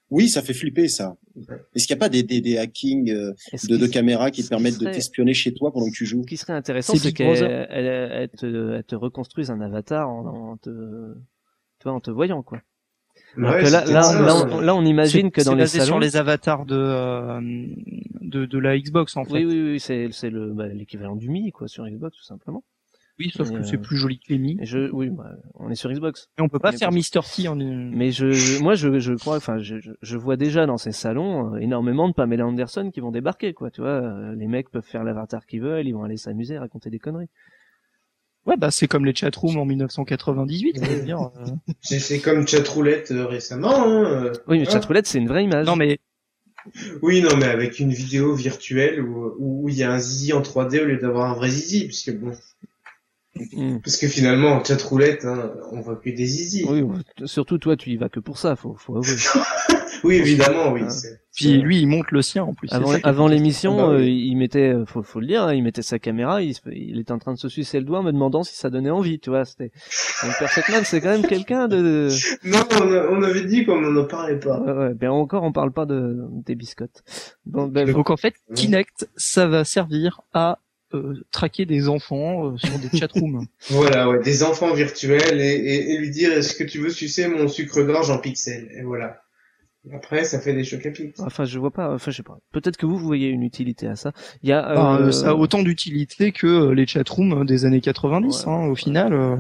Oui, 0.09 0.29
ça 0.29 0.41
fait 0.41 0.55
flipper 0.55 0.87
ça. 0.87 1.17
Est-ce 1.75 1.87
qu'il 1.89 1.95
n'y 1.97 1.99
a 1.99 2.05
pas 2.05 2.09
des, 2.09 2.23
des, 2.23 2.41
des 2.41 2.59
hackings 2.59 3.11
euh, 3.11 3.33
de, 3.69 3.77
de 3.77 3.87
caméras 3.89 4.31
qui 4.31 4.45
te 4.45 4.49
permettent 4.49 4.79
de 4.79 4.89
t'espionner 4.89 5.35
chez 5.35 5.53
toi 5.53 5.73
pendant 5.73 5.87
que 5.91 5.97
tu 5.97 6.07
joues 6.07 6.23
Ce 6.23 6.29
qui 6.29 6.37
serait 6.37 6.53
intéressant, 6.53 6.95
C'est 6.95 7.13
qu'elle 7.13 7.27
Brother. 7.27 7.67
elle, 7.71 7.87
elle 7.87 8.29
te, 8.31 8.75
elle 8.77 8.85
te 8.85 8.95
reconstruise 8.95 9.51
un 9.51 9.61
avatar 9.61 10.09
en, 10.09 10.53
en 10.53 10.57
te, 10.59 10.71
tu 10.71 11.85
vois, 11.85 11.93
en 11.93 12.01
te 12.01 12.11
voyant 12.13 12.43
quoi. 12.43 12.63
Ouais, 13.37 13.63
que 13.65 13.71
là, 13.71 13.85
là, 13.85 14.03
ça, 14.03 14.21
là, 14.23 14.35
on, 14.51 14.61
là, 14.61 14.75
on 14.75 14.85
imagine 14.85 15.31
que 15.31 15.41
dans 15.43 15.51
c'est 15.51 15.57
les 15.57 15.63
basé 15.63 15.79
salons. 15.79 15.87
sur 15.87 15.99
les 16.01 16.17
avatars 16.17 16.65
de, 16.65 16.75
euh, 16.77 17.41
de 18.23 18.47
de 18.47 18.59
la 18.59 18.79
Xbox 18.79 19.17
en 19.17 19.25
fait. 19.25 19.33
Oui, 19.33 19.45
oui, 19.45 19.71
oui, 19.73 19.81
c'est 19.81 20.09
c'est 20.13 20.31
le 20.31 20.53
bah, 20.53 20.69
l'équivalent 20.69 21.17
du 21.17 21.29
Mi 21.29 21.53
quoi 21.53 21.69
sur 21.69 21.87
Xbox 21.87 22.17
tout 22.17 22.25
simplement. 22.25 22.65
Oui, 23.19 23.31
sauf 23.35 23.51
que 23.51 23.57
euh, 23.57 23.63
c'est 23.63 23.79
plus 23.79 23.97
joli 23.97 24.19
que 24.19 24.31
les 24.33 24.39
Mi. 24.39 24.59
Je, 24.63 24.91
oui, 24.91 25.09
bah, 25.09 25.31
on 25.55 25.71
est 25.71 25.75
sur 25.75 25.91
Xbox. 25.91 26.29
Et 26.39 26.43
on 26.43 26.49
peut 26.51 26.59
pas 26.59 26.73
faire. 26.73 26.93
Mr. 26.93 27.21
T 27.35 27.49
en 27.49 27.59
une... 27.59 27.91
Mais 27.97 28.11
je, 28.11 28.31
je- 28.31 28.63
moi, 28.63 28.75
je, 28.75 28.99
je 28.99 29.15
crois, 29.15 29.37
enfin, 29.39 29.57
je, 29.57 29.79
je, 29.81 29.93
je 30.03 30.17
vois 30.19 30.37
déjà 30.37 30.67
dans 30.67 30.77
ces 30.77 30.93
salons 30.93 31.55
euh, 31.55 31.59
énormément 31.59 32.09
de 32.11 32.13
Pamela 32.15 32.47
Anderson 32.47 32.91
qui 32.93 33.01
vont 33.01 33.11
débarquer, 33.13 33.55
quoi. 33.55 33.71
Tu 33.71 33.81
vois, 33.81 33.89
euh, 33.91 34.35
les 34.35 34.47
mecs 34.47 34.71
peuvent 34.71 34.85
faire 34.85 35.03
l'avatar 35.03 35.47
qu'ils 35.47 35.63
veulent, 35.63 35.87
ils 35.89 35.93
vont 35.95 36.05
aller 36.05 36.19
s'amuser, 36.19 36.59
raconter 36.59 36.91
des 36.91 36.99
conneries. 36.99 37.31
Ouais, 38.47 38.57
bah 38.57 38.71
c'est 38.71 38.87
comme 38.87 39.05
les 39.05 39.15
chatrooms 39.15 39.57
en 39.59 39.65
1998. 39.65 40.77
je 40.83 40.91
veux 40.91 41.03
dire, 41.03 41.21
euh. 41.37 41.47
C'est 41.81 41.99
c'est 41.99 42.21
comme 42.21 42.47
chatroulette 42.47 43.11
euh, 43.11 43.27
récemment. 43.27 43.75
Hein. 43.87 44.05
euh. 44.05 44.33
Oui, 44.49 44.59
mais 44.61 44.67
Ah. 44.69 44.73
chatroulette, 44.73 45.07
c'est 45.07 45.19
une 45.19 45.29
vraie 45.29 45.45
image. 45.45 45.67
Non 45.67 45.77
mais 45.77 45.99
Oui, 47.03 47.23
non, 47.23 47.37
mais 47.37 47.47
avec 47.47 47.79
une 47.81 47.91
vidéo 47.93 48.35
virtuelle 48.35 49.01
où 49.03 49.35
où 49.39 49.69
il 49.69 49.77
y 49.77 49.83
a 49.83 49.91
un 49.93 49.99
zizi 49.99 50.33
en 50.33 50.43
3D 50.43 50.81
au 50.81 50.85
lieu 50.85 50.99
d'avoir 50.99 51.31
un 51.31 51.35
vrai 51.35 51.51
zizi, 51.51 51.87
puisque 51.87 52.13
bon, 52.17 52.33
Mm. 53.53 53.81
parce 53.85 53.99
que 53.99 54.09
finalement 54.09 54.49
en 54.53 54.65
chatroulette, 54.65 55.27
hein, 55.27 55.53
on 55.71 55.83
voit 55.83 55.97
que 55.97 56.09
des 56.09 56.25
zizi. 56.25 56.65
Oui, 56.71 56.83
surtout 57.27 57.59
toi, 57.59 57.77
tu 57.77 57.91
y 57.91 57.97
vas 57.99 58.09
que 58.09 58.19
pour 58.19 58.39
ça, 58.39 58.57
faut, 58.57 58.75
faut 58.79 58.97
avouer. 58.97 59.15
Oui, 60.05 60.17
évidemment, 60.17 60.73
oui. 60.73 60.83
Puis 61.35 61.59
lui 61.59 61.81
il 61.81 61.87
monte 61.87 62.11
le 62.13 62.23
sien 62.23 62.45
en 62.45 62.55
plus. 62.55 62.69
Avant, 62.73 62.93
avant 63.03 63.29
l'émission, 63.29 63.75
Ah 63.79 63.83
bah 63.83 63.89
oui. 63.97 64.03
euh, 64.05 64.09
il 64.09 64.37
mettait, 64.37 64.73
euh, 64.73 64.87
faut, 64.87 65.03
faut 65.03 65.21
le 65.21 65.27
dire, 65.27 65.43
hein, 65.43 65.53
il 65.55 65.63
mettait 65.63 65.83
sa 65.83 65.99
caméra, 65.99 66.41
il, 66.43 66.55
il 66.73 66.99
était 66.99 67.13
en 67.13 67.19
train 67.19 67.35
de 67.35 67.39
se 67.39 67.49
sucer 67.51 67.79
le 67.79 67.85
doigt 67.85 67.99
en 67.99 68.03
me 68.03 68.13
demandant 68.13 68.43
si 68.43 68.57
ça 68.57 68.71
donnait 68.71 68.91
envie, 68.91 69.19
tu 69.21 69.29
vois. 69.31 69.45
C'était, 69.45 69.71
donc 70.23 70.33
Perfect 70.39 70.69
Man, 70.71 70.83
c'est 70.85 71.01
quand 71.03 71.11
même 71.11 71.27
quelqu'un 71.29 71.69
de, 71.69 72.09
Non, 72.45 72.59
on, 72.81 72.93
a- 72.93 73.07
on 73.11 73.23
avait 73.23 73.45
dit 73.45 73.67
qu'on 73.67 73.81
n'en 73.81 74.05
parlait 74.07 74.39
pas. 74.39 74.61
ouais, 74.61 74.73
ouais, 74.73 74.95
ben 74.95 75.11
encore, 75.11 75.43
on 75.43 75.53
parle 75.53 75.73
pas 75.73 75.85
de, 75.85 76.17
des 76.47 76.55
biscottes. 76.55 77.03
Bon, 77.45 77.67
ben, 77.67 77.91
Donc 77.93 78.09
en 78.11 78.17
fait. 78.17 78.35
Kinect, 78.55 79.07
ça 79.17 79.47
va 79.47 79.65
servir 79.65 80.23
à 80.33 80.61
euh, 80.95 81.15
traquer 81.33 81.67
des 81.67 81.89
enfants 81.91 82.53
euh, 82.53 82.57
sur 82.57 82.79
des 82.79 82.97
chatrooms. 82.97 83.45
Voilà, 83.71 84.09
ouais, 84.09 84.21
des 84.23 84.43
enfants 84.43 84.73
virtuels 84.73 85.41
et, 85.41 85.45
et, 85.55 85.91
et 85.93 85.99
lui 85.99 86.11
dire 86.11 86.33
est-ce 86.33 86.55
que 86.55 86.65
tu 86.65 86.79
veux 86.79 86.91
sucer 86.91 87.29
mon 87.29 87.47
sucre 87.49 87.83
gorge 87.83 88.09
en 88.11 88.19
pixels? 88.19 88.69
Et 88.79 88.83
voilà. 88.83 89.21
Après, 89.95 90.25
ça 90.25 90.41
fait 90.41 90.53
des 90.53 90.65
chocs 90.65 90.85
à 90.85 90.91
pics. 90.91 91.15
Enfin, 91.21 91.45
je 91.45 91.59
vois 91.59 91.71
pas. 91.71 91.95
Enfin, 91.95 92.11
je 92.11 92.17
sais 92.17 92.23
pas. 92.23 92.39
Peut-être 92.53 92.77
que 92.77 92.87
vous, 92.87 92.99
vous 92.99 93.07
voyez 93.07 93.29
une 93.29 93.43
utilité 93.43 93.87
à 93.87 93.95
ça. 93.97 94.13
Il 94.43 94.49
y 94.49 94.53
a. 94.53 94.67
Enfin, 94.73 95.01
euh, 95.01 95.07
euh, 95.07 95.13
ça 95.13 95.31
a 95.31 95.35
autant 95.35 95.63
d'utilité 95.63 96.33
que 96.33 96.47
euh, 96.47 96.75
les 96.75 96.87
chatrooms 96.87 97.45
des 97.45 97.65
années 97.65 97.81
90. 97.81 98.47
Ouais. 98.47 98.53
hein, 98.53 98.67
au 98.67 98.75
final, 98.75 99.13
euh, 99.13 99.37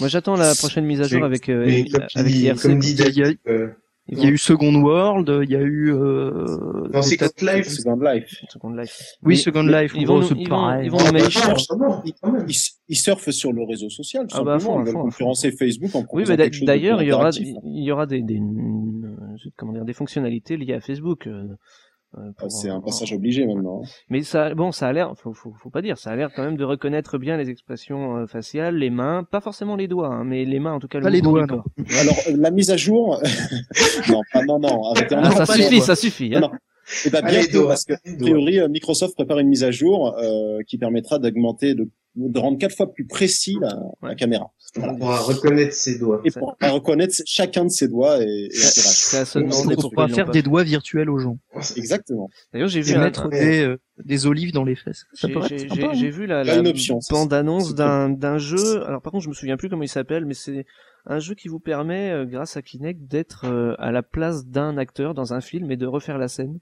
Moi, 0.00 0.08
j'attends 0.08 0.36
la 0.36 0.54
prochaine 0.54 0.84
mise 0.86 1.00
à 1.00 1.04
jour 1.04 1.24
avec 1.24 1.48
euh, 1.48 1.64
Mais 1.66 1.84
avec 2.14 2.34
IRC. 2.34 2.62
comme 2.62 2.78
dit 2.78 2.94
David, 2.94 3.38
euh, 3.46 3.68
il 4.08 4.18
y 4.22 4.26
a 4.26 4.28
eu 4.28 4.36
Second 4.38 4.74
World, 4.82 5.30
il 5.44 5.50
y 5.50 5.56
a 5.56 5.60
eu. 5.62 5.92
Euh, 5.92 7.00
Second 7.02 7.26
Life, 7.40 7.68
Second 7.68 7.96
Life. 7.96 8.44
Second 8.50 8.70
Life. 8.74 9.00
Oui, 9.22 9.36
Second 9.36 9.62
Life, 9.62 9.92
Ils 9.96 10.06
vont, 10.06 10.20
ils 10.22 10.34
vont, 10.36 10.44
pareil. 10.44 10.86
ils 10.86 10.90
vont 10.90 10.98
Ah, 11.00 11.10
bah, 11.12 12.30
même. 12.32 12.44
Ils, 12.48 12.56
ils 12.88 12.96
surfent 12.96 13.30
sur 13.30 13.52
le 13.52 13.64
réseau 13.64 13.88
social, 13.88 14.26
tout 14.26 14.36
Ah 14.38 14.44
bah, 14.44 14.58
fond, 14.58 14.80
Ils 14.80 14.86
veulent 14.86 14.94
concurrencer 14.94 15.52
Facebook 15.52 15.94
en 15.94 16.04
Oui, 16.12 16.24
mais 16.28 16.36
d'ailleurs, 16.36 17.02
il 17.02 17.08
y 17.08 17.12
aura, 17.12 17.30
il 17.30 17.84
y 17.84 17.90
aura 17.90 18.06
des, 18.06 18.20
des, 18.22 18.38
euh, 18.38 19.50
comment 19.56 19.72
dire, 19.72 19.84
des 19.86 19.94
fonctionnalités 19.94 20.56
liées 20.56 20.74
à 20.74 20.80
Facebook. 20.80 21.26
Euh, 22.18 22.20
Ah, 22.28 22.32
pour- 22.38 22.50
C'est 22.50 22.70
un 22.70 22.80
passage 22.80 23.12
obligé 23.12 23.46
maintenant. 23.46 23.82
hein. 23.84 23.88
Mais 24.08 24.22
ça, 24.22 24.54
bon, 24.54 24.72
ça 24.72 24.88
a 24.88 24.92
l'air, 24.92 25.12
faut, 25.16 25.32
faut, 25.32 25.52
faut 25.52 25.70
pas 25.70 25.82
dire, 25.82 25.98
ça 25.98 26.10
a 26.10 26.16
l'air 26.16 26.30
quand 26.34 26.42
même 26.42 26.56
de 26.56 26.64
reconnaître 26.64 27.18
bien 27.18 27.36
les 27.36 27.50
expressions 27.50 28.16
euh, 28.16 28.26
faciales, 28.26 28.76
les 28.76 28.90
mains, 28.90 29.24
pas 29.30 29.40
forcément 29.40 29.76
les 29.76 29.88
doigts, 29.88 30.08
hein, 30.08 30.24
mais 30.24 30.44
les 30.44 30.60
mains 30.60 30.72
en 30.74 30.78
tout 30.78 30.88
cas. 30.88 30.98
le 30.98 31.04
Pas 31.04 31.10
les 31.10 31.22
mouvement 31.22 31.46
doigts, 31.46 31.56
non. 31.78 31.86
Alors, 32.00 32.16
la 32.36 32.50
mise 32.50 32.70
à 32.70 32.76
jour, 32.76 33.20
non, 34.08 34.20
pas, 34.32 34.44
non, 34.44 34.58
non, 34.58 34.84
arrêtez. 34.90 35.14
Ah, 35.16 35.28
est 35.30 35.36
ça 35.36 35.46
suffit, 35.46 35.74
les 35.74 35.80
ça 35.80 35.96
suffit. 35.96 36.34
Hein. 36.36 36.50
Et 37.06 37.10
bah 37.10 37.20
Allez, 37.22 37.46
bientôt, 37.46 37.66
parce 37.68 37.84
que, 37.84 37.94
a 37.94 38.16
priori, 38.18 38.60
euh, 38.60 38.68
Microsoft 38.68 39.14
prépare 39.14 39.38
une 39.38 39.48
mise 39.48 39.64
à 39.64 39.70
jour 39.70 40.16
euh, 40.18 40.58
qui 40.66 40.78
permettra 40.78 41.18
d'augmenter, 41.18 41.74
de, 41.74 41.88
de 42.16 42.38
rendre 42.38 42.58
quatre 42.58 42.76
fois 42.76 42.92
plus 42.92 43.06
précis 43.06 43.56
la, 44.02 44.14
caméra. 44.14 44.50
On 44.76 44.94
pourra 44.96 45.18
reconnaître 45.18 45.72
ses 45.74 45.98
doigts. 45.98 46.20
Et 46.24 46.30
pour 46.30 46.56
reconnaître 46.60 47.14
chacun 47.26 47.64
de 47.64 47.70
ses 47.70 47.88
doigts 47.88 48.22
et, 48.22 48.46
et 48.46 48.50
c'est 48.52 49.18
à 49.18 49.24
se 49.24 49.38
demander 49.38 49.76
pourquoi 49.76 50.08
faire 50.08 50.26
pas 50.26 50.32
des 50.32 50.42
doigts 50.42 50.64
virtuels 50.64 51.10
aux 51.10 51.18
gens 51.18 51.38
Exactement. 51.76 52.28
D'ailleurs, 52.52 52.68
j'ai 52.68 52.80
vu 52.80 52.96
mettre 52.98 53.28
des, 53.28 53.62
euh, 53.62 53.80
des 54.04 54.26
olives 54.26 54.52
dans 54.52 54.64
les 54.64 54.74
fesses. 54.74 55.04
Ça 55.14 55.26
J'ai 55.28 55.32
pourrait 55.34 55.48
j'ai- 55.48 55.54
être 55.64 55.68
sympa, 55.74 55.92
j'ai- 55.92 55.98
j'ai 56.00 56.06
hein. 56.08 56.10
vu 56.10 56.26
la, 56.26 56.44
la 56.44 56.54
ça, 56.74 56.94
bande-annonce 57.10 57.74
d'un 57.74 58.08
d'un 58.10 58.38
jeu. 58.38 58.84
Alors 58.84 59.00
par 59.00 59.12
contre, 59.12 59.24
je 59.24 59.28
me 59.28 59.34
souviens 59.34 59.56
plus 59.56 59.68
comment 59.68 59.82
il 59.82 59.88
s'appelle, 59.88 60.24
mais 60.26 60.34
c'est 60.34 60.66
un 61.06 61.18
jeu 61.18 61.34
qui 61.34 61.48
vous 61.48 61.60
permet, 61.60 62.10
euh, 62.10 62.24
grâce 62.24 62.56
à 62.56 62.62
Kinect, 62.62 63.00
d'être 63.06 63.44
euh, 63.46 63.74
à 63.78 63.92
la 63.92 64.02
place 64.02 64.46
d'un 64.46 64.76
acteur 64.78 65.14
dans 65.14 65.34
un 65.34 65.40
film 65.40 65.70
et 65.70 65.76
de 65.76 65.86
refaire 65.86 66.18
la 66.18 66.28
scène. 66.28 66.58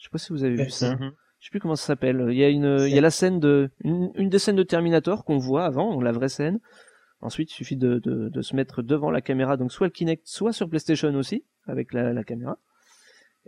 Je 0.00 0.04
sais 0.04 0.10
pas 0.10 0.18
si 0.18 0.32
vous 0.32 0.44
avez 0.44 0.56
vu 0.56 0.70
ça. 0.70 0.96
Mhm. 0.96 1.12
Je 1.38 1.46
sais 1.46 1.50
plus 1.50 1.60
comment 1.60 1.76
ça 1.76 1.86
s'appelle. 1.86 2.26
Il 2.30 2.36
y 2.36 2.44
a 2.44 2.48
une, 2.48 2.78
il 2.80 2.94
y 2.94 2.98
a 2.98 3.02
la 3.02 3.10
scène 3.10 3.38
de, 3.38 3.70
une, 3.84 4.10
une 4.14 4.30
des 4.30 4.38
scènes 4.38 4.56
de 4.56 4.62
Terminator 4.62 5.24
qu'on 5.24 5.36
voit 5.38 5.64
avant, 5.66 6.00
la 6.00 6.12
vraie 6.12 6.28
scène. 6.30 6.58
Ensuite, 7.20 7.50
il 7.52 7.54
suffit 7.54 7.76
de, 7.76 7.98
de, 7.98 8.30
de 8.30 8.42
se 8.42 8.56
mettre 8.56 8.82
devant 8.82 9.10
la 9.10 9.20
caméra, 9.20 9.58
donc 9.58 9.72
soit 9.72 9.86
le 9.86 9.92
Kinect, 9.92 10.22
soit 10.26 10.54
sur 10.54 10.68
PlayStation 10.70 11.14
aussi, 11.14 11.44
avec 11.66 11.92
la, 11.92 12.14
la 12.14 12.24
caméra. 12.24 12.58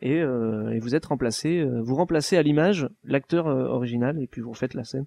Et, 0.01 0.21
euh, 0.21 0.71
et 0.71 0.79
vous 0.79 0.95
êtes 0.95 1.07
remplacé, 1.07 1.61
euh, 1.61 1.81
vous 1.83 1.95
remplacez 1.95 2.37
à 2.37 2.43
l'image 2.43 2.89
l'acteur 3.05 3.47
euh, 3.47 3.65
original, 3.69 4.21
et 4.23 4.27
puis 4.27 4.43
vous 4.43 4.51
refaites 4.51 4.75
la 4.75 4.85
scène. 4.85 5.07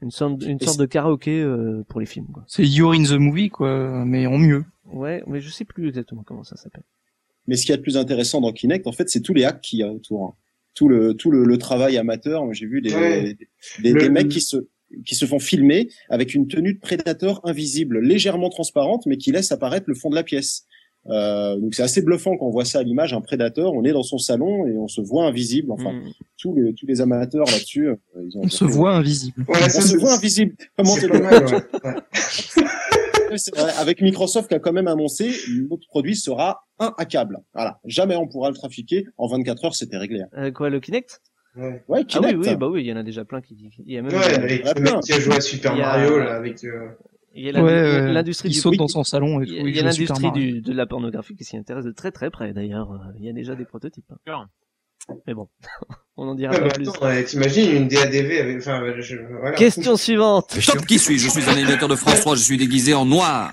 Une 0.00 0.10
sorte, 0.10 0.42
une 0.44 0.58
Et 0.60 0.64
sorte 0.64 0.78
de 0.78 0.86
karaoké 0.86 1.40
euh, 1.40 1.84
pour 1.88 1.98
les 2.00 2.06
films. 2.06 2.26
C'est 2.46 2.64
You're 2.64 2.92
in 2.92 3.04
the 3.04 3.18
movie, 3.18 3.48
quoi, 3.48 4.04
mais 4.04 4.26
en 4.26 4.38
mieux. 4.38 4.64
Ouais, 4.86 5.22
mais 5.26 5.40
je 5.40 5.50
sais 5.50 5.64
plus 5.64 5.88
exactement 5.88 6.22
comment 6.24 6.44
ça 6.44 6.56
s'appelle. 6.56 6.82
Mais 7.46 7.56
ce 7.56 7.66
qui 7.66 7.72
est 7.72 7.76
le 7.76 7.82
plus 7.82 7.96
intéressant 7.96 8.40
dans 8.40 8.52
Kinect, 8.52 8.86
en 8.86 8.92
fait, 8.92 9.08
c'est 9.08 9.20
tous 9.20 9.34
les 9.34 9.44
hacks 9.44 9.60
qu'il 9.60 9.80
y 9.80 9.82
a 9.82 9.92
autour. 9.92 10.36
Tout 10.74 10.88
le 10.88 11.14
tout 11.14 11.30
le, 11.30 11.44
le 11.44 11.58
travail 11.58 11.96
amateur. 11.96 12.44
Moi, 12.44 12.52
J'ai 12.52 12.66
vu 12.66 12.80
des, 12.82 12.92
Ouais. 12.94 13.36
des, 13.82 13.92
Le- 13.92 14.00
des 14.00 14.08
mecs 14.10 14.28
qui 14.28 14.40
se 14.40 14.56
qui 15.06 15.14
se 15.16 15.24
font 15.26 15.40
filmer 15.40 15.88
avec 16.08 16.34
une 16.34 16.46
tenue 16.46 16.74
de 16.74 16.78
prédateur 16.78 17.40
invisible, 17.44 17.98
légèrement 18.00 18.48
transparente, 18.48 19.06
mais 19.06 19.16
qui 19.16 19.32
laisse 19.32 19.50
apparaître 19.50 19.86
le 19.88 19.94
fond 19.94 20.08
de 20.10 20.14
la 20.14 20.22
pièce. 20.22 20.66
Euh, 21.10 21.56
donc 21.58 21.74
c'est 21.74 21.82
assez 21.82 22.00
bluffant 22.00 22.36
quand 22.36 22.46
on 22.46 22.50
voit 22.50 22.64
ça 22.64 22.78
à 22.78 22.82
l'image, 22.82 23.12
un 23.12 23.20
prédateur. 23.20 23.72
On 23.74 23.84
est 23.84 23.92
dans 23.92 24.02
son 24.04 24.18
salon 24.18 24.66
et 24.66 24.76
on 24.76 24.88
se 24.88 25.00
voit 25.00 25.26
invisible. 25.26 25.70
Enfin, 25.72 25.92
Mm. 25.92 26.12
tous 26.38 26.54
les 26.54 26.74
tous 26.74 26.86
les 26.86 27.00
amateurs 27.00 27.46
là-dessus, 27.46 27.88
euh, 27.88 27.96
ils 28.26 28.38
ont. 28.38 28.42
On 28.44 28.48
se 28.48 28.64
voit 28.64 28.94
invisible. 28.94 29.44
Ouais, 29.48 29.58
On 29.64 29.80
se 29.80 29.96
voit 29.96 30.14
invisible. 30.14 30.54
Comment 30.76 30.94
C'est 30.94 31.08
c'est 33.38 33.54
vrai. 33.56 33.72
Avec 33.78 34.00
Microsoft 34.00 34.48
qui 34.48 34.54
a 34.54 34.58
quand 34.58 34.72
même 34.72 34.88
annoncé, 34.88 35.30
notre 35.70 35.86
produit 35.88 36.16
sera 36.16 36.66
inhackable. 36.80 37.38
Voilà. 37.54 37.78
Jamais 37.84 38.16
on 38.16 38.26
pourra 38.28 38.50
le 38.50 38.56
trafiquer. 38.56 39.06
En 39.18 39.26
24 39.28 39.64
heures, 39.64 39.74
c'était 39.74 39.96
réglé. 39.98 40.22
Euh, 40.36 40.50
quoi, 40.50 40.70
le 40.70 40.80
Kinect? 40.80 41.20
Ouais, 41.56 41.84
Ouais, 41.88 42.00
Ah 42.00 42.04
Kinect. 42.04 42.36
oui, 42.38 42.48
oui, 42.48 42.56
bah 42.56 42.68
oui, 42.68 42.82
il 42.82 42.86
y 42.86 42.92
en 42.92 42.96
a 42.96 43.02
déjà 43.02 43.24
plein 43.24 43.40
qui. 43.40 43.56
Il 43.86 43.92
y 43.92 43.98
a 43.98 44.02
même. 44.02 44.12
Ouais, 44.12 44.34
avec 44.34 44.64
le 44.76 44.80
mec 44.82 45.00
qui 45.00 45.12
a 45.12 45.20
joué 45.20 45.36
à 45.36 45.40
Super 45.40 45.72
Il 45.74 45.78
y 45.78 45.82
a- 45.82 45.86
Mario, 45.86 46.18
là, 46.18 46.34
avec... 46.36 46.64
euh, 46.64 46.88
Il 47.36 47.44
y 47.44 47.48
a 47.50 47.62
Ouais, 47.62 48.12
l'industrie 48.12 48.48
du 48.48 48.54
saute 48.56 48.76
dans 48.76 48.88
son 48.88 49.02
salon 49.04 49.40
et 49.40 49.44
Il 49.44 49.48
tout. 49.48 49.54
y 49.54 49.58
a, 49.58 49.62
il 49.68 49.76
y 49.76 49.78
a 49.80 49.82
l'industrie 49.82 50.60
de 50.60 50.72
la 50.72 50.86
pornographie 50.86 51.34
qui 51.36 51.44
s'y 51.44 51.56
intéresse 51.56 51.84
de 51.84 51.90
très 51.92 52.10
très 52.12 52.30
près 52.30 52.52
d'ailleurs. 52.52 52.88
Il 53.18 53.24
y 53.24 53.28
a 53.28 53.32
déjà 53.32 53.54
des 53.56 53.64
prototypes. 53.64 54.04
hein. 54.26 54.46
Mais 55.26 55.34
bon, 55.34 55.48
on 56.16 56.28
en 56.28 56.34
dira 56.34 56.52
Ouais, 56.52 56.60
pas 56.60 56.78
mais 56.78 57.22
plus. 57.22 57.24
t'imagines 57.26 57.70
une 57.76 57.88
DADV 57.88 58.40
avec... 58.40 58.58
Enfin, 58.58 58.82
je... 59.00 59.16
voilà. 59.40 59.56
Question 59.56 59.96
suivante. 59.96 60.56
Top, 60.66 60.86
qui 60.86 60.98
suis-je? 60.98 61.24
Je 61.24 61.30
suis 61.30 61.42
un 61.48 61.52
animateur 61.52 61.88
de 61.88 61.96
France 61.96 62.20
3, 62.20 62.36
je 62.36 62.42
suis 62.42 62.56
déguisé 62.56 62.94
en 62.94 63.04
noir. 63.04 63.52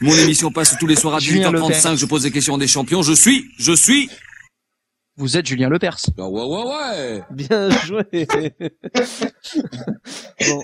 Mon 0.00 0.14
émission 0.14 0.50
passe 0.50 0.76
tous 0.78 0.86
les 0.86 0.96
soirs 0.96 1.14
à 1.16 1.18
Julien 1.20 1.52
18h35, 1.52 1.96
je 1.96 2.06
pose 2.06 2.22
des 2.22 2.30
questions 2.30 2.54
à 2.54 2.58
des 2.58 2.66
champions. 2.66 3.02
Je 3.02 3.12
suis, 3.12 3.50
je 3.58 3.72
suis... 3.72 4.08
Vous 5.18 5.36
êtes 5.38 5.46
Julien 5.46 5.70
Lepers. 5.70 5.96
Ah 6.18 6.28
ouais, 6.28 6.42
ouais, 6.42 6.64
ouais. 6.64 7.22
Bien 7.30 7.70
joué. 7.86 8.02
bon. 10.46 10.62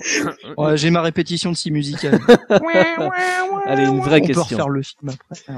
Ouais, 0.57 0.77
J'ai 0.77 0.91
ma 0.91 1.01
répétition 1.01 1.51
de 1.51 1.55
si 1.57 1.71
musicale. 1.71 2.19
Allez, 3.65 3.85
une 3.85 3.99
vraie 3.99 4.21
On 4.21 4.25
question. 4.25 4.33
peut 4.35 4.41
refaire 4.41 4.69
le 4.69 4.81
film 4.83 5.09
après. 5.09 5.41
hein. 5.47 5.57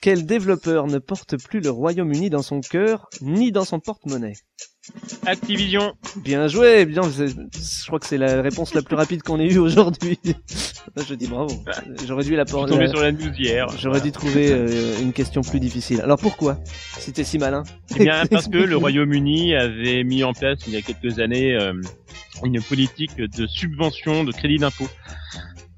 Quel 0.00 0.26
développeur 0.26 0.86
ne 0.88 0.98
porte 0.98 1.36
plus 1.42 1.60
le 1.60 1.70
Royaume-Uni 1.70 2.28
dans 2.30 2.42
son 2.42 2.60
cœur 2.60 3.08
ni 3.20 3.52
dans 3.52 3.64
son 3.64 3.78
porte-monnaie? 3.78 4.34
Activision. 5.26 5.94
Bien 6.16 6.46
joué, 6.48 6.84
bien. 6.84 7.02
Je 7.02 7.86
crois 7.86 7.98
que 7.98 8.06
c'est 8.06 8.18
la 8.18 8.42
réponse 8.42 8.74
la 8.74 8.82
plus 8.82 8.96
rapide 8.96 9.22
qu'on 9.22 9.40
ait 9.40 9.46
eue 9.46 9.58
aujourd'hui. 9.58 10.18
Je 11.08 11.14
dis 11.14 11.26
bravo. 11.26 11.54
J'aurais 12.06 12.24
dû 12.24 12.36
la 12.36 12.44
porter. 12.44 12.72
tombé 12.72 12.88
sur 12.88 13.00
la 13.00 13.12
news 13.12 13.32
hier. 13.38 13.66
J'aurais 13.78 14.00
dû 14.00 14.12
trouver 14.12 14.52
euh, 14.52 15.00
une 15.00 15.12
question 15.12 15.40
plus 15.40 15.60
difficile. 15.60 16.00
Alors 16.02 16.18
pourquoi 16.18 16.58
Si 16.98 17.12
t'es 17.12 17.24
si 17.24 17.38
malin. 17.38 17.62
Eh 17.96 18.04
bien, 18.04 18.26
parce 18.30 18.48
que 18.48 18.58
le 18.58 18.76
Royaume-Uni 18.76 19.54
avait 19.54 20.04
mis 20.04 20.22
en 20.24 20.32
place 20.32 20.58
il 20.66 20.74
y 20.74 20.76
a 20.76 20.82
quelques 20.82 21.18
années 21.18 21.54
euh, 21.54 21.72
une 22.44 22.62
politique 22.62 23.16
de 23.16 23.46
subvention, 23.46 24.24
de 24.24 24.32
crédit 24.32 24.58
d'impôt 24.58 24.88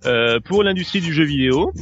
euh, 0.07 0.41
pour 0.41 0.63
l'industrie 0.63 1.01
du 1.01 1.13
jeu 1.13 1.25
vidéo, 1.25 1.73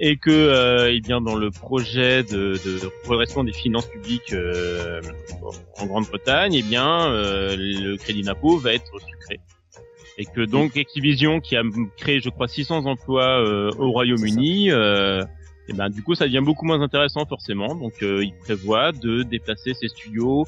et 0.00 0.16
que, 0.16 0.30
euh, 0.30 0.92
eh 0.92 1.00
bien, 1.00 1.20
dans 1.20 1.34
le 1.34 1.50
projet 1.50 2.22
de, 2.22 2.54
de 2.64 2.90
redressement 3.06 3.44
des 3.44 3.52
finances 3.52 3.86
publiques 3.86 4.32
euh, 4.32 5.00
en 5.78 5.86
Grande-Bretagne, 5.86 6.54
eh 6.54 6.62
bien, 6.62 7.10
euh, 7.10 7.56
le 7.58 7.96
crédit 7.96 8.22
d'impôt 8.22 8.58
va 8.58 8.72
être 8.72 8.98
sucré. 8.98 9.40
Et 10.16 10.24
que 10.24 10.42
donc 10.42 10.76
Activision, 10.76 11.40
qui 11.40 11.56
a 11.56 11.62
créé, 11.96 12.20
je 12.20 12.28
crois, 12.30 12.48
600 12.48 12.86
emplois 12.86 13.40
euh, 13.40 13.70
au 13.78 13.90
Royaume-Uni, 13.90 14.70
euh, 14.70 15.22
et 15.68 15.72
ben 15.72 15.88
du 15.88 16.02
coup 16.02 16.14
ça 16.14 16.26
devient 16.26 16.42
beaucoup 16.44 16.66
moins 16.66 16.80
intéressant 16.82 17.24
forcément. 17.26 17.74
Donc 17.74 18.02
euh, 18.02 18.22
il 18.22 18.34
prévoit 18.34 18.92
de 18.92 19.22
déplacer 19.22 19.74
ses 19.74 19.88
studios 19.88 20.44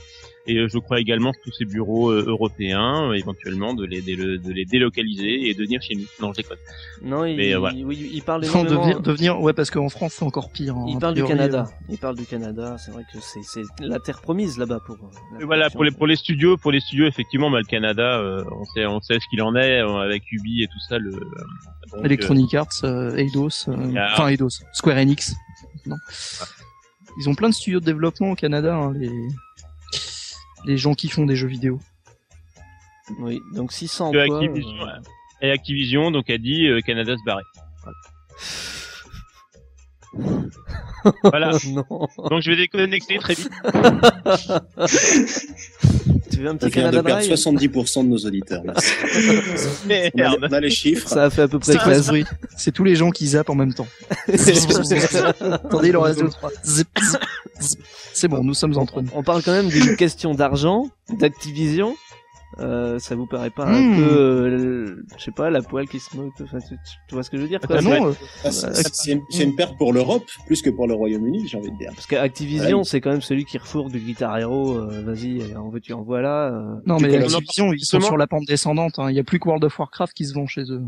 et 0.46 0.56
euh, 0.58 0.68
je 0.68 0.78
crois 0.78 1.00
également 1.00 1.32
que 1.32 1.38
tous 1.44 1.52
ces 1.52 1.64
bureaux 1.64 2.10
euh, 2.10 2.24
européens, 2.26 3.10
euh, 3.10 3.14
éventuellement 3.14 3.74
de 3.74 3.84
les, 3.84 4.00
délo- 4.02 4.38
de 4.40 4.52
les 4.52 4.64
délocaliser 4.64 5.48
et 5.48 5.54
de 5.54 5.62
venir 5.64 5.80
chez 5.82 5.94
nous. 5.94 6.04
Non, 6.20 6.32
je 6.32 6.42
déconne. 6.42 6.58
Non, 7.02 7.24
il, 7.24 7.36
Mais, 7.36 7.54
euh, 7.54 7.58
voilà. 7.58 7.76
oui, 7.84 8.10
il 8.12 8.22
parle 8.22 8.44
énormément- 8.44 8.70
devenir, 8.80 9.00
devenir, 9.00 9.40
ouais, 9.40 9.52
parce 9.52 9.70
qu'en 9.70 9.88
France 9.88 10.14
c'est 10.18 10.24
encore 10.24 10.50
pire. 10.50 10.76
hein, 10.76 10.86
Il 10.88 10.96
a 10.96 11.00
parle 11.00 11.14
du 11.14 11.24
Canada. 11.24 11.66
euh. 11.68 11.92
Il 11.92 11.98
parle 11.98 12.16
du 12.16 12.24
Canada. 12.26 12.76
C'est 12.78 12.90
vrai 12.90 13.02
que 13.12 13.18
c'est 13.20 13.42
c'est 13.42 13.62
la 13.80 13.98
terre 14.00 14.20
promise 14.20 14.58
là-bas 14.58 14.80
pour. 14.86 14.96
euh, 14.96 15.38
la 15.40 15.46
voilà 15.46 15.70
pour 15.70 15.84
les 15.84 15.90
pour 15.90 16.06
les 16.06 16.16
studios, 16.16 16.56
pour 16.56 16.72
les 16.72 16.80
studios 16.80 17.06
effectivement, 17.06 17.50
bah, 17.50 17.58
le 17.58 17.64
Canada, 17.64 18.18
euh, 18.20 18.44
on 18.52 18.64
sait 18.66 18.86
on 18.86 19.00
sait 19.00 19.14
ce 19.20 19.26
qu'il 19.30 19.42
en 19.42 19.54
est 19.56 19.80
euh, 19.80 19.96
avec 19.98 20.22
Ubi 20.32 20.62
et 20.62 20.66
tout 20.66 20.80
ça. 20.88 20.98
Le 20.98 21.10
euh, 21.10 21.20
donc, 21.92 22.04
Electronic 22.04 22.52
Arts, 22.54 22.84
Eidos, 23.16 23.68
euh, 23.68 23.94
enfin 24.12 24.28
Eidos, 24.28 24.48
Square 24.72 24.96
Enix. 24.98 25.34
Non. 25.86 25.96
Ils 27.18 27.28
ont 27.28 27.34
plein 27.34 27.48
de 27.48 27.54
studios 27.54 27.80
de 27.80 27.84
développement 27.84 28.30
au 28.30 28.34
Canada, 28.34 28.74
hein, 28.74 28.92
les 28.94 29.10
les 30.66 30.76
gens 30.76 30.94
qui 30.94 31.08
font 31.08 31.24
des 31.24 31.36
jeux 31.36 31.48
vidéo. 31.48 31.80
Oui, 33.20 33.40
donc 33.54 33.72
600 33.72 34.10
que 34.10 34.18
emplois. 34.18 34.42
Activision, 34.42 34.86
euh, 34.86 35.00
et 35.40 35.50
Activision 35.50 36.10
donc 36.10 36.28
a 36.28 36.38
dit 36.38 36.66
euh, 36.66 36.80
Canada 36.80 37.16
se 37.16 37.24
barrer. 37.24 37.44
Voilà. 41.22 41.52
non. 41.68 41.84
Donc 42.30 42.42
je 42.42 42.50
vais 42.50 42.56
déconnecter 42.56 43.18
très 43.18 43.34
vite. 43.34 43.50
tu 46.30 46.40
veux 46.40 46.48
un 46.48 46.52
Ça 46.52 46.58
petit 46.66 46.78
vient 46.80 46.90
de 46.90 46.96
Canada 46.96 47.02
perdre 47.02 47.26
Dry 47.26 47.68
70% 47.68 48.04
de 48.04 48.08
nos 48.08 48.18
auditeurs. 48.18 48.62
merci. 48.64 48.92
on, 49.86 49.90
a, 49.90 50.10
Merde. 50.14 50.38
on 50.42 50.52
a 50.52 50.60
les 50.60 50.70
chiffres. 50.70 51.08
Ça 51.08 51.24
a 51.24 51.30
fait 51.30 51.42
à 51.42 51.48
peu 51.48 51.58
près 51.58 51.74
13. 51.74 52.06
bruit 52.08 52.24
C'est 52.56 52.72
tous 52.72 52.84
les 52.84 52.96
gens 52.96 53.10
qui 53.10 53.26
zappent 53.26 53.50
en 53.50 53.54
même 53.54 53.74
temps. 53.74 53.86
Attendez, 54.28 55.88
il 55.88 55.96
en 55.96 56.02
reste 56.02 56.20
deux, 56.20 56.28
trois. 56.28 56.50
C'est 58.12 58.28
bon, 58.28 58.42
nous 58.42 58.54
sommes 58.54 58.76
entre 58.78 59.02
nous. 59.02 59.10
On 59.14 59.22
parle 59.22 59.42
quand 59.42 59.52
même 59.52 59.68
d'une 59.68 59.96
question 59.96 60.34
d'argent, 60.34 60.88
d'Activision. 61.18 61.94
Euh, 62.58 62.98
ça 62.98 63.14
vous 63.16 63.26
paraît 63.26 63.50
pas 63.50 63.66
un 63.66 63.80
Hmm. 63.80 63.96
peu, 63.96 64.02
euh, 64.08 65.04
je 65.18 65.22
sais 65.24 65.30
pas, 65.32 65.50
la 65.50 65.60
poêle 65.62 65.88
qui 65.88 65.98
se 65.98 66.16
moque 66.16 66.32
enfin, 66.40 66.58
tu, 66.60 66.76
tu 67.08 67.14
vois 67.14 67.22
ce 67.22 67.28
que 67.30 67.36
je 67.36 67.42
veux 67.42 67.48
dire 67.48 67.60
quoi 67.60 67.76
Ah 67.78 67.82
non, 67.82 68.06
euh, 68.08 68.12
Ah, 68.44 68.50
c'est- 68.50 68.72
C'est 68.94 69.12
une, 69.12 69.20
c'est 69.30 69.44
une 69.44 69.54
perte 69.56 69.76
pour 69.76 69.92
l'Europe 69.92 70.24
plus 70.46 70.62
que 70.62 70.70
pour 70.70 70.86
le 70.86 70.94
Royaume-Uni, 70.94 71.46
j'ai 71.48 71.58
envie 71.58 71.70
de 71.72 71.76
dire. 71.76 71.90
Parce 71.94 72.06
qu'Activision, 72.06 72.78
Ouais. 72.78 72.84
c'est 72.84 73.00
quand 73.00 73.10
même 73.10 73.20
celui 73.20 73.44
qui 73.44 73.58
refourgue 73.58 73.90
du 73.92 73.98
Guitar 73.98 74.38
Hero. 74.38 74.74
euh, 74.78 75.02
Vas-y, 75.02 75.42
euh, 75.42 75.58
en 75.60 75.68
veux-tu, 75.68 75.92
en 75.92 76.02
voilà. 76.02 76.46
euh. 76.54 76.76
non, 76.86 76.98
mais 77.00 77.14
Activision, 77.16 77.72
ils 77.72 77.84
sont 77.84 78.00
sur 78.00 78.16
la 78.16 78.26
pente 78.26 78.46
descendante. 78.46 78.98
hein. 78.98 79.10
Il 79.10 79.16
y 79.16 79.20
a 79.20 79.24
plus 79.24 79.38
que 79.38 79.46
World 79.48 79.64
of 79.64 79.78
Warcraft 79.78 80.14
qui 80.14 80.24
se 80.24 80.32
vend 80.32 80.46
chez 80.46 80.62
eux. 80.70 80.82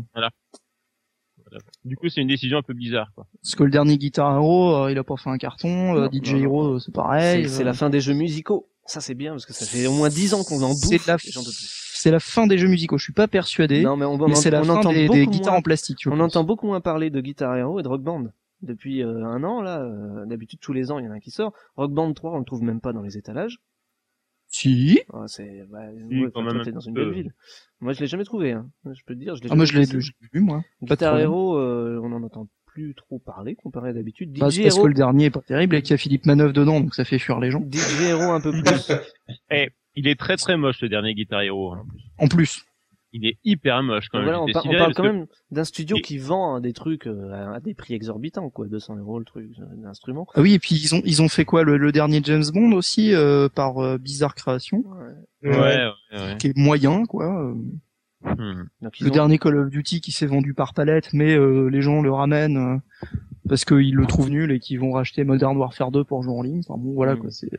Du 1.83 1.95
coup, 1.95 2.09
c'est 2.09 2.21
une 2.21 2.27
décision 2.27 2.59
un 2.59 2.61
peu 2.61 2.73
bizarre. 2.73 3.11
Quoi. 3.15 3.25
Parce 3.41 3.55
que 3.55 3.63
le 3.63 3.71
dernier 3.71 3.97
Guitar 3.97 4.35
Hero, 4.35 4.75
euh, 4.85 4.91
il 4.91 4.97
a 4.99 5.03
pas 5.03 5.17
fait 5.17 5.29
un 5.31 5.37
carton. 5.37 5.95
euh, 5.95 6.01
Non, 6.01 6.09
DJ 6.11 6.33
non, 6.33 6.37
non. 6.37 6.43
Hero, 6.43 6.67
euh, 6.75 6.79
c'est 6.79 6.93
pareil. 6.93 7.43
C'est 7.45 7.49
c'est 7.55 7.61
euh, 7.63 7.65
la 7.65 7.73
fin 7.73 7.89
des 7.89 8.01
jeux 8.01 8.13
musicaux. 8.13 8.67
Ça, 8.89 9.01
c'est 9.01 9.13
bien 9.13 9.31
parce 9.33 9.45
que 9.45 9.53
ça 9.53 9.65
fait 9.67 9.85
au 9.85 9.93
moins 9.93 10.09
10 10.09 10.33
ans 10.33 10.43
qu'on 10.43 10.63
en 10.63 10.69
bouffe. 10.69 10.79
C'est 11.93 12.11
la, 12.11 12.19
fin 12.19 12.47
des 12.47 12.57
jeux 12.57 12.67
musicaux. 12.67 12.97
Je 12.97 13.03
suis 13.03 13.13
pas 13.13 13.27
persuadé. 13.27 13.83
Non, 13.83 13.95
mais 13.97 14.05
on, 14.05 14.17
mais 14.17 14.31
on- 14.31 14.35
c'est 14.35 14.49
la 14.49 14.61
on 14.61 14.63
fin 14.63 14.77
entend 14.77 14.91
des, 14.91 15.07
guitares 15.27 15.51
moins- 15.51 15.59
en 15.59 15.61
plastique. 15.61 15.99
On 16.07 16.11
pense. 16.11 16.19
entend 16.21 16.43
beaucoup 16.43 16.65
moins 16.65 16.81
parler 16.81 17.09
de 17.09 17.21
Guitar 17.21 17.55
Hero 17.55 17.79
et 17.79 17.83
de 17.83 17.87
Rock 17.87 18.01
Band. 18.01 18.25
Depuis 18.61 19.03
euh, 19.03 19.23
un 19.25 19.43
an, 19.43 19.61
là, 19.61 19.81
euh, 19.81 20.25
d'habitude 20.25 20.59
tous 20.59 20.73
les 20.73 20.91
ans, 20.91 20.97
il 20.97 21.05
y 21.05 21.07
en 21.07 21.11
a 21.11 21.15
un 21.15 21.19
qui 21.19 21.29
sort. 21.29 21.53
Rock 21.75 21.91
Band 21.93 22.11
3, 22.13 22.31
on 22.31 22.39
le 22.39 22.45
trouve 22.45 22.63
même 22.63 22.81
pas 22.81 22.91
dans 22.91 23.01
les 23.03 23.15
étalages. 23.17 23.59
Si. 24.47 24.99
Ah, 25.13 25.25
c'est, 25.27 25.65
bah, 25.69 25.81
Si, 26.09 26.23
ouais, 26.23 26.31
quand 26.33 26.41
même 26.41 26.63
dans 26.63 26.79
une 26.79 26.93
belle 26.93 27.11
ville. 27.11 27.33
Moi, 27.81 27.93
je 27.93 27.99
l'ai 27.99 28.07
jamais 28.07 28.23
trouvé, 28.23 28.53
hein. 28.53 28.67
Je 28.85 29.01
peux 29.05 29.13
te 29.13 29.19
dire, 29.19 29.35
je 29.35 29.43
l'ai 29.43 29.49
Ah, 29.51 29.55
moi, 29.55 29.65
jamais 29.65 29.83
je 29.85 29.93
l'ai 29.93 29.99
trouvé. 29.99 30.01
je 30.01 30.11
l'ai 30.19 30.39
vu, 30.39 30.41
moi. 30.43 30.63
Guitar. 30.81 31.19
Hero, 31.19 31.57
euh, 31.57 31.99
on 32.03 32.11
en 32.11 32.23
entend 32.23 32.47
plus 32.71 32.93
trop 32.95 33.19
parler 33.19 33.55
comparé 33.55 33.89
à 33.89 33.93
d'habitude. 33.93 34.31
Bah, 34.33 34.41
parce 34.41 34.57
Hero, 34.57 34.83
que 34.83 34.87
le 34.87 34.93
dernier 34.93 35.25
est 35.25 35.29
pas 35.31 35.41
terrible 35.41 35.75
et 35.75 35.81
qu'il 35.81 35.91
y 35.91 35.93
a 35.95 35.97
Philippe 35.97 36.25
Manœuvre 36.25 36.53
dedans, 36.53 36.79
donc 36.79 36.93
ça 36.95 37.03
fait 37.05 37.19
fuir 37.19 37.39
les 37.39 37.51
gens. 37.51 37.61
DJ 37.69 38.01
Hero 38.09 38.31
un 38.31 38.41
peu 38.41 38.51
plus. 38.51 38.61
Eh, 39.51 39.69
il 39.95 40.07
est 40.07 40.19
très 40.19 40.37
très 40.37 40.55
moche 40.57 40.81
le 40.81 40.89
dernier 40.89 41.13
Guitar 41.15 41.41
Hero. 41.41 41.73
hein. 41.73 41.85
En 42.19 42.27
plus. 42.27 42.63
Il 43.11 43.25
est 43.25 43.39
hyper 43.43 43.81
moche 43.81 44.07
quand 44.09 44.19
même. 44.19 44.25
voilà, 44.27 44.43
on, 44.43 44.45
par- 44.51 44.61
parle 44.63 44.93
quand 44.93 45.01
que- 45.01 45.07
même 45.07 45.25
d'un 45.49 45.63
studio 45.63 45.97
Et- 45.97 46.01
qui 46.01 46.19
vend 46.19 46.53
hein, 46.53 46.61
des 46.61 46.73
trucs 46.73 47.07
euh, 47.07 47.31
à 47.55 47.59
des 47.59 47.73
prix 47.73 47.95
exorbitants, 47.95 48.51
quoi. 48.51 48.67
200 48.67 48.97
euros 48.97 49.17
le 49.17 49.25
truc, 49.25 49.49
euh, 49.59 49.63
l'instrument. 49.81 50.27
Ah 50.35 50.41
oui, 50.41 50.53
et 50.53 50.59
puis 50.59 50.75
ils 50.75 50.93
ont 50.93 51.01
ils 51.03 51.19
ont 51.23 51.27
fait 51.27 51.43
quoi 51.43 51.63
le, 51.63 51.77
le 51.77 51.91
dernier 51.91 52.21
James 52.23 52.43
Bond 52.53 52.71
aussi 52.73 53.15
euh, 53.15 53.49
par 53.49 53.79
euh, 53.83 53.97
Bizarre 53.97 54.35
Création, 54.35 54.83
Ouais, 55.41 55.49
ouais, 55.57 55.87
ouais. 56.13 56.37
qui 56.37 56.47
est 56.49 56.55
moyen 56.57 57.05
quoi. 57.07 57.51
Euh. 58.25 58.33
Hmm. 58.35 58.67
Donc, 58.81 58.99
Le 58.99 59.07
ont- 59.07 59.13
dernier 59.13 59.37
Call 59.37 59.57
of 59.57 59.69
Duty 59.69 60.01
qui 60.01 60.11
s'est 60.11 60.25
vendu 60.25 60.53
par 60.53 60.73
palette, 60.73 61.13
mais 61.13 61.35
euh, 61.35 61.67
les 61.69 61.81
gens 61.81 62.01
le 62.01 62.11
ramènent 62.11 62.57
euh, 62.57 63.07
parce 63.47 63.65
qu'ils 63.65 63.95
le 63.95 64.05
trouvent 64.05 64.29
nul 64.29 64.51
et 64.51 64.59
qu'ils 64.59 64.79
vont 64.79 64.91
racheter 64.91 65.23
Modern 65.23 65.55
Warfare 65.57 65.91
2 65.91 66.03
pour 66.03 66.21
jouer 66.23 66.33
en 66.33 66.41
ligne. 66.41 66.61
Enfin 66.67 66.79
bon, 66.81 66.93
voilà 66.93 67.15
Mm. 67.15 67.19
quoi. 67.19 67.29
C'est 67.31 67.49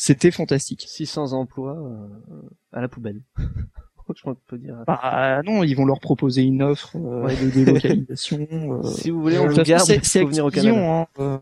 c'était 0.00 0.30
fantastique. 0.30 0.84
600 0.86 1.32
emplois 1.32 1.76
euh, 1.76 2.36
à 2.72 2.80
la 2.80 2.88
poubelle. 2.88 3.20
Je 4.16 4.22
crois 4.22 4.34
qu'on 4.34 4.40
peut 4.46 4.56
dire. 4.56 4.74
Bah 4.86 5.42
non, 5.44 5.62
ils 5.64 5.74
vont 5.74 5.84
leur 5.84 6.00
proposer 6.00 6.40
une 6.42 6.62
offre 6.62 6.96
euh, 6.96 7.28
de 7.28 7.50
délocalisation. 7.50 8.38
euh. 8.50 8.82
Si 8.84 9.10
vous 9.10 9.20
voulez, 9.20 9.38
on 9.38 9.50
façon, 9.50 9.62
garde. 9.64 9.82
c'est- 10.02 10.24
venir 10.24 10.46
au 10.46 10.50
Canada. 10.50 11.00
hein, 11.02 11.06
euh, 11.18 11.38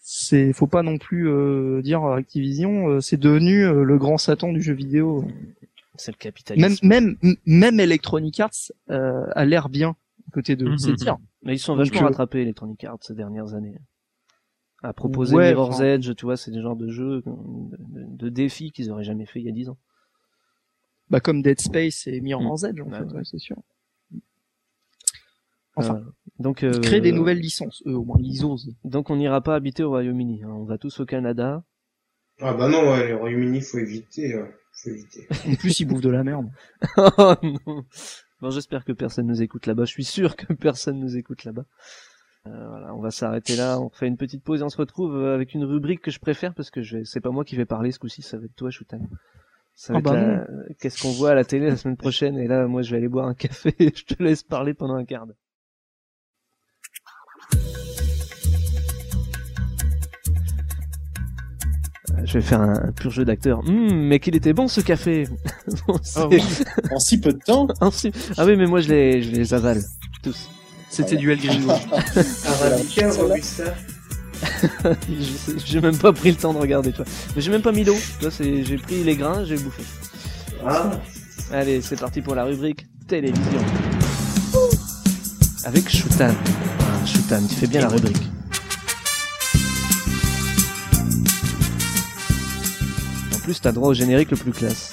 c'est 0.00 0.52
faut 0.54 0.66
pas 0.66 0.82
non 0.82 0.96
plus 0.98 1.28
euh, 1.28 1.82
dire 1.82 2.02
Activision, 2.04 2.88
euh, 2.88 3.00
c'est 3.00 3.18
devenu 3.18 3.66
euh, 3.66 3.82
le 3.82 3.98
grand 3.98 4.16
Satan 4.16 4.50
du 4.52 4.62
jeu 4.62 4.72
vidéo. 4.72 5.26
C'est 5.98 6.12
le 6.12 6.16
capitalisme. 6.16 6.86
Même 6.86 7.02
même 7.04 7.16
m- 7.22 7.36
même 7.46 7.80
Electronic 7.80 8.38
Arts 8.40 8.50
euh, 8.90 9.26
a 9.34 9.44
l'air 9.44 9.68
bien 9.68 9.96
côté 10.32 10.56
de 10.56 10.66
Mhm. 10.66 10.78
c'est 10.78 10.92
dire. 10.94 11.16
Mais 11.42 11.54
ils 11.54 11.58
sont 11.58 11.76
Donc, 11.76 11.86
vachement 11.86 12.02
euh, 12.02 12.10
rattrapés, 12.10 12.42
Electronic 12.42 12.82
Arts, 12.84 12.98
ces 13.02 13.14
dernières 13.14 13.54
années. 13.54 13.78
À 14.82 14.92
proposer 14.92 15.34
Ouais, 15.34 15.48
Mirror's 15.50 15.76
enfin- 15.76 15.84
Edge, 15.84 16.14
tu 16.16 16.24
vois, 16.26 16.36
c'est 16.36 16.50
des 16.50 16.60
genres 16.60 16.76
de 16.76 16.88
jeux, 16.90 17.22
de, 17.26 18.28
défis 18.28 18.72
qu'ils 18.72 18.90
auraient 18.90 19.04
jamais 19.04 19.24
fait 19.26 19.40
il 19.40 19.46
y 19.46 19.48
a 19.48 19.52
10 19.52 19.68
ans. 19.70 19.78
Bah 21.08 21.20
comme 21.20 21.40
Dead 21.42 21.60
Space 21.60 22.06
et 22.08 22.20
Mirror's 22.20 22.64
Edge 22.64 22.80
en 22.80 22.86
Bah 22.86 22.98
fait, 22.98 23.04
ouais. 23.04 23.12
ouais, 23.18 23.24
c'est 23.24 23.38
sûr. 23.38 23.56
Enfin, 25.76 25.96
Euh, 25.96 26.10
donc, 26.38 26.62
euh, 26.62 26.80
créer 26.80 27.00
des 27.00 27.12
nouvelles 27.12 27.38
licences, 27.38 27.82
eux 27.86 27.94
au 27.94 28.04
moins 28.04 28.16
ils 28.20 28.44
osent. 28.44 28.74
Donc 28.84 29.10
on 29.10 29.16
n'ira 29.16 29.40
pas 29.42 29.54
habiter 29.54 29.82
au 29.82 29.90
Royaume-Uni. 29.90 30.42
hein. 30.44 30.48
On 30.50 30.64
va 30.64 30.78
tous 30.78 31.00
au 31.00 31.06
Canada. 31.06 31.62
Ah 32.40 32.54
bah 32.54 32.68
non, 32.68 32.90
ouais, 32.90 33.08
le 33.08 33.16
Royaume-Uni, 33.16 33.60
faut 33.60 33.78
éviter. 33.78 34.32
faut 34.32 34.38
éviter. 34.38 34.54
En 35.46 35.54
plus 35.56 35.80
ils 35.80 35.84
bouffent 35.86 36.00
de 36.02 36.10
la 36.10 36.24
merde. 36.24 36.48
oh 36.96 37.34
non. 37.42 37.84
Bon, 38.40 38.50
j'espère 38.50 38.84
que 38.84 38.92
personne 38.92 39.26
nous 39.26 39.40
écoute 39.42 39.66
là-bas. 39.66 39.84
Je 39.86 39.92
suis 39.92 40.04
sûr 40.04 40.36
que 40.36 40.52
personne 40.52 41.00
nous 41.00 41.16
écoute 41.16 41.44
là-bas. 41.44 41.64
Euh, 42.46 42.68
voilà, 42.68 42.94
on 42.94 43.00
va 43.00 43.10
s'arrêter 43.10 43.56
là. 43.56 43.80
On 43.80 43.88
fait 43.88 44.06
une 44.06 44.16
petite 44.16 44.44
pause 44.44 44.60
et 44.60 44.62
on 44.64 44.68
se 44.68 44.76
retrouve 44.76 45.16
euh, 45.16 45.34
avec 45.34 45.54
une 45.54 45.64
rubrique 45.64 46.00
que 46.02 46.10
je 46.10 46.20
préfère 46.20 46.54
parce 46.54 46.70
que 46.70 46.82
je... 46.82 47.02
c'est 47.04 47.20
pas 47.20 47.30
moi 47.30 47.44
qui 47.44 47.56
vais 47.56 47.64
parler 47.64 47.90
ce 47.92 47.98
coup-ci, 47.98 48.22
ça 48.22 48.36
va 48.38 48.44
être 48.44 48.54
toi, 48.54 48.70
Shoutan. 48.70 49.00
Ça 49.74 49.94
va 49.94 49.96
Ah 49.96 50.00
être 50.00 50.04
bah 50.04 50.16
la- 50.16 50.74
Qu'est-ce 50.78 51.02
qu'on 51.02 51.10
voit 51.12 51.30
à 51.30 51.34
la 51.34 51.44
télé 51.44 51.66
la 51.68 51.76
semaine 51.76 51.96
prochaine? 51.96 52.38
Et 52.38 52.46
là, 52.46 52.66
moi, 52.66 52.82
je 52.82 52.90
vais 52.90 52.98
aller 52.98 53.08
boire 53.08 53.26
un 53.26 53.34
café. 53.34 53.74
et 53.78 53.92
je 53.94 54.04
te 54.04 54.22
laisse 54.22 54.42
parler 54.42 54.74
pendant 54.74 54.94
un 54.94 55.04
quart 55.04 55.26
d'heure. 55.26 55.36
Je 62.24 62.32
vais 62.34 62.42
faire 62.42 62.60
un, 62.60 62.92
pur 62.92 63.10
jeu 63.10 63.24
d'acteur. 63.24 63.60
Hum, 63.66 63.92
mais 64.06 64.18
qu'il 64.20 64.34
était 64.36 64.52
bon 64.52 64.68
ce 64.68 64.80
café. 64.80 65.28
Bon, 65.86 65.98
Ah 66.16 66.26
oui, 66.28 66.42
en 66.92 66.98
si 66.98 67.18
peu 67.20 67.32
de 67.32 67.38
temps. 67.38 67.68
En 67.80 67.90
si- 67.90 68.10
Ah 68.36 68.44
oui, 68.46 68.56
mais 68.56 68.66
moi 68.66 68.80
je 68.80 68.88
les, 68.88 69.22
je 69.22 69.30
les 69.30 69.54
avale 69.54 69.82
tous. 70.22 70.48
C'était 70.90 71.16
du 71.16 71.30
El 71.30 71.38
Gringo. 71.40 71.70
Un 71.72 72.68
radical, 72.70 73.10
Robusta. 73.10 73.64
Je- 75.08 75.52
J'ai 75.64 75.80
même 75.80 75.96
pas 75.98 76.12
pris 76.12 76.30
le 76.30 76.36
temps 76.36 76.52
de 76.54 76.58
regarder, 76.58 76.92
toi. 76.92 77.04
Mais 77.34 77.42
j'ai 77.42 77.50
même 77.50 77.62
pas 77.62 77.72
mis 77.72 77.84
l'eau. 77.84 77.96
J'ai 78.40 78.76
pris 78.78 79.02
les 79.04 79.16
grains, 79.16 79.44
j'ai 79.44 79.56
bouffé. 79.56 79.82
Ah. 80.66 80.90
Allez, 81.52 81.80
c'est 81.82 81.98
parti 81.98 82.22
pour 82.22 82.34
la 82.34 82.44
rubrique 82.44 82.86
télévision. 83.06 83.60
Avec 85.64 85.88
Shoutan. 85.88 86.30
Ah, 86.32 87.06
Shoutan, 87.06 87.46
tu 87.48 87.54
fais 87.56 87.66
bien 87.66 87.80
la 87.82 87.88
rubrique. 87.88 88.30
Plus, 93.46 93.60
t'as 93.60 93.70
droit 93.70 93.90
au 93.90 93.94
générique 93.94 94.32
le 94.32 94.36
plus 94.36 94.50
classe. 94.50 94.92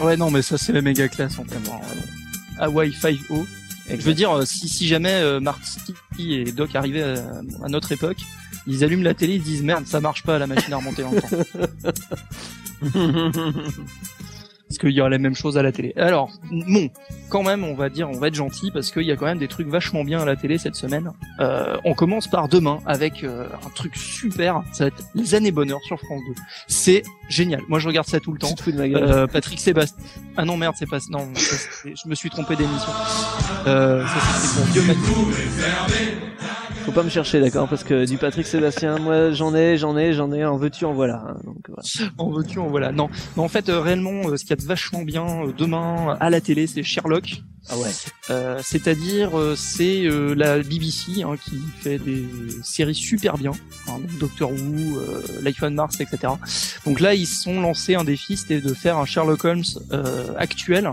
Ouais, 0.00 0.16
non, 0.16 0.30
mais 0.30 0.40
ça, 0.40 0.56
c'est 0.56 0.72
la 0.72 0.82
méga 0.82 1.08
classe, 1.08 1.36
en 1.36 1.42
euh, 1.42 2.60
Hawaii 2.60 2.90
5.0. 2.90 3.44
Je 3.90 3.96
veux 3.96 4.14
dire, 4.14 4.30
euh, 4.30 4.44
si, 4.44 4.68
si 4.68 4.86
jamais 4.86 5.14
euh, 5.14 5.40
Marty 5.40 5.92
et 6.32 6.52
Doc 6.52 6.76
arrivaient 6.76 7.02
à, 7.02 7.64
à 7.64 7.68
notre 7.68 7.90
époque, 7.90 8.18
ils 8.68 8.84
allument 8.84 9.02
la 9.02 9.14
télé, 9.14 9.34
ils 9.34 9.40
se 9.40 9.46
disent 9.46 9.62
merde, 9.64 9.84
ça 9.84 10.00
marche 10.00 10.22
pas 10.22 10.38
la 10.38 10.46
machine 10.46 10.72
à 10.74 10.76
remonter 10.76 11.02
dans 11.02 11.10
le 11.10 11.20
temps. 11.20 11.28
Parce 14.68 14.78
qu'il 14.78 14.90
y 14.90 15.00
aura 15.00 15.10
la 15.10 15.18
même 15.18 15.34
chose 15.36 15.56
à 15.56 15.62
la 15.62 15.70
télé. 15.70 15.92
Alors, 15.96 16.30
bon, 16.50 16.90
quand 17.28 17.44
même, 17.44 17.62
on 17.62 17.74
va 17.74 17.88
dire, 17.88 18.10
on 18.10 18.18
va 18.18 18.28
être 18.28 18.34
gentil 18.34 18.72
parce 18.72 18.90
qu'il 18.90 19.02
y 19.02 19.12
a 19.12 19.16
quand 19.16 19.26
même 19.26 19.38
des 19.38 19.46
trucs 19.46 19.68
vachement 19.68 20.02
bien 20.02 20.20
à 20.20 20.24
la 20.24 20.34
télé 20.34 20.58
cette 20.58 20.74
semaine. 20.74 21.12
Euh, 21.38 21.76
on 21.84 21.94
commence 21.94 22.26
par 22.26 22.48
demain 22.48 22.80
avec 22.84 23.22
euh, 23.22 23.46
un 23.64 23.70
truc 23.70 23.96
super. 23.96 24.62
Ça 24.72 24.84
va 24.84 24.88
être 24.88 25.04
les 25.14 25.36
années 25.36 25.52
bonheur 25.52 25.78
sur 25.84 26.00
France 26.00 26.20
2. 26.28 26.34
C'est 26.66 27.04
génial. 27.28 27.62
Moi, 27.68 27.78
je 27.78 27.86
regarde 27.86 28.08
ça 28.08 28.18
tout 28.18 28.32
le 28.32 28.38
temps. 28.38 28.54
De 28.66 28.72
ma 28.72 28.88
gueule. 28.88 29.02
Euh, 29.04 29.26
Patrick 29.28 29.60
Sébastien. 29.60 30.02
Ah 30.36 30.44
non, 30.44 30.56
merde, 30.56 30.74
c'est 30.76 30.88
pas. 30.88 30.98
Non, 31.10 31.28
ça, 31.34 31.56
je 31.84 32.08
me 32.08 32.14
suis 32.16 32.30
trompé 32.30 32.56
d'émission. 32.56 32.92
Euh, 33.66 34.04
ça, 34.04 34.14
c'est 34.38 34.60
pour 34.60 34.66
Dieu 34.72 34.82
Faut 36.86 36.92
pas 36.92 37.02
me 37.02 37.10
chercher, 37.10 37.40
d'accord 37.40 37.68
Parce 37.68 37.82
que 37.82 38.06
du 38.06 38.16
Patrick 38.16 38.46
Sébastien, 38.46 38.98
moi, 38.98 39.32
j'en 39.32 39.56
ai, 39.56 39.76
j'en 39.76 39.98
ai, 39.98 40.12
j'en 40.12 40.32
ai, 40.32 40.44
en 40.44 40.56
veux-tu, 40.56 40.84
en 40.84 40.92
voilà. 40.92 41.16
hein, 41.16 41.36
donc, 41.44 41.56
voilà. 41.66 41.82
En 42.18 42.30
veux-tu, 42.30 42.60
en 42.60 42.68
voilà. 42.68 42.92
Non, 42.92 43.10
non 43.36 43.42
en 43.42 43.48
fait, 43.48 43.68
euh, 43.68 43.80
réellement, 43.80 44.28
euh, 44.28 44.36
ce 44.36 44.44
qu'il 44.44 44.50
y 44.50 44.52
a 44.52 44.56
de 44.56 44.62
vachement 44.62 45.02
bien 45.02 45.26
euh, 45.26 45.52
demain 45.58 46.16
à 46.20 46.30
la 46.30 46.40
télé, 46.40 46.68
c'est 46.68 46.84
Sherlock. 46.84 47.42
Ah 47.68 47.74
ouais. 47.76 48.62
C'est-à-dire, 48.62 49.32
c'est 49.56 50.04
la 50.36 50.58
BBC 50.58 51.24
hein, 51.24 51.34
qui 51.44 51.58
fait 51.80 51.98
des 51.98 52.24
séries 52.62 52.94
super 52.94 53.36
bien, 53.36 53.50
hein, 53.88 53.98
donc 53.98 54.18
Doctor 54.20 54.52
Who, 54.52 55.00
Life 55.42 55.60
on 55.62 55.72
Mars, 55.72 55.98
etc. 56.00 56.34
Donc 56.84 57.00
là, 57.00 57.14
ils 57.14 57.26
sont 57.26 57.60
lancés 57.60 57.96
un 57.96 58.04
défi, 58.04 58.36
c'était 58.36 58.60
de 58.60 58.72
faire 58.72 58.98
un 58.98 59.04
Sherlock 59.04 59.44
Holmes 59.44 59.64
actuel, 60.38 60.92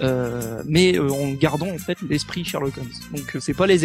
euh, 0.00 0.62
mais 0.66 0.96
euh, 0.96 1.08
en 1.10 1.32
gardant 1.32 1.68
en 1.68 1.78
fait 1.78 1.98
l'esprit 2.08 2.44
Sherlock 2.44 2.76
Holmes. 2.78 3.16
Donc 3.16 3.36
euh, 3.36 3.40
c'est 3.40 3.54
pas 3.54 3.66
les 3.66 3.84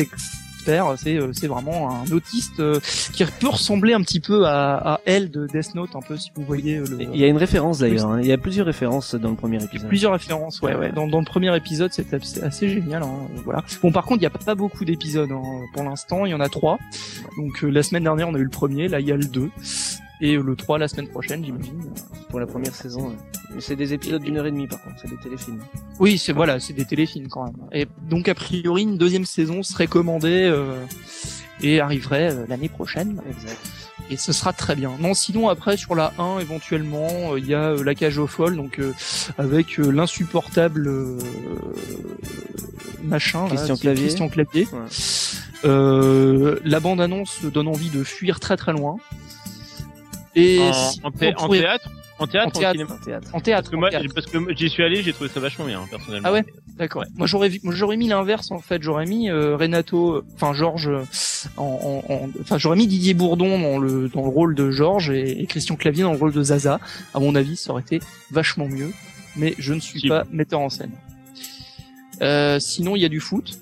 c'est 0.97 1.17
euh, 1.17 1.31
c'est 1.33 1.47
vraiment 1.47 1.89
un 1.91 2.11
autiste 2.11 2.59
euh, 2.59 2.79
qui 3.13 3.23
peut 3.25 3.47
ressembler 3.47 3.93
un 3.93 4.01
petit 4.01 4.19
peu 4.19 4.45
à, 4.45 4.95
à 4.95 5.01
elle 5.05 5.31
de 5.31 5.47
Death 5.47 5.75
Note, 5.75 5.95
un 5.95 6.01
peu 6.01 6.17
si 6.17 6.31
vous 6.35 6.43
voyez 6.43 6.77
euh, 6.77 6.85
le. 6.89 7.01
Il 7.01 7.19
y 7.19 7.23
a 7.23 7.27
une 7.27 7.37
référence 7.37 7.79
d'ailleurs, 7.79 8.07
hein. 8.07 8.19
il 8.21 8.27
y 8.27 8.31
a 8.31 8.37
plusieurs 8.37 8.65
références 8.65 9.15
dans 9.15 9.29
le 9.29 9.35
premier 9.35 9.63
épisode. 9.63 9.87
Plusieurs 9.87 10.13
références, 10.13 10.61
ouais, 10.61 10.75
ouais. 10.75 10.91
Dans, 10.91 11.07
dans 11.07 11.19
le 11.19 11.25
premier 11.25 11.55
épisode, 11.55 11.91
c'est 11.93 12.13
assez, 12.43 12.69
génial. 12.69 13.03
Hein, 13.03 13.27
voilà. 13.43 13.63
Bon, 13.81 13.91
par 13.91 14.05
contre, 14.05 14.17
il 14.17 14.27
n'y 14.27 14.27
a 14.27 14.29
pas 14.31 14.55
beaucoup 14.55 14.85
d'épisodes 14.85 15.31
hein, 15.31 15.61
pour 15.73 15.83
l'instant. 15.83 16.25
Il 16.25 16.31
y 16.31 16.33
en 16.33 16.39
a 16.39 16.49
trois. 16.49 16.77
Donc 17.37 17.61
la 17.61 17.83
semaine 17.83 18.03
dernière, 18.03 18.29
on 18.29 18.35
a 18.35 18.39
eu 18.39 18.43
le 18.43 18.49
premier. 18.49 18.87
Là, 18.87 18.99
il 18.99 19.07
y 19.07 19.11
a 19.11 19.17
le 19.17 19.25
deux. 19.25 19.49
Et 20.21 20.35
le 20.35 20.55
3 20.55 20.77
la 20.77 20.87
semaine 20.87 21.07
prochaine, 21.07 21.45
j'imagine. 21.45 21.81
Pour 22.29 22.39
la 22.39 22.45
première 22.45 22.75
saison, 22.75 23.07
ouais. 23.09 23.59
C'est 23.59 23.75
des 23.75 23.93
épisodes 23.93 24.21
d'une 24.21 24.37
heure 24.37 24.45
et 24.45 24.51
demie 24.51 24.67
par 24.67 24.81
contre, 24.83 24.97
c'est 25.01 25.09
des 25.09 25.17
téléfilms. 25.17 25.59
Oui, 25.99 26.17
c'est 26.17 26.33
voilà, 26.33 26.59
c'est 26.59 26.73
des 26.73 26.85
téléfilms 26.85 27.29
quand 27.29 27.45
même. 27.45 27.55
Et 27.71 27.87
donc 28.09 28.27
a 28.27 28.35
priori, 28.35 28.83
une 28.83 28.97
deuxième 28.97 29.25
saison 29.25 29.63
serait 29.63 29.87
commandée 29.87 30.43
euh, 30.43 30.75
et 31.61 31.79
arriverait 31.79 32.33
euh, 32.33 32.45
l'année 32.47 32.69
prochaine. 32.69 33.21
Exact. 33.29 33.57
Et 34.11 34.17
ce 34.17 34.33
sera 34.33 34.53
très 34.53 34.75
bien. 34.75 34.91
Non, 34.99 35.13
sinon 35.13 35.49
après 35.49 35.77
sur 35.77 35.95
la 35.95 36.13
1 36.19 36.39
éventuellement, 36.39 37.33
euh, 37.33 37.39
il 37.39 37.47
y 37.47 37.53
a 37.53 37.69
euh, 37.71 37.83
la 37.83 37.95
cage 37.95 38.17
aux 38.17 38.27
folles, 38.27 38.55
donc 38.55 38.79
euh, 38.79 38.93
avec 39.37 39.77
l'insupportable 39.77 40.87
euh, 40.87 41.17
machin, 43.03 43.47
Christian 43.47 43.77
Clavier. 43.77 44.03
Christian 44.03 44.29
Clavier. 44.29 44.67
Ouais. 44.71 44.79
Euh, 45.65 46.59
la 46.63 46.79
bande 46.79 47.01
annonce 47.01 47.43
donne 47.43 47.67
envie 47.67 47.89
de 47.89 48.03
fuir 48.03 48.39
très 48.39 48.57
très 48.57 48.73
loin. 48.73 48.97
Et 50.39 50.59
en, 50.61 50.73
si 50.73 50.99
en 51.03 51.11
thé- 51.11 51.33
on 51.37 51.41
en 51.41 51.45
pourrait- 51.45 51.59
théâtre? 51.59 51.89
En 52.21 52.27
théâtre 52.27 52.47
En 52.47 52.59
théâtre. 52.59 52.71
cinéma 52.79 52.93
En 52.93 53.05
théâtre. 53.05 53.29
en 53.33 53.39
théâtre, 53.39 53.61
Parce 53.63 53.69
que 53.69 53.75
moi, 53.77 53.89
théâtre. 53.91 54.05
parce 54.13 54.25
que 54.27 54.37
j'y 54.53 54.69
suis 54.69 54.83
allé, 54.83 55.01
j'ai 55.03 55.13
trouvé 55.13 55.29
ça 55.29 55.39
vachement 55.39 55.63
bien, 55.65 55.81
personnellement. 55.89 56.27
Ah 56.27 56.33
ouais? 56.33 56.43
D'accord. 56.77 57.05
Moi 57.15 57.27
j'aurais 57.27 57.47
vu, 57.47 57.61
moi, 57.63 57.73
j'aurais 57.73 57.95
mis 57.95 58.09
l'inverse 58.09 58.51
en 58.51 58.59
fait. 58.59 58.83
J'aurais 58.83 59.05
mis 59.05 59.29
euh, 59.29 59.55
Renato, 59.55 60.21
enfin 60.35 60.51
Georges, 60.53 60.89
euh, 60.89 61.03
en, 61.55 62.03
en- 62.09 62.13
en- 62.13 62.29
enfin 62.41 62.57
j'aurais 62.57 62.75
mis 62.75 62.87
Didier 62.87 63.13
Bourdon 63.13 63.57
dans 63.57 63.77
le 63.79 64.09
dans 64.09 64.21
le 64.23 64.27
rôle 64.27 64.53
de 64.53 64.69
Georges 64.69 65.09
et, 65.11 65.41
et 65.41 65.45
Christian 65.45 65.77
Clavier 65.77 66.03
dans 66.03 66.11
le 66.11 66.17
rôle 66.17 66.33
de 66.33 66.43
Zaza. 66.43 66.81
À 67.13 67.19
mon 67.21 67.35
avis, 67.35 67.55
ça 67.55 67.71
aurait 67.71 67.83
été 67.83 68.01
vachement 68.31 68.67
mieux. 68.67 68.91
Mais 69.37 69.55
je 69.57 69.73
ne 69.73 69.79
suis 69.79 70.01
Si. 70.01 70.07
pas 70.09 70.25
metteur 70.29 70.59
en 70.59 70.69
scène. 70.69 70.91
Euh, 72.21 72.59
sinon, 72.59 72.97
il 72.97 73.01
y 73.01 73.05
a 73.05 73.09
du 73.09 73.21
foot. 73.21 73.57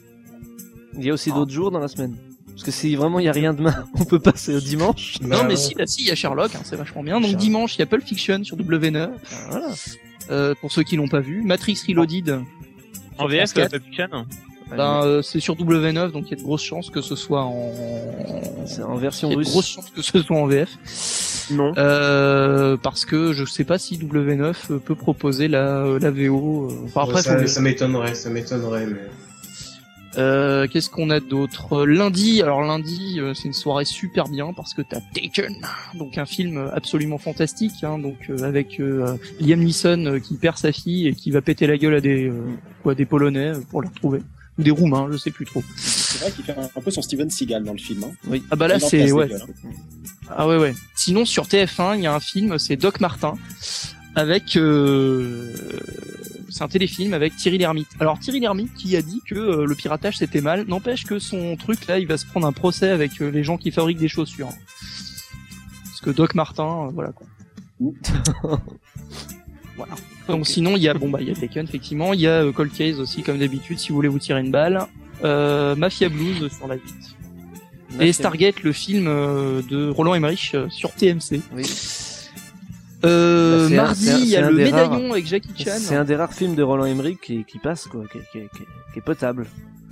Il 0.97 1.05
y 1.05 1.11
a 1.11 1.13
aussi 1.13 1.31
d'autres 1.31 1.51
jours 1.51 1.69
dans 1.69 1.79
la 1.79 1.87
semaine. 1.89 2.15
Parce 2.57 2.65
que 2.65 2.71
si 2.71 2.95
vraiment 2.95 3.19
il 3.19 3.25
y 3.25 3.29
a 3.29 3.33
rien 3.33 3.53
demain, 3.53 3.85
on 3.99 4.03
peut 4.03 4.19
passer 4.19 4.55
au 4.55 4.59
dimanche. 4.59 5.19
non, 5.21 5.43
mais 5.47 5.55
si, 5.55 5.75
là, 5.75 5.85
si, 5.85 6.01
il 6.01 6.07
y 6.07 6.11
a 6.11 6.15
Sherlock, 6.15 6.55
hein, 6.55 6.61
c'est 6.63 6.75
vachement 6.75 7.03
bien. 7.03 7.15
Donc 7.15 7.25
Sherlock. 7.25 7.39
dimanche, 7.41 7.75
il 7.75 7.79
y 7.79 7.81
a 7.83 7.85
Pulp 7.85 8.03
Fiction 8.03 8.43
sur 8.43 8.57
W9. 8.57 9.09
Voilà. 9.51 9.67
Euh, 10.31 10.55
pour 10.59 10.71
ceux 10.71 10.81
qui 10.83 10.95
l'ont 10.97 11.07
pas 11.07 11.19
vu, 11.19 11.41
Matrix 11.43 11.77
Reloaded. 11.87 12.41
En 13.19 13.27
VF, 13.27 13.51
France 13.51 13.53
4. 13.53 13.71
Pulp 13.71 13.83
Fiction 13.85 14.25
Ben, 14.75 15.01
euh, 15.03 15.21
c'est 15.21 15.39
sur 15.39 15.55
W9, 15.55 16.11
donc 16.11 16.25
il 16.27 16.31
y 16.31 16.33
a 16.33 16.37
de 16.37 16.41
grosses 16.41 16.63
chances 16.63 16.89
que 16.89 17.01
ce 17.01 17.15
soit 17.15 17.43
en, 17.43 17.71
C'est 18.65 18.81
en 18.83 18.95
version 18.97 19.29
il 19.29 19.31
y 19.31 19.33
a 19.33 19.35
de 19.35 19.39
russe. 19.43 19.51
grosses 19.51 19.67
chances 19.69 19.89
que 19.91 20.01
ce 20.01 20.21
soit 20.23 20.37
en 20.37 20.47
VF. 20.47 21.47
Non. 21.51 21.73
Euh, 21.77 22.75
parce 22.75 23.05
que 23.05 23.31
je 23.33 23.45
sais 23.45 23.63
pas 23.63 23.77
si 23.77 23.97
W9 23.97 24.53
euh, 24.71 24.79
peut 24.79 24.95
proposer 24.95 25.47
la, 25.47 25.85
la 26.01 26.11
VO. 26.11 26.69
euh, 26.71 26.73
Enfin, 26.85 27.03
après, 27.03 27.21
ça, 27.21 27.37
faut- 27.39 27.47
ça 27.47 27.61
m'étonnerait, 27.61 28.15
ça 28.15 28.29
m'étonnerait, 28.29 28.87
mais. 28.87 28.97
Euh, 30.17 30.67
qu'est-ce 30.67 30.89
qu'on 30.89 31.09
a 31.09 31.19
d'autre? 31.19 31.85
Lundi, 31.85 32.41
alors 32.41 32.61
lundi, 32.61 33.19
euh, 33.19 33.33
c'est 33.33 33.45
une 33.45 33.53
soirée 33.53 33.85
super 33.85 34.27
bien 34.27 34.51
parce 34.53 34.73
que 34.73 34.81
t'as 34.81 34.99
Taken, 35.13 35.55
donc 35.95 36.17
un 36.17 36.25
film 36.25 36.71
absolument 36.73 37.17
fantastique, 37.19 37.83
hein, 37.83 37.99
donc 37.99 38.15
euh, 38.29 38.43
avec 38.43 38.79
euh, 38.79 39.15
Liam 39.39 39.59
Neeson 39.59 40.05
euh, 40.05 40.19
qui 40.19 40.35
perd 40.35 40.57
sa 40.57 40.71
fille 40.71 41.07
et 41.07 41.13
qui 41.13 41.29
va 41.29 41.41
péter 41.41 41.67
la 41.67 41.77
gueule 41.77 41.95
à 41.95 42.01
des 42.01 42.29
euh, 42.29 42.41
quoi, 42.81 42.95
des 42.95 43.05
Polonais 43.05 43.53
pour 43.69 43.81
le 43.81 43.89
retrouver 43.89 44.21
ou 44.57 44.63
des 44.63 44.71
Roumains, 44.71 45.07
je 45.11 45.17
sais 45.17 45.29
plus 45.29 45.45
trop. 45.45 45.61
C'est 45.75 46.19
vrai 46.21 46.31
qu'il 46.31 46.43
fait 46.43 46.57
un, 46.57 46.67
un 46.75 46.81
peu 46.81 46.89
son 46.89 47.03
Steven 47.03 47.29
Seagal 47.29 47.63
dans 47.63 47.73
le 47.73 47.77
film. 47.77 48.03
Hein. 48.03 48.11
Oui. 48.27 48.41
Ah 48.49 48.55
bah 48.55 48.67
là 48.67 48.79
c'est 48.79 49.11
ouais. 49.11 49.27
gueules, 49.27 49.39
hein. 49.39 49.69
Ah 50.35 50.47
ouais 50.47 50.57
ouais. 50.57 50.73
Sinon 50.95 51.25
sur 51.25 51.45
TF1, 51.45 51.97
il 51.97 52.03
y 52.03 52.07
a 52.07 52.13
un 52.15 52.19
film, 52.19 52.57
c'est 52.57 52.75
Doc 52.75 52.99
Martin 52.99 53.35
avec 54.17 54.57
euh, 54.57 55.53
c'est 56.49 56.63
un 56.63 56.67
téléfilm 56.67 57.13
avec 57.13 57.35
Thierry 57.35 57.59
Lhermitte. 57.59 57.89
Alors 57.99 58.17
Thierry 58.19 58.39
Lhermitte 58.39 58.73
qui 58.73 58.95
a 58.97 59.01
dit 59.03 59.21
que 59.29 59.35
euh, 59.35 59.65
le 59.65 59.75
piratage 59.75 60.17
c'était 60.17 60.41
mal, 60.41 60.65
n'empêche 60.67 61.03
que 61.05 61.19
son 61.19 61.55
truc 61.55 61.85
là, 61.87 61.99
il 61.99 62.07
va 62.07 62.17
se 62.17 62.25
prendre 62.25 62.47
un 62.47 62.51
procès 62.51 62.89
avec 62.89 63.21
euh, 63.21 63.29
les 63.29 63.43
gens 63.43 63.57
qui 63.57 63.69
fabriquent 63.71 63.99
des 63.99 64.07
chaussures. 64.07 64.49
Parce 65.83 66.01
que 66.01 66.09
Doc 66.09 66.33
Martin, 66.33 66.87
euh, 66.87 66.91
voilà 66.91 67.11
quoi. 67.11 67.27
voilà. 69.77 69.93
Donc 70.27 70.47
sinon 70.47 70.75
il 70.75 70.81
y 70.81 70.89
a 70.89 70.95
bon 70.95 71.09
bah 71.09 71.19
il 71.21 71.27
y 71.27 71.31
a 71.31 71.35
Taken 71.35 71.65
effectivement, 71.65 72.13
il 72.13 72.21
y 72.21 72.27
a 72.27 72.51
Cold 72.51 72.71
Case 72.73 72.99
aussi 72.99 73.21
comme 73.21 73.37
d'habitude 73.37 73.77
si 73.77 73.89
vous 73.89 73.95
voulez 73.95 74.09
vous 74.09 74.17
tirer 74.19 74.39
une 74.41 74.51
balle. 74.51 74.81
Mafia 75.23 76.09
Blues 76.09 76.51
sur 76.51 76.67
la 76.67 76.75
8. 76.75 76.81
Et 76.81 77.97
Mafia- 77.97 78.13
Stargate, 78.13 78.63
le 78.63 78.73
film 78.73 79.05
de 79.05 79.89
Roland 79.89 80.15
Emmerich 80.15 80.55
sur 80.69 80.91
TMC. 80.93 81.41
Oui. 81.53 81.63
Euh, 83.05 83.69
Bah, 83.69 83.75
mardi, 83.75 84.09
il 84.23 84.25
y 84.29 84.35
a 84.35 84.49
le 84.49 84.55
médaillon 84.55 84.89
rares- 84.89 85.11
avec 85.11 85.27
Jackie 85.27 85.49
Chan. 85.55 85.71
C'est 85.77 85.95
un 85.95 86.03
des 86.03 86.15
rares 86.15 86.33
films 86.33 86.55
de 86.55 86.63
Roland 86.63 86.85
Emmerich 86.85 87.19
qui, 87.21 87.43
qui 87.45 87.59
passe, 87.59 87.85
quoi, 87.85 88.03
qui, 88.11 88.17
qui- 88.31 88.47
qui- 88.57 88.63
qui 88.93 88.99
est 88.99 89.01
potable. 89.01 89.45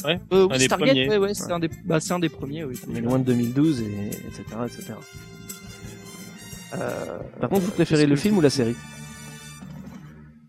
Ouais. 0.03 0.19
Euh, 0.33 0.47
oui, 0.51 0.59
Stargate, 0.61 0.89
premiers. 0.89 1.09
ouais, 1.09 1.17
ouais, 1.17 1.33
c'est 1.33 1.51
un 1.51 1.59
des, 1.59 1.69
bah, 1.85 1.99
c'est 1.99 2.13
un 2.13 2.19
des 2.19 2.29
premiers, 2.29 2.63
oui. 2.63 2.79
On 2.91 2.95
est 2.95 3.01
loin 3.01 3.19
de 3.19 3.23
2012, 3.25 3.81
et, 3.81 4.07
etc., 4.27 4.43
etc. 4.65 4.93
Euh, 6.73 7.19
Par 7.39 7.49
contre, 7.49 7.61
vous 7.63 7.71
préférez 7.71 8.05
le 8.05 8.15
film 8.15 8.37
ou 8.37 8.41
la 8.41 8.49
série? 8.49 8.75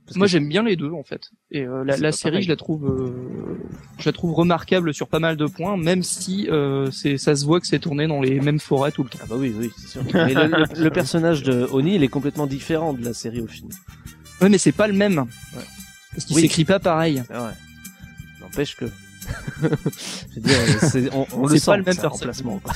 Parce 0.07 0.17
Moi, 0.17 0.27
que- 0.27 0.31
j'aime 0.31 0.49
bien 0.49 0.63
les 0.63 0.77
deux, 0.77 0.91
en 0.93 1.03
fait. 1.03 1.31
Et 1.51 1.63
euh, 1.67 1.83
la, 1.85 1.97
la 1.97 2.13
série, 2.13 2.33
pareil. 2.35 2.45
je 2.45 2.49
la 2.49 2.57
trouve, 2.57 2.87
euh, 2.87 3.59
je 3.99 4.05
la 4.07 4.13
trouve 4.13 4.33
remarquable 4.35 4.95
sur 4.95 5.09
pas 5.09 5.19
mal 5.19 5.37
de 5.37 5.47
points, 5.47 5.77
même 5.77 6.03
si 6.05 6.49
euh, 6.49 6.91
c'est, 6.93 7.19
ça 7.19 7.35
se 7.35 7.45
voit 7.45 7.61
que 7.61 7.67
c'est 7.67 7.81
tourné 7.81 8.07
dans 8.07 8.21
les 8.21 8.39
mêmes 8.41 8.61
forêts 8.61 8.93
tout 8.93 9.03
le 9.03 9.09
temps. 9.11 9.19
Ah 9.23 9.27
bah 9.29 9.35
oui, 9.37 9.53
oui, 9.59 9.71
c'est 9.77 9.89
sûr. 9.89 10.03
Mais 10.15 10.33
le, 10.33 10.47
le- 10.47 10.83
le 10.85 10.91
personnage 10.91 11.43
de 11.43 11.67
Oni, 11.73 11.97
il 11.97 12.03
est 12.05 12.09
complètement 12.09 12.47
différent 12.47 12.93
de 12.93 13.05
la 13.05 13.15
série 13.15 13.41
au 13.41 13.49
film. 13.49 13.69
Ouais, 14.41 14.49
mais 14.49 14.59
c'est 14.59 14.71
pas 14.73 14.87
le 14.87 14.95
même. 14.95 15.19
Ouais. 15.19 15.63
Parce 16.13 16.25
qu'il 16.25 16.37
Oui. 16.37 16.43
s'écrit 16.43 16.65
pas 16.65 16.79
pareil. 16.79 17.23
C'est 17.27 17.35
vrai. 17.35 17.53
N'empêche 18.41 18.77
que. 18.77 18.85
Je 19.61 19.67
veux 20.37 20.41
dire, 20.41 20.57
c'est- 20.83 21.13
on, 21.15 21.27
on 21.33 21.47
le 21.49 21.59
C'est 21.59 21.67
pas 21.67 21.77
le 21.77 21.83
même 21.83 21.97
remplacement. 21.99 22.61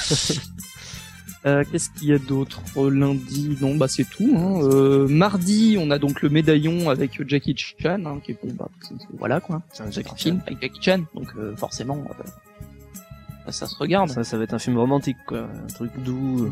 Euh, 1.46 1.64
qu'est-ce 1.70 1.88
qu'il 1.90 2.08
y 2.08 2.12
a 2.12 2.18
d'autre 2.18 2.60
Euh, 2.76 2.90
Lundi, 2.90 3.56
non, 3.60 3.74
bah 3.76 3.88
c'est 3.88 4.04
tout. 4.04 4.30
Hein. 4.36 4.60
Euh, 4.62 5.08
mardi, 5.08 5.76
on 5.80 5.90
a 5.90 5.98
donc 5.98 6.20
le 6.20 6.28
médaillon 6.28 6.90
avec 6.90 7.26
Jackie 7.26 7.54
Chan, 7.56 8.04
hein, 8.04 8.20
qui 8.22 8.32
est 8.32 8.38
bon, 8.42 8.52
bah, 8.52 8.68
voilà 9.18 9.40
quoi. 9.40 9.62
C'est 9.72 9.82
un 9.82 9.90
Jackie 9.90 10.14
film 10.16 10.42
avec 10.46 10.60
Jackie 10.60 10.82
Chan, 10.82 11.00
donc 11.14 11.28
euh, 11.38 11.56
forcément. 11.56 12.04
Euh, 13.50 13.52
ça, 13.52 13.66
ça 13.66 13.72
se 13.72 13.76
regarde. 13.76 14.08
Ça, 14.10 14.24
ça 14.24 14.36
va 14.38 14.44
être 14.44 14.54
un 14.54 14.58
film 14.58 14.78
romantique, 14.78 15.18
quoi. 15.26 15.40
Un 15.40 15.66
truc 15.74 15.90
doux. 15.98 16.44
euh. 16.46 16.50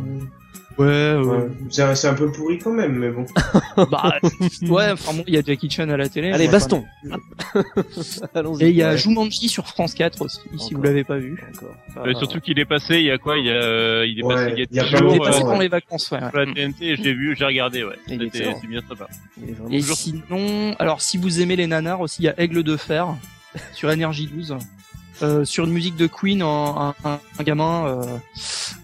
Ouais, 0.79 1.17
Ouais. 1.21 1.49
C'est 1.71 2.07
un- 2.07 2.15
peu 2.15 2.31
pourri 2.31 2.59
quand 2.59 2.73
même, 2.73 2.93
mais 2.99 3.11
bon. 3.11 3.27
bah, 3.91 4.15
ouais, 4.63 4.91
enfin 4.93 5.13
bon, 5.13 5.25
il 5.27 5.35
y 5.35 5.37
a 5.39 5.43
Jackie 5.43 5.69
Chan 5.69 5.89
à 5.89 5.97
la 5.97 6.09
télé. 6.09 6.31
Allez, 6.31 6.47
baston. 6.47 6.85
Allons-y. 8.35 8.65
Et 8.65 8.69
il 8.71 8.77
y 8.77 8.83
a 8.83 8.91
Ouais. 8.91 8.97
Jumanji 8.99 9.49
sur 9.49 9.67
France 9.67 9.95
4 9.95 10.23
aussi, 10.23 10.39
si 10.57 10.67
Encore. 10.67 10.79
vous 10.79 10.83
l'avez 10.85 11.03
pas 11.05 11.19
vu. 11.19 11.43
D'accord. 11.53 11.75
Euh, 12.07 12.15
surtout 12.15 12.41
qu'il 12.41 12.59
est 12.61 12.65
passé, 12.65 12.99
il 12.99 13.05
y 13.07 13.11
a 13.11 13.19
quoi 13.19 13.39
Il 13.39 13.47
y 13.47 13.51
a, 13.51 13.55
euh, 13.55 14.07
il 14.07 14.21
est 14.21 14.23
Ouais, 14.23 14.35
passé 14.35 14.53
il 14.53 14.59
y 14.59 14.63
a 14.63 14.67
il 14.71 14.77
y 14.77 14.81
a 14.81 14.85
jours, 14.99 15.13
Il 15.13 15.17
est 15.17 15.25
passé 15.25 15.41
pendant 15.41 15.53
ouais. 15.55 15.63
les 15.65 15.69
vacances, 15.69 16.11
ouais. 16.13 16.21
la 16.21 16.31
TNT 16.47 16.97
je 16.97 17.03
l'ai 17.03 17.13
vu, 17.15 17.35
j'ai 17.37 17.45
regardé, 17.45 17.83
ouais. 17.85 17.97
C'était 18.07 18.55
bien 18.69 18.81
sympa. 18.89 19.09
Et 19.71 19.83
sinon, 19.83 20.75
alors 20.79 21.01
si 21.01 21.19
vous 21.19 21.41
aimez 21.41 21.57
les 21.57 21.67
nanars 21.67 22.01
aussi, 22.01 22.23
il 22.23 22.27
y 22.27 22.29
a 22.29 22.35
Aigle 22.41 22.63
de 22.63 22.77
fer 22.77 23.09
sur 23.73 23.89
Energy 23.89 24.27
12. 24.33 24.57
Euh, 25.23 25.45
sur 25.45 25.65
une 25.65 25.73
musique 25.73 25.97
de 25.97 26.07
Queen, 26.07 26.43
un, 26.43 26.95
un, 27.05 27.21
un 27.39 27.43
gamin 27.43 27.87
euh, 27.87 28.19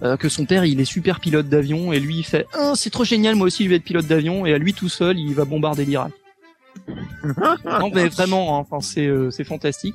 euh, 0.02 0.16
que 0.16 0.28
son 0.28 0.46
père 0.46 0.64
il 0.64 0.80
est 0.80 0.84
super 0.84 1.20
pilote 1.20 1.48
d'avion 1.48 1.92
et 1.92 2.00
lui 2.00 2.18
il 2.18 2.24
fait 2.24 2.46
oh, 2.58 2.72
c'est 2.74 2.90
trop 2.90 3.04
génial 3.04 3.36
moi 3.36 3.46
aussi 3.46 3.62
je 3.64 3.68
vais 3.70 3.76
être 3.76 3.84
pilote 3.84 4.06
d'avion 4.06 4.44
et 4.44 4.52
à 4.52 4.58
lui 4.58 4.74
tout 4.74 4.88
seul 4.88 5.16
il 5.18 5.32
va 5.34 5.44
bombarder 5.44 5.84
l'Irak. 5.84 6.12
non 7.64 7.90
mais 7.94 8.08
vraiment, 8.08 8.56
hein, 8.58 8.66
enfin 8.68 8.80
c'est 8.80 9.06
euh, 9.06 9.30
c'est 9.30 9.44
fantastique. 9.44 9.94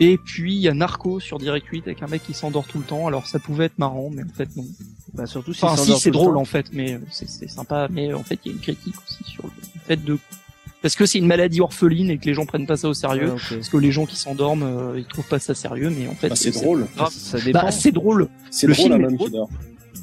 Et 0.00 0.18
puis 0.18 0.54
il 0.54 0.60
y 0.60 0.68
a 0.68 0.74
Narco 0.74 1.18
sur 1.18 1.38
Direct 1.38 1.66
8 1.66 1.86
avec 1.86 2.02
un 2.02 2.06
mec 2.06 2.22
qui 2.22 2.34
s'endort 2.34 2.66
tout 2.66 2.78
le 2.78 2.84
temps. 2.84 3.06
Alors 3.06 3.26
ça 3.26 3.38
pouvait 3.38 3.64
être 3.64 3.78
marrant 3.78 4.10
mais 4.12 4.22
en 4.22 4.34
fait 4.34 4.54
non. 4.54 4.66
Bah, 5.14 5.26
surtout 5.26 5.54
si 5.54 5.64
Enfin 5.64 5.82
si 5.82 5.98
c'est 5.98 6.10
drôle 6.10 6.36
en 6.36 6.44
fait 6.44 6.66
mais 6.72 7.00
c'est 7.10 7.48
sympa 7.48 7.88
mais 7.90 8.12
en 8.12 8.22
fait 8.22 8.38
il 8.44 8.48
y 8.48 8.50
a 8.50 8.54
une 8.54 8.62
critique 8.62 8.94
aussi 9.02 9.24
sur 9.24 9.44
le 9.44 9.80
fait 9.86 10.04
de 10.04 10.18
parce 10.82 10.94
que 10.94 11.06
c'est 11.06 11.18
une 11.18 11.26
maladie 11.26 11.60
orpheline 11.60 12.10
et 12.10 12.18
que 12.18 12.24
les 12.26 12.34
gens 12.34 12.46
prennent 12.46 12.66
pas 12.66 12.76
ça 12.76 12.88
au 12.88 12.94
sérieux 12.94 13.32
Ouais, 13.32 13.56
parce 13.56 13.68
que 13.68 13.76
les 13.76 13.90
gens 13.92 14.06
qui 14.06 14.16
s'endorment 14.16 14.62
euh, 14.62 14.98
ils 14.98 15.04
trouvent 15.06 15.26
pas 15.28 15.38
ça 15.38 15.54
sérieux 15.54 15.90
mais 15.96 16.06
en 16.08 16.14
fait 16.14 16.28
Bah, 16.28 16.36
c'est 16.36 16.50
drôle. 16.52 16.86
Ça 17.10 17.38
dépend. 17.40 17.60
Bah, 17.62 17.70
c'est 17.70 17.92
drôle. 17.92 18.28
C'est 18.50 18.66
Le 18.66 18.74
drôle 18.74 18.82
film 18.84 18.92
à 18.92 18.96
est 18.96 19.08
même 19.08 19.16
drôle. 19.16 19.28
qui 19.30 19.36
dort. 19.36 19.50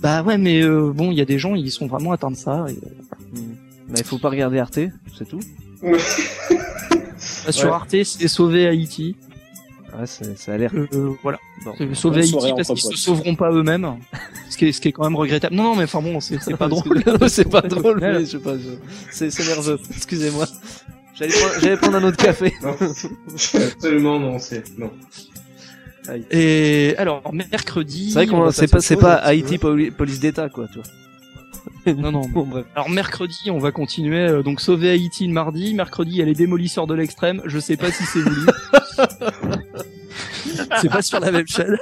Bah 0.01 0.23
ouais 0.23 0.37
mais 0.37 0.61
euh, 0.61 0.91
bon 0.93 1.11
il 1.11 1.17
y 1.17 1.21
a 1.21 1.25
des 1.25 1.39
gens 1.39 1.55
ils 1.55 1.71
sont 1.71 1.87
vraiment 1.87 2.11
atteints 2.11 2.31
de 2.31 2.35
ça. 2.37 2.65
Et, 2.67 2.73
euh, 2.73 3.39
Bah, 3.87 3.95
il 3.97 4.03
faut 4.03 4.17
pas 4.17 4.29
regarder 4.29 4.59
Arte, 4.59 4.79
c'est 5.17 5.27
tout. 5.29 5.39
bah, 5.81 7.51
sur 7.51 7.65
Ouais. 7.69 7.71
Arte 7.73 7.95
c'est 8.03 8.27
sauver 8.27 8.67
Haïti. 8.67 9.15
Ouais, 9.97 10.05
c'est- 10.07 10.37
ça 10.37 10.53
a 10.53 10.57
l'air. 10.57 10.71
Euh, 10.75 11.13
voilà. 11.23 11.39
Bon. 11.63 11.73
C'est 11.77 11.95
sauver 11.95 12.21
Haïti 12.21 12.33
parce 12.55 12.67
qu'ils 12.69 12.79
se 12.81 12.97
sauveront 12.97 13.35
pas 13.35 13.51
eux-mêmes. 13.51 13.87
Ce 14.49 14.57
qui 14.57 14.65
est 14.67 14.71
ce 14.71 14.81
qui 14.81 14.89
est 14.89 14.91
quand 14.91 15.03
même 15.03 15.15
regrettable. 15.15 15.55
Non 15.55 15.63
non 15.63 15.75
mais 15.75 15.83
enfin 15.85 16.01
bon 16.01 16.19
c'est 16.19 16.57
pas 16.57 16.67
drôle. 16.69 17.03
c'est 17.29 17.49
pas 17.49 17.61
drôle, 17.61 17.99
mais 18.01 18.21
je 18.21 18.25
sais 18.25 18.39
pas. 18.39 18.55
je- 18.57 19.29
C'est 19.29 19.39
nerveux. 19.47 19.79
Excusez-moi. 19.95 20.45
J'allais 21.17 21.31
prendre, 21.33 21.53
j'allais 21.61 21.77
prendre 21.77 21.95
un 21.97 22.03
autre 22.03 22.17
café. 22.17 22.53
Non. 22.61 22.75
Absolument 22.75 24.19
non, 24.19 24.37
c'est 24.39 24.63
non. 24.77 24.91
Et 26.29 26.93
alors 26.97 27.23
mercredi. 27.33 28.11
C'est 28.11 28.25
vrai 28.25 28.35
on 28.35 28.43
qu'on 28.45 28.51
c'est 28.51 28.67
pas 28.67 28.79
pas 28.97 29.13
Haïti 29.15 29.57
police 29.57 30.19
d'État 30.19 30.49
quoi, 30.49 30.67
tu 30.67 30.79
vois. 30.79 30.87
Non, 31.97 32.11
non. 32.11 32.27
Bon 32.27 32.45
bref. 32.45 32.65
Alors 32.75 32.89
mercredi, 32.89 33.49
on 33.51 33.59
va 33.59 33.71
continuer. 33.71 34.27
euh, 34.27 34.43
donc 34.43 34.59
sauver 34.61 34.89
Haïti 34.89 35.27
le 35.27 35.33
mardi. 35.33 35.73
Mercredi, 35.73 36.11
il 36.11 36.17
y 36.17 36.21
a 36.21 36.25
les 36.25 36.33
démolisseurs 36.33 36.87
de 36.87 36.93
l'extrême. 36.95 37.41
Je 37.45 37.59
sais 37.59 37.77
pas 37.77 37.91
si 37.91 38.03
c'est 38.05 38.21
voulu. 38.21 38.45
c'est 40.81 40.89
pas 40.89 41.01
sur 41.01 41.19
la 41.19 41.31
même 41.31 41.47
chaîne. 41.47 41.77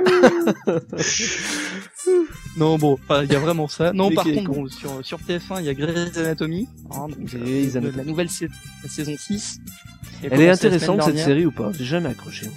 non 2.56 2.78
bon, 2.78 2.94
enfin, 2.94 3.22
il 3.24 3.32
y 3.32 3.36
a 3.36 3.38
vraiment 3.38 3.68
ça. 3.68 3.92
Non, 3.92 4.08
Mais 4.08 4.14
par 4.14 4.24
qui 4.24 4.30
est 4.30 4.34
contre, 4.36 4.50
bon, 4.50 4.66
sur 4.68 5.04
sur 5.04 5.18
TF1, 5.18 5.60
il 5.60 5.66
y 5.66 5.68
a 5.68 5.74
Grey's 5.74 6.16
Anatomy. 6.16 6.66
hein, 6.90 7.08
donc, 7.08 7.20
Grey's 7.20 7.76
euh, 7.76 7.92
la 7.94 8.04
nouvelle 8.04 8.28
la 8.82 8.88
saison 8.88 9.14
6. 9.18 9.60
qui 10.20 10.26
a 10.26 10.30
Elle 10.32 10.40
est 10.40 10.50
intéressante 10.50 11.02
cette 11.02 11.18
série 11.18 11.44
ou 11.46 11.52
pas? 11.52 11.70
J'ai 11.78 11.84
jamais 11.84 12.08
accroché. 12.08 12.46
moi. 12.46 12.54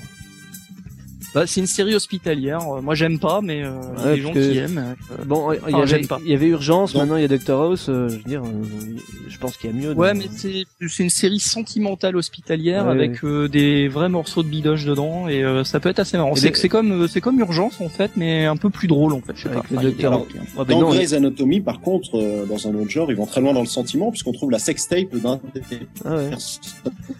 Bah, 1.33 1.47
c'est 1.47 1.61
une 1.61 1.67
série 1.67 1.95
hospitalière. 1.95 2.59
Euh, 2.61 2.81
Moi, 2.81 2.93
j'aime 2.95 3.17
pas, 3.19 3.41
mais 3.41 3.63
euh, 3.63 3.71
il 3.97 4.03
y 4.03 4.07
a 4.07 4.15
des 4.15 4.21
gens 4.21 4.33
que- 4.33 4.51
qui 4.51 4.57
aiment. 4.59 4.95
euh, 5.11 5.23
Bon, 5.25 5.51
il 5.51 5.55
y 5.55 5.59
Enfin, 5.59 5.77
avait 5.79 5.87
j'aime 5.87 6.07
pas. 6.07 6.19
il 6.23 6.29
y 6.31 6.33
avait 6.35 6.47
Urgence, 6.47 6.93
maintenant 6.95 7.15
il 7.15 7.21
y 7.21 7.25
a 7.25 7.27
Doctor 7.27 7.61
House. 7.63 7.87
euh, 7.89 8.07
je 8.09 8.15
veux 8.17 8.23
dire, 8.23 8.43
euh, 8.43 8.97
je 9.27 9.37
pense 9.39 9.57
qu'il 9.57 9.71
y 9.71 9.73
a 9.73 9.75
mieux. 9.75 9.93
Ouais, 9.93 10.13
dans- 10.13 10.19
mais 10.19 10.25
c'est 10.31 10.65
c'est 10.87 11.03
une 11.03 11.09
série 11.09 11.39
sentimentale 11.39 12.15
hospitalière 12.15 12.85
Ouais, 12.85 12.91
avec 12.91 13.23
euh, 13.23 13.47
des 13.49 13.87
vrais 13.87 14.09
morceaux 14.09 14.43
de 14.43 14.47
bidoche 14.47 14.85
dedans 14.85 15.27
et 15.27 15.43
euh, 15.43 15.63
ça 15.63 15.79
peut 15.79 15.89
être 15.89 15.99
assez 15.99 16.17
marrant. 16.17 16.35
C'est 16.35 16.55
c'est 16.55 16.69
comme 16.69 16.91
euh, 17.03 17.07
c'est 17.07 17.21
comme 17.21 17.39
Urgence 17.39 17.81
en 17.81 17.89
fait, 17.89 18.11
mais 18.15 18.45
un 18.45 18.57
peu 18.57 18.69
plus 18.69 18.87
drôle 18.87 19.13
en 19.13 19.21
fait. 19.21 19.33
Je 19.35 19.43
sais 19.43 19.49
Avec 19.75 19.97
pas. 19.97 20.09
Enfin, 20.09 20.25
Ah, 20.59 20.63
Dans 20.65 20.81
non, 20.81 20.89
Grey's 20.89 21.13
Anatomy, 21.13 21.61
par 21.61 21.79
contre, 21.81 22.15
euh, 22.19 22.45
dans 22.45 22.67
un 22.67 22.75
autre 22.75 22.89
genre, 22.91 23.09
ils 23.09 23.17
vont 23.17 23.25
très 23.25 23.41
loin 23.41 23.53
dans 23.53 23.61
le 23.61 23.65
sentiment, 23.67 24.11
puisqu'on 24.11 24.33
trouve 24.33 24.51
la 24.51 24.59
sextape 24.59 25.15
d'un 25.15 25.39
des 25.55 25.61
Ah 26.05 26.15
ouais. 26.15 26.29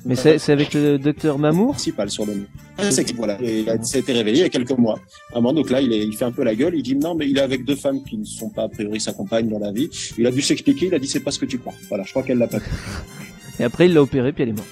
Mais 0.05 0.15
c'est 0.15 0.37
c'est 0.37 0.51
avec 0.51 0.73
le 0.73 0.97
docteur 0.99 1.39
Mamour 1.39 1.71
principal 1.71 2.09
sur 2.09 2.25
le 2.25 2.45
Sex, 2.91 3.13
voilà. 3.13 3.37
Et 3.41 3.59
il 3.61 3.69
été 4.03 4.13
révélé 4.13 4.37
il 4.39 4.41
y 4.41 4.45
a 4.45 4.49
quelques 4.49 4.77
mois. 4.77 4.99
À 5.33 5.37
un 5.37 5.41
moment, 5.41 5.53
donc 5.53 5.69
là, 5.69 5.81
il, 5.81 5.91
est, 5.91 6.05
il 6.05 6.13
fait 6.15 6.25
un 6.25 6.31
peu 6.31 6.43
la 6.43 6.55
gueule. 6.55 6.75
Il 6.75 6.83
dit 6.83 6.95
non, 6.95 7.15
mais 7.15 7.27
il 7.29 7.37
est 7.37 7.41
avec 7.41 7.65
deux 7.65 7.75
femmes 7.75 8.03
qui 8.03 8.17
ne 8.17 8.25
sont 8.25 8.49
pas 8.49 8.63
a 8.63 8.69
priori 8.69 8.99
sa 9.01 9.13
compagne 9.13 9.49
dans 9.49 9.59
la 9.59 9.71
vie. 9.71 9.89
Il 10.17 10.25
a 10.27 10.31
dû 10.31 10.41
s'expliquer. 10.41 10.87
Il 10.87 10.93
a 10.93 10.99
dit 10.99 11.07
c'est 11.07 11.21
pas 11.21 11.31
ce 11.31 11.39
que 11.39 11.45
tu 11.45 11.57
crois. 11.57 11.73
Voilà, 11.89 12.03
je 12.03 12.11
crois 12.11 12.23
qu'elle 12.23 12.37
l'a 12.37 12.47
pas. 12.47 12.59
Et 13.59 13.63
après 13.63 13.85
il 13.87 13.93
l'a 13.93 14.01
opéré 14.01 14.31
puis 14.33 14.43
elle 14.43 14.49
est 14.49 14.53
morte. 14.53 14.67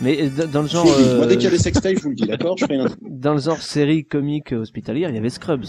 Mais 0.00 0.18
euh, 0.22 0.46
dans- 0.46 0.62
le 0.62 0.68
genre. 0.68 0.84
Moi, 0.84 0.94
euh, 0.98 1.26
dès 1.26 1.34
qu'il 1.36 1.44
y 1.44 1.46
a 1.46 1.50
des 1.50 1.58
sextapes, 1.58 1.96
je 1.96 2.02
vous 2.02 2.10
le 2.10 2.14
dis, 2.16 2.26
d'accord 2.26 2.56
Je 2.58 2.66
fais 2.66 2.76
un... 2.76 2.86
dans 3.02 3.34
le 3.34 3.40
genre 3.40 3.62
série 3.62 4.04
comique 4.04 4.52
hospitalière, 4.52 5.10
il 5.10 5.14
y 5.14 5.18
avait 5.18 5.30
Scrubs. 5.30 5.64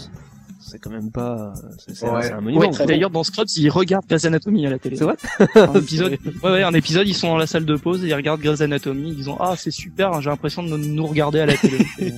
C'est 0.74 0.80
quand 0.80 0.90
même 0.90 1.12
pas, 1.12 1.52
c'est 1.78 1.94
c'est 1.94 2.06
un- 2.06 2.14
Ouais. 2.16 2.22
c'est 2.24 2.32
un 2.32 2.40
monument. 2.40 2.68
Ouais, 2.68 2.86
D'ailleurs, 2.86 3.10
dans 3.10 3.22
Scrubs, 3.22 3.46
ils 3.56 3.70
regardent 3.70 4.06
Grey's 4.08 4.24
Anatomy 4.24 4.66
à 4.66 4.70
la 4.70 4.78
télé. 4.80 4.96
C'est 4.96 5.04
vrai 5.04 5.14
un 5.54 5.72
épisode, 5.80 6.18
ouais, 6.42 6.50
ouais, 6.50 6.62
un 6.64 6.74
épisode, 6.74 7.06
ils 7.06 7.14
sont 7.14 7.28
dans 7.28 7.36
la 7.36 7.46
salle 7.46 7.64
de 7.64 7.76
pause 7.76 8.02
et 8.04 8.08
ils 8.08 8.14
regardent 8.14 8.40
Grey's 8.40 8.60
Anatomy. 8.60 9.10
Ils 9.10 9.14
disent 9.16 9.28
ah 9.38 9.54
c'est 9.56 9.70
super, 9.70 10.20
j'ai 10.20 10.30
l'impression 10.30 10.64
de 10.64 10.76
nous 10.76 11.06
regarder 11.06 11.38
à 11.38 11.46
la 11.46 11.56
télé. 11.56 11.78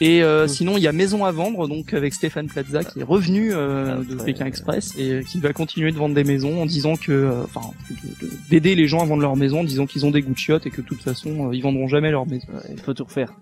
Et 0.00 0.22
euh, 0.24 0.48
sinon, 0.48 0.76
il 0.76 0.82
y 0.82 0.88
a 0.88 0.92
Maison 0.92 1.24
à 1.24 1.30
vendre, 1.30 1.68
donc 1.68 1.94
avec 1.94 2.12
Stéphane 2.14 2.48
Plaza 2.48 2.82
qui 2.82 2.98
est 3.00 3.04
revenu 3.04 3.52
euh, 3.54 4.00
Ah, 4.00 4.04
de 4.04 4.16
Pékin 4.22 4.44
Express 4.44 4.92
et 4.98 5.20
qui 5.24 5.38
va 5.38 5.52
continuer 5.52 5.92
de 5.92 5.96
vendre 5.96 6.16
des 6.16 6.24
maisons 6.24 6.60
en 6.60 6.66
disant 6.66 6.96
que, 6.96 7.12
euh, 7.12 7.44
enfin, 7.44 7.60
de- 7.88 8.26
de- 8.26 8.32
d'aider 8.50 8.74
les 8.74 8.88
gens 8.88 9.00
à 9.00 9.04
vendre 9.06 9.22
leur 9.22 9.36
maison, 9.36 9.60
en 9.60 9.64
disant 9.64 9.86
qu'ils 9.86 10.04
ont 10.04 10.10
des 10.10 10.20
goûts 10.20 10.32
de 10.32 10.36
chiottes 10.38 10.66
et 10.66 10.70
que 10.70 10.80
de 10.82 10.86
toute 10.86 11.00
façon, 11.00 11.48
euh, 11.48 11.54
ils 11.54 11.62
vendront 11.62 11.86
jamais 11.86 12.10
leur 12.10 12.26
maison. 12.26 12.46
Ouais, 12.52 12.60
Il 12.72 12.80
faut 12.80 12.92
tout 12.92 13.04
refaire. 13.04 13.32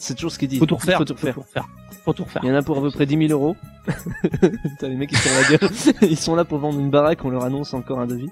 C'est 0.00 0.14
toujours 0.14 0.32
ce 0.32 0.38
qu'il 0.38 0.48
dit. 0.48 0.58
Faut 0.58 0.66
tout 0.66 0.76
refaire. 0.76 0.98
Faut 0.98 1.04
tout 1.04 1.14
refaire. 1.14 1.34
Faut 1.34 1.40
tout 1.42 1.46
refaire. 1.46 1.68
Faut 2.04 2.12
tout 2.14 2.24
refaire. 2.24 2.42
Il 2.42 2.48
y 2.48 2.52
en 2.52 2.56
a 2.56 2.62
pour 2.62 2.78
à 2.78 2.80
peu 2.80 2.90
près 2.90 3.04
10 3.06 3.28
000 3.28 3.30
euros. 3.32 3.54
T'as 4.78 4.88
les 4.88 4.96
mecs 4.96 5.10
qui 5.10 5.16
sont 5.16 5.28
la 5.42 5.56
gueule. 5.58 5.70
Ils 6.10 6.16
sont 6.16 6.34
là 6.34 6.44
pour 6.44 6.58
vendre 6.58 6.80
une 6.80 6.90
baraque, 6.90 7.24
on 7.24 7.30
leur 7.30 7.44
annonce 7.44 7.74
encore 7.74 8.00
un 8.00 8.06
devis. 8.06 8.30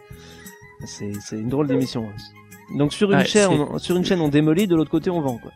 C'est, 0.86 1.12
c'est 1.20 1.36
une 1.38 1.48
drôle 1.48 1.66
d'émission. 1.68 2.02
ouais. 2.02 2.76
Donc 2.78 2.92
sur 2.92 3.10
une 3.12 3.18
Ouais, 3.18 3.24
chaîne, 3.24 3.50
on, 3.50 3.78
sur 3.78 3.96
une 3.96 4.04
chaîne 4.04 4.20
on 4.20 4.28
démolit, 4.28 4.66
de 4.66 4.76
l'autre 4.76 4.90
côté 4.90 5.10
on 5.10 5.20
vend 5.20 5.38
quoi. 5.38 5.50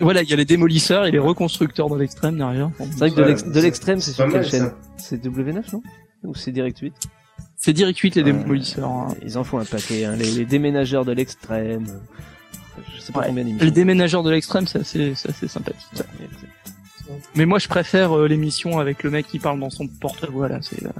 Voilà, 0.00 0.22
il 0.22 0.30
y 0.30 0.32
a 0.32 0.36
les 0.36 0.44
démolisseurs 0.46 1.04
et 1.06 1.10
les 1.10 1.18
reconstructeurs 1.18 1.88
de 1.90 1.96
l'extrême 1.98 2.36
derrière. 2.38 2.70
C'est 2.78 2.98
vrai 2.98 3.10
que 3.10 3.16
de, 3.16 3.60
l'extrême 3.60 4.00
c'est 4.00 4.12
sur 4.12 4.28
quelle 4.30 4.46
chaîne? 4.46 4.72
C'est 4.96 5.22
W9 5.24 5.62
non? 5.74 5.82
Ou 6.24 6.34
c'est 6.34 6.52
Direct 6.52 6.78
8 6.78 6.92
C'est 7.56 7.72
Direct 7.74 7.98
8 7.98 8.14
les 8.16 8.22
démolisseurs. 8.22 8.88
hein. 8.88 9.08
Ils 9.22 9.36
en 9.38 9.44
font 9.44 9.58
un 9.58 9.64
paquet, 9.64 10.04
hein. 10.04 10.16
les, 10.16 10.30
les 10.30 10.44
déménageurs 10.46 11.04
de 11.04 11.12
l'extrême. 11.12 11.86
Je 12.94 13.00
sais 13.00 13.12
pas 13.12 13.20
Ouais. 13.20 13.26
combien 13.28 13.44
d'émissions. 13.44 13.64
Les 13.64 13.70
déménageurs 13.72 14.22
de 14.22 14.30
l'extrême, 14.30 14.66
c'est 14.66 14.80
assez, 14.80 15.14
c'est 15.14 15.30
assez 15.30 15.48
sympathique. 15.48 15.86
Mais 17.34 17.44
moi, 17.46 17.58
je 17.58 17.66
préfère 17.68 18.16
euh, 18.16 18.28
l'émission 18.28 18.78
avec 18.78 19.02
le 19.02 19.10
mec 19.10 19.26
qui 19.26 19.38
parle 19.38 19.58
dans 19.58 19.70
son 19.70 19.86
porte-voix 19.88 20.48
là. 20.48 20.58
C'est 20.62 20.84
euh... 20.86 20.90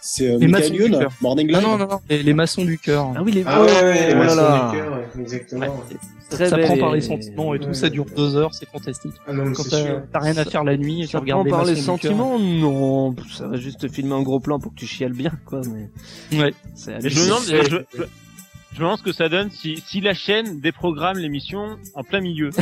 C'est 0.00 0.30
euh, 0.30 0.38
Les 0.38 0.46
Michael 0.46 0.50
maçons 0.50 0.72
du 0.74 0.80
Youn, 0.90 0.98
cœur. 1.00 1.12
Morning 1.20 1.50
non, 1.50 1.58
Live. 1.58 1.68
non, 1.68 1.78
non, 1.78 1.86
non, 1.88 2.00
les, 2.08 2.22
les 2.22 2.32
maçons 2.34 2.64
du 2.64 2.78
cœur. 2.78 3.12
Ah 3.14 3.22
oui 3.22 3.32
les 3.32 3.42
Ah 3.46 3.60
ouais, 3.60 3.66
ouais, 3.82 4.08
les 4.08 4.14
oh 4.14 4.18
maçons 4.18 4.66
du 4.70 4.76
cœur, 4.76 5.00
exactement. 5.20 5.60
Ouais, 5.60 5.68
ouais. 5.68 5.96
Très 6.30 6.48
ça 6.50 6.56
belle 6.56 6.66
prend 6.66 6.76
par 6.78 6.92
les 6.92 7.00
sentiments 7.00 7.54
et 7.54 7.58
tout, 7.58 7.68
Ouais. 7.68 7.74
ça 7.74 7.88
dure 7.90 8.04
deux 8.16 8.36
heures, 8.36 8.54
c'est 8.54 8.68
fantastique. 8.68 9.12
Ah 9.26 9.32
non, 9.32 9.52
Quand 9.52 9.64
t'as 10.12 10.20
rien 10.20 10.36
à 10.36 10.44
Ça- 10.44 10.50
faire 10.50 10.64
la 10.64 10.76
nuit 10.76 11.02
et 11.02 11.06
tu 11.06 11.12
Ça 11.12 11.18
regardes 11.20 11.40
prend 11.40 11.44
les 11.44 11.50
par 11.50 11.64
les 11.64 11.72
maçons 11.80 11.94
du 11.94 12.00
cœur. 12.00 12.10
sentiments 12.12 12.38
Non, 12.38 13.14
ça 13.36 13.48
va 13.48 13.56
juste 13.58 13.90
filmer 13.90 14.14
un 14.14 14.22
gros 14.22 14.38
plan 14.40 14.58
pour 14.58 14.72
que 14.74 14.78
tu 14.78 14.86
chiales 14.86 15.12
bien 15.12 15.32
quoi. 15.46 15.60
Mais 16.32 16.38
Ouais. 16.38 16.54
je 16.76 16.90
me 16.90 17.26
demande, 17.26 17.84
je, 18.78 18.82
me 18.82 18.86
demande 18.86 18.98
ce 18.98 19.02
que 19.02 19.12
ça 19.12 19.28
donne 19.28 19.50
si, 19.50 19.82
si 19.86 20.00
la 20.00 20.14
chaîne 20.14 20.60
déprogramme 20.60 21.18
l'émission 21.18 21.76
en 21.94 22.04
plein 22.04 22.20
milieu. 22.20 22.50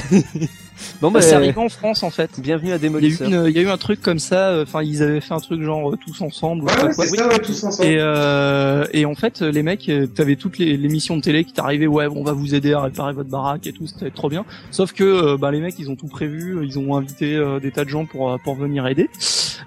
Bon 1.01 1.11
Bah, 1.11 1.21
bah 1.21 1.23
c'est 1.23 1.35
arrivé 1.35 1.57
en 1.59 1.71
France 1.71 2.03
en 2.03 2.11
fait. 2.11 2.39
bienvenue 2.39 2.73
à 2.73 2.77
Il 2.77 2.83
y, 2.83 2.85
a 2.85 2.89
eu 2.89 2.91
Démolisseur. 2.91 3.29
une- 3.29 3.47
il 3.47 3.57
y 3.57 3.59
a 3.59 3.63
eu 3.63 3.69
un 3.69 3.79
truc 3.79 4.03
comme 4.03 4.19
ça, 4.19 4.51
euh, 4.51 4.63
enfin 4.65 4.83
ils 4.83 5.03
avaient 5.03 5.23
fait 5.23 5.33
un 5.33 5.41
truc 5.41 5.63
genre 5.63 5.91
euh, 5.91 5.97
tous 5.97 6.21
ensemble. 6.21 6.65
ou 6.65 6.67
Ouais, 6.67 6.75
quoi. 6.75 6.93
ça, 6.93 7.29
ouais, 7.29 7.39
tous 7.39 7.65
ensemble. 7.65 7.89
Et, 7.89 7.97
euh, 7.99 8.85
et 8.93 9.07
en 9.07 9.15
fait, 9.15 9.41
les 9.41 9.63
mecs, 9.63 9.91
t'avais 10.15 10.37
toutes 10.37 10.59
les 10.59 10.77
l'émission 10.77 11.17
de 11.17 11.23
télé 11.23 11.45
qui 11.45 11.55
t'arrivait, 11.55 11.87
ouais, 11.87 12.07
on 12.09 12.23
va 12.25 12.33
vous 12.33 12.55
aider 12.55 12.75
à 12.75 12.83
réparer 12.83 13.15
votre 13.15 13.31
baraque 13.31 13.67
et 13.67 13.73
tout, 13.73 13.87
c'était 13.87 14.11
trop 14.11 14.29
bien. 14.29 14.45
Sauf 14.71 14.93
que, 14.93 15.03
euh, 15.05 15.37
bah, 15.39 15.51
les 15.51 15.61
mecs, 15.61 15.79
ils 15.79 15.89
ont 15.91 15.97
tout 15.97 16.09
prévu, 16.09 16.59
ils 16.63 16.79
ont 16.79 16.95
invité 16.95 17.35
euh, 17.37 17.59
des 17.59 17.71
tas 17.71 17.85
de 17.85 17.89
gens 17.91 18.05
pour 18.05 18.39
pour 18.45 18.55
venir 18.55 18.87
aider. 18.87 19.09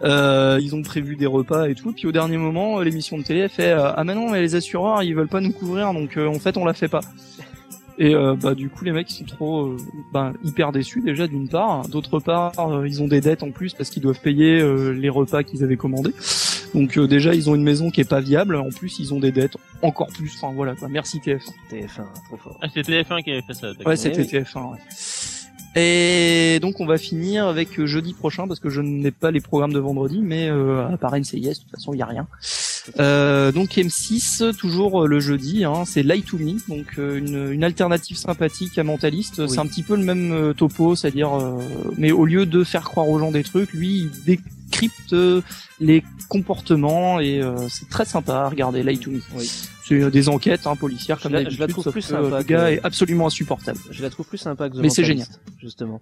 Euh, 0.04 0.60
ils 0.62 0.76
ont 0.76 0.82
prévu 0.84 1.16
des 1.16 1.26
repas 1.26 1.68
et 1.68 1.74
tout. 1.76 1.91
Puis 1.91 2.06
au 2.08 2.12
dernier 2.12 2.38
moment, 2.38 2.80
l'émission 2.82 3.18
de 3.18 3.24
télé 3.24 3.39
elle 3.41 3.50
fait, 3.50 3.72
euh, 3.72 3.91
ah 3.95 4.04
mais 4.04 4.14
non, 4.14 4.30
mais 4.30 4.41
les 4.41 4.54
assureurs, 4.56 5.02
ils 5.02 5.16
veulent 5.16 5.28
pas 5.28 5.41
nous 5.41 5.52
couvrir, 5.52 5.91
donc 5.93 6.18
euh, 6.18 6.28
en 6.40 6.42
fait, 6.42 6.56
on 6.56 6.64
la 6.64 6.74
fait 6.74 6.88
pas. 6.88 7.02
Et 8.02 8.16
euh, 8.16 8.34
bah 8.34 8.56
du 8.56 8.70
coup 8.70 8.86
les 8.86 8.94
mecs 8.94 9.12
ils 9.12 9.18
sont 9.18 9.26
trop 9.26 9.66
euh, 9.66 9.78
bah, 10.14 10.32
hyper 10.42 10.72
déçus 10.72 11.02
déjà 11.02 11.28
d'une 11.28 11.50
part, 11.50 11.86
d'autre 11.90 12.22
part 12.22 12.58
euh, 12.58 12.88
ils 12.88 13.04
ont 13.04 13.10
des 13.10 13.20
dettes 13.20 13.44
en 13.44 13.52
plus 13.52 13.74
parce 13.74 13.90
qu'ils 13.90 14.02
doivent 14.02 14.22
payer 14.22 14.62
euh, 14.62 14.92
les 14.92 15.10
repas 15.10 15.44
qu'ils 15.44 15.66
avaient 15.66 15.76
commandés. 15.76 16.14
Donc 16.74 16.98
euh, 16.98 17.08
déjà 17.08 17.34
ils 17.36 17.50
ont 17.50 17.56
une 17.56 17.64
maison 17.64 17.90
qui 17.90 18.00
est 18.00 18.10
pas 18.10 18.22
viable, 18.22 18.56
en 18.56 18.70
plus 18.70 19.00
ils 19.00 19.14
ont 19.14 19.20
des 19.20 19.34
dettes 19.34 19.58
encore 19.82 20.08
plus. 20.08 20.32
Enfin 20.42 20.54
voilà 20.56 20.76
quoi. 20.76 20.88
Merci 20.88 21.20
TF1. 21.20 21.52
TF1, 21.70 22.06
trop 22.28 22.38
fort. 22.38 22.58
Ah, 22.62 22.68
c'est 22.74 22.88
TF1 22.88 23.22
qui 23.22 23.32
avait 23.32 23.42
fait 23.42 23.54
ça. 23.54 23.68
d'accord. 23.74 23.88
Ouais, 23.88 23.98
c'était 23.98 24.22
oui. 24.22 24.28
TF1. 24.28 24.72
Ouais. 24.72 24.78
Et 25.76 26.60
donc 26.62 26.80
on 26.80 26.86
va 26.86 26.98
finir 26.98 27.46
avec 27.48 27.80
euh, 27.80 27.86
jeudi 27.86 28.14
prochain 28.14 28.48
parce 28.48 28.60
que 28.60 28.70
je 28.70 28.82
n'ai 28.82 29.12
pas 29.12 29.32
les 29.32 29.40
programmes 29.40 29.74
de 29.74 29.80
vendredi, 29.80 30.20
mais 30.22 30.50
euh, 30.50 30.88
à 30.88 30.98
part 30.98 31.16
NCIS, 31.16 31.42
de 31.42 31.54
toute 31.54 31.72
façon 31.72 31.94
il 31.94 32.00
y 32.00 32.02
a 32.02 32.08
rien. 32.08 32.28
Euh, 33.00 33.52
donc 33.52 33.70
M6 33.70 34.56
toujours 34.56 35.04
euh, 35.04 35.08
le 35.08 35.20
jeudi, 35.20 35.64
hein, 35.66 35.84
c'est 35.86 36.02
Lie 36.02 36.24
to 36.24 36.38
Me, 36.38 36.58
donc 36.68 36.88
euh, 36.98 37.18
une, 37.18 37.54
une 37.54 37.64
alternative 37.64 38.18
sympathique 38.18 38.78
à 38.80 38.84
Mentaliste. 38.84 39.48
C'est 39.48 39.60
un 39.60 39.68
petit 39.68 39.84
peu 39.84 39.96
le 39.96 40.04
même 40.04 40.54
topo, 40.56 40.96
c'est-à-dire, 40.96 41.34
euh, 41.34 41.60
mais 41.98 42.12
au 42.12 42.26
lieu 42.26 42.46
de 42.46 42.64
faire 42.64 42.84
croire 42.84 43.08
aux 43.08 43.20
gens 43.20 43.32
des 43.32 43.44
trucs, 43.44 43.72
lui 43.74 44.10
il 44.10 44.10
décrypte 44.26 45.14
euh, 45.14 45.42
les 45.80 46.04
comportements 46.28 47.20
et 47.20 47.42
euh, 47.42 47.68
c'est 47.70 47.90
très 47.90 48.06
sympa 48.06 48.34
à 48.36 48.50
regarder 48.50 48.84
Lie 48.84 49.00
to 49.00 49.12
Me. 49.12 49.20
C'est 49.86 49.96
euh, 50.02 50.10
des 50.10 50.30
enquêtes 50.30 50.68
hein, 50.68 50.76
policières 50.76 51.20
comme 51.20 51.32
la- 51.32 51.40
je 51.40 51.44
d'habitude, 51.46 51.60
la 51.62 51.68
trouve 51.68 51.92
plus 51.92 52.02
sympa 52.02 52.38
Le 52.40 52.44
gars 52.44 52.66
que- 52.70 52.74
est 52.74 52.86
absolument 52.86 53.28
insupportable. 53.28 53.80
Je 53.92 54.02
la 54.04 54.10
trouve 54.10 54.28
plus 54.28 54.38
sympa 54.38 54.70
que 54.70 54.76
The 54.76 54.80
Mais 54.80 54.90
c'est 54.90 55.02
Mentalist, 55.04 55.40
justement. 55.60 56.02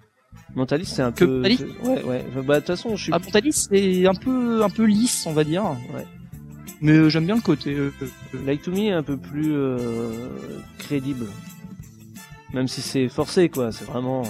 Mentalist, 0.56 0.94
c'est 0.96 1.02
un 1.02 1.12
Que 1.12 1.26
peu. 1.26 1.38
Mentalist 1.38 1.64
Ouais, 1.84 2.04
ouais. 2.04 2.26
Bah, 2.46 2.56
de 2.56 2.60
toute 2.60 2.68
façon, 2.68 2.96
je 2.96 3.04
suis. 3.04 3.12
Ah, 3.14 3.20
Mentalist, 3.20 3.68
c'est 3.72 4.08
un 4.08 4.14
peu, 4.16 4.64
un 4.64 4.70
peu 4.70 4.86
lisse, 4.86 5.26
on 5.26 5.34
va 5.34 5.44
dire. 5.44 5.64
Ouais. 5.94 6.06
Mais 6.82 6.92
euh, 6.94 7.10
j'aime 7.10 7.26
bien 7.26 7.36
le 7.36 7.42
côté. 7.42 7.74
euh, 7.74 7.92
euh, 8.02 8.08
Like 8.46 8.62
to 8.64 8.72
Me 8.72 8.80
est 8.80 8.92
un 8.92 9.04
peu 9.04 9.18
plus 9.18 9.52
euh, 9.54 10.28
crédible. 10.80 11.26
Même 12.54 12.68
si 12.68 12.82
c'est 12.82 13.08
forcé, 13.10 13.50
quoi. 13.50 13.72
C'est 13.72 13.86
vraiment. 13.86 14.24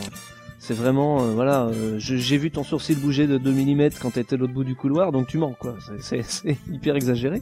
C'est 0.67 0.73
vraiment. 0.73 1.23
euh, 1.23 1.31
voilà. 1.33 1.67
euh, 1.67 1.97
J'ai 1.97 2.37
vu 2.37 2.51
ton 2.51 2.63
sourcil 2.65 2.97
bouger 2.97 3.25
de 3.25 3.37
2 3.37 3.51
mm 3.53 3.89
quand 4.01 4.11
t'étais 4.11 4.33
à 4.35 4.37
l'autre 4.37 4.51
bout 4.53 4.65
du 4.65 4.75
couloir, 4.75 5.13
donc 5.13 5.27
tu 5.27 5.37
mens, 5.37 5.53
quoi. 5.53 5.77
C'est- 5.79 6.01
C'est 6.01 6.23
c'est 6.45 6.57
hyper 6.69 6.97
exagéré. 6.97 7.41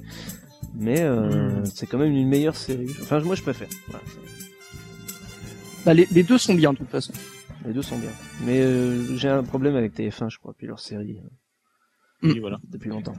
Mais 0.75 1.01
euh, 1.01 1.63
c'est 1.65 1.87
quand 1.87 1.97
même 1.97 2.11
une 2.11 2.27
meilleure 2.27 2.55
série. 2.55 2.89
Enfin, 3.01 3.19
moi, 3.21 3.33
je 3.35 3.41
préfère. 3.41 3.67
Voilà, 3.87 4.03
bah, 5.85 5.93
les, 5.93 6.07
les 6.11 6.23
deux 6.23 6.37
sont 6.37 6.53
bien 6.53 6.73
de 6.73 6.77
toute 6.77 6.89
façon. 6.89 7.13
les 7.65 7.73
deux 7.73 7.81
sont 7.81 7.97
bien. 7.97 8.09
Mais 8.45 8.59
euh, 8.61 9.15
j'ai 9.17 9.29
un 9.29 9.43
problème 9.43 9.75
avec 9.75 9.95
TF1, 9.97 10.29
je 10.29 10.37
crois, 10.37 10.53
puis 10.57 10.67
leur 10.67 10.79
série. 10.79 11.17
euh, 12.23 12.27
Oui, 12.31 12.39
voilà. 12.39 12.57
Depuis 12.69 12.89
longtemps. 12.89 13.13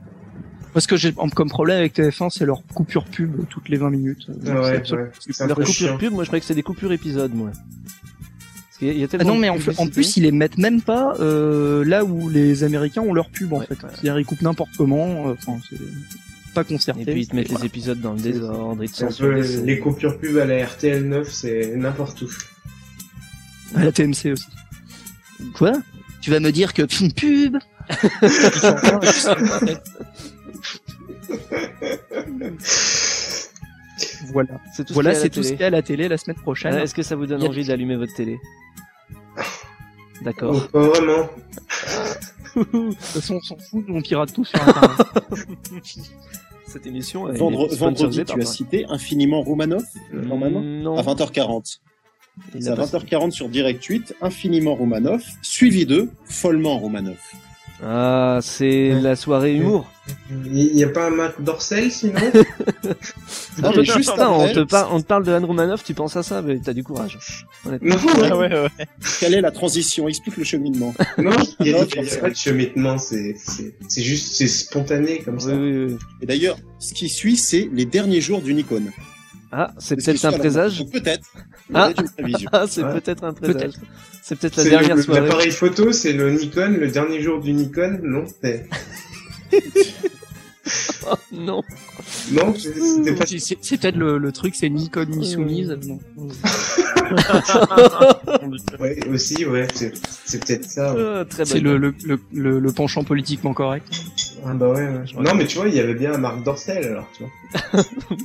Parce 0.73 0.87
que 0.87 0.97
j'ai 0.97 1.13
comme 1.13 1.49
problème 1.49 1.79
avec 1.79 1.95
TF1, 1.97 2.31
c'est 2.31 2.45
leur 2.45 2.65
coupure 2.67 3.05
pub 3.07 3.47
toutes 3.49 3.69
les 3.69 3.77
20 3.79 3.91
minutes. 3.91 4.29
Ouais, 4.29 4.83
c'est 4.85 4.93
ouais. 4.95 5.11
C'est 5.19 5.47
Leur 5.47 5.57
coupure 5.57 5.73
chiant. 5.73 5.99
pub, 5.99 6.13
moi 6.13 6.23
je 6.25 6.29
croyais 6.29 6.41
que 6.41 6.47
c'était 6.47 6.59
des 6.59 6.63
coupures 6.63 6.93
épisodes, 6.93 7.33
moi. 7.35 7.51
Il 8.81 8.99
y 8.99 9.05
a 9.05 9.09
Ah 9.19 9.25
non, 9.25 9.37
mais 9.37 9.49
en, 9.49 9.59
fait- 9.59 9.79
en 9.79 9.87
plus, 9.89 10.17
ils 10.17 10.23
les 10.25 10.33
mettent 10.33 10.59
même 10.59 10.83
pas 10.83 11.15
euh, 11.21 11.85
là 11.85 12.05
où 12.05 12.29
les 12.29 12.63
Américains 12.65 13.03
ont 13.03 13.13
leur 13.15 13.31
pub 13.31 13.53
en 13.53 13.61
fait. 13.61 13.75
C'est-à-dire 13.81 14.19
ils 14.19 14.25
coupent 14.27 14.43
n'importe 14.43 14.71
comment. 14.77 15.29
euh, 15.29 15.35
Enfin, 15.35 15.59
c'est 15.71 15.79
pas 16.55 16.65
concerté. 16.65 17.03
Et 17.03 17.05
puis 17.07 17.21
ils 17.23 17.29
te 17.29 17.37
mettent 17.37 17.49
Voilà. 17.49 17.63
les 17.63 17.67
épisodes 17.67 18.01
dans 18.01 18.13
le 18.15 18.21
désordre, 18.21 18.83
ils 18.85 19.05
un 19.05 19.09
peu 19.13 19.41
les 19.65 19.79
coupures 19.79 20.19
pub 20.19 20.37
à 20.39 20.45
la 20.47 20.65
RTL 20.67 21.07
9, 21.09 21.29
c'est 21.31 21.77
n'importe 21.77 22.23
où. 22.23 22.29
À 23.75 23.85
la 23.85 23.93
TMC 23.93 24.33
aussi. 24.33 24.47
Quoi? 25.55 25.73
Tu 26.23 26.31
vas 26.31 26.41
me 26.41 26.51
dire 26.51 26.73
que 26.73 26.83
pff, 26.83 27.15
pub 27.15 27.57
Voilà. 34.33 34.61
C'est 34.75 34.83
tout 34.85 34.89
ce 34.89 34.95
Voilà, 34.95 35.11
qu'il 35.11 35.19
y 35.19 35.21
a 35.21 35.21
à 35.21 35.23
la 35.23 35.23
c'est 35.23 35.29
tout 35.31 35.43
ce 35.43 35.49
télé. 35.49 35.57
qu'il 35.57 35.61
y 35.61 35.65
a 35.65 35.67
à 35.67 35.71
la 35.71 35.83
télé 35.83 36.09
la 36.09 36.17
semaine 36.19 36.37
prochaine. 36.37 36.75
Ah, 36.75 36.83
Est-ce 36.83 36.95
que 36.95 37.03
ça 37.03 37.17
vous 37.17 37.27
donne 37.27 37.43
envie 37.43 37.65
d'allumer 37.67 37.97
votre 37.97 38.15
télé? 38.15 38.39
D'accord. 40.23 40.69
pas 40.69 40.81
vraiment. 40.89 41.29
De 42.57 42.63
toute 42.63 42.95
façon, 43.01 43.35
on 43.37 43.41
s'en 43.41 43.57
fout, 43.59 43.85
on 43.89 44.01
pirate 44.01 44.33
tout 44.33 44.45
sur 44.45 44.59
Internet. 44.67 44.91
Cette 46.67 46.87
émission 46.87 47.29
elle 47.29 47.37
Vendre- 47.39 47.73
est 47.73 47.77
vendredi, 47.77 48.25
tu 48.25 48.41
as 48.41 48.45
cité 48.45 48.87
Infiniment 48.89 49.43
Romanov, 49.43 49.85
euh, 50.15 50.23
normalement, 50.23 50.61
Non. 50.61 50.97
à 50.99 51.03
20h40. 51.03 51.81
Il 52.55 52.63
C'est 52.63 52.71
à 52.71 52.77
pas- 52.77 52.85
20h40 52.87 53.31
sur 53.31 53.49
Direct 53.49 53.83
8, 53.85 54.15
Infiniment 54.21 54.75
Romanov, 54.75 55.23
suivi 55.43 55.87
de 55.87 56.09
Follement 56.25 56.79
Romanov. 56.79 57.17
Ah, 57.85 58.39
c'est 58.43 58.91
la 59.01 59.17
soirée 59.17 59.55
humour. 59.55 59.91
Il 60.45 60.73
n'y 60.75 60.83
a 60.85 60.89
pas 60.89 61.09
un 61.09 61.11
Marc 61.11 61.43
Dorcel 61.43 61.91
sinon 61.91 62.15
Non, 63.63 63.73
mais 63.77 63.85
juste 63.85 64.13
on, 64.19 64.47
te 64.49 64.61
par- 64.61 64.95
on 64.95 65.01
te 65.01 65.07
parle 65.07 65.25
de 65.25 65.33
Anne 65.33 65.45
Romanoff, 65.45 65.85
tu 65.85 65.93
penses 65.93 66.17
à 66.17 66.23
ça, 66.23 66.41
mais 66.43 66.59
t'as 66.59 66.73
du 66.73 66.83
courage. 66.85 67.45
Honnêtement. 67.67 67.97
Non, 67.97 68.29
Ah 68.31 68.37
ouais, 68.37 68.49
ouais. 68.79 68.87
Quelle 69.21 69.35
est 69.35 69.41
la 69.41 69.51
transition? 69.51 70.09
Explique 70.09 70.37
le 70.39 70.45
cheminement. 70.45 70.95
non, 71.19 71.33
il 71.61 71.67
n'y 71.73 71.75
a, 71.75 71.81
Non, 71.83 71.87
pas 72.21 72.31
de 72.31 72.35
cheminement, 72.37 72.97
c'est 72.99 73.35
juste, 73.97 74.35
c'est 74.37 74.47
spontané 74.49 75.19
comme 75.23 75.41
ça. 75.41 75.51
Oui, 75.51 75.57
oui, 75.73 75.85
oui. 75.93 75.97
Et 76.23 76.27
d'ailleurs, 76.27 76.57
ce 76.79 76.95
qui 76.95 77.09
suit, 77.09 77.37
c'est 77.37 77.69
les 77.73 77.85
derniers 77.85 78.21
jours 78.21 78.41
d'une 78.41 78.59
icône. 78.59 78.91
Ah, 79.53 79.73
c'est 79.79 79.97
peut-être 79.97 80.25
un 80.25 80.33
présage. 80.33 80.85
Peut-être. 80.93 81.27
Ah. 81.75 81.91
Ah, 82.53 82.65
c'est 82.69 82.83
peut-être 82.83 83.25
un 83.25 83.33
présage. 83.33 83.73
C'est 84.29 84.35
peut-être 84.37 84.57
la 84.57 84.65
dernière 84.65 84.97
le- 84.97 85.03
soirée. 85.03 85.21
L'appareil 85.21 85.53
photo, 85.53 85.93
c'est 85.93 86.13
le 86.13 86.33
Nikon, 86.33 86.77
le 86.81 86.89
dernier 86.89 87.23
jour 87.23 87.41
du 87.41 87.53
Nikon, 87.53 88.01
non 88.03 88.25
c'est- 88.43 88.69
Oh, 91.09 91.15
non. 91.33 91.63
Non, 92.33 92.53
c'était 92.57 93.15
pas 93.15 93.25
C'est- 93.27 93.79
peut-être 93.79 93.95
le, 93.95 94.19
le 94.19 94.33
truc, 94.33 94.57
c'est 94.57 94.69
ni 94.69 94.89
code 94.91 95.11
ni 95.11 95.25
soumise. 95.31 95.79
Non. 95.87 96.01
Ouais, 98.81 98.99
aussi, 99.09 99.47
ouais, 99.47 99.69
c'est 100.25 100.45
peut-être 100.45 100.65
ça. 100.65 100.93
ouais. 100.93 101.23
Ah, 101.39 101.45
C'est 101.45 101.61
le, 101.61 101.77
le, 101.79 101.95
le, 102.05 102.19
le, 102.33 102.59
le 102.59 102.73
penchant 102.73 103.05
politiquement 103.05 103.55
correct. 103.55 103.87
Ah 104.45 104.55
bah 104.55 104.71
ouais, 104.71 104.89
ouais. 104.89 105.05
Non, 105.23 105.37
mais 105.37 105.47
tu 105.47 105.59
vois, 105.59 105.69
il 105.69 105.77
y 105.77 105.81
avait 105.81 105.95
bien 105.95 106.15
un 106.15 106.19
Marc 106.19 106.43
Dorcel 106.43 106.85
alors, 106.85 107.09
tu 107.17 107.23
vois. 107.23 107.85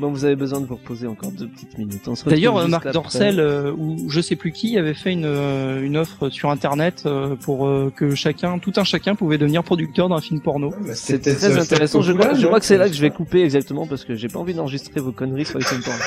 Bon, 0.00 0.10
vous 0.10 0.24
avez 0.24 0.34
besoin 0.34 0.60
de 0.60 0.66
vous 0.66 0.74
reposer 0.74 1.06
encore 1.06 1.30
deux 1.30 1.46
petites 1.48 1.78
minutes. 1.78 2.08
D'ailleurs, 2.26 2.68
Marc. 2.68 2.90
Dorcel 2.90 3.38
euh, 3.38 3.72
ou 3.72 4.10
je 4.10 4.20
sais 4.20 4.34
plus 4.34 4.50
qui 4.50 4.76
avait 4.76 4.94
fait 4.94 5.12
une, 5.12 5.24
euh, 5.24 5.82
une 5.82 5.96
offre 5.96 6.30
sur 6.30 6.50
Internet 6.50 7.04
euh, 7.06 7.36
pour 7.36 7.66
euh, 7.66 7.92
que 7.94 8.14
chacun, 8.14 8.58
tout 8.58 8.72
un 8.76 8.84
chacun 8.84 9.14
pouvait 9.14 9.38
devenir 9.38 9.62
producteur 9.62 10.08
d'un 10.08 10.20
film 10.20 10.40
porno. 10.40 10.70
Ouais, 10.70 10.88
bah, 10.88 10.94
C'est 10.94 11.20
très 11.20 11.34
ça, 11.34 11.60
intéressant. 11.60 12.02
Je 12.02 12.12
crois, 12.12 12.34
je 12.34 12.44
hein, 12.44 12.46
crois 12.46 12.58
que 12.60 12.66
c'est 12.66 12.76
là 12.76 12.88
que 12.88 12.94
je 12.94 13.00
vais 13.00 13.10
couper 13.10 13.42
exactement 13.42 13.86
parce 13.86 14.04
que 14.04 14.14
j'ai 14.16 14.28
pas 14.28 14.40
envie 14.40 14.54
d'enregistrer 14.54 15.00
vos 15.00 15.12
conneries 15.12 15.46
sur 15.46 15.58
les 15.58 15.64
films 15.64 15.82
porno. 15.82 16.00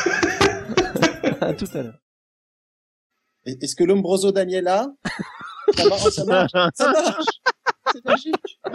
à 1.41 1.53
tout 1.53 1.67
à 1.73 1.83
l'heure. 1.83 1.99
Est-ce 3.45 3.75
que 3.75 3.85
l'Ombroso 3.85 4.33
Daniela? 4.33 4.87
Ça 5.75 5.87
marche, 5.87 6.09
ça 6.09 6.25
marche, 6.25 6.51
ça 6.75 6.91
marche. 6.91 7.25
C'est 7.93 8.05
magique. 8.05 8.59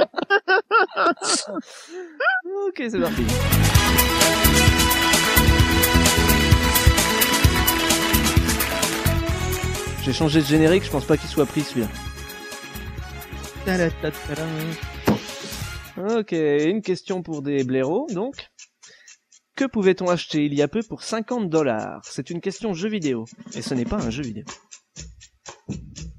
Ok, 2.69 2.83
c'est 2.91 2.99
parti. 2.99 3.23
J'ai 10.05 10.13
changé 10.13 10.41
de 10.41 10.47
générique, 10.47 10.85
je 10.85 10.91
pense 10.91 11.05
pas 11.05 11.17
qu'il 11.17 11.29
soit 11.29 11.47
pris 11.47 11.63
celui-là. 11.63 11.89
Ok, 15.97 16.33
une 16.33 16.83
question 16.83 17.23
pour 17.23 17.43
des 17.43 17.65
blaireaux, 17.65 18.07
donc. 18.13 18.35
Que 19.55 19.67
pouvait-on 19.67 20.09
acheter 20.09 20.47
il 20.47 20.55
y 20.55 20.63
a 20.63 20.69
peu 20.69 20.83
pour 20.83 21.03
50 21.03 21.49
dollars? 21.51 22.01
C'est 22.05 22.31
une 22.31 22.41
question 22.41 22.73
jeu 22.73 22.89
vidéo, 22.89 23.27
et 23.55 23.63
ce 23.63 23.75
n'est 23.75 23.85
pas 23.85 23.97
un 23.99 24.11
jeu 24.11 24.23
vidéo. 24.23 24.45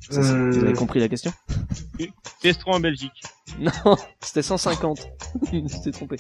Ça, 0.10 0.22
c'est- 0.22 0.22
Vous 0.22 0.58
avez 0.60 0.72
Euh, 0.72 0.74
compris 0.74 1.00
la 1.00 1.10
question? 1.10 1.34
PS3 2.42 2.76
en 2.76 2.80
Belgique. 2.80 3.12
Non, 3.60 3.98
c'était 4.24 4.42
150. 4.42 5.08
Je 5.52 5.58
m'étais 5.60 5.92
trompé. 5.92 6.16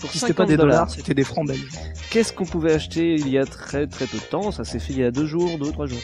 Pour 0.00 0.10
Si 0.10 0.18
c'était 0.18 0.32
pas 0.34 0.44
des 0.44 0.54
50 0.54 0.56
dollars, 0.56 0.90
c'était 0.90 1.14
des 1.14 1.22
francs 1.22 1.46
belges. 1.46 1.68
Qu'est-ce 2.10 2.32
qu'on 2.32 2.46
pouvait 2.46 2.72
acheter 2.72 3.14
il 3.14 3.28
y 3.28 3.38
a 3.38 3.44
très 3.44 3.86
très 3.86 4.06
peu 4.06 4.18
de 4.18 4.24
temps? 4.24 4.50
Ça 4.50 4.64
s'est 4.64 4.80
fait 4.80 4.92
il 4.92 4.98
y 4.98 5.04
a 5.04 5.12
deux 5.12 5.26
jours, 5.26 5.56
deux 5.58 5.70
trois 5.70 5.86
jours. 5.86 6.00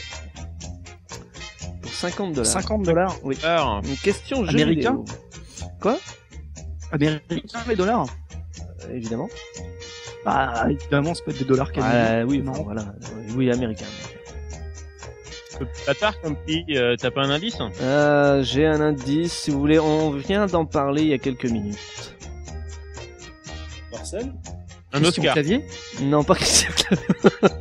Pour 1.99 2.09
50 2.09 2.33
dollars. 2.33 2.51
50 2.51 2.83
dollars 2.83 3.15
Oui. 3.23 3.37
Alors, 3.43 3.81
Une 3.85 3.95
question 3.97 4.43
jeu 4.43 4.49
Américain 4.49 4.91
vidéo. 5.01 5.05
Quoi? 5.79 5.97
Américains, 6.91 7.37
les 7.67 7.75
dollars 7.75 8.05
Euh, 8.83 8.95
Évidemment. 8.95 9.29
Bah, 10.25 10.65
évidemment, 10.69 11.13
ça 11.13 11.23
peut 11.23 11.31
être 11.31 11.39
des 11.39 11.45
dollars 11.45 11.71
canadiens. 11.71 12.21
Ah, 12.21 12.25
oui, 12.25 12.39
non. 12.41 12.51
voilà. 12.63 12.85
Oui, 13.35 13.49
américain. 13.51 13.85
Qatar 15.85 16.19
comme 16.19 16.35
prix, 16.35 16.65
euh, 16.71 16.95
t'as 16.99 17.11
pas 17.11 17.21
un 17.21 17.29
indice 17.29 17.57
Euh, 17.81 18.43
J'ai 18.43 18.65
un 18.65 18.81
indice, 18.81 19.31
si 19.31 19.51
vous 19.51 19.59
voulez. 19.59 19.79
On 19.79 20.11
vient 20.11 20.47
d'en 20.47 20.65
parler 20.65 21.03
il 21.03 21.07
y 21.09 21.13
a 21.13 21.17
quelques 21.17 21.45
minutes. 21.45 21.77
Marcel? 23.91 24.33
Un 24.91 24.99
Christian 24.99 25.21
Oscar. 25.21 25.33
Clavier? 25.33 25.65
Non, 26.01 26.23
pas 26.23 26.35
Christian 26.35 26.71
Clavier. 26.75 27.07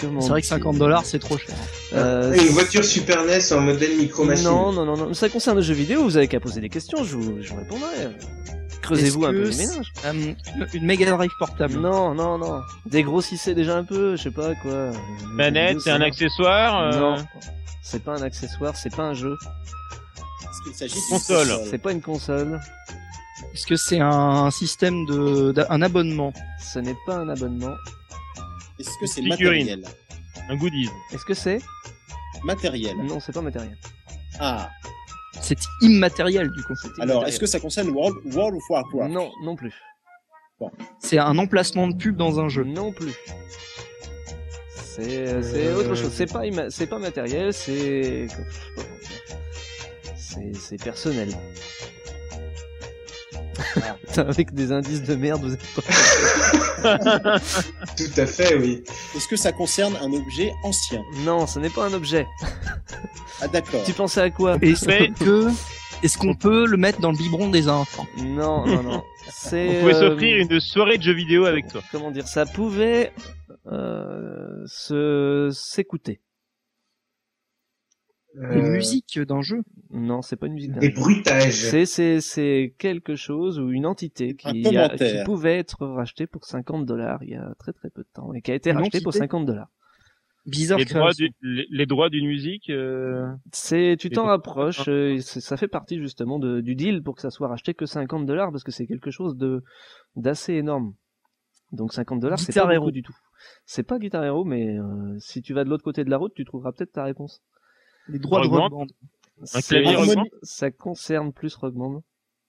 C'est 0.00 0.28
vrai 0.28 0.40
que 0.40 0.46
50 0.46 0.76
dollars, 0.78 1.04
c'est 1.04 1.18
trop 1.18 1.36
cher. 1.38 1.54
Euh, 1.92 2.32
Une 2.34 2.48
voiture 2.48 2.84
Super 2.84 3.24
NES 3.24 3.52
en 3.52 3.60
modèle 3.60 3.96
micro 3.96 4.24
machine. 4.24 4.44
Non, 4.44 4.72
non, 4.72 4.84
non, 4.84 4.96
non. 4.96 5.14
Ça 5.14 5.28
concerne 5.28 5.56
le 5.56 5.62
jeu 5.62 5.74
vidéo, 5.74 6.02
vous 6.04 6.16
avez 6.16 6.28
qu'à 6.28 6.40
poser 6.40 6.60
des 6.60 6.68
questions, 6.68 7.04
je 7.04 7.16
vous, 7.16 7.38
je 7.42 7.50
vous 7.50 7.56
répondrai. 7.56 7.88
Creusez-vous 8.82 9.24
un 9.26 9.32
peu 9.32 9.50
c'est- 9.52 9.66
ménages. 9.66 9.92
Euh, 10.06 10.34
une- 10.74 10.86
Mega 10.86 11.10
Drive 11.10 11.30
portable? 11.38 11.74
Non, 11.74 12.14
non, 12.14 12.38
non. 12.38 12.60
Dégrossissez 12.86 13.54
déjà 13.54 13.76
un 13.76 13.84
peu, 13.84 14.16
je 14.16 14.22
sais 14.22 14.30
pas 14.30 14.54
quoi. 14.56 14.90
Manette, 15.34 15.80
c'est 15.80 15.90
un 15.90 16.00
accessoire. 16.00 16.92
euh, 16.94 16.98
Non. 16.98 17.16
C'est 17.82 18.02
pas 18.02 18.12
un 18.16 18.22
accessoire, 18.22 18.76
c'est 18.76 18.94
pas 18.94 19.02
un 19.04 19.14
jeu. 19.14 19.36
Est-ce 20.42 20.62
qu'il 20.64 20.74
s'agit 20.74 20.94
d'une 20.94 21.02
Console. 21.18 21.48
C'est 21.70 21.78
pas 21.78 21.92
une 21.92 22.00
console. 22.02 22.60
Est-ce 23.54 23.66
que 23.66 23.76
c'est 23.76 24.00
un 24.00 24.50
système 24.50 25.04
de, 25.06 25.52
un 25.68 25.82
abonnement? 25.82 26.32
Ce 26.72 26.78
n'est 26.78 26.96
pas 27.06 27.16
un 27.16 27.28
abonnement. 27.28 27.74
Est-ce 28.80 28.98
que 28.98 29.06
c'est 29.06 29.22
matériel 29.22 29.84
Un 30.48 30.56
goodies. 30.56 30.88
Est-ce 31.12 31.24
que 31.24 31.34
c'est 31.34 31.60
Matériel. 32.44 32.96
Non, 32.96 33.20
c'est 33.20 33.32
pas 33.32 33.42
matériel. 33.42 33.76
Ah. 34.38 34.70
C'est 35.42 35.58
immatériel 35.82 36.50
du 36.50 36.62
coup. 36.64 36.74
Alors, 37.00 37.26
est-ce 37.26 37.38
que 37.38 37.46
ça 37.46 37.60
concerne 37.60 37.90
World, 37.90 38.16
World 38.34 38.56
of 38.56 38.62
Warcraft? 38.70 39.12
Non, 39.12 39.30
non 39.42 39.56
plus. 39.56 39.74
C'est 40.98 41.18
un 41.18 41.36
emplacement 41.38 41.88
de 41.88 41.94
pub 41.96 42.16
dans 42.16 42.40
un 42.40 42.48
jeu. 42.48 42.64
Non 42.64 42.92
plus. 42.92 43.12
C'est 44.74 45.42
c'est 45.42 45.72
autre 45.72 45.94
chose. 45.94 46.12
C'est 46.12 46.30
pas 46.30 46.44
imma- 46.46 46.70
c'est 46.70 46.86
pas 46.86 46.98
matériel, 46.98 47.52
c'est 47.54 48.26
c'est 50.16 50.52
c'est 50.54 50.82
personnel. 50.82 51.30
Avec 54.16 54.52
des 54.54 54.72
indices 54.72 55.02
de 55.02 55.14
merde, 55.14 55.42
vous 55.42 55.52
êtes 55.52 55.66
pas. 55.74 55.82
Tout 57.96 58.20
à 58.20 58.26
fait, 58.26 58.56
oui. 58.56 58.82
Est-ce 59.16 59.28
que 59.28 59.36
ça 59.36 59.52
concerne 59.52 59.96
un 60.00 60.12
objet 60.12 60.52
ancien? 60.62 61.02
Non, 61.24 61.46
ce 61.46 61.58
n'est 61.58 61.70
pas 61.70 61.86
un 61.86 61.92
objet. 61.92 62.26
Ah 63.40 63.48
d'accord. 63.48 63.82
Tu 63.84 63.92
pensais 63.92 64.20
à 64.20 64.30
quoi? 64.30 64.56
Est-ce 64.60 64.86
que 65.18 65.50
est-ce 66.02 66.16
qu'on 66.16 66.34
peut 66.34 66.66
le 66.66 66.76
mettre 66.78 67.00
dans 67.00 67.10
le 67.10 67.16
biberon 67.16 67.50
des 67.50 67.68
enfants? 67.68 68.06
Non, 68.16 68.66
non, 68.66 68.82
non. 68.82 69.02
C'est. 69.30 69.68
On 69.68 69.80
pouvait 69.80 69.94
euh, 69.94 70.08
s'offrir 70.08 70.36
une 70.38 70.60
soirée 70.60 70.96
de 70.96 71.02
jeux 71.02 71.12
vidéo 71.12 71.44
avec 71.44 71.68
toi. 71.68 71.82
Comment 71.92 72.10
dire 72.10 72.26
Ça 72.26 72.46
pouvait 72.46 73.12
euh, 73.70 74.62
se 74.66 75.50
s'écouter. 75.52 76.20
Une 78.34 78.68
musique 78.68 79.18
d'un 79.18 79.42
jeu 79.42 79.62
Non, 79.90 80.22
c'est 80.22 80.36
pas 80.36 80.46
une 80.46 80.52
musique 80.54 80.72
d'un 80.72 80.80
Des 80.80 80.90
bruitages. 80.90 81.52
C'est 81.52 81.84
c'est 81.84 82.20
c'est 82.20 82.74
quelque 82.78 83.16
chose 83.16 83.58
ou 83.58 83.70
une 83.70 83.86
entité 83.86 84.34
qui, 84.36 84.46
Un 84.46 84.50
a- 84.50 84.54
qui 84.54 84.62
commentaire. 84.62 85.24
pouvait 85.24 85.58
être 85.58 85.84
rachetée 85.86 86.26
pour 86.26 86.44
50 86.44 86.86
dollars 86.86 87.22
il 87.24 87.30
y 87.30 87.34
a 87.34 87.52
très 87.58 87.72
très 87.72 87.90
peu 87.90 88.02
de 88.02 88.08
temps 88.14 88.32
et 88.32 88.40
qui 88.40 88.52
a 88.52 88.54
été 88.54 88.70
Une 88.70 88.76
rachetée 88.76 89.00
pour 89.00 89.08
entité 89.08 89.24
50 89.24 89.46
dollars. 89.46 89.68
Bizarre 90.46 90.78
Les 90.78 90.84
droits, 90.86 91.12
du- 91.12 91.30
les, 91.42 91.66
les 91.70 91.86
droits 91.86 92.08
d'une 92.08 92.26
musique. 92.26 92.70
euh, 92.70 93.26
C'est, 93.52 93.96
tu 93.98 94.08
t'en 94.10 94.24
rapproches, 94.24 94.88
euh, 94.88 95.18
c'est- 95.20 95.40
ça 95.40 95.56
fait 95.58 95.68
partie 95.68 95.98
justement 95.98 96.38
de, 96.38 96.60
du 96.60 96.74
deal 96.76 97.02
pour 97.02 97.16
que 97.16 97.20
ça 97.22 97.30
soit 97.30 97.48
racheté 97.48 97.74
que 97.74 97.84
50 97.84 98.24
dollars 98.26 98.50
parce 98.52 98.64
que 98.64 98.72
c'est 98.72 98.86
quelque 98.86 99.10
chose 99.10 99.36
de 99.36 99.62
d'assez 100.16 100.54
énorme. 100.54 100.94
Donc 101.72 101.92
50 101.92 102.20
dollars, 102.20 102.38
c'est 102.38 102.54
pas 102.54 102.74
beaucoup 102.78 102.90
du 102.90 103.02
tout. 103.02 103.14
C'est 103.66 103.82
pas 103.82 103.98
Guitar 103.98 104.24
Hero, 104.24 104.44
mais 104.44 104.78
euh, 104.78 105.16
si 105.18 105.42
tu 105.42 105.52
vas 105.52 105.64
de 105.64 105.68
l'autre 105.68 105.84
côté 105.84 106.04
de 106.04 106.10
la 106.10 106.16
route, 106.16 106.32
tu 106.34 106.44
trouveras 106.44 106.72
peut-être 106.72 106.92
ta 106.92 107.04
réponse. 107.04 107.42
Les 108.10 108.18
droits 108.18 108.42
de 108.42 108.48
Rock 108.48 108.70
Band. 108.70 108.86
Un 109.54 109.60
clavier 109.60 110.14
Band 110.14 110.24
Ça 110.42 110.70
concerne 110.70 111.32
plus 111.32 111.54
Rock 111.54 111.74
Band. 111.74 112.02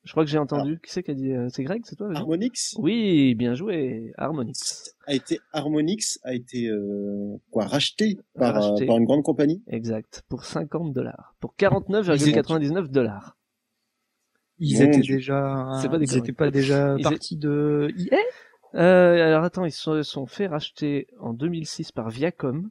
Je 0.04 0.12
crois 0.12 0.24
que 0.26 0.32
j'ai 0.32 0.40
entendu. 0.40 0.80
Qui 0.84 0.92
c'est 0.92 1.04
qui 1.04 1.12
a 1.12 1.14
dit 1.14 1.32
euh, 1.32 1.48
C'est 1.50 1.64
Greg, 1.64 1.84
c'est 1.86 1.96
toi 1.96 2.10
Harmonix? 2.16 2.76
Oui, 2.80 3.36
bien 3.36 3.54
joué, 3.54 4.14
Harmonix. 4.18 4.96
a 5.06 5.14
été 5.14 5.40
Harmonix 5.54 6.20
a 6.24 6.34
été 6.34 6.68
euh, 6.68 7.38
quoi 7.52 7.66
racheté 7.66 8.18
par, 8.34 8.56
euh, 8.56 8.60
Racheté. 8.60 8.88
par 8.88 8.98
une 8.98 9.06
grande 9.06 9.24
compagnie? 9.24 9.64
Exact, 9.68 10.24
pour 10.28 10.44
50 10.44 10.92
dollars. 10.92 11.36
Pour 11.40 11.54
49,99 11.58 12.88
dollars. 12.88 13.38
Ils 14.58 14.82
étaient 14.82 15.00
Dieu. 15.02 15.18
déjà 15.18 15.80
C'est 15.82 15.90
pas 15.90 16.00
des 16.00 16.12
ils 16.12 16.18
étaient 16.18 16.34
pas 16.34 16.50
déjà 16.52 16.96
Ils 16.98 17.04
partis 17.04 17.38
de 17.38 17.94
EA 17.98 18.18
Euh, 18.74 19.28
alors 19.28 19.44
attends, 19.44 19.66
ils 19.66 19.72
se 19.72 19.82
sont, 19.82 20.04
sont 20.04 20.26
fait 20.26 20.48
racheter 20.48 21.08
en 21.20 21.34
2006 21.34 21.92
par 21.92 22.10
Viacom 22.10 22.70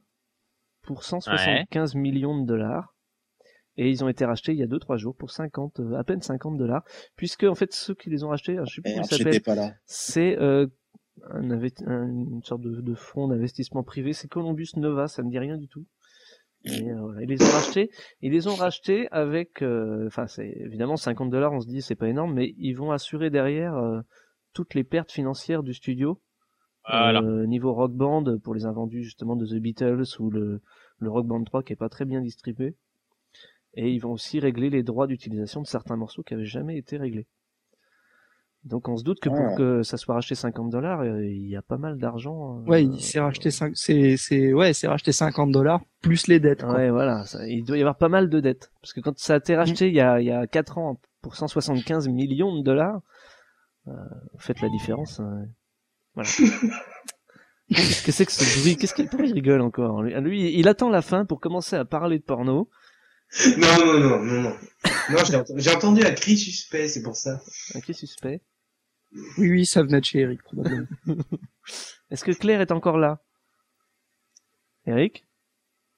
pour 0.81 1.03
175 1.03 1.95
millions 1.95 2.41
de 2.41 2.47
dollars. 2.47 2.95
Et 3.77 3.89
ils 3.89 4.03
ont 4.03 4.09
été 4.09 4.25
rachetés 4.25 4.51
il 4.51 4.59
y 4.59 4.63
a 4.63 4.67
2-3 4.67 4.97
jours 4.97 5.15
pour 5.15 5.31
50, 5.31 5.79
euh, 5.79 5.95
à 5.95 6.03
peine 6.03 6.21
50 6.21 6.57
dollars. 6.57 6.83
Puisque, 7.15 7.43
en 7.43 7.55
fait, 7.55 7.73
ceux 7.73 7.95
qui 7.95 8.09
les 8.09 8.23
ont 8.23 8.29
rachetés, 8.29 8.53
alors, 8.53 8.65
je 8.65 8.75
sais 8.75 8.81
plus 8.81 9.41
comment 9.41 9.55
là. 9.55 9.73
c'est 9.85 10.37
euh, 10.39 10.67
un 11.29 12.07
une 12.07 12.43
sorte 12.43 12.61
de, 12.61 12.81
de 12.81 12.93
fonds 12.95 13.27
d'investissement 13.27 13.83
privé. 13.83 14.13
C'est 14.13 14.27
Columbus 14.27 14.69
Nova, 14.75 15.07
ça 15.07 15.23
me 15.23 15.29
dit 15.29 15.39
rien 15.39 15.57
du 15.57 15.67
tout. 15.67 15.85
Et, 16.65 16.91
euh, 16.91 16.99
voilà, 16.99 17.21
ils 17.23 17.29
les 17.29 17.41
ont 17.41 17.51
rachetés. 17.51 17.89
Ils 18.21 18.31
les 18.31 18.47
ont 18.47 18.55
rachetés 18.55 19.07
avec, 19.11 19.61
euh, 19.61 20.05
enfin, 20.07 20.27
c'est 20.27 20.47
évidemment 20.47 20.97
50 20.97 21.29
dollars. 21.29 21.53
On 21.53 21.61
se 21.61 21.67
dit 21.67 21.81
c'est 21.81 21.95
pas 21.95 22.07
énorme, 22.07 22.33
mais 22.33 22.53
ils 22.57 22.73
vont 22.73 22.91
assurer 22.91 23.29
derrière 23.29 23.75
euh, 23.75 24.01
toutes 24.53 24.75
les 24.75 24.83
pertes 24.83 25.11
financières 25.11 25.63
du 25.63 25.73
studio. 25.73 26.21
Voilà. 26.87 27.21
Euh, 27.21 27.45
niveau 27.45 27.73
Rock 27.73 27.91
Band 27.93 28.37
pour 28.43 28.53
les 28.55 28.65
invendus 28.65 29.03
justement 29.03 29.35
de 29.35 29.45
The 29.45 29.59
Beatles 29.61 30.03
ou 30.19 30.29
le, 30.31 30.61
le 30.99 31.09
Rock 31.09 31.27
Band 31.27 31.43
3 31.43 31.63
qui 31.63 31.73
est 31.73 31.75
pas 31.77 31.89
très 31.89 32.05
bien 32.05 32.21
distribué. 32.21 32.75
Et 33.75 33.91
ils 33.91 33.99
vont 33.99 34.11
aussi 34.11 34.39
régler 34.39 34.69
les 34.69 34.83
droits 34.83 35.07
d'utilisation 35.07 35.61
de 35.61 35.67
certains 35.67 35.95
morceaux 35.95 36.23
qui 36.23 36.33
avaient 36.33 36.45
jamais 36.45 36.77
été 36.77 36.97
réglés. 36.97 37.27
Donc 38.63 38.87
on 38.89 38.95
se 38.97 39.03
doute 39.03 39.19
que 39.19 39.29
pour 39.29 39.39
Ah. 39.39 39.55
que 39.55 39.81
ça 39.81 39.97
soit 39.97 40.13
racheté 40.13 40.35
50 40.35 40.69
dollars, 40.69 41.03
il 41.05 41.47
y 41.47 41.55
a 41.55 41.63
pas 41.63 41.77
mal 41.77 41.97
d'argent. 41.97 42.59
euh, 42.59 42.69
Ouais, 42.69 42.83
il 42.83 42.99
s'est 43.01 43.19
racheté 43.19 43.49
5 43.49 43.71
c'est 43.75 44.17
c'est 44.17 44.53
ouais, 44.53 44.73
c'est 44.73 44.87
racheté 44.87 45.11
50 45.11 45.51
dollars 45.51 45.81
plus 46.01 46.27
les 46.27 46.39
dettes 46.39 46.61
quoi. 46.61 46.75
Ouais, 46.75 46.91
voilà, 46.91 47.23
ça- 47.25 47.47
il 47.47 47.63
doit 47.63 47.77
y 47.77 47.81
avoir 47.81 47.97
pas 47.97 48.09
mal 48.09 48.29
de 48.29 48.39
dettes. 48.39 48.71
Parce 48.81 48.93
que 48.93 48.99
quand 48.99 49.17
ça 49.17 49.33
a 49.33 49.37
été 49.37 49.55
racheté 49.55 49.87
il 49.87 49.95
y 49.95 49.99
a, 50.01 50.19
il 50.21 50.27
y 50.27 50.31
a 50.31 50.45
4 50.45 50.77
ans 50.77 50.99
pour 51.23 51.35
175 51.35 52.07
millions 52.09 52.55
de 52.55 52.61
dollars, 52.63 53.01
euh, 53.87 53.93
faites 54.37 54.61
la 54.61 54.69
différence. 54.69 55.19
hein. 55.19 55.45
Voilà. 56.15 56.29
Qu'est-ce 57.69 58.03
que 58.03 58.11
c'est 58.11 58.25
que 58.25 58.31
ce 58.33 58.59
bruit? 58.59 58.75
Qu'est-ce 58.75 58.93
qu'il 58.93 59.07
pourquoi 59.07 59.25
il 59.27 59.33
rigole 59.33 59.61
encore? 59.61 60.01
Lui, 60.03 60.13
lui, 60.21 60.59
il 60.59 60.67
attend 60.67 60.89
la 60.89 61.01
fin 61.01 61.23
pour 61.25 61.39
commencer 61.39 61.75
à 61.77 61.85
parler 61.85 62.19
de 62.19 62.23
porno. 62.23 62.69
Non, 63.57 63.85
non, 63.85 63.99
non, 63.99 64.19
non, 64.23 64.41
non. 64.41 64.55
Non, 65.09 65.23
j'ai 65.25 65.35
ent- 65.37 65.45
j'ai 65.55 65.71
entendu 65.71 66.03
un 66.03 66.11
cri 66.11 66.35
suspect, 66.37 66.89
c'est 66.89 67.01
pour 67.01 67.15
ça. 67.15 67.39
Un 67.73 67.79
cri 67.79 67.93
suspect. 67.93 68.41
Oui 69.37 69.49
oui, 69.49 69.65
ça 69.65 69.83
venait 69.83 70.01
de 70.01 70.05
chez 70.05 70.19
Eric 70.19 70.43
probablement. 70.43 70.87
Est-ce 72.11 72.25
que 72.25 72.31
Claire 72.33 72.59
est 72.59 72.71
encore 72.73 72.97
là? 72.97 73.21
Eric? 74.85 75.25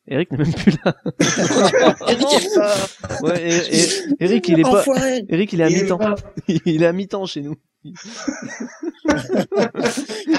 Eric 0.08 0.30
n'est 0.32 0.38
même 0.40 0.54
plus 0.54 0.76
là. 0.86 0.96
Eric 2.08 2.28
est 2.34 2.56
pas 2.56 2.76
Ouais, 3.22 3.42
et- 3.50 3.80
et- 3.80 3.90
Eric, 4.20 4.48
il 4.50 4.60
est 4.60 4.64
pas. 4.64 4.82
Enfoiré 4.82 5.26
Eric, 5.30 5.54
il 5.54 5.62
est 5.62 5.64
à 5.64 5.70
mi-temps. 5.70 6.16
Il 6.48 6.84
est 6.84 6.86
à 6.86 6.92
mi-temps 6.94 7.26
chez 7.26 7.42
nous. 7.42 7.56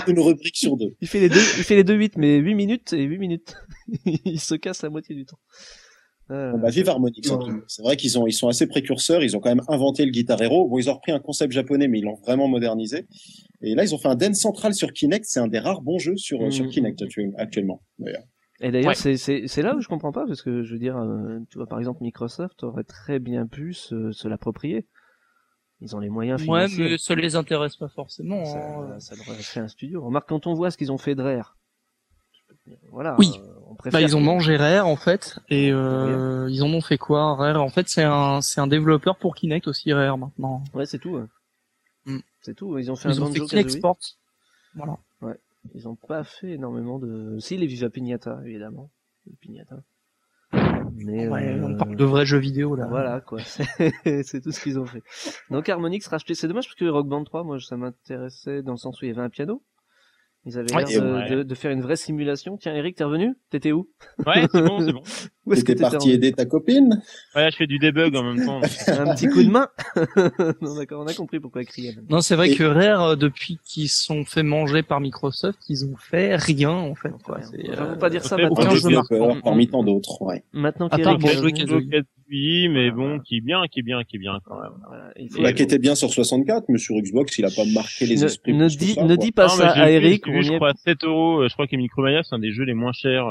Une 0.07 0.21
rubrique 0.21 0.57
sur 0.57 0.77
deux. 0.77 0.95
Il 1.01 1.09
fait 1.09 1.21
les 1.21 1.29
deux, 1.29 1.37
il 1.59 1.65
fait 1.65 1.77
les 1.77 1.85
deux 1.85 1.95
8, 1.95 2.17
mais 2.17 2.37
8 2.39 2.55
minutes 2.55 2.93
et 2.93 3.03
8 3.03 3.19
minutes. 3.19 3.57
il 4.25 4.41
se 4.41 4.55
casse 4.55 4.83
la 4.83 4.91
moitié 4.91 5.15
du 5.15 5.25
temps. 5.25 5.39
Euh, 6.31 6.53
Bon, 6.53 6.59
bah, 6.59 6.71
vive 6.71 6.89
Harmonix. 6.89 7.29
Ouais. 7.31 7.37
C'est 7.69 7.83
vrai 7.83 7.97
qu'ils 7.97 8.19
ont, 8.19 8.27
ils 8.27 8.33
sont 8.33 8.49
assez 8.49 8.67
précurseurs. 8.67 9.23
Ils 9.23 9.37
ont 9.37 9.41
quand 9.41 9.51
même 9.51 9.63
inventé 9.69 10.05
le 10.07 10.11
Guitar 10.11 10.41
Hero. 10.41 10.67
Bon, 10.69 10.79
ils 10.79 10.89
ont 10.89 10.95
repris 10.95 11.13
un 11.13 11.21
concept 11.21 11.53
japonais, 11.53 11.87
mais 11.87 11.99
ils 11.99 12.05
l'ont 12.05 12.15
vraiment 12.27 12.49
modernisé. 12.49 13.07
Et 13.61 13.75
là, 13.75 13.85
ils 13.85 13.95
ont 13.95 13.99
fait 13.99 14.09
un 14.09 14.15
Dance 14.15 14.39
Central 14.39 14.73
sur 14.75 14.93
Kinect. 14.93 15.27
C'est 15.29 15.41
un 15.41 15.49
des 15.49 15.59
rares 15.59 15.83
bons 15.83 15.99
jeux 15.99 16.17
sur, 16.17 16.41
Mhm. 16.41 16.51
sur 16.51 16.69
Kinect 16.69 17.03
actu- 17.03 17.33
actuellement. 17.37 17.83
d'ailleurs. 17.99 18.23
Et 18.61 18.71
d'ailleurs, 18.71 18.95
Ouais. 19.05 19.17
c'est, 19.17 19.63
là 19.63 19.77
où 19.77 19.81
je 19.83 19.89
comprends 19.89 20.13
pas, 20.13 20.25
parce 20.27 20.41
que 20.41 20.63
je 20.63 20.73
veux 20.73 20.79
dire, 20.79 20.97
euh, 20.97 21.41
tu 21.51 21.59
vois, 21.59 21.67
par 21.67 21.79
exemple, 21.79 21.99
Microsoft 22.03 22.63
aurait 22.63 22.85
très 22.85 23.19
bien 23.19 23.47
pu 23.47 23.75
se, 23.75 24.11
se 24.13 24.27
l'approprier. 24.29 24.87
Ils 25.85 25.95
ont 25.95 26.01
les 26.01 26.09
moyens 26.09 26.41
Ouais, 26.49 26.67
financiers. 26.67 26.91
mais 26.93 26.99
ça 26.99 27.15
les 27.15 27.37
intéresse 27.37 27.77
pas 27.77 27.89
forcément. 27.89 28.45
ça, 28.47 28.59
hein. 28.59 28.99
ça 29.01 29.15
leur 29.15 29.29
aurait 29.29 29.43
fait 29.43 29.61
un 29.61 29.69
studio. 29.69 30.03
Remarque, 30.05 30.29
quand 30.29 30.47
on 30.49 30.55
voit 30.55 30.71
ce 30.73 30.77
qu'ils 30.79 30.91
ont 30.91 30.99
fait 30.99 31.15
de 31.15 31.23
Rare. 31.23 31.57
Voilà. 32.91 33.15
Oui. 33.19 33.33
euh, 33.39 33.47
on 33.69 33.75
préfère 33.75 34.01
Bah, 34.01 34.03
ils 34.07 34.17
ont 34.17 34.21
que- 34.21 34.25
mangé 34.25 34.57
Rare 34.57 34.87
en 34.89 34.97
fait 34.97 35.39
et 35.51 35.71
euh, 35.71 36.49
ils 36.51 36.63
en 36.63 36.69
ont 36.73 36.81
fait 36.81 36.97
quoi 36.97 37.35
Rare? 37.37 37.63
En 37.63 37.69
fait 37.69 37.89
c'est 37.89 38.03
un 38.05 38.41
c'est 38.41 38.61
un 38.61 38.67
développeur 38.67 39.17
pour 39.17 39.35
Kinect 39.35 39.69
aussi 39.69 39.93
Rare 39.93 40.17
maintenant. 40.17 40.65
Ouais, 40.73 40.87
c'est 40.87 40.99
tout. 40.99 41.11
ouais. 41.11 41.25
Mm. 42.07 42.19
C'est 42.41 42.55
tout. 42.55 42.79
Ils 42.79 42.91
ont 42.91 42.97
fait 42.97 43.11
Ils 43.11 43.21
un 43.21 43.23
ont 43.25 43.33
fait 43.33 43.41
Kinect. 43.41 43.71
Sports. 43.71 43.99
Voilà. 44.75 44.97
Ils 45.75 45.89
ont 45.89 45.97
pas 45.97 46.25
fait 46.25 46.53
énormément 46.53 46.99
de. 46.99 47.39
Si 47.41 47.57
les 47.57 47.67
Viva 47.67 47.89
Pignata, 47.91 48.39
évidemment. 48.45 48.91
Les 49.27 49.33
Pignata. 49.41 49.77
Mais 50.97 51.27
Ouais, 51.27 51.49
euh, 51.49 51.65
on 51.65 51.75
parle 51.77 51.97
de 51.97 52.05
vrais 52.05 52.27
jeux 52.27 52.39
vidéo 52.39 52.77
là. 52.77 52.87
Voilà 52.89 53.21
quoi, 53.21 53.39
c'est 54.23 54.41
tout 54.41 54.53
ce 54.53 54.61
qu'ils 54.61 54.79
ont 54.79 54.87
fait. 54.87 55.03
Donc 55.51 55.69
Harmonix 55.69 56.07
racheté, 56.07 56.35
c'est 56.35 56.49
dommage 56.49 56.67
parce 56.67 56.77
que 56.77 56.85
Rock 56.87 57.09
Band 57.09 57.25
3, 57.25 57.45
moi 57.45 57.59
ça 57.61 57.77
m'intéressait 57.77 58.63
dans 58.63 58.73
le 58.73 58.79
sens 58.79 59.01
où 59.01 59.05
il 59.05 59.09
y 59.09 59.11
avait 59.11 59.23
un 59.23 59.31
piano. 59.31 59.63
Ils 60.47 60.59
avaient 60.59 60.75
Ouais, 60.75 60.85
l'air 60.85 60.91
et 60.91 61.01
de, 61.01 61.15
ouais. 61.15 61.31
de- 61.37 61.43
de 61.43 61.55
faire 61.55 61.71
une 61.71 61.81
vraie 61.81 61.97
simulation. 61.97 62.57
Tiens 62.59 62.75
Eric, 62.75 62.97
t'es 62.97 63.05
revenu? 63.05 63.35
T'étais 63.51 63.73
où? 63.73 63.89
Ouais, 64.27 64.47
c'est 64.53 64.63
bon, 64.63 64.81
c'est 64.81 64.93
bon. 64.93 65.03
Où 65.47 65.53
est-ce 65.53 65.61
que 65.63 65.73
T'étais 65.73 65.85
t'étais 65.85 65.91
parti 65.91 66.11
aider 66.13 66.33
ta 66.33 66.47
copine 66.47 67.03
Ouais, 67.37 67.51
je 67.51 67.57
fais 67.57 67.67
du 67.67 67.79
debug 67.79 68.17
en 68.17 68.23
même 68.23 68.45
temps. 68.47 68.61
Un 68.89 69.15
petit 69.15 69.29
coup 69.29 69.43
de 69.43 69.51
main 69.51 69.69
Non 70.63 70.75
d'accord, 70.77 71.03
on 71.03 71.07
a 71.07 71.13
compris 71.15 71.39
pourquoi 71.41 71.63
il 71.63 71.67
criait. 71.67 71.95
Non, 72.09 72.21
c'est 72.23 72.35
vrai 72.37 72.51
Et- 72.51 72.55
que 72.57 72.65
Rare, 72.65 73.03
euh, 73.03 73.17
depuis 73.17 73.59
qu'ils 73.65 73.89
sont 73.91 74.25
fait 74.25 74.43
manger 74.43 74.83
par 74.83 75.01
Microsoft, 75.01 75.59
ils 75.69 75.85
ont 75.85 75.97
fait 75.99 76.37
rien 76.37 76.71
en 76.71 76.95
fait. 76.95 77.11
Quoi. 77.25 77.37
Rien. 77.37 77.47
C'est, 77.51 77.71
Enfin, 77.73 77.85
euh, 77.93 77.97
pas 77.97 78.09
dire 78.11 78.25
ça 78.25 78.37
Un 78.37 78.39
maintenant. 78.39 78.57
aucun 78.63 78.71
jeu 78.75 78.89
développeur 78.89 79.27
marquant. 79.27 79.41
parmi 79.43 79.69
tant 79.69 79.83
d'autres. 79.85 80.23
Ouais. 80.23 80.43
Maintenant 80.53 80.89
est 80.89 81.03
revenu- 81.03 81.53
Kazooie. 81.53 81.89
Kazooie, 81.91 82.69
mais 82.71 82.91
bon, 82.91 83.21
qui 83.21 83.37
est 83.37 83.41
bien, 83.43 83.63
qui 83.71 83.81
est 83.81 83.83
bien, 83.83 84.03
qui 84.05 84.17
est 84.17 84.21
bien 84.21 84.39
quand 84.47 84.59
même. 84.61 84.73
Voilà, 84.89 85.13
il 85.19 85.31
faut- 85.31 85.43
Bah, 85.43 85.53
qui 85.53 85.63
était 85.63 85.79
bien 85.79 85.95
sur 85.95 86.11
64, 86.11 86.65
mais 86.71 86.79
sur 86.79 86.97
Xbox, 86.97 87.37
il 87.39 87.45
a 87.45 87.51
pas 87.51 87.65
marqué 87.75 88.07
les 88.07 88.17
ne, 88.17 88.25
esprits. 88.25 88.55
ne 88.55 88.67
dis, 88.69 88.95
ça, 88.95 89.05
ne 89.05 89.15
dis 89.17 89.31
pas 89.33 89.49
ça 89.51 89.69
à 89.73 89.91
Eric, 89.91 90.25
je 90.27 90.55
crois, 90.57 90.73
7 90.75 91.05
euros. 91.05 91.43
euh, 91.43 91.49
Je 91.49 91.53
crois 91.53 91.67
que 91.67 91.77
Micromania, 91.77 92.23
c'est 92.23 92.35
un 92.35 92.39
des 92.39 92.53
jeux 92.53 92.65
les 92.65 92.73
moins 92.75 92.93
chers 92.93 93.27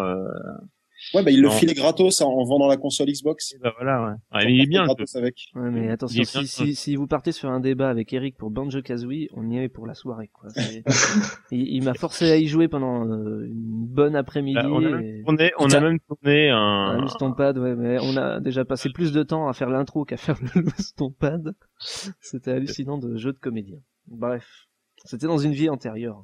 Ouais, 1.13 1.23
bah, 1.23 1.31
il 1.31 1.41
le 1.41 1.49
filait 1.49 1.73
gratos 1.73 2.21
en, 2.21 2.29
en 2.31 2.43
vendant 2.43 2.67
la 2.67 2.77
console 2.77 3.07
Xbox. 3.07 3.55
Bah 3.61 3.73
voilà, 3.77 4.01
ouais. 4.03 4.37
Ouais, 4.39 4.45
mais 4.45 4.53
il 4.55 4.61
est 4.61 4.65
bien, 4.65 4.85
gratos 4.85 5.15
avec. 5.15 5.35
Ouais, 5.55 5.69
mais 5.69 5.89
attention, 5.89 6.23
si, 6.23 6.47
si, 6.47 6.75
si 6.75 6.95
vous 6.95 7.05
partez 7.07 7.31
sur 7.31 7.49
un 7.49 7.59
débat 7.59 7.89
avec 7.89 8.11
Eric 8.13 8.35
pour 8.37 8.49
Banjo 8.49 8.81
Kazooie, 8.81 9.27
on 9.33 9.49
y 9.49 9.57
est 9.59 9.69
pour 9.69 9.85
la 9.85 9.93
soirée. 9.93 10.29
Quoi. 10.33 10.49
Il 11.51 11.67
il 11.67 11.83
m'a 11.83 11.93
forcé 11.93 12.31
à 12.31 12.37
y 12.37 12.47
jouer 12.47 12.67
pendant 12.67 13.05
euh, 13.07 13.45
une 13.45 13.85
bonne 13.85 14.15
après-midi. 14.15 14.55
Bah, 14.55 14.67
on 14.69 14.83
a 14.83 14.89
même 14.89 15.01
et- 15.03 15.23
tourné, 15.23 15.51
on 15.59 15.69
a 15.69 15.79
même 15.79 15.99
tourné 15.99 16.49
un, 16.49 16.57
Un 16.57 17.01
Loustonpad, 17.01 17.57
ouais, 17.57 17.75
mais 17.75 17.97
on 18.01 18.17
a 18.17 18.39
déjà 18.39 18.65
passé 18.65 18.89
plus 18.89 19.11
de 19.11 19.21
temps 19.23 19.47
à 19.47 19.53
faire 19.53 19.69
l'intro 19.69 20.05
qu'à 20.05 20.17
faire 20.17 20.37
le 20.55 20.61
Loustonpad. 20.61 21.55
C'était 22.21 22.51
hallucinant 22.51 22.97
de 22.97 23.15
jeu 23.17 23.33
de 23.33 23.37
comédien. 23.39 23.77
Bref, 24.07 24.47
c'était 25.05 25.27
dans 25.27 25.37
une 25.37 25.53
vie 25.53 25.69
antérieure. 25.69 26.23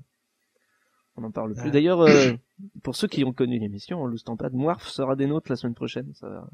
On 1.20 1.24
n'en 1.24 1.32
parle 1.32 1.54
plus. 1.54 1.66
Ouais. 1.66 1.72
D'ailleurs, 1.72 2.00
euh, 2.02 2.32
pour 2.84 2.96
ceux 2.96 3.10
qui 3.10 3.26
ont 3.26 3.34
connu 3.34 3.60
l'émission, 3.60 4.06
Loustonpad, 4.06 4.54
Moirf 4.54 4.88
sera 4.88 5.18
des 5.18 5.28
nôtres 5.28 5.52
la 5.52 5.58
semaine 5.58 5.76
prochaine. 5.76 6.14
Ça, 6.16 6.30
va- 6.30 6.50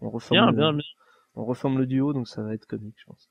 on 0.00 0.08
reforme, 0.08 0.38
Bien, 0.38 0.46
le, 0.50 0.56
bien, 0.56 0.72
bien. 0.72 0.82
on 1.34 1.44
reforme 1.44 1.78
le 1.78 1.84
duo, 1.86 2.14
donc 2.14 2.26
ça 2.26 2.42
va 2.42 2.54
être 2.54 2.64
comique, 2.66 2.96
je 2.98 3.04
pense. 3.04 3.28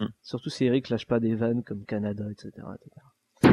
Hmm. 0.00 0.06
Surtout 0.22 0.50
si 0.50 0.64
Eric 0.64 0.88
lâche 0.88 1.06
pas 1.06 1.20
des 1.20 1.36
vannes 1.36 1.62
comme 1.62 1.84
Canada, 1.84 2.24
etc. 2.32 2.50
etc. 2.74 3.00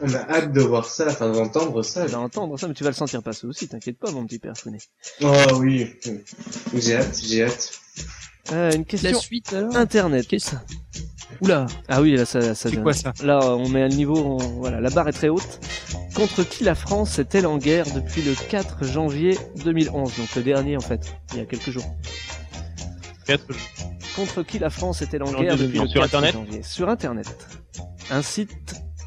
On 0.00 0.14
a 0.14 0.18
hâte 0.30 0.52
de 0.52 0.60
voir 0.60 0.84
ça, 0.84 1.06
enfin 1.08 1.32
d'entendre 1.32 1.82
ça. 1.82 2.04
Tu 2.06 2.12
vas 2.12 2.20
entendre 2.20 2.56
ça, 2.58 2.68
mais 2.68 2.74
tu 2.74 2.84
vas 2.84 2.90
le 2.90 2.94
sentir 2.94 3.20
passer 3.22 3.46
aussi, 3.46 3.68
t'inquiète 3.68 3.98
pas, 3.98 4.12
mon 4.12 4.24
petit 4.26 4.38
père 4.38 4.56
Founet. 4.56 4.78
Oh 5.22 5.34
oui, 5.58 5.92
j'ai 6.74 6.94
hâte, 6.94 7.18
j'ai 7.20 7.44
hâte. 7.44 7.80
Euh, 8.52 8.70
une 8.72 8.84
question 8.84 9.10
La 9.10 9.16
suite 9.18 9.52
alors? 9.52 9.76
Internet. 9.76 10.26
Qu'est-ce 10.28 10.50
que 10.50 10.56
ça 10.56 10.62
Oula. 11.42 11.66
Ah 11.88 12.00
oui, 12.00 12.16
là, 12.16 12.24
ça, 12.24 12.40
ça 12.40 12.54
C'est 12.54 12.70
devient- 12.70 12.82
quoi 12.82 12.92
ça? 12.94 13.12
Là, 13.22 13.40
on 13.56 13.68
met 13.68 13.82
un 13.82 13.88
niveau, 13.88 14.16
on- 14.16 14.36
voilà, 14.60 14.80
la 14.80 14.88
barre 14.90 15.08
est 15.08 15.12
très 15.12 15.28
haute. 15.28 15.60
Contre 16.14 16.44
qui 16.48 16.64
la 16.64 16.74
France 16.74 17.18
est-elle 17.18 17.46
en 17.46 17.58
guerre 17.58 17.84
depuis 17.94 18.22
le 18.22 18.34
4 18.48 18.84
janvier 18.84 19.36
2011 19.64 20.16
Donc 20.16 20.34
le 20.34 20.42
dernier, 20.42 20.76
en 20.76 20.80
fait, 20.80 21.14
il 21.32 21.38
y 21.38 21.40
a 21.40 21.44
quelques 21.44 21.70
jours. 21.70 21.84
Quatre- 23.26 23.44
Contre 24.14 24.42
qui 24.42 24.58
la 24.58 24.70
France 24.70 25.02
est-elle 25.02 25.24
en 25.24 25.32
guerre 25.32 25.56
depuis 25.56 25.78
2011, 25.78 25.82
le 25.82 25.88
sur 25.90 26.00
4 26.00 26.04
Internet? 26.14 26.32
janvier? 26.34 26.62
Sur 26.62 26.88
Internet. 26.88 27.36
Un 28.10 28.22
site 28.22 28.50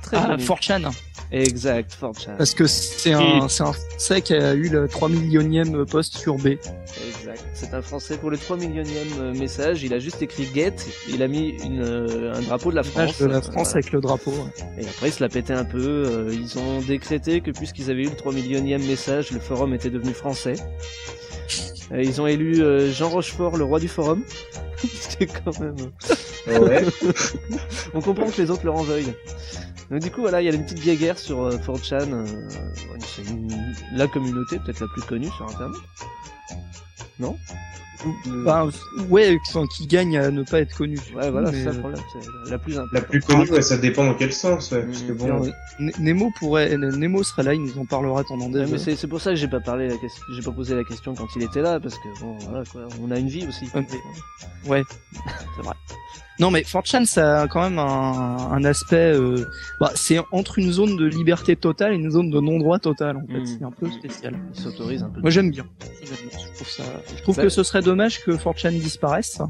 très 0.10 0.18
Ah, 0.18 0.28
connu. 0.36 0.44
4chan. 0.44 0.92
Exact, 1.32 1.96
4chan. 2.02 2.38
Parce 2.38 2.56
que 2.56 2.66
c'est 2.66 3.14
un, 3.14 3.48
c'est 3.50 3.62
un 3.64 3.74
Français 3.74 4.22
qui 4.22 4.34
a 4.34 4.54
eu 4.56 4.68
le 4.70 4.88
3 4.88 5.10
millionième 5.10 5.86
poste 5.86 6.18
sur 6.18 6.38
B. 6.38 6.48
Exact. 6.48 7.44
C'est 7.54 7.74
un 7.76 7.82
Français 7.84 8.18
pour 8.18 8.32
le 8.32 8.38
3 8.38 8.58
millionième 8.58 9.08
euh, 9.20 9.34
message. 9.34 9.84
Il 9.84 9.94
a 9.94 10.00
juste 10.00 10.22
écrit 10.24 10.48
get. 10.54 10.74
Il 11.08 11.22
a 11.22 11.28
mis 11.28 11.50
une, 11.64 11.84
euh, 11.84 12.34
un 12.34 12.42
drapeau 12.42 12.72
de 12.72 12.76
la 12.78 12.84
France. 12.84 13.20
de 13.20 13.26
la 13.28 13.38
Euh, 13.38 13.42
France 13.42 13.74
avec 13.76 13.92
le 13.92 14.02
drapeau. 14.02 14.32
ouais. 14.32 14.84
Et 14.84 14.88
après, 14.88 15.10
il 15.10 15.14
se 15.14 15.22
l'a 15.22 15.30
pété 15.30 15.54
un 15.54 15.66
peu. 15.66 15.78
euh, 16.08 16.32
ils 16.34 16.58
ont 16.58 16.82
décrété 16.82 17.42
que 17.42 17.52
puisqu'ils 17.52 17.92
avaient 17.92 18.04
eu 18.04 18.10
le 18.10 18.16
3 18.16 18.34
millionième 18.34 18.84
message, 18.86 19.30
le 19.32 19.40
forum 19.40 19.74
était 19.76 19.92
devenu 19.92 20.14
français. 20.14 20.56
Ils 21.96 22.22
ont 22.22 22.28
élu 22.28 22.64
Jean 22.94 23.10
Rochefort 23.10 23.58
le 23.58 23.64
roi 23.66 23.80
du 23.80 23.88
forum. 23.88 24.24
C'était 24.78 25.28
quand 25.28 25.60
même. 25.60 25.76
Ouais. 26.48 26.84
On 27.94 28.02
comprend 28.02 28.26
que 28.32 28.42
les 28.42 28.50
autres 28.50 28.66
leur 28.66 28.76
en 28.76 28.82
veuillent. 28.84 29.14
Donc 29.92 30.02
du 30.02 30.12
coup, 30.12 30.22
voilà, 30.22 30.42
il 30.42 30.46
y 30.46 30.50
a 30.50 30.54
une 30.54 30.64
petite 30.64 30.84
guéguerre 30.84 31.18
sur 31.18 31.42
euh, 31.44 31.58
4chan. 31.58 32.12
euh, 32.14 32.26
c'est 33.16 33.24
une- 33.30 33.74
la 33.94 34.08
communauté 34.08 34.60
peut-être 34.60 34.80
la 34.82 34.88
plus 34.88 35.02
connue 35.02 35.30
sur 35.36 35.48
Internet. 35.50 35.78
Non? 37.20 37.36
Enfin, 38.46 38.70
ouais, 39.10 39.38
enfin, 39.50 39.66
qui 39.76 39.86
gagne 39.86 40.18
à 40.18 40.32
ne 40.32 40.44
pas 40.44 40.62
être 40.62 40.74
connu. 40.78 40.98
Ouais, 41.14 41.30
voilà, 41.30 41.52
c'est 41.52 41.64
ça 41.66 41.70
euh, 41.72 41.74
le 41.74 41.80
problème. 41.80 42.02
C'est 42.14 42.50
la 42.50 42.58
plus 42.58 42.76
La 42.76 42.82
importante. 42.84 43.10
plus 43.10 43.20
connue, 43.20 43.50
ouais, 43.52 43.62
ça 43.62 43.78
dépend 43.78 44.06
dans 44.06 44.14
quel 44.14 44.32
sens, 44.32 44.72
ouais. 44.72 44.84
Parce 44.86 45.02
que 45.02 45.12
bon. 45.12 45.26
Alors, 45.26 45.46
N- 45.82 45.92
Nemo 46.00 46.32
pourrait, 46.40 46.78
Nemo 46.78 47.24
serait 47.24 47.44
là, 47.44 47.54
il 47.56 47.62
nous 47.62 47.78
en 47.78 47.86
parlera 47.86 48.24
pendant 48.24 48.48
des 48.48 48.60
Ouais, 48.60 48.68
mais 48.68 48.78
c'est 48.96 49.08
pour 49.08 49.20
ça 49.20 49.32
que 49.32 49.36
j'ai 49.36 49.50
pas 49.50 49.60
parlé 49.60 49.90
la 49.90 49.98
question, 49.98 50.24
j'ai 50.34 50.42
pas 50.42 50.52
posé 50.52 50.76
la 50.76 50.86
question 50.86 51.14
quand 51.14 51.28
il 51.36 51.44
était 51.44 51.62
là 51.62 51.80
parce 51.82 51.96
que 51.96 52.20
bon 52.22 52.38
voilà 52.38 52.64
quoi, 52.72 52.82
on 53.02 53.12
a 53.12 53.20
une 53.20 53.28
vie 53.28 53.46
aussi. 53.48 53.66
Ouais, 53.76 53.86
Ouais, 54.66 54.84
c'est 55.58 55.62
vrai. 55.64 55.76
Non, 56.40 56.52
mais 56.52 56.62
4chan, 56.62 57.06
ça 57.06 57.42
a 57.42 57.48
quand 57.48 57.62
même 57.62 57.80
un, 57.80 58.38
un 58.52 58.64
aspect. 58.64 59.14
Euh, 59.14 59.46
bah, 59.80 59.92
c'est 59.96 60.20
entre 60.32 60.58
une 60.58 60.72
zone 60.72 60.96
de 60.96 61.06
liberté 61.06 61.56
totale 61.58 61.94
et 61.94 61.96
une 61.96 62.10
zone 62.12 62.30
de 62.30 62.40
non-droit 62.40 62.80
total, 62.80 63.18
en 63.18 63.28
fait. 63.28 63.40
Mm. 63.42 63.46
C'est 63.46 63.64
un 63.64 63.72
peu 63.72 63.92
spécial. 63.92 64.40
Il 64.56 64.62
s'autorise 64.62 65.04
un 65.04 65.10
peu. 65.10 65.20
Moi, 65.22 65.30
j'aime 65.32 65.52
bien. 65.52 65.66
Je 66.02 66.54
trouve 66.56 66.68
ça. 66.70 66.84
Je 67.18 67.22
trouve 67.24 67.36
Ça- 67.36 67.42
que 67.44 67.50
ce 67.50 67.64
serait 67.64 67.82
dommage 67.82 68.24
que 68.24 68.32
4chan 68.32 68.72
disparaisse. 68.72 69.42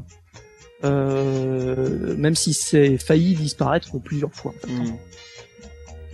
Euh, 0.82 2.16
même 2.16 2.34
si 2.34 2.54
c'est 2.54 2.96
failli 2.98 3.34
disparaître 3.34 3.98
plusieurs 3.98 4.32
fois. 4.32 4.52
en 4.64 4.66
fait. 4.66 4.72
Hmm. 4.72 4.96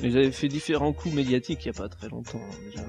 Ils 0.03 0.17
avaient 0.19 0.33
fait 0.33 0.49
différents 0.49 0.93
coups 0.93 1.15
médiatiques 1.15 1.65
il 1.65 1.69
y 1.69 1.71
a 1.71 1.73
pas 1.73 1.89
très 1.89 2.09
longtemps 2.09 2.41
hein, 2.51 2.57
déjà. 2.71 2.83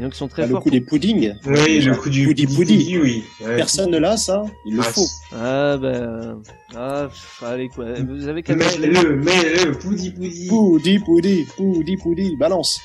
Donc 0.00 0.12
ils 0.14 0.16
sont 0.18 0.28
très 0.28 0.42
Bah, 0.42 0.48
le 0.48 0.52
forts. 0.54 0.62
coup 0.62 0.70
des 0.70 0.80
puddings. 0.80 1.34
Oui, 1.46 1.80
le 1.80 1.94
coup 1.94 2.08
du 2.10 2.26
Poudi 2.26 2.46
poudi, 2.46 2.56
poudi. 2.56 2.76
poudi, 2.78 2.98
oui. 2.98 3.24
Ouais. 3.44 3.56
Personne 3.56 3.90
ne 3.90 3.98
l'a, 3.98 4.16
ça. 4.16 4.44
Il 4.66 4.74
le 4.76 4.80
Ah, 4.80 4.84
faut. 4.84 5.06
Ah 5.34 5.76
bah 5.76 6.36
ah 6.74 7.08
pff, 7.08 7.42
allez 7.46 7.68
quoi, 7.68 7.86
vous 8.08 8.28
avez 8.28 8.42
qu'à 8.42 8.54
Mets-le, 8.54 9.16
mets-le, 9.16 9.72
poudi 9.72 10.10
poudi. 10.10 10.46
Poudi, 10.48 10.98
poudi, 11.00 11.46
poudi, 11.56 11.96
poudi, 11.96 12.36
balance. 12.36 12.80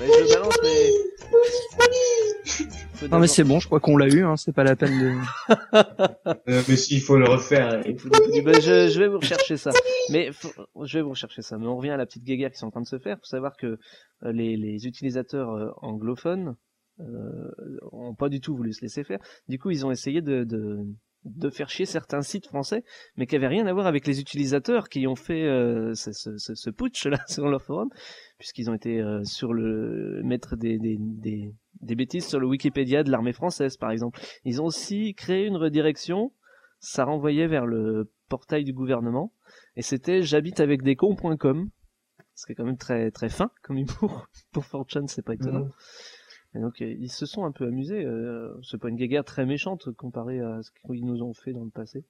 Bah, 0.00 0.06
je 0.06 0.22
le 0.22 0.28
balance 0.34 0.58
mais. 0.62 0.90
Faut 2.94 3.08
Non, 3.08 3.18
mais 3.18 3.26
c'est 3.26 3.44
bon, 3.44 3.60
je 3.60 3.66
crois 3.66 3.80
qu'on 3.80 3.96
l'a 3.96 4.08
eu, 4.08 4.24
hein, 4.24 4.36
c'est 4.36 4.52
pas 4.52 4.64
la 4.64 4.76
peine 4.76 4.98
de. 4.98 5.14
Euh, 6.48 6.62
mais 6.68 6.76
s'il 6.76 7.00
faut 7.00 7.16
le 7.18 7.28
refaire. 7.28 7.80
Puis, 7.82 7.94
bah, 8.42 8.52
je, 8.60 8.88
je 8.88 8.98
vais 8.98 9.08
vous 9.08 9.18
rechercher 9.18 9.56
ça. 9.56 9.70
Mais 10.10 10.32
faut- 10.32 10.52
je 10.84 10.98
vais 10.98 11.02
vous 11.02 11.10
rechercher 11.10 11.42
ça. 11.42 11.58
Mais 11.58 11.66
on 11.66 11.76
revient 11.76 11.90
à 11.90 11.96
la 11.96 12.06
petite 12.06 12.24
guéguerre 12.24 12.50
qui 12.50 12.58
sont 12.58 12.66
en 12.66 12.70
train 12.70 12.80
de 12.80 12.86
se 12.86 12.98
faire. 12.98 13.16
Faut 13.18 13.24
savoir 13.26 13.56
que 13.56 13.66
euh, 14.24 14.32
les, 14.32 14.56
les 14.56 14.86
utilisateurs 14.86 15.50
euh, 15.50 15.70
anglophones 15.82 16.56
euh, 17.00 17.50
ont 17.92 18.14
pas 18.14 18.28
du 18.28 18.40
tout 18.40 18.56
voulu 18.56 18.72
se 18.72 18.80
laisser 18.82 19.04
faire. 19.04 19.18
Du 19.48 19.58
coup, 19.58 19.70
ils 19.70 19.84
ont 19.86 19.90
essayé 19.90 20.20
de, 20.22 20.44
de, 20.44 20.78
de 21.24 21.50
faire 21.50 21.68
chier 21.68 21.86
certains 21.86 22.22
sites 22.22 22.46
français, 22.46 22.82
mais 23.16 23.26
qui 23.26 23.36
avaient 23.36 23.46
rien 23.46 23.66
à 23.66 23.72
voir 23.72 23.86
avec 23.86 24.06
les 24.06 24.20
utilisateurs 24.20 24.88
qui 24.88 25.06
ont 25.06 25.16
fait 25.16 25.44
euh, 25.44 25.94
ce, 25.94 26.12
ce, 26.12 26.36
ce, 26.36 26.70
putsch 26.70 27.06
là 27.06 27.18
sur 27.28 27.48
leur 27.48 27.62
forum, 27.62 27.88
puisqu'ils 28.38 28.70
ont 28.70 28.74
été 28.74 29.00
euh, 29.00 29.22
sur 29.24 29.52
le 29.52 30.22
mettre 30.24 30.56
des, 30.56 30.78
des, 30.78 30.96
des, 30.98 31.54
des 31.80 31.94
bêtises 31.94 32.26
sur 32.26 32.40
le 32.40 32.46
Wikipédia 32.46 33.02
de 33.02 33.10
l'armée 33.10 33.32
française, 33.32 33.76
par 33.76 33.90
exemple. 33.90 34.20
Ils 34.44 34.62
ont 34.62 34.66
aussi 34.66 35.14
créé 35.14 35.46
une 35.46 35.56
redirection. 35.56 36.32
Ça 36.78 37.04
renvoyait 37.04 37.46
vers 37.46 37.66
le 37.66 38.10
portail 38.30 38.64
du 38.64 38.72
gouvernement. 38.72 39.34
Et 39.76 39.82
c'était 39.82 40.22
j'habite 40.22 40.60
avec 40.60 40.82
des 40.82 40.96
cons.com 40.96 41.68
ce 42.34 42.46
qui 42.46 42.52
est 42.52 42.54
quand 42.54 42.64
même 42.64 42.78
très 42.78 43.10
très 43.10 43.28
fin 43.28 43.50
comme 43.62 43.76
humour. 43.76 44.26
Pour 44.52 44.64
4chan 44.64 45.06
c'est 45.06 45.22
pas 45.22 45.34
étonnant 45.34 45.68
et 46.54 46.58
donc 46.60 46.80
euh, 46.82 46.86
ils 46.98 47.10
se 47.10 47.26
sont 47.26 47.44
un 47.44 47.52
peu 47.52 47.66
amusés 47.66 48.04
euh, 48.04 48.52
c'est 48.62 48.80
pas 48.80 48.88
une 48.88 48.96
guéguerre 48.96 49.24
très 49.24 49.46
méchante 49.46 49.88
comparée 49.96 50.40
à 50.40 50.62
ce 50.62 50.70
qu'ils 50.86 51.04
nous 51.06 51.22
ont 51.22 51.32
fait 51.34 51.52
dans 51.52 51.64
le 51.64 51.70
passé. 51.70 52.04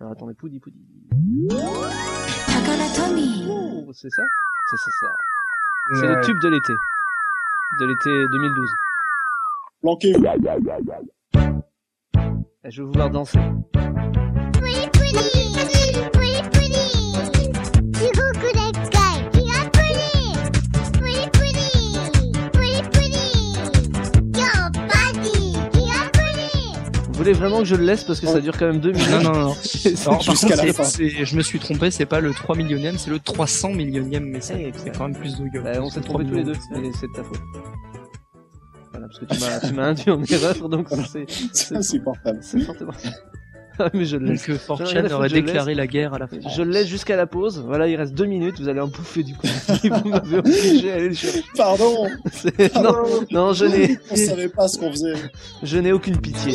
Alors 0.00 0.12
attendez 0.12 0.34
poudi 0.34 0.60
poudi. 0.60 0.78
Oh, 3.48 3.90
c'est 3.92 4.10
ça? 4.10 4.22
C'est 4.70 4.76
c'est 4.76 4.90
ça. 5.00 5.12
C'est 6.00 6.06
le 6.08 6.14
Ouais. 6.14 6.20
tube 6.22 6.38
de 6.42 6.48
l'été. 6.48 6.72
De 7.80 7.86
l'été 7.86 8.26
2012 8.32 8.70
Planqué. 9.82 10.12
Et 12.64 12.70
je 12.70 12.82
vais 12.82 12.86
vous 12.86 12.92
voir 12.92 13.10
danser 13.10 13.38
voulez 27.26 27.38
vraiment 27.38 27.58
que 27.60 27.64
je 27.64 27.74
le 27.76 27.84
laisse 27.84 28.04
parce 28.04 28.20
que 28.20 28.26
ça 28.26 28.40
dure 28.40 28.56
quand 28.58 28.66
même 28.66 28.80
deux 28.80 28.92
minutes 28.92 29.10
Non, 29.10 29.20
non, 29.22 29.32
non. 29.32 29.38
Alors, 30.06 30.06
par 30.06 30.20
Jusqu'à 30.20 30.48
contre, 30.48 30.56
la 30.56 30.62
c'est- 30.62 30.72
fin. 30.72 30.84
c'est- 30.84 31.24
je 31.24 31.36
me 31.36 31.42
suis 31.42 31.58
trompé, 31.58 31.90
c'est 31.90 32.06
pas 32.06 32.20
le 32.20 32.32
3 32.32 32.56
millionième, 32.56 32.98
c'est 32.98 33.10
le 33.10 33.18
300 33.18 33.70
millionième 33.72 34.24
message. 34.24 34.58
Eh, 34.60 34.72
c'est 34.76 34.96
quand 34.96 35.08
même 35.08 35.16
plus 35.18 35.36
de 35.38 35.46
gueule. 35.48 35.62
Bah, 35.64 35.72
on 35.80 35.90
s'est 35.90 36.00
trompé 36.00 36.24
3 36.24 36.30
tous 36.30 36.36
les 36.36 36.44
deux, 36.44 36.54
c'est 36.98 37.06
de 37.08 37.12
ta 37.14 37.22
faute. 37.24 37.40
Voilà, 38.92 39.08
parce 39.08 39.18
que 39.18 39.24
tu 39.26 39.40
m'as, 39.40 39.60
tu 39.60 39.74
m'as 39.74 39.86
induit 39.88 40.10
en 40.10 40.22
erreur, 40.30 40.68
donc 40.68 40.88
c'est, 40.90 41.24
C'est 41.28 41.48
c'est, 41.52 41.76
insupportable. 41.76 42.38
c'est 42.42 42.60
fortement. 42.60 42.92
Ah, 43.78 43.90
mais 43.94 44.04
je 44.04 44.16
le 44.16 44.26
laisse. 44.26 44.48
Donc, 44.48 44.58
J'en 44.68 44.84
ai 44.84 44.88
rien 44.88 44.94
4chan 44.94 44.98
à 44.98 45.02
foutre, 45.02 45.14
aurait 45.16 45.28
déclaré 45.28 45.74
la 45.74 45.86
guerre 45.86 46.14
à 46.14 46.18
la 46.18 46.26
France. 46.26 46.54
Je 46.56 46.62
le 46.62 46.70
laisse 46.70 46.86
jusqu'à 46.86 47.16
la 47.16 47.26
pause. 47.26 47.62
Voilà, 47.66 47.88
il 47.88 47.96
reste 47.96 48.14
deux 48.14 48.24
minutes. 48.26 48.58
Vous 48.60 48.68
allez 48.68 48.80
en 48.80 48.88
bouffer 48.88 49.22
du 49.22 49.34
coup. 49.34 49.46
vous 50.02 50.08
m'avez 50.08 50.38
obligé 50.38 50.92
à 50.92 50.94
aller 50.96 51.08
le 51.08 51.14
chercher. 51.14 51.42
Pardon. 51.56 52.06
C'est- 52.32 52.74
Non, 52.76 52.94
non, 53.30 53.52
je 53.52 53.64
n'ai, 53.66 53.98
On 54.10 54.16
savait 54.16 54.48
pas 54.48 54.68
ce 54.68 54.78
qu'on 54.78 54.90
faisait. 54.90 55.14
je 55.62 55.78
n'ai 55.78 55.92
aucune 55.92 56.18
pitié. 56.20 56.52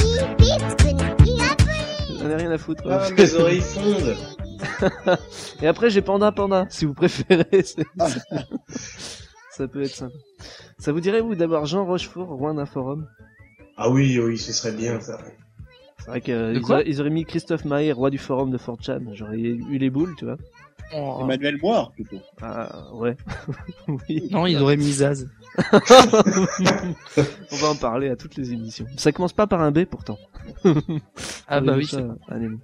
J'en 2.19 2.29
ai 2.29 2.35
rien 2.35 2.51
à 2.51 2.57
foutre. 2.57 2.83
Ah, 2.89 3.07
mes 3.17 3.33
oreilles 3.35 3.61
fondent. 3.61 4.15
Et 5.61 5.67
après, 5.67 5.89
j'ai 5.89 6.01
Panda 6.01 6.31
Panda, 6.31 6.65
si 6.69 6.85
vous 6.85 6.93
préférez. 6.93 7.45
c'est- 7.63 7.85
Ah. 7.99 8.07
Ça 9.51 9.67
peut 9.67 9.81
être 9.83 9.95
sympa. 9.95 10.13
Ça 10.79 10.91
vous 10.91 10.99
dirait, 11.01 11.21
vous, 11.21 11.35
d'avoir 11.35 11.65
Jean 11.65 11.85
Rochefort, 11.85 12.27
roi 12.29 12.53
d'un 12.53 12.65
forum? 12.65 13.07
Ah 13.77 13.89
oui, 13.89 14.19
oui, 14.19 14.37
ce 14.37 14.53
serait 14.53 14.71
bien, 14.71 14.99
ça. 15.01 15.17
C'est 16.03 16.09
vrai 16.09 16.21
qu'ils 16.21 16.61
quoi 16.61 16.77
auraient, 16.77 16.83
ils 16.87 16.99
auraient 16.99 17.09
mis 17.09 17.25
Christophe 17.25 17.65
Maé, 17.65 17.91
roi 17.91 18.09
du 18.09 18.17
forum 18.17 18.51
de 18.51 18.57
4chan. 18.57 19.13
J'aurais 19.13 19.39
eu 19.39 19.77
les 19.77 19.89
boules, 19.89 20.15
tu 20.17 20.25
vois. 20.25 20.37
Oh. 20.93 21.19
Emmanuel 21.21 21.57
Moire, 21.61 21.91
plutôt. 21.91 22.19
Ah, 22.41 22.89
ouais. 22.93 23.15
oui. 23.87 24.27
Non, 24.31 24.45
ils 24.45 24.57
auraient 24.61 24.77
mis 24.77 24.91
Zaz. 24.91 25.29
On 25.57 27.55
va 27.55 27.69
en 27.69 27.75
parler 27.75 28.09
à 28.09 28.15
toutes 28.15 28.35
les 28.35 28.51
émissions. 28.51 28.85
Ça 28.97 29.11
commence 29.11 29.33
pas 29.33 29.47
par 29.47 29.61
un 29.61 29.71
B 29.71 29.85
pourtant. 29.85 30.17
Ah 31.47 31.59
bah 31.59 31.75
oui. 31.75 31.85
ça, 31.85 32.01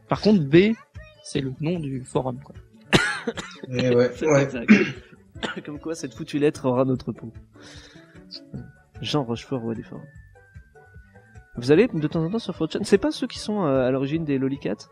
Par 0.08 0.22
contre, 0.22 0.44
B, 0.44 0.74
c'est 1.24 1.42
le 1.42 1.54
nom 1.60 1.80
du 1.80 2.04
forum. 2.06 2.40
Quoi. 2.44 2.56
Eh 3.70 3.94
ouais, 3.94 4.12
C'est 4.16 4.26
ouais. 4.26 4.44
exact. 4.44 4.72
Comme 5.66 5.80
quoi 5.80 5.94
cette 5.94 6.14
foutue 6.14 6.40
lettre 6.40 6.66
aura 6.66 6.86
notre 6.86 7.12
peau. 7.12 7.32
Jean 9.02 9.24
Rochefort, 9.24 9.62
roi 9.62 9.76
des 9.76 9.84
forums. 9.84 10.06
Vous 11.58 11.72
allez 11.72 11.88
de 11.92 12.08
temps 12.08 12.24
en 12.24 12.30
temps 12.30 12.40
sur 12.40 12.54
4chan 12.56 12.80
C'est 12.84 12.98
pas 12.98 13.12
ceux 13.12 13.28
qui 13.28 13.40
sont 13.40 13.66
euh, 13.66 13.88
à 13.88 13.92
l'origine 13.92 14.24
des 14.26 14.38
Lollicats 14.38 14.88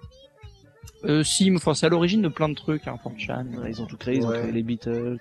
Euh, 1.06 1.24
si, 1.24 1.52
mais 1.52 1.58
enfin, 1.58 1.74
c'est 1.74 1.86
à 1.86 1.90
l'origine 1.90 2.22
de 2.22 2.28
plein 2.30 2.50
de 2.50 2.56
trucs, 2.56 2.88
hein, 2.88 2.98
4chan. 3.04 3.46
Ouais, 3.62 3.70
Ils 3.70 3.82
ont 3.82 3.86
tout 3.86 3.98
créé, 3.98 4.18
ils 4.18 4.26
ont 4.26 4.32
créé 4.32 4.52
les 4.52 4.64
Beatles. 4.64 5.18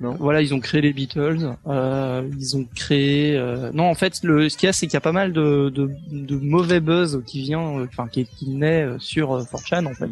Non 0.00 0.16
Voilà, 0.18 0.42
ils 0.42 0.52
ont 0.52 0.58
créé 0.60 0.80
les 0.80 0.92
Beatles. 0.92 1.54
Euh, 1.66 2.28
ils 2.38 2.56
ont 2.56 2.66
créé. 2.74 3.36
euh, 3.36 3.70
Non, 3.72 3.84
en 3.84 3.94
fait, 3.94 4.20
le 4.24 4.48
ce 4.48 4.56
qu'il 4.56 4.66
y 4.66 4.70
a, 4.70 4.72
c'est 4.72 4.86
qu'il 4.86 4.94
y 4.94 4.96
a 4.96 5.00
pas 5.00 5.12
mal 5.12 5.32
de, 5.32 5.68
de, 5.70 5.90
de 6.10 6.36
mauvais 6.36 6.80
buzz 6.80 7.22
qui 7.26 7.42
vient, 7.42 7.78
euh, 7.78 7.86
enfin, 7.88 8.08
qui, 8.08 8.26
qui 8.26 8.50
naît 8.50 8.82
euh, 8.84 8.98
sur 8.98 9.32
euh, 9.32 9.42
4chan 9.44 9.86
en 9.86 9.94
fait. 9.94 10.10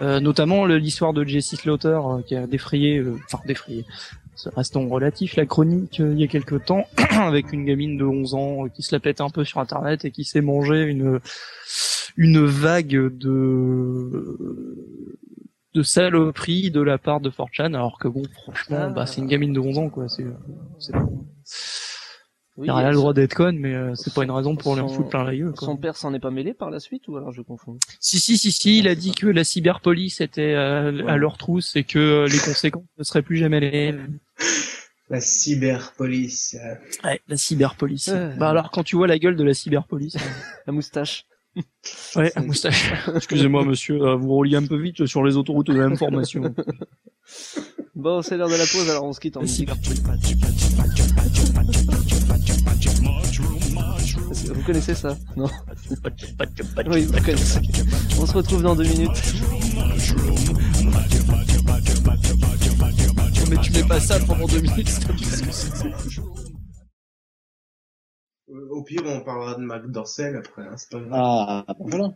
Euh, 0.00 0.18
notamment 0.20 0.66
l'histoire 0.66 1.12
de 1.12 1.24
Jesse 1.24 1.54
Slaughter 1.56 1.88
euh, 2.04 2.20
qui 2.22 2.34
a 2.36 2.46
défrayé, 2.48 2.98
euh, 2.98 3.16
enfin 3.26 3.42
défrayé. 3.46 3.84
Restons 4.56 4.88
relatif 4.88 5.36
la 5.36 5.46
chronique 5.46 6.00
euh, 6.00 6.12
il 6.12 6.20
y 6.20 6.24
a 6.24 6.26
quelques 6.26 6.64
temps 6.64 6.84
avec 7.20 7.52
une 7.52 7.64
gamine 7.64 7.96
de 7.96 8.04
11 8.04 8.34
ans 8.34 8.64
euh, 8.64 8.68
qui 8.68 8.82
se 8.82 8.94
la 8.94 9.00
pète 9.00 9.20
un 9.20 9.30
peu 9.30 9.44
sur 9.44 9.60
internet 9.60 10.04
et 10.04 10.10
qui 10.10 10.24
s'est 10.24 10.40
mangé 10.40 10.82
une 10.82 11.20
une 12.16 12.44
vague 12.44 12.88
de 13.16 14.76
de 15.74 15.82
saloperie 15.82 16.70
de 16.70 16.80
la 16.80 16.98
part 16.98 17.20
de 17.20 17.30
4chan 17.30 17.74
alors 17.74 17.98
que 17.98 18.08
bon 18.08 18.22
franchement 18.42 18.78
Ah. 18.80 18.88
bah 18.88 19.06
c'est 19.06 19.20
une 19.20 19.26
gamine 19.26 19.52
de 19.52 19.60
11 19.60 19.78
ans 19.78 19.88
quoi 19.88 20.08
c'est 20.08 20.24
c'est 20.78 20.92
pas 20.92 21.06
Oui, 22.56 22.68
elle 22.68 22.86
a 22.86 22.90
le 22.90 22.94
droit 22.96 23.12
d'être 23.14 23.34
conne 23.34 23.58
mais 23.58 23.74
euh, 23.74 23.94
c'est 23.96 24.14
pas 24.14 24.22
une 24.22 24.30
raison 24.30 24.54
pour 24.54 24.76
lui 24.76 24.88
foutre 24.88 25.08
plein 25.08 25.24
la 25.24 25.34
gueule 25.36 25.52
quoi. 25.54 25.66
Son 25.66 25.76
père 25.76 25.96
s'en 25.96 26.14
est 26.14 26.20
pas 26.20 26.30
mêlé 26.30 26.54
par 26.54 26.70
la 26.70 26.78
suite 26.78 27.08
ou 27.08 27.16
alors 27.16 27.32
je 27.32 27.42
confonds 27.42 27.76
Si 27.98 28.20
si 28.20 28.38
si 28.38 28.52
si, 28.52 28.78
il 28.78 28.86
a 28.86 28.94
dit 28.94 29.12
que 29.12 29.26
la 29.26 29.42
cyberpolice 29.42 30.20
était 30.20 30.54
euh, 30.54 31.04
à 31.08 31.16
leur 31.16 31.36
trousse 31.38 31.74
et 31.74 31.82
que 31.82 32.26
les 32.30 32.38
conséquences 32.38 32.84
ne 32.98 33.02
seraient 33.02 33.22
plus 33.22 33.38
jamais 33.38 33.58
les 33.58 33.70
mêmes. 33.92 34.18
La 35.10 35.20
cyberpolice. 35.20 36.56
euh, 36.62 36.74
Ouais, 37.08 37.20
la 37.28 37.36
cyberpolice. 37.36 38.08
Ouais. 38.08 38.34
Bah 38.38 38.50
alors 38.50 38.70
quand 38.70 38.82
tu 38.82 38.96
vois 38.96 39.06
la 39.06 39.18
gueule 39.18 39.36
de 39.36 39.44
la 39.44 39.54
cyberpolice. 39.54 40.16
La 40.66 40.72
moustache. 40.72 41.26
ouais, 42.16 42.32
la 42.34 42.42
moustache. 42.42 42.92
Excusez-moi 43.14 43.64
monsieur, 43.64 44.00
euh, 44.02 44.16
vous 44.16 44.28
rouliez 44.32 44.56
un 44.56 44.66
peu 44.66 44.80
vite 44.80 45.06
sur 45.06 45.22
les 45.24 45.36
autoroutes 45.36 45.68
de 45.68 45.74
l'information. 45.78 46.54
Bon, 47.94 48.22
c'est 48.22 48.36
l'heure 48.36 48.48
de 48.48 48.54
la 48.56 48.66
pause, 48.66 48.90
alors 48.90 49.04
on 49.04 49.12
se 49.12 49.20
quitte 49.20 49.36
en 49.36 49.40
La 49.40 49.44
musique. 49.46 49.70
Vous 54.52 54.62
connaissez 54.64 54.94
ça 54.94 55.16
Non 55.36 55.48
Oui, 56.86 57.02
vous 57.04 57.12
connaissez. 57.22 57.60
On 58.20 58.26
se 58.26 58.32
retrouve 58.32 58.62
dans 58.62 58.74
deux 58.74 58.84
minutes. 58.84 59.10
Mais 63.48 63.56
tu 63.58 63.72
mets 63.72 63.84
pas 63.84 64.00
ça 64.00 64.18
pendant 64.20 64.46
deux 64.46 64.60
minutes. 64.60 64.90
Au 68.70 68.82
pire, 68.82 69.02
on 69.06 69.20
parlera 69.20 69.54
de 69.54 69.62
Mac 69.62 69.86
Dorcel 69.90 70.36
après, 70.36 70.62
hein, 70.62 70.76
c'est 70.76 70.90
pas 70.90 71.00
grave. 71.00 71.12
Ah, 71.12 71.64
bah 71.68 71.74
voilà. 71.78 72.08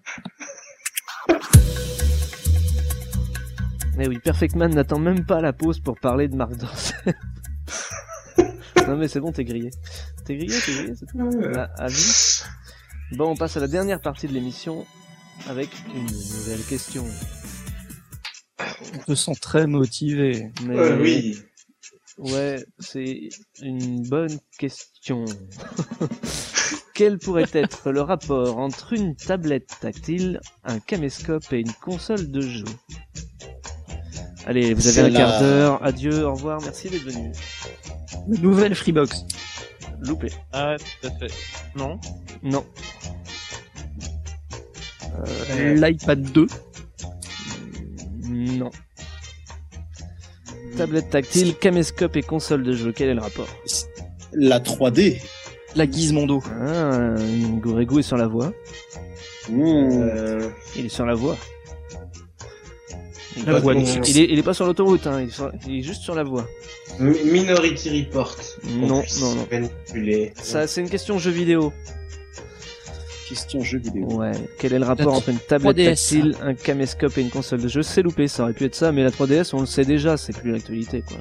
Mais 3.96 4.06
oui, 4.06 4.18
Perfect 4.22 4.54
Man 4.54 4.74
n'attend 4.74 4.98
même 5.00 5.24
pas 5.26 5.40
la 5.40 5.52
pause 5.52 5.80
pour 5.80 5.98
parler 5.98 6.28
de 6.28 6.36
Marc 6.36 6.56
Dorcel. 6.56 7.14
non 8.86 8.96
mais 8.96 9.08
c'est 9.08 9.20
bon, 9.20 9.32
t'es 9.32 9.44
grillé. 9.44 9.70
T'es 10.24 10.36
grillé, 10.36 10.54
t'es 10.64 10.72
grillé, 10.72 10.94
c'est 10.94 11.06
tout. 11.06 11.18
Ouais. 11.18 11.56
À, 11.56 11.64
à 11.76 11.88
vie. 11.88 12.42
Bon, 13.12 13.30
on 13.30 13.36
passe 13.36 13.56
à 13.56 13.60
la 13.60 13.68
dernière 13.68 14.00
partie 14.00 14.28
de 14.28 14.32
l'émission 14.32 14.86
avec 15.48 15.70
une 15.94 16.04
nouvelle 16.04 16.62
question. 16.68 17.04
Je 18.60 19.10
me 19.10 19.14
sens 19.14 19.38
très 19.40 19.66
motivé. 19.66 20.50
Mais 20.64 20.76
Euh, 20.76 20.98
oui. 21.00 21.38
Ouais, 22.18 22.64
c'est 22.80 23.28
une 23.62 24.02
bonne 24.08 24.38
question. 24.58 25.24
Quel 26.94 27.18
pourrait 27.18 27.46
être 27.52 27.92
le 27.92 28.00
rapport 28.00 28.58
entre 28.58 28.92
une 28.92 29.14
tablette 29.14 29.70
tactile, 29.80 30.40
un 30.64 30.80
caméscope 30.80 31.52
et 31.52 31.60
une 31.60 31.72
console 31.74 32.28
de 32.32 32.40
jeu? 32.40 32.64
Allez, 34.46 34.74
vous 34.74 34.88
avez 34.88 35.00
un 35.02 35.10
la- 35.10 35.18
quart 35.20 35.40
d'heure. 35.40 35.84
Adieu, 35.84 36.24
au 36.26 36.32
revoir, 36.34 36.60
merci 36.62 36.88
d'être 36.88 37.04
venu. 37.04 37.30
Nouvelle 38.26 38.74
Freebox. 38.74 39.24
Loupé. 40.00 40.32
Ah, 40.52 40.76
tout 41.00 41.06
à 41.06 41.10
fait. 41.18 41.32
Non? 41.76 42.00
Non. 42.42 42.64
Euh, 45.26 45.74
L'iPad 45.74 46.20
2. 46.32 46.46
Non. 48.28 48.70
Tablette 50.76 51.10
tactile, 51.10 51.54
caméscope 51.56 52.16
et 52.16 52.22
console 52.22 52.62
de 52.62 52.72
jeu, 52.72 52.92
quel 52.94 53.08
est 53.10 53.14
le 53.14 53.20
rapport 53.20 53.48
La 54.32 54.60
3D. 54.60 55.20
La 55.74 55.90
Gizmondo. 55.90 56.42
Ah, 56.60 57.14
Gorego 57.60 57.98
est 57.98 58.02
sur 58.02 58.16
la 58.16 58.26
voie. 58.26 58.52
Mmh. 59.50 59.62
Euh, 59.64 60.48
Il 60.76 60.86
est 60.86 60.90
sur 60.90 61.06
la 61.06 61.14
voie. 61.14 61.36
Il, 63.36 63.44
La 63.44 63.52
est 63.52 63.54
pas- 63.54 63.60
voie 63.60 63.74
il, 63.74 63.86
fixe. 63.86 64.08
il 64.10 64.18
est, 64.20 64.24
il 64.30 64.38
est 64.38 64.42
pas 64.42 64.54
sur 64.54 64.66
l'autoroute, 64.66 65.06
hein, 65.06 65.20
il, 65.20 65.28
est 65.28 65.32
sur- 65.32 65.52
il 65.66 65.78
est 65.78 65.82
juste 65.82 66.02
sur 66.02 66.14
la 66.14 66.24
voie. 66.24 66.46
Mi- 66.98 67.22
Minority 67.24 68.04
Report. 68.04 68.36
Non, 68.64 69.02
non, 69.20 69.34
non. 69.34 69.46
manipuler. 69.50 70.32
Ça, 70.42 70.66
c'est 70.66 70.80
une 70.80 70.90
question 70.90 71.18
jeu 71.18 71.30
vidéo. 71.30 71.72
Question 73.28 73.60
jeu 73.60 73.78
vidéo. 73.78 74.06
Ouais. 74.06 74.32
Quel 74.58 74.72
est 74.72 74.78
le 74.78 74.86
rapport 74.86 75.12
entre 75.14 75.28
une 75.28 75.38
tablette 75.38 75.76
3DS. 75.76 75.84
tactile, 75.84 76.36
un 76.42 76.54
caméscope 76.54 77.18
et 77.18 77.20
une 77.20 77.30
console 77.30 77.60
de 77.60 77.68
jeu? 77.68 77.82
C'est 77.82 78.02
loupé, 78.02 78.26
ça 78.26 78.44
aurait 78.44 78.54
pu 78.54 78.64
être 78.64 78.74
ça, 78.74 78.90
mais 78.90 79.02
la 79.02 79.10
3DS, 79.10 79.50
on 79.52 79.60
le 79.60 79.66
sait 79.66 79.84
déjà, 79.84 80.16
c'est 80.16 80.34
plus 80.34 80.50
l'actualité, 80.50 81.02
quoi. 81.02 81.18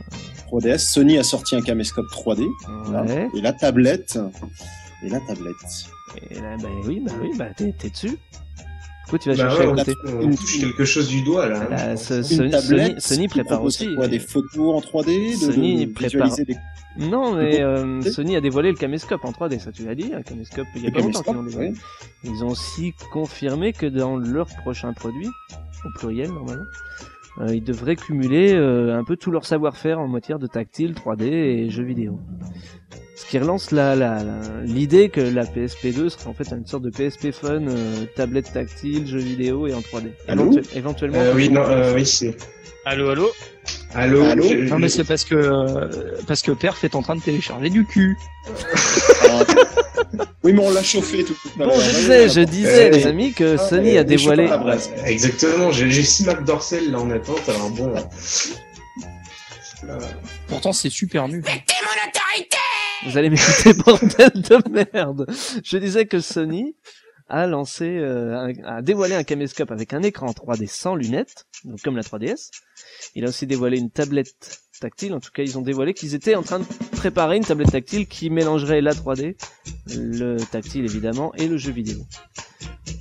3DS. 0.49 0.77
Sony 0.77 1.17
a 1.17 1.23
sorti 1.23 1.55
un 1.55 1.61
caméscope 1.61 2.05
3D. 2.13 2.47
Voilà. 2.85 3.03
Ouais. 3.03 3.27
Et 3.35 3.41
la 3.41 3.51
tablette. 3.51 4.17
Et 5.03 5.09
la 5.09 5.19
tablette. 5.19 5.55
Et 6.31 6.35
là, 6.35 6.55
bah 6.61 6.69
oui, 6.85 7.01
bah 7.05 7.11
oui, 7.21 7.31
bah 7.37 7.47
t'es 7.55 7.89
dessus. 7.89 8.17
Pourquoi 9.07 9.19
tu 9.19 9.29
vas 9.31 9.35
Bah 9.35 9.49
chercher 9.49 9.59
ouais, 9.59 9.65
à 9.67 9.71
on, 9.71 9.75
côté 9.75 9.95
on 10.21 10.35
touche 10.35 10.59
quelque 10.59 10.83
chose 10.85 11.07
du 11.07 11.21
doigt 11.23 11.47
là. 11.47 11.61
hein, 11.61 11.67
Là, 11.69 11.97
ce-. 11.97 12.21
Sony, 12.23 12.45
Une 12.45 12.51
tablette. 12.51 12.87
Sony, 12.87 13.01
Sony 13.01 13.21
qui 13.23 13.27
prépare 13.29 13.63
aussi. 13.63 13.95
Quoi, 13.95 14.07
des 14.09 14.19
photos 14.19 14.75
en 14.75 14.79
3D, 14.81 15.31
de, 15.47 15.51
Sony 15.53 15.85
de 15.85 15.93
prépare- 15.93 16.35
des 16.35 16.55
Non, 16.97 17.35
mais 17.35 17.61
euh, 17.61 18.01
Sony 18.01 18.35
a 18.35 18.41
dévoilé 18.41 18.69
le 18.69 18.75
caméscope 18.75 19.23
en 19.23 19.31
3D, 19.31 19.59
ça 19.59 19.71
tu 19.71 19.85
l'as 19.85 19.95
dit, 19.95 20.11
un 20.13 20.21
caméscope 20.23 20.67
il 20.75 20.83
y 20.83 20.87
a 20.87 20.89
des 20.89 20.95
pas 20.95 21.01
longtemps 21.01 21.21
qu'ils 21.23 21.33
l'ont 21.33 21.43
dévoilé. 21.43 21.69
ouais. 21.69 21.75
Ils 22.25 22.43
ont 22.43 22.49
aussi 22.49 22.93
confirmé 23.13 23.71
que 23.71 23.85
dans 23.85 24.17
leur 24.17 24.47
prochain 24.47 24.91
produit, 24.93 25.27
au 25.85 25.89
pluriel 25.99 26.31
normalement, 26.31 26.65
euh, 27.41 27.55
ils 27.55 27.63
devraient 27.63 27.95
cumuler 27.95 28.53
euh, 28.55 28.97
un 28.97 29.03
peu 29.05 29.15
tout 29.15 29.31
leur 29.31 29.45
savoir-faire 29.45 29.99
en 29.99 30.07
matière 30.07 30.39
de 30.39 30.47
tactile, 30.47 30.93
3D 30.95 31.23
et 31.23 31.69
jeux 31.69 31.83
vidéo. 31.83 32.19
Ce 33.19 33.25
qui 33.25 33.39
relance 33.39 33.71
la- 33.71 33.95
la- 33.95 34.23
la- 34.23 34.61
l'idée 34.63 35.09
que 35.09 35.19
la 35.21 35.43
PSP2 35.43 36.09
serait 36.09 36.27
en 36.27 36.33
fait 36.33 36.47
une 36.51 36.67
sorte 36.67 36.83
de 36.83 36.91
PSP 36.91 37.31
Fun, 37.31 37.67
euh, 37.67 38.05
tablette 38.15 38.53
tactile, 38.53 39.07
jeux 39.07 39.17
vidéo 39.19 39.65
et 39.67 39.73
en 39.73 39.81
3D. 39.81 40.11
Allô 40.27 40.51
Éventu- 40.51 40.77
éventuellement. 40.77 41.17
Euh, 41.19 41.33
oui, 41.35 41.49
non, 41.49 41.61
euh, 41.61 41.93
oui, 41.95 42.05
c'est. 42.05 42.37
Allô, 42.85 43.09
allô? 43.09 43.31
Allô, 43.95 44.23
Allô? 44.23 44.43
je- 44.47 44.69
Non 44.69 44.77
mais 44.79 44.87
c'est 44.87 45.03
parce 45.03 45.23
que 45.25 45.33
euh, 45.35 45.89
parce 46.27 46.41
que 46.43 46.51
Perf 46.51 46.83
est 46.83 46.95
en 46.95 47.01
train 47.01 47.15
de 47.15 47.21
télécharger 47.21 47.69
du 47.69 47.85
cul. 47.85 48.15
Oui, 50.43 50.53
mais 50.53 50.61
on 50.63 50.71
l'a 50.71 50.83
chauffé 50.83 51.23
tout 51.25 51.35
à 51.59 51.65
Bon, 51.65 51.71
je 51.77 51.89
disais, 51.89 52.29
je 52.29 52.39
disais, 52.41 52.85
Euh, 52.87 52.95
les 52.95 53.07
amis, 53.07 53.33
que 53.33 53.55
ah, 53.55 53.57
Sony 53.57 53.97
a 53.97 54.03
dévoilé. 54.05 54.47
Exactement, 55.05 55.71
j'ai 55.71 55.89
j'ai 55.91 56.03
six 56.03 56.25
Mac 56.25 56.45
Dorcel 56.45 56.91
là 56.91 56.99
en 56.99 57.09
attente, 57.11 57.41
alors 57.49 57.69
bon. 57.71 57.93
Pourtant 60.47 60.71
c'est 60.71 60.89
super 60.89 61.27
nul. 61.27 61.43
Vous 63.05 63.17
allez 63.17 63.29
m'écouter, 63.29 63.73
bordel 63.85 64.31
de 64.33 64.91
merde. 64.93 65.25
Je 65.63 65.77
disais 65.77 66.05
que 66.05 66.19
Sony 66.19 66.75
a 67.29 67.45
lancé, 67.45 67.97
euh, 67.97 68.53
a 68.65 68.81
dévoilé 68.81 69.15
un 69.15 69.23
caméscope 69.23 69.71
avec 69.71 69.93
un 69.93 70.01
écran 70.01 70.27
3D 70.27 70.67
sans 70.67 70.95
lunettes, 70.95 71.45
donc 71.65 71.81
comme 71.81 71.95
la 71.95 72.03
3DS. 72.03 72.49
Il 73.15 73.25
a 73.25 73.29
aussi 73.29 73.45
dévoilé 73.45 73.77
une 73.77 73.91
tablette 73.91 74.61
tactile. 74.79 75.13
En 75.13 75.19
tout 75.19 75.31
cas, 75.31 75.43
ils 75.43 75.57
ont 75.57 75.61
dévoilé 75.61 75.93
qu'ils 75.93 76.15
étaient 76.15 76.35
en 76.35 76.43
train 76.43 76.59
de 76.59 76.65
préparer 76.93 77.37
une 77.37 77.43
tablette 77.45 77.71
tactile 77.71 78.07
qui 78.07 78.29
mélangerait 78.29 78.81
la 78.81 78.93
3D, 78.93 79.35
le 79.95 80.37
tactile 80.37 80.85
évidemment, 80.85 81.33
et 81.35 81.47
le 81.47 81.57
jeu 81.57 81.71
vidéo. 81.71 81.97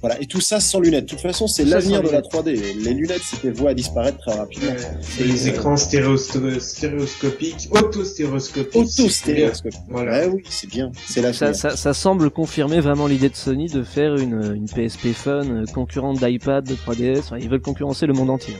Voilà, 0.06 0.22
et 0.22 0.26
tout 0.26 0.40
ça 0.40 0.60
sans 0.60 0.78
lunettes. 0.78 1.06
De 1.06 1.10
toute 1.10 1.20
façon, 1.20 1.48
c'est 1.48 1.64
l'avenir 1.64 2.00
de 2.00 2.08
la 2.10 2.20
3D. 2.22 2.76
Les 2.80 2.94
lunettes, 2.94 3.22
c'était 3.24 3.50
voué 3.50 3.70
à 3.70 3.74
disparaître 3.74 4.18
très 4.18 4.34
rapidement. 4.34 4.70
Et 5.18 5.24
les 5.24 5.48
écrans 5.48 5.74
stéréosto- 5.74 6.60
stéréoscopiques, 6.60 7.68
auto-stéréoscopiques. 7.72 8.76
Auto-stéréoscopiques. 8.76 9.80
Voilà. 9.88 10.20
Ouais, 10.20 10.26
oui, 10.32 10.42
c'est 10.48 10.68
bien. 10.70 10.92
C'est 11.08 11.22
Ça, 11.22 11.46
l'avenir. 11.46 11.56
ça, 11.56 11.76
ça 11.76 11.92
semble 11.92 12.30
confirmer 12.30 12.78
vraiment 12.78 13.08
l'idée 13.08 13.28
de 13.30 13.34
Sony 13.34 13.66
de 13.66 13.82
faire 13.82 14.14
une, 14.14 14.54
une 14.54 14.66
PSP 14.68 15.08
Fun 15.12 15.44
euh, 15.50 15.64
concurrente 15.74 16.20
d'iPad, 16.24 16.64
de 16.64 16.76
3DS. 16.76 17.18
Enfin, 17.18 17.38
ils 17.40 17.48
veulent 17.48 17.60
concurrencer 17.60 18.06
le 18.06 18.12
monde 18.12 18.30
entier. 18.30 18.54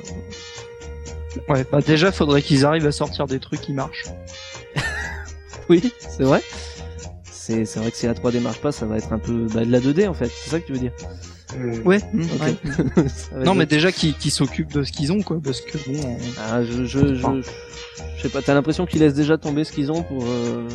Ouais, 1.49 1.65
bah 1.71 1.79
déjà, 1.81 2.11
faudrait 2.11 2.43
qu'ils 2.43 2.65
arrivent 2.65 2.87
à 2.89 2.93
sortir 2.93 3.27
des 3.27 3.39
trucs 3.39 3.61
qui 3.61 3.73
marchent. 3.73 4.07
Oui, 5.69 5.93
c'est 6.09 6.25
vrai. 6.25 6.43
C'est 7.33 7.65
c'est 7.65 7.79
vrai 7.79 7.91
que 7.93 7.97
si 7.97 8.07
la 8.07 8.15
3D 8.15 8.41
marche 8.41 8.61
pas, 8.61 8.73
ça 8.73 8.87
va 8.87 8.97
être 8.99 9.13
un 9.13 9.19
peu 9.21 9.47
bah, 9.55 9.65
de 9.65 9.71
la 9.71 9.79
2D 9.81 10.09
en 10.09 10.15
fait. 10.15 10.29
C'est 10.43 10.51
ça 10.51 10.59
que 10.61 10.67
tu 10.67 10.73
veux 10.73 10.79
dire 10.81 10.93
Euh, 11.55 11.81
Ouais. 11.83 12.01
mmh, 12.13 12.23
Ok. 12.23 12.41
ouais. 12.43 13.45
Non, 13.45 13.55
mais 13.55 13.67
déjà 13.67 13.93
qui, 13.93 14.15
qui 14.15 14.31
s'occupent 14.31 14.73
de 14.73 14.83
ce 14.83 14.91
qu'ils 14.93 15.13
ont, 15.13 15.23
quoi, 15.23 15.39
parce 15.43 15.61
que 15.61 15.79
bon. 15.87 15.95
euh, 15.99 16.17
Ah, 16.51 16.65
je, 16.65 16.85
je, 16.85 17.15
je, 17.15 17.43
je 18.17 18.23
sais 18.23 18.29
pas. 18.29 18.43
T'as 18.43 18.55
l'impression 18.55 18.85
qu'ils 18.87 19.01
laissent 19.01 19.15
déjà 19.15 19.39
tomber 19.39 19.65
ce 19.65 19.73
qu'ils 19.73 19.93
ont 19.93 20.03
pour. 20.03 20.25
euh, 20.27 20.67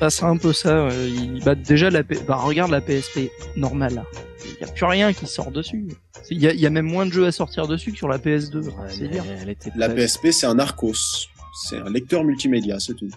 Bah, 0.00 0.10
c'est 0.10 0.24
un 0.24 0.36
peu 0.36 0.52
ça. 0.52 0.86
ouais. 0.86 1.08
Il- 1.08 1.42
Bah, 1.44 1.54
déjà, 1.54 1.90
la 1.90 2.02
P- 2.02 2.18
bah, 2.26 2.36
regarde 2.36 2.70
la 2.70 2.80
PSP 2.80 3.30
normale. 3.56 3.94
là. 3.94 4.04
Il 4.44 4.66
y 4.66 4.68
a 4.68 4.72
plus 4.72 4.86
rien 4.86 5.12
qui 5.12 5.26
sort 5.26 5.50
dessus. 5.52 5.86
Il 6.30 6.38
y 6.42 6.46
y 6.60 6.66
a 6.66 6.70
même 6.70 6.86
moins 6.86 7.06
de 7.06 7.12
jeux 7.12 7.26
à 7.26 7.32
sortir 7.32 7.68
dessus 7.68 7.92
que 7.92 7.96
sur 7.98 8.08
la 8.08 8.18
PS2. 8.18 8.58
ouais, 8.64 8.72
c'est 8.88 9.08
dire. 9.08 9.24
elle 9.40 9.48
était 9.50 9.70
La. 9.76 9.88
PSP, 9.88 10.30
c'est 10.32 10.46
un 10.46 10.58
Arcos. 10.58 10.94
C'est 11.68 11.76
un 11.78 11.90
lecteur 11.90 12.22
multimédia, 12.24 12.78
c'est 12.80 12.94
tout. 12.94 13.08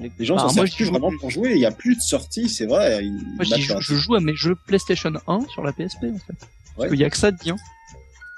Les- 0.00 0.12
Les 0.18 0.24
gens 0.24 0.36
Bah, 0.36 0.42
s'en 0.42 0.48
servent 0.50 0.70
plus 0.74 0.84
vraiment 0.86 1.08
plus. 1.10 1.18
pour 1.18 1.30
jouer. 1.30 1.52
Il 1.52 1.58
y 1.60 1.66
a 1.66 1.70
plus 1.70 1.96
de 1.96 2.00
sorties, 2.00 2.48
c'est 2.48 2.66
vrai. 2.66 3.02
Moi, 3.36 3.44
j'y 3.44 3.60
joue- 3.62 3.80
je 3.80 3.94
joue 3.94 4.14
à 4.14 4.20
mes 4.20 4.34
jeux 4.34 4.56
PlayStation 4.66 5.12
1 5.26 5.40
sur 5.48 5.62
la 5.62 5.72
PSP, 5.72 6.04
en 6.04 6.18
fait. 6.18 6.34
Parce 6.38 6.78
Ouais. 6.78 6.88
qu'il 6.88 7.00
y 7.00 7.04
a 7.04 7.10
que 7.10 7.16
ça 7.16 7.30
de 7.30 7.36
bien. 7.38 7.56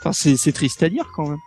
Enfin, 0.01 0.13
c'est, 0.13 0.37
c'est 0.37 0.53
triste 0.53 0.83
à 0.83 0.89
dire, 0.89 1.11
quand 1.15 1.29
même. 1.29 1.39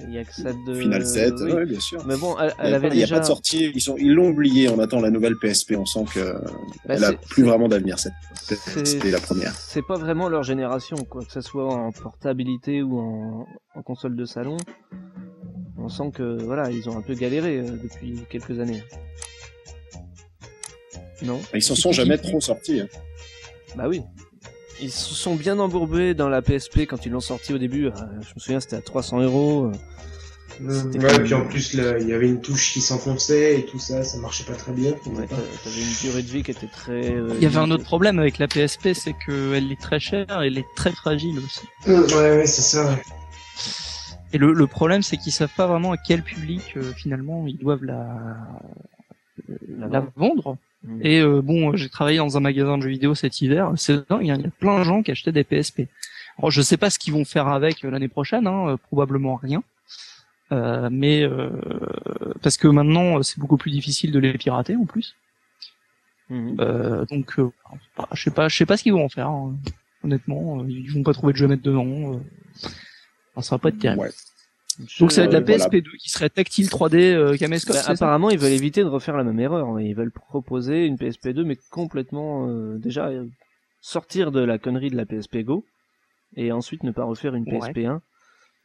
Il 0.00 0.12
y 0.12 0.18
a 0.18 0.24
que 0.24 0.34
ça 0.34 0.52
de. 0.66 0.74
Final 0.74 1.06
7, 1.06 1.34
oui. 1.40 1.52
ouais, 1.52 1.66
bien 1.66 1.78
sûr. 1.78 2.04
Mais 2.04 2.16
bon, 2.16 2.36
elle, 2.38 2.52
Il 2.58 2.64
elle 2.64 2.70
y 2.70 2.72
a 2.72 2.76
avait 2.76 2.88
pas- 2.88 2.94
il 2.94 2.98
y 2.98 3.02
a 3.02 3.06
déjà. 3.06 3.14
pas 3.16 3.20
de 3.22 3.26
sortie. 3.26 3.70
Ils 3.74 3.80
sont, 3.80 3.94
ils 3.96 4.12
l'ont 4.12 4.30
oublié. 4.30 4.68
On 4.68 4.80
attend 4.80 5.00
la 5.00 5.10
nouvelle 5.10 5.36
PSP. 5.38 5.76
On 5.76 5.86
sent 5.86 6.04
que 6.12 6.32
Bah, 6.34 6.50
elle 6.88 7.04
a 7.04 7.10
c'est- 7.10 7.20
plus 7.28 7.44
vraiment 7.44 7.68
d'avenir 7.68 7.98
cette 8.00 8.12
c'est- 8.42 8.56
PSP, 8.74 9.10
la 9.12 9.20
première. 9.20 9.54
C'est 9.54 9.86
pas 9.86 9.96
vraiment 9.96 10.28
leur 10.28 10.42
génération, 10.42 10.96
quoi. 11.08 11.24
Que 11.24 11.30
ce 11.32 11.40
soit 11.40 11.72
en 11.72 11.92
portabilité 11.92 12.82
ou 12.82 12.98
en, 12.98 13.46
en 13.76 13.82
console 13.82 14.16
de 14.16 14.24
salon. 14.24 14.56
On 15.84 15.88
sent 15.90 16.10
que 16.14 16.42
voilà, 16.42 16.70
ils 16.70 16.88
ont 16.88 16.96
un 16.96 17.02
peu 17.02 17.14
galéré 17.14 17.58
euh, 17.58 17.70
depuis 17.82 18.18
quelques 18.30 18.58
années. 18.58 18.82
Non? 21.22 21.40
Ils 21.54 21.62
s'en 21.62 21.74
sont 21.74 21.92
jamais 21.92 22.16
trop 22.18 22.40
sortis. 22.40 22.80
hein. 22.80 22.88
Bah 23.76 23.84
oui. 23.88 24.02
Ils 24.80 24.90
se 24.90 25.14
sont 25.14 25.34
bien 25.36 25.58
embourbés 25.58 26.14
dans 26.14 26.28
la 26.28 26.40
PSP 26.42 26.80
quand 26.86 27.04
ils 27.06 27.12
l'ont 27.12 27.20
sorti 27.20 27.52
au 27.52 27.58
début. 27.58 27.86
euh, 27.86 27.90
Je 28.22 28.34
me 28.34 28.40
souviens, 28.40 28.60
c'était 28.60 28.76
à 28.76 28.80
300 28.80 29.20
euros. 29.20 29.66
euh, 29.66 29.72
Ouais, 30.60 31.18
puis 31.22 31.34
en 31.34 31.46
plus, 31.46 31.74
il 31.74 32.08
y 32.08 32.12
avait 32.12 32.28
une 32.28 32.40
touche 32.40 32.72
qui 32.72 32.80
s'enfonçait 32.80 33.58
et 33.58 33.66
tout 33.66 33.78
ça, 33.80 34.04
ça 34.04 34.16
marchait 34.18 34.44
pas 34.44 34.54
très 34.54 34.72
bien. 34.72 34.92
Ouais, 35.06 35.26
t'a- 35.26 35.36
T'avais 35.64 35.80
une 35.82 35.94
durée 36.00 36.22
de 36.22 36.28
vie 36.28 36.42
qui 36.44 36.52
était 36.52 36.68
très. 36.68 37.12
Il 37.36 37.42
y 37.42 37.46
avait 37.46 37.56
un 37.58 37.70
autre 37.72 37.84
problème 37.84 38.18
avec 38.20 38.38
la 38.38 38.46
PSP, 38.48 38.94
c'est 38.94 39.14
qu'elle 39.26 39.70
est 39.72 39.80
très 39.80 39.98
chère 40.00 40.42
et 40.42 40.46
elle 40.46 40.56
est 40.58 40.66
très 40.76 40.92
fragile 40.92 41.38
aussi. 41.40 41.60
Ouais, 41.88 42.36
ouais, 42.36 42.46
c'est 42.46 42.62
ça. 42.62 42.96
Et 44.34 44.38
le, 44.38 44.52
le 44.52 44.66
problème, 44.66 45.02
c'est 45.02 45.16
qu'ils 45.16 45.32
savent 45.32 45.54
pas 45.56 45.66
vraiment 45.68 45.92
à 45.92 45.96
quel 45.96 46.22
public, 46.22 46.74
euh, 46.76 46.92
finalement, 46.92 47.46
ils 47.46 47.56
doivent 47.56 47.84
la, 47.84 48.36
La 49.78 49.86
la 49.88 50.06
vendre. 50.16 50.58
Mm. 50.82 51.00
Et 51.02 51.20
euh, 51.20 51.40
bon, 51.40 51.72
euh, 51.72 51.76
j'ai 51.76 51.88
travaillé 51.88 52.18
dans 52.18 52.36
un 52.36 52.40
magasin 52.40 52.76
de 52.76 52.82
jeux 52.82 52.90
vidéo 52.90 53.14
cet 53.14 53.40
hiver. 53.40 53.72
C'est 53.76 54.08
dingue, 54.08 54.22
il 54.22 54.26
y 54.26 54.32
a 54.32 54.38
plein 54.58 54.78
de 54.80 54.84
gens 54.84 55.02
qui 55.02 55.12
achetaient 55.12 55.32
des 55.32 55.44
PSP. 55.44 55.82
Alors, 56.38 56.50
je 56.50 56.60
sais 56.62 56.76
pas 56.76 56.90
ce 56.90 56.98
qu'ils 56.98 57.12
vont 57.12 57.24
faire 57.24 57.46
avec 57.46 57.82
l'année 57.82 58.08
prochaine, 58.08 58.46
hein, 58.48 58.76
probablement 58.88 59.36
rien. 59.36 59.62
Euh, 60.52 60.88
mais 60.90 61.22
euh, 61.22 61.48
parce 62.42 62.56
que 62.56 62.66
maintenant, 62.68 63.22
c'est 63.22 63.38
beaucoup 63.38 63.56
plus 63.56 63.70
difficile 63.70 64.10
de 64.12 64.18
les 64.18 64.36
pirater 64.36 64.76
en 64.76 64.84
plus. 64.84 65.14
Mhm. 66.28 66.56
Euh, 66.60 67.04
donc, 67.06 67.34
je 68.12 68.22
sais 68.24 68.30
pas, 68.32 68.48
je 68.48 68.56
sais 68.56 68.66
pas 68.66 68.76
ce 68.76 68.82
qu'ils 68.82 68.92
vont 68.94 69.04
en 69.04 69.08
faire. 69.08 69.28
hein. 69.28 69.54
Honnêtement, 70.02 70.64
ils 70.66 70.90
vont 70.92 71.02
pas 71.02 71.14
trouver 71.14 71.32
de 71.32 71.38
jeu 71.38 71.46
à 71.46 71.48
mettre 71.48 71.62
dedans. 71.62 72.20
Enfin, 73.34 73.42
ça 73.42 73.54
va 73.56 73.58
pas 73.58 73.68
être 73.70 73.78
terrible. 73.78 74.00
Ouais. 74.02 74.10
Donc, 74.98 75.12
ça 75.12 75.20
va 75.20 75.26
être 75.26 75.32
la 75.32 75.38
Euh, 75.38 75.42
voilà. 75.46 75.66
PSP2 75.68 75.84
qui 76.00 76.10
serait 76.10 76.28
tactile 76.30 76.66
3D 76.66 76.96
euh, 77.14 77.36
caméscope. 77.36 77.76
Bah, 77.76 77.82
apparemment, 77.86 78.30
ils 78.30 78.38
veulent 78.38 78.52
éviter 78.52 78.82
de 78.82 78.88
refaire 78.88 79.16
la 79.16 79.22
même 79.24 79.38
erreur. 79.38 79.78
Ils 79.80 79.94
veulent 79.94 80.10
proposer 80.10 80.86
une 80.86 80.96
PSP2, 80.96 81.44
mais 81.44 81.56
complètement 81.70 82.48
euh, 82.48 82.76
déjà 82.78 83.06
euh, 83.08 83.26
sortir 83.80 84.32
de 84.32 84.40
la 84.40 84.58
connerie 84.58 84.90
de 84.90 84.96
la 84.96 85.06
PSP 85.06 85.38
Go 85.44 85.64
et 86.36 86.50
ensuite 86.50 86.82
ne 86.82 86.90
pas 86.90 87.04
refaire 87.04 87.34
une 87.36 87.44
Ouais. 87.44 87.58
PSP1. 87.72 88.00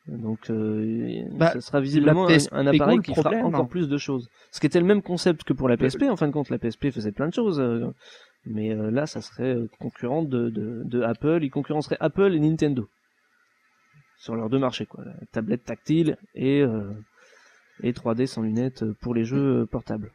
Donc, 0.07 0.49
euh, 0.49 1.21
Bah, 1.33 1.51
ça 1.53 1.61
sera 1.61 1.81
visiblement 1.81 2.27
un, 2.51 2.65
appareil 2.65 2.99
qui 2.99 3.11
fera 3.13 3.29
problème, 3.29 3.45
encore 3.45 3.65
hein. 3.65 3.67
plus 3.69 3.87
de 3.87 3.97
choses. 3.99 4.27
Ce 4.51 4.59
qui 4.59 4.65
était 4.65 4.79
le 4.79 4.85
même 4.87 5.03
concept 5.03 5.43
que 5.43 5.53
pour 5.53 5.69
la 5.69 5.77
PSP. 5.77 6.03
En 6.09 6.15
fin 6.15 6.27
de 6.27 6.33
compte, 6.33 6.49
la 6.49 6.57
PSP 6.57 6.89
faisait 6.89 7.11
plein 7.11 7.27
de 7.27 7.33
choses. 7.33 7.59
euh, 7.59 7.85
mais 8.45 8.71
euh, 8.73 8.89
là, 8.89 9.05
ça 9.05 9.21
serait 9.21 9.55
concurrent 9.79 10.23
de, 10.23 10.49
de, 10.49 10.81
de 10.85 11.01
Apple. 11.03 11.39
Il 11.43 11.51
concurrencerait 11.51 11.97
Apple 11.99 12.33
et 12.33 12.39
Nintendo 12.39 12.87
sur 14.19 14.35
leurs 14.35 14.49
deux 14.49 14.59
marchés, 14.59 14.85
quoi. 14.85 15.03
La 15.05 15.13
tablette 15.31 15.63
tactile 15.63 16.17
et 16.35 16.61
euh, 16.61 16.91
et 17.81 17.91
3D 17.93 18.27
sans 18.27 18.41
lunettes 18.43 18.83
pour 19.01 19.15
les 19.15 19.23
jeux 19.25 19.61
euh, 19.61 19.65
portables. 19.65 20.11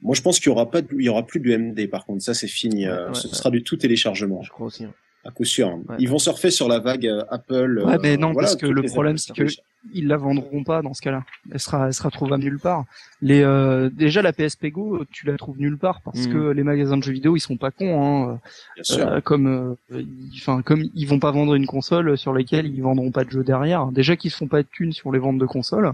Moi, 0.00 0.14
je 0.14 0.20
pense 0.20 0.38
qu'il 0.38 0.48
y 0.48 0.52
aura 0.52 0.70
pas, 0.70 0.82
de- 0.82 0.88
il 0.92 1.02
y 1.04 1.08
aura 1.08 1.26
plus 1.26 1.40
de 1.40 1.56
MD. 1.56 1.88
Par 1.88 2.04
contre, 2.04 2.22
ça 2.22 2.34
c'est 2.34 2.46
fini. 2.48 2.86
euh, 2.86 3.08
Ouais, 3.08 3.14
ce 3.14 3.26
ouais. 3.28 3.34
sera 3.34 3.50
du 3.50 3.62
tout 3.62 3.76
téléchargement. 3.76 4.42
Je 4.42 4.50
crois 4.50 4.66
aussi. 4.66 4.84
hein. 4.84 4.94
À 5.26 5.30
coup 5.30 5.44
sûr. 5.44 5.68
hein. 5.68 5.80
Ouais. 5.88 5.96
Ils 5.98 6.08
vont 6.08 6.18
surfer 6.18 6.50
sur 6.50 6.68
la 6.68 6.78
vague 6.80 7.06
euh, 7.06 7.24
Apple. 7.30 7.82
Ouais, 7.84 7.94
euh, 7.94 7.98
mais 8.02 8.16
non, 8.16 8.32
voilà, 8.32 8.48
parce 8.48 8.56
que 8.56 8.66
le 8.66 8.82
problème, 8.82 9.16
c'est 9.16 9.32
que 9.34 9.44
ils 9.92 10.06
la 10.06 10.16
vendront 10.16 10.64
pas 10.64 10.80
dans 10.82 10.94
ce 10.94 11.02
cas-là. 11.02 11.24
Elle 11.50 11.60
sera, 11.60 11.86
elle 11.88 11.94
sera 11.94 12.10
trouvable 12.10 12.42
nulle 12.42 12.58
part. 12.58 12.84
Les, 13.20 13.42
euh, 13.42 13.90
déjà 13.90 14.22
la 14.22 14.32
PSP 14.32 14.66
Go, 14.68 15.04
tu 15.10 15.26
la 15.26 15.36
trouves 15.36 15.58
nulle 15.58 15.76
part 15.78 16.00
parce 16.02 16.26
Mhm. 16.26 16.32
que 16.32 16.38
les 16.52 16.62
magasins 16.62 16.96
de 16.96 17.02
jeux 17.02 17.12
vidéo, 17.12 17.36
ils 17.36 17.40
sont 17.40 17.56
pas 17.58 17.70
cons. 17.70 18.02
Hein. 18.02 18.40
Bien 18.76 18.84
sûr. 18.84 19.06
Euh, 19.08 19.20
comme, 19.20 19.46
euh, 19.46 20.00
ils- 20.00 20.30
enfin, 20.36 20.62
comme 20.62 20.84
ils 20.94 21.04
vont 21.06 21.18
pas 21.18 21.30
vendre 21.32 21.54
une 21.54 21.66
console 21.66 22.16
sur 22.16 22.32
laquelle 22.32 22.66
ils 22.66 22.82
vendront 22.82 23.10
pas 23.10 23.24
de 23.24 23.30
jeux 23.30 23.44
derrière. 23.44 23.86
Déjà 23.92 24.16
qu'ils 24.16 24.30
se 24.30 24.36
font 24.38 24.48
pas 24.48 24.62
de 24.62 24.68
thunes 24.70 24.92
sur 24.92 25.12
les 25.12 25.18
ventes 25.18 25.38
de 25.38 25.46
consoles. 25.46 25.92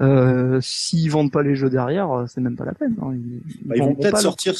Euh, 0.00 0.60
s'ils 0.60 1.10
vendent 1.10 1.32
pas 1.32 1.42
les 1.42 1.54
jeux 1.56 1.70
derrière, 1.70 2.10
euh, 2.12 2.26
c'est 2.28 2.40
même 2.40 2.56
pas 2.56 2.64
la 2.64 2.74
peine. 2.74 2.94
hein. 3.02 3.12
Ils, 3.14 3.42
Bah, 3.66 3.74
ils 3.76 3.82
vont 3.82 3.94
peut-être 3.94 4.18
sortir 4.18 4.54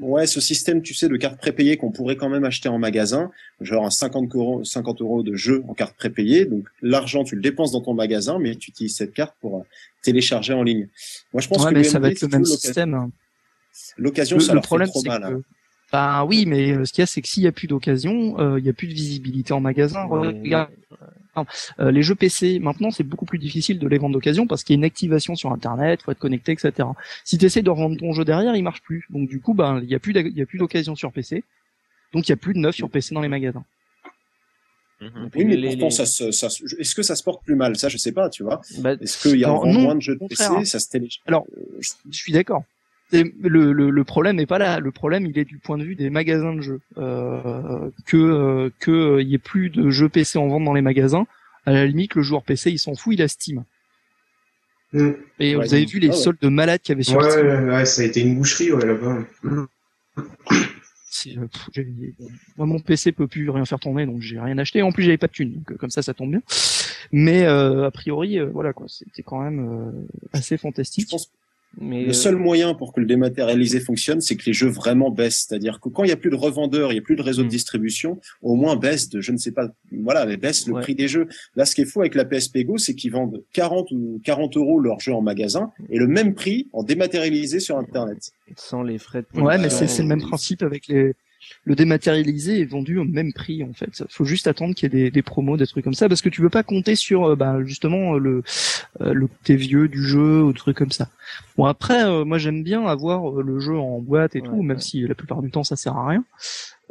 ouais, 0.00 0.26
ce 0.26 0.40
système, 0.40 0.82
tu 0.82 0.94
sais, 0.94 1.08
de 1.08 1.16
cartes 1.16 1.38
prépayées 1.38 1.76
qu'on 1.76 1.90
pourrait 1.92 2.16
quand 2.16 2.28
même 2.28 2.44
acheter 2.44 2.68
en 2.68 2.78
magasin, 2.78 3.30
genre 3.60 3.84
un 3.86 3.90
50 3.90 4.34
euros, 4.34 4.64
50 4.64 5.00
euros 5.00 5.22
de 5.22 5.34
jeu 5.34 5.62
en 5.68 5.74
carte 5.74 5.96
prépayée. 5.96 6.44
Donc 6.46 6.64
l'argent, 6.82 7.24
tu 7.24 7.36
le 7.36 7.42
dépenses 7.42 7.72
dans 7.72 7.80
ton 7.80 7.94
magasin, 7.94 8.38
mais 8.38 8.54
tu 8.56 8.70
utilises 8.70 8.96
cette 8.96 9.12
carte 9.12 9.34
pour 9.40 9.58
euh, 9.58 9.62
télécharger 10.02 10.52
en 10.54 10.62
ligne. 10.62 10.88
Moi, 11.32 11.40
je 11.40 11.48
pense 11.48 11.64
Ouais, 11.64 11.70
que 11.70 11.74
mais 11.78 11.84
ça 11.84 11.98
va 11.98 12.10
être 12.10 12.22
le 12.22 12.28
même 12.28 12.44
système. 12.44 12.94
hein. 12.94 13.10
L'occasion, 13.96 14.36
Le, 14.36 14.42
ça 14.42 14.52
le 14.52 14.54
leur 14.56 14.64
problème, 14.64 14.88
fait 14.88 14.92
trop 14.92 15.00
c'est 15.02 15.08
mal. 15.08 15.22
que, 15.36 15.42
bah 15.92 16.24
oui, 16.24 16.44
mais 16.46 16.84
ce 16.84 16.92
qu'il 16.92 17.02
y 17.02 17.04
a, 17.04 17.06
c'est 17.06 17.20
que 17.22 17.28
s'il 17.28 17.42
y 17.42 17.46
a 17.46 17.52
plus 17.52 17.66
d'occasion, 17.66 18.38
euh, 18.40 18.58
il 18.58 18.64
y 18.64 18.68
a 18.68 18.72
plus 18.72 18.88
de 18.88 18.92
visibilité 18.94 19.52
en 19.52 19.60
magasin. 19.60 20.06
Ouais, 20.06 20.28
Regarde, 20.28 20.70
euh, 21.80 21.90
les 21.90 22.02
jeux 22.02 22.14
PC, 22.14 22.58
maintenant, 22.58 22.90
c'est 22.90 23.04
beaucoup 23.04 23.24
plus 23.24 23.38
difficile 23.38 23.78
de 23.78 23.88
les 23.88 23.98
vendre 23.98 24.14
d'occasion 24.14 24.46
parce 24.46 24.64
qu'il 24.64 24.74
y 24.74 24.76
a 24.76 24.78
une 24.80 24.84
activation 24.84 25.34
sur 25.36 25.52
Internet, 25.52 26.02
faut 26.02 26.10
être 26.12 26.18
connecté, 26.18 26.52
etc. 26.52 26.88
Si 27.24 27.38
tu 27.38 27.44
essaies 27.46 27.62
de 27.62 27.70
revendre 27.70 27.96
ton 27.96 28.12
jeu 28.12 28.24
derrière, 28.24 28.54
il 28.56 28.62
marche 28.62 28.82
plus. 28.82 29.06
Donc 29.10 29.28
du 29.28 29.40
coup, 29.40 29.54
ben, 29.54 29.80
il 29.82 29.88
y 29.88 29.94
a 29.94 29.98
plus, 29.98 30.12
d'occasion 30.54 30.94
sur 30.96 31.12
PC. 31.12 31.44
Donc 32.12 32.28
il 32.28 32.32
y 32.32 32.34
a 32.34 32.36
plus 32.36 32.54
de 32.54 32.58
neuf 32.58 32.74
sur 32.74 32.90
PC 32.90 33.14
dans 33.14 33.20
les 33.20 33.28
magasins. 33.28 33.64
Mhm. 35.00 35.30
Oui, 35.34 35.44
mais 35.46 35.56
les- 35.56 35.68
pourtant, 35.68 35.86
les- 35.86 35.90
ça 35.92 36.04
se, 36.04 36.30
ça 36.30 36.50
se- 36.50 36.62
est-ce 36.78 36.94
que 36.94 37.02
ça 37.02 37.16
se 37.16 37.22
porte 37.22 37.42
plus 37.42 37.54
mal? 37.54 37.76
Ça, 37.76 37.88
je 37.88 37.96
sais 37.96 38.12
pas, 38.12 38.28
tu 38.28 38.42
vois. 38.42 38.60
bah, 38.80 38.92
Est-ce 39.00 39.22
qu'il 39.28 39.38
y 39.40 39.44
a 39.44 39.48
non, 39.48 39.64
moins 39.72 39.94
de 39.94 40.00
jeux 40.02 40.16
de 40.16 40.26
PC. 40.26 40.64
Ça 40.66 40.78
se 40.78 40.88
télécharge. 40.90 41.22
Alors, 41.26 41.46
je 41.80 41.88
suis 42.18 42.32
d'accord. 42.32 42.64
Et 43.12 43.24
Le, 43.42 43.72
le, 43.72 43.90
le 43.90 44.04
problème 44.04 44.36
n'est 44.36 44.46
pas 44.46 44.58
là. 44.58 44.78
Le 44.80 44.92
problème, 44.92 45.26
il 45.26 45.36
est 45.38 45.44
du 45.44 45.58
point 45.58 45.78
de 45.78 45.84
vue 45.84 45.96
des 45.96 46.10
magasins 46.10 46.54
de 46.54 46.60
jeux. 46.60 46.80
Euh, 46.98 47.90
que 48.06 48.16
euh, 48.16 48.70
que 48.78 48.90
euh, 48.90 49.22
il 49.22 49.28
y 49.28 49.34
ait 49.34 49.38
plus 49.38 49.70
de 49.70 49.90
jeux 49.90 50.08
PC 50.08 50.38
en 50.38 50.46
vente 50.48 50.64
dans 50.64 50.74
les 50.74 50.82
magasins. 50.82 51.26
À 51.66 51.72
la 51.72 51.86
limite, 51.86 52.14
le 52.14 52.22
joueur 52.22 52.42
PC, 52.42 52.70
il 52.70 52.78
s'en 52.78 52.94
fout, 52.94 53.14
il 53.14 53.22
a 53.22 53.28
Steam. 53.28 53.64
Mm. 54.92 55.10
Et 55.40 55.56
Ouais, 55.56 55.64
vous 55.66 55.74
avez 55.74 55.84
vu 55.86 55.98
les 55.98 56.08
ah 56.08 56.10
ouais. 56.12 56.16
soldes 56.16 56.38
de 56.40 56.48
malades 56.48 56.80
qu'il 56.80 56.92
y 56.92 56.94
avait 56.94 57.02
sur 57.02 57.18
Ouais, 57.18 57.30
Steam. 57.30 57.46
ouais, 57.46 57.64
ouais, 57.74 57.84
ça 57.86 58.02
a 58.02 58.04
été 58.04 58.20
une 58.20 58.36
boucherie, 58.36 58.72
ouais, 58.72 58.86
là-bas. 58.86 59.18
C'est, 61.12 61.36
euh, 61.36 61.46
pff, 61.46 61.84
moi, 62.56 62.66
mon 62.66 62.78
PC 62.78 63.10
peut 63.12 63.26
plus 63.26 63.50
rien 63.50 63.64
faire 63.64 63.80
tourner, 63.80 64.06
donc 64.06 64.20
j'ai 64.22 64.38
rien 64.38 64.56
acheté. 64.58 64.80
En 64.82 64.92
plus, 64.92 65.02
j'avais 65.02 65.18
pas 65.18 65.26
de 65.26 65.32
thunes, 65.32 65.54
donc 65.54 65.72
euh, 65.72 65.76
comme 65.76 65.90
ça, 65.90 66.02
ça 66.02 66.14
tombe 66.14 66.30
bien. 66.30 66.42
Mais 67.10 67.44
euh, 67.46 67.86
a 67.86 67.90
priori, 67.90 68.38
euh, 68.38 68.46
voilà 68.46 68.72
quoi, 68.72 68.86
c'était 68.88 69.22
quand 69.24 69.40
même 69.42 69.58
euh, 69.60 70.06
assez 70.32 70.56
Je 70.56 70.60
fantastique. 70.60 71.10
pense, 71.10 71.30
Mais 71.78 72.02
Le 72.02 72.10
euh, 72.10 72.12
seul 72.12 72.36
moyen 72.36 72.74
pour 72.74 72.92
que 72.92 73.00
le 73.00 73.06
dématérialisé 73.06 73.78
fonctionne, 73.80 74.20
c'est 74.20 74.36
que 74.36 74.44
les 74.46 74.52
jeux 74.52 74.68
vraiment 74.68 75.10
baissent. 75.10 75.46
C'est-à-dire 75.48 75.80
que 75.80 75.88
quand 75.88 76.02
il 76.02 76.08
n'y 76.08 76.12
a 76.12 76.16
plus 76.16 76.30
de 76.30 76.34
revendeurs, 76.36 76.90
il 76.90 76.96
n'y 76.96 76.98
a 76.98 77.02
plus 77.02 77.16
de 77.16 77.22
réseau 77.22 77.42
de 77.44 77.48
distribution, 77.48 78.20
au 78.42 78.54
moins 78.56 78.76
baisse 78.76 79.08
de, 79.08 79.20
je 79.20 79.30
ne 79.32 79.36
sais 79.36 79.52
pas, 79.52 79.68
voilà, 79.92 80.26
mais 80.26 80.36
baisse 80.36 80.66
le 80.66 80.74
Ouais. 80.74 80.82
prix 80.82 80.94
des 80.94 81.06
jeux. 81.08 81.28
Là, 81.56 81.64
ce 81.64 81.74
qui 81.74 81.82
est 81.82 81.84
fou 81.84 82.00
avec 82.00 82.14
la 82.16 82.24
PSP 82.24 82.64
Go, 82.64 82.76
c'est 82.76 82.94
qu'ils 82.94 83.12
vendent 83.12 83.42
40 83.52 83.90
ou 83.92 84.20
40 84.24 84.56
euros 84.56 84.80
leurs 84.80 85.00
jeux 85.00 85.14
en 85.14 85.22
magasin 85.22 85.70
et 85.90 85.98
le 85.98 86.06
même 86.08 86.34
prix 86.34 86.68
en 86.72 86.82
dématérialisé 86.82 87.60
sur 87.60 87.78
Internet. 87.78 88.32
sans 88.56 88.82
les 88.82 88.98
frais 88.98 89.22
de 89.34 89.40
Ouais, 89.40 89.56
mais 89.58 89.70
c'est 89.70 89.86
c'est 89.86 90.02
le 90.02 90.08
même 90.08 90.22
principe 90.22 90.62
avec 90.62 90.88
les 90.88 91.14
le 91.64 91.74
dématérialisé 91.74 92.60
est 92.60 92.64
vendu 92.64 92.98
au 92.98 93.04
même 93.04 93.32
prix 93.32 93.62
en 93.64 93.72
fait. 93.72 94.04
Faut 94.10 94.24
juste 94.24 94.46
attendre 94.46 94.74
qu'il 94.74 94.92
y 94.92 94.96
ait 94.96 95.04
des, 95.04 95.10
des 95.10 95.22
promos, 95.22 95.56
des 95.56 95.66
trucs 95.66 95.84
comme 95.84 95.94
ça, 95.94 96.08
parce 96.08 96.22
que 96.22 96.28
tu 96.28 96.42
veux 96.42 96.50
pas 96.50 96.62
compter 96.62 96.94
sur 96.96 97.24
euh, 97.30 97.36
bah, 97.36 97.58
justement 97.64 98.14
euh, 98.14 98.18
le 98.18 98.42
euh, 99.00 99.12
le 99.14 99.26
côté 99.26 99.56
vieux 99.56 99.88
du 99.88 100.02
jeu 100.02 100.42
ou 100.42 100.52
des 100.52 100.58
trucs 100.58 100.76
comme 100.76 100.92
ça. 100.92 101.08
Bon 101.56 101.64
après, 101.66 102.04
euh, 102.04 102.24
moi 102.24 102.38
j'aime 102.38 102.62
bien 102.62 102.84
avoir 102.86 103.30
le 103.42 103.60
jeu 103.60 103.76
en 103.78 103.98
boîte 104.00 104.36
et 104.36 104.42
tout, 104.42 104.62
même 104.62 104.80
si 104.80 105.06
la 105.06 105.14
plupart 105.14 105.42
du 105.42 105.50
temps 105.50 105.64
ça 105.64 105.76
sert 105.76 105.96
à 105.96 106.08
rien. 106.08 106.24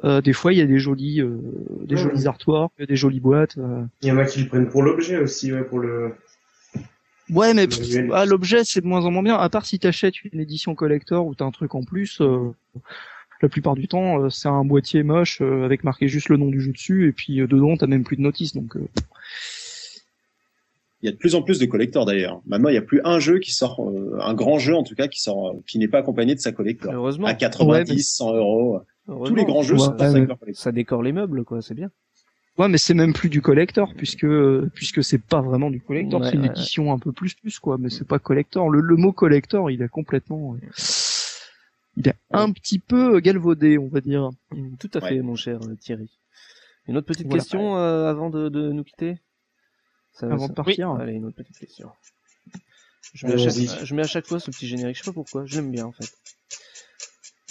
Euh, 0.06 0.22
des 0.22 0.32
fois 0.34 0.54
il 0.54 0.60
y 0.60 0.62
a 0.62 0.66
des 0.66 0.80
jolis 0.80 1.20
euh, 1.22 1.38
des 1.86 1.96
Ouais. 1.96 2.02
jolis 2.02 2.26
artworks, 2.28 2.72
des 2.88 2.96
jolies 2.96 3.20
boîtes. 3.20 3.58
Il 4.02 4.08
y 4.08 4.12
en 4.12 4.18
a 4.18 4.26
qui 4.26 4.42
le 4.42 4.48
prennent 4.48 4.70
pour 4.70 4.82
l'objet 4.82 5.18
aussi, 5.18 5.52
ouais, 5.52 5.64
pour 5.64 5.80
le. 5.80 6.14
Ouais, 7.30 7.54
mais 7.54 7.68
ah, 8.14 8.26
l'objet 8.26 8.64
c'est 8.64 8.82
de 8.82 8.88
moins 8.88 9.06
en 9.06 9.12
moins 9.12 9.22
bien. 9.24 9.36
À 9.36 9.50
part 9.50 9.66
si 9.66 9.78
t'achètes 9.78 10.24
une 10.24 10.40
édition 10.40 10.74
collector 10.74 11.28
ou 11.28 11.36
t'as 11.36 11.46
un 11.46 11.52
truc 11.52 11.76
en 11.76 11.84
plus. 11.84 12.22
La 13.42 13.50
plupart 13.50 13.76
du 13.76 13.88
temps, 13.88 14.22
euh, 14.24 14.30
c'est 14.30 14.48
un 14.50 14.64
boîtier 14.66 15.04
moche 15.04 15.42
euh, 15.42 15.64
avec 15.66 15.84
marqué 15.84 16.08
juste 16.08 16.30
le 16.30 16.38
nom 16.38 16.48
du 16.48 16.60
jeu 16.62 16.72
dessus 16.72 17.08
et 17.08 17.12
puis 17.12 17.40
euh, 17.42 17.48
dedans 17.48 17.78
t'as 17.78 17.88
même 17.88 18.04
plus 18.04 18.18
de 18.18 18.22
notice. 18.22 18.54
Donc 18.56 18.76
euh, 18.76 18.82
Il 21.02 21.06
y 21.06 21.10
a 21.10 21.12
de 21.14 21.18
plus 21.18 21.36
en 21.36 21.42
plus 21.42 21.60
de 21.60 21.66
collectors 21.66 22.06
d'ailleurs. 22.06 22.42
Maintenant, 22.46 22.68
il 22.70 22.74
n'y 22.74 22.78
a 22.78 22.82
plus 22.82 23.00
un 23.06 23.20
jeu 23.20 23.40
qui 23.40 23.52
sort, 23.54 23.82
euh, 23.90 24.18
un 24.22 24.34
grand 24.34 24.60
jeu 24.60 24.76
en 24.76 24.84
tout 24.84 24.96
cas, 24.96 25.08
qui 25.08 25.22
sort, 25.22 25.50
euh, 25.50 25.54
qui 25.66 25.80
n'est 25.80 25.88
pas 25.88 26.00
accompagné 26.00 26.36
de 26.36 26.40
sa 26.42 26.52
collector. 26.52 26.92
Heureusement. 26.94 27.28
À 27.28 27.34
90, 27.34 27.70
Ouais, 27.72 27.86
mais- 27.96 28.02
100 28.02 28.34
euros. 28.36 28.82
Tous 29.26 29.34
les 29.34 29.46
grands 29.46 29.64
jeux 29.64 29.74
Ouais, 29.76 29.80
sortent 29.80 30.02
ouais. 30.02 30.28
Ça 30.54 30.72
décore 30.72 31.02
les 31.02 31.14
meubles, 31.14 31.44
quoi, 31.46 31.62
c'est 31.64 31.74
bien. 31.74 31.90
ouais, 32.60 32.68
mais 32.68 32.78
c'est 32.78 32.94
même 32.94 33.14
plus 33.14 33.30
du 33.30 33.42
collector 33.42 33.94
puisque 33.96 34.26
euh, 34.26 34.70
puisque 34.76 35.02
c'est 35.04 35.18
pas 35.24 35.42
vraiment 35.42 35.72
du 35.72 35.80
collector, 35.82 36.20
Ouais, 36.22 36.28
c'est 36.30 36.36
une 36.36 36.42
ouais, 36.42 36.48
édition 36.50 36.92
un 36.94 37.00
peu 37.00 37.12
plus 37.14 37.34
plus 37.34 37.58
quoi. 37.58 37.78
Mais 37.80 37.90
c'est 37.90 38.06
pas 38.08 38.20
collector. 38.20 38.70
Le, 38.70 38.82
le 38.82 38.96
mot 38.98 39.14
collector, 39.14 39.72
il 39.72 39.82
est 39.82 39.88
complètement, 39.90 40.58
il 42.00 42.08
est 42.08 42.16
un 42.32 42.52
petit 42.52 42.80
peu 42.80 43.16
euh, 43.16 43.20
galvaudé, 43.20 43.78
on 43.78 43.88
va 43.90 44.02
dire. 44.02 44.30
Mm, 44.52 44.76
Tout 44.78 44.90
à 44.96 45.00
Ouais. 45.00 45.10
fait, 45.10 45.22
mon 45.22 45.36
cher 45.36 45.60
euh, 45.64 45.76
Thierry. 45.76 46.10
Une 46.88 46.98
autre 46.98 47.06
petite 47.08 47.28
Voilà. 47.28 47.44
question 47.44 47.78
euh, 47.78 48.10
avant 48.10 48.30
de, 48.30 48.50
de 48.50 48.72
nous 48.72 48.84
quitter? 48.84 49.20
Ça- 50.14 50.26
Avant 50.32 50.48
de 50.48 50.54
partir. 50.54 50.90
Allez, 50.92 51.14
une 51.14 51.26
autre 51.26 51.36
petite 51.38 51.58
question. 51.60 51.90
Je 53.14 53.26
mets, 53.28 53.34
à 53.34 53.38
chaque, 53.38 53.86
je 53.86 53.96
mets 53.96 54.02
à 54.04 54.08
chaque 54.08 54.26
fois 54.28 54.40
ce 54.40 54.52
petit 54.52 54.68
générique, 54.68 54.96
je 54.98 55.04
sais 55.04 55.10
pas 55.10 55.14
pourquoi, 55.14 55.46
je 55.46 55.56
l'aime 55.56 55.72
bien 55.72 55.86
en 55.86 55.92
fait. 55.92 56.12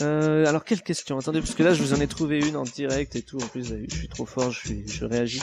Euh, 0.01 0.47
alors 0.47 0.65
quelle 0.65 0.83
question? 0.83 1.19
Attendez, 1.19 1.41
parce 1.41 1.55
que 1.57 1.63
là 1.65 1.75
je 1.75 1.83
vous 1.83 1.93
en 1.95 2.01
ai 2.01 2.07
trouvé 2.07 2.39
une 2.39 2.55
en 2.57 2.63
direct 2.63 3.17
et 3.17 3.23
tout. 3.23 3.39
En 3.43 3.47
plus, 3.49 3.75
je 3.91 3.93
suis 3.97 4.07
trop 4.09 4.27
fort, 4.27 4.53
je, 4.53 4.59
suis, 4.61 4.87
je 4.89 5.05
réagis. 5.05 5.43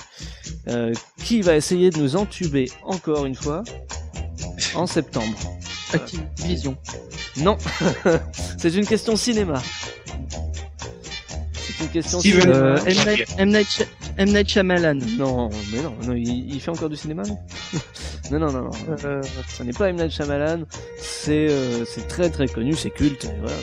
Euh, 0.69 0.93
qui 1.17 1.41
va 1.41 1.55
essayer 1.57 1.89
de 1.89 1.97
nous 1.97 2.15
entuber 2.15 2.69
encore 2.83 3.25
une 3.25 3.35
fois? 3.35 3.63
En 4.75 4.87
septembre 4.87 5.37
Activision. 5.93 6.75
Non, 7.37 7.57
c'est 8.57 8.73
une 8.73 8.85
question 8.85 9.15
cinéma. 9.15 9.61
C'est 11.53 11.83
une 11.83 11.89
question 11.89 12.19
cinéma. 12.19 12.53
Euh, 12.55 12.77
M. 12.85 12.97
Night, 13.07 13.27
M. 13.37 13.49
Night 13.49 13.67
Shy- 13.69 13.85
M. 14.17 14.29
Night 14.29 14.49
Shyamalan. 14.49 14.99
Non, 15.17 15.49
mais 15.71 15.81
non, 15.81 15.93
non 16.05 16.13
il, 16.15 16.53
il 16.53 16.59
fait 16.61 16.71
encore 16.71 16.89
du 16.89 16.95
cinéma 16.95 17.23
lui 17.23 17.33
Non, 18.31 18.39
non, 18.39 18.51
non, 18.51 18.61
non. 18.63 18.71
Euh, 19.03 19.21
Ce 19.55 19.63
n'est 19.63 19.73
pas 19.73 19.89
M. 19.89 19.97
Night 19.97 20.11
Shyamalan, 20.11 20.63
c'est 20.97 21.47
euh, 21.49 21.85
c'est 21.85 22.07
très 22.07 22.29
très 22.29 22.47
connu, 22.47 22.73
c'est 22.73 22.89
culte, 22.89 23.29
voilà. 23.41 23.55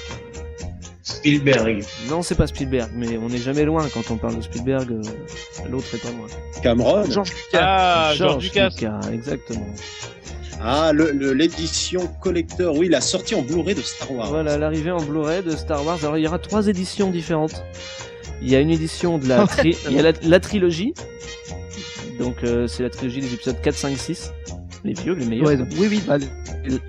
Spielberg. 1.03 1.85
Non, 2.09 2.23
c'est 2.23 2.35
pas 2.37 2.47
Spielberg, 2.47 2.91
mais 2.95 3.17
on 3.19 3.29
n'est 3.29 3.39
jamais 3.39 3.65
loin 3.65 3.89
quand 3.93 4.11
on 4.11 4.17
parle 4.17 4.37
de 4.37 4.43
Spielberg, 4.43 4.91
euh, 4.93 5.03
l'autre 5.69 5.95
est 5.95 5.99
pas 5.99 6.11
loin. 6.11 6.27
Cameron. 6.63 7.05
George 7.11 7.31
Lucas. 7.31 7.61
Ah, 7.61 8.13
George 8.15 8.45
Lucas. 8.45 9.01
exactement. 9.13 9.67
Ah, 10.65 10.93
le, 10.93 11.11
le- 11.13 11.33
l'édition 11.33 12.07
collector, 12.21 12.77
oui, 12.77 12.89
la 12.89 13.01
sortie 13.01 13.35
en 13.35 13.43
Blu-ray 13.43 13.75
de 13.75 13.81
Star 13.83 14.11
Wars. 14.13 14.29
Voilà, 14.29 14.57
l'arrivée 14.59 14.91
en 14.93 15.03
Blu-ray 15.03 15.43
de 15.43 15.51
Star 15.57 15.85
Wars. 15.85 15.99
Alors 16.03 16.17
il 16.19 16.25
y 16.25 16.29
aura 16.29 16.39
trois 16.39 16.67
éditions 16.69 17.11
différentes. 17.11 17.65
Il 18.41 18.49
y 18.51 18.57
a 18.57 18.61
une 18.61 18.71
édition 18.71 19.19
de 19.19 19.27
la, 19.29 19.47
tri- 19.47 19.77
il 19.89 19.97
y 19.97 19.99
a 19.99 20.03
la, 20.03 20.13
la 20.23 20.41
trilogie. 20.41 20.95
Donc 22.19 22.45
euh, 22.45 22.67
c'est 22.67 22.83
la 22.83 22.91
trilogie 22.91 23.21
des 23.21 23.33
épisodes 23.35 23.61
4, 23.61 23.75
5, 23.75 23.97
6. 23.99 24.33
Les 24.85 24.95
vieux, 24.95 25.15
les 25.15 25.25
meilleurs. 25.27 25.47
Ouais, 25.47 25.57
quoi. 25.57 25.65
donc, 25.65 25.75
oui, 25.79 25.87
oui, 25.91 26.03
bah, 26.07 26.19
les, 26.19 26.29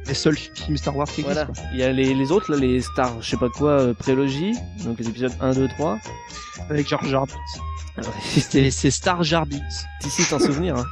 les 0.08 0.14
seuls 0.14 0.36
films 0.38 0.78
Star 0.78 0.95
Wars 0.95 1.08
qui 1.08 1.22
existent. 1.22 1.45
Voilà. 1.54 1.70
Il 1.74 1.80
y 1.80 1.84
a 1.84 1.91
les, 1.91 2.14
les 2.14 2.32
autres, 2.32 2.52
là, 2.52 2.58
les 2.58 2.82
stars, 2.82 3.22
je 3.22 3.30
sais 3.32 3.38
pas 3.38 3.50
quoi, 3.50 3.70
euh, 3.72 3.94
prélogie. 3.94 4.54
Donc 4.84 5.00
les 5.00 5.08
épisodes 5.08 5.32
1, 5.41 5.52
2, 5.54 5.68
3. 5.68 5.76
quoi, 5.78 6.66
Avec 6.70 6.88
George 6.88 7.08
Jar. 7.10 7.26
Ah. 7.98 8.02
C'est 8.36 8.72
c'est 8.72 8.90
Star 8.90 9.24
Jar 9.24 9.45
Binks. 9.45 9.62
D'ici 10.02 10.24
t'en 10.28 10.40
souvenir. 10.40 10.76
Hein. 10.78 10.86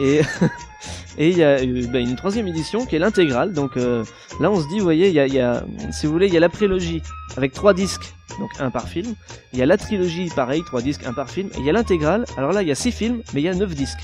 Et 0.00 0.20
et 1.18 1.30
il 1.30 1.38
y 1.38 1.42
a 1.42 1.58
euh, 1.58 1.86
bah, 1.92 1.98
une 1.98 2.16
troisième 2.16 2.46
édition 2.46 2.86
qui 2.86 2.96
est 2.96 2.98
l'intégrale. 2.98 3.52
Donc 3.52 3.76
euh, 3.76 4.04
là 4.40 4.50
on 4.50 4.60
se 4.60 4.68
dit, 4.68 4.78
vous 4.78 4.84
voyez, 4.84 5.08
il 5.08 5.14
y 5.14 5.20
a, 5.20 5.26
il 5.26 5.34
y 5.34 5.40
a, 5.40 5.64
si 5.90 6.06
vous 6.06 6.12
voulez, 6.12 6.26
il 6.26 6.34
y 6.34 6.36
a 6.36 6.40
la 6.40 6.48
prélogie 6.48 7.02
avec 7.36 7.52
trois 7.52 7.74
disques, 7.74 8.12
donc 8.38 8.50
un 8.58 8.70
par 8.70 8.88
film. 8.88 9.14
Il 9.52 9.58
y 9.58 9.62
a 9.62 9.66
la 9.66 9.76
trilogie, 9.76 10.30
pareil, 10.34 10.62
trois 10.66 10.82
disques, 10.82 11.04
un 11.06 11.12
par 11.12 11.30
film. 11.30 11.48
Et 11.54 11.58
il 11.60 11.64
y 11.64 11.70
a 11.70 11.72
l'intégrale. 11.72 12.24
Alors 12.36 12.52
là 12.52 12.62
il 12.62 12.68
y 12.68 12.72
a 12.72 12.74
six 12.74 12.92
films, 12.92 13.22
mais 13.34 13.40
il 13.40 13.44
y 13.44 13.48
a 13.48 13.54
neuf 13.54 13.74
disques. 13.74 14.00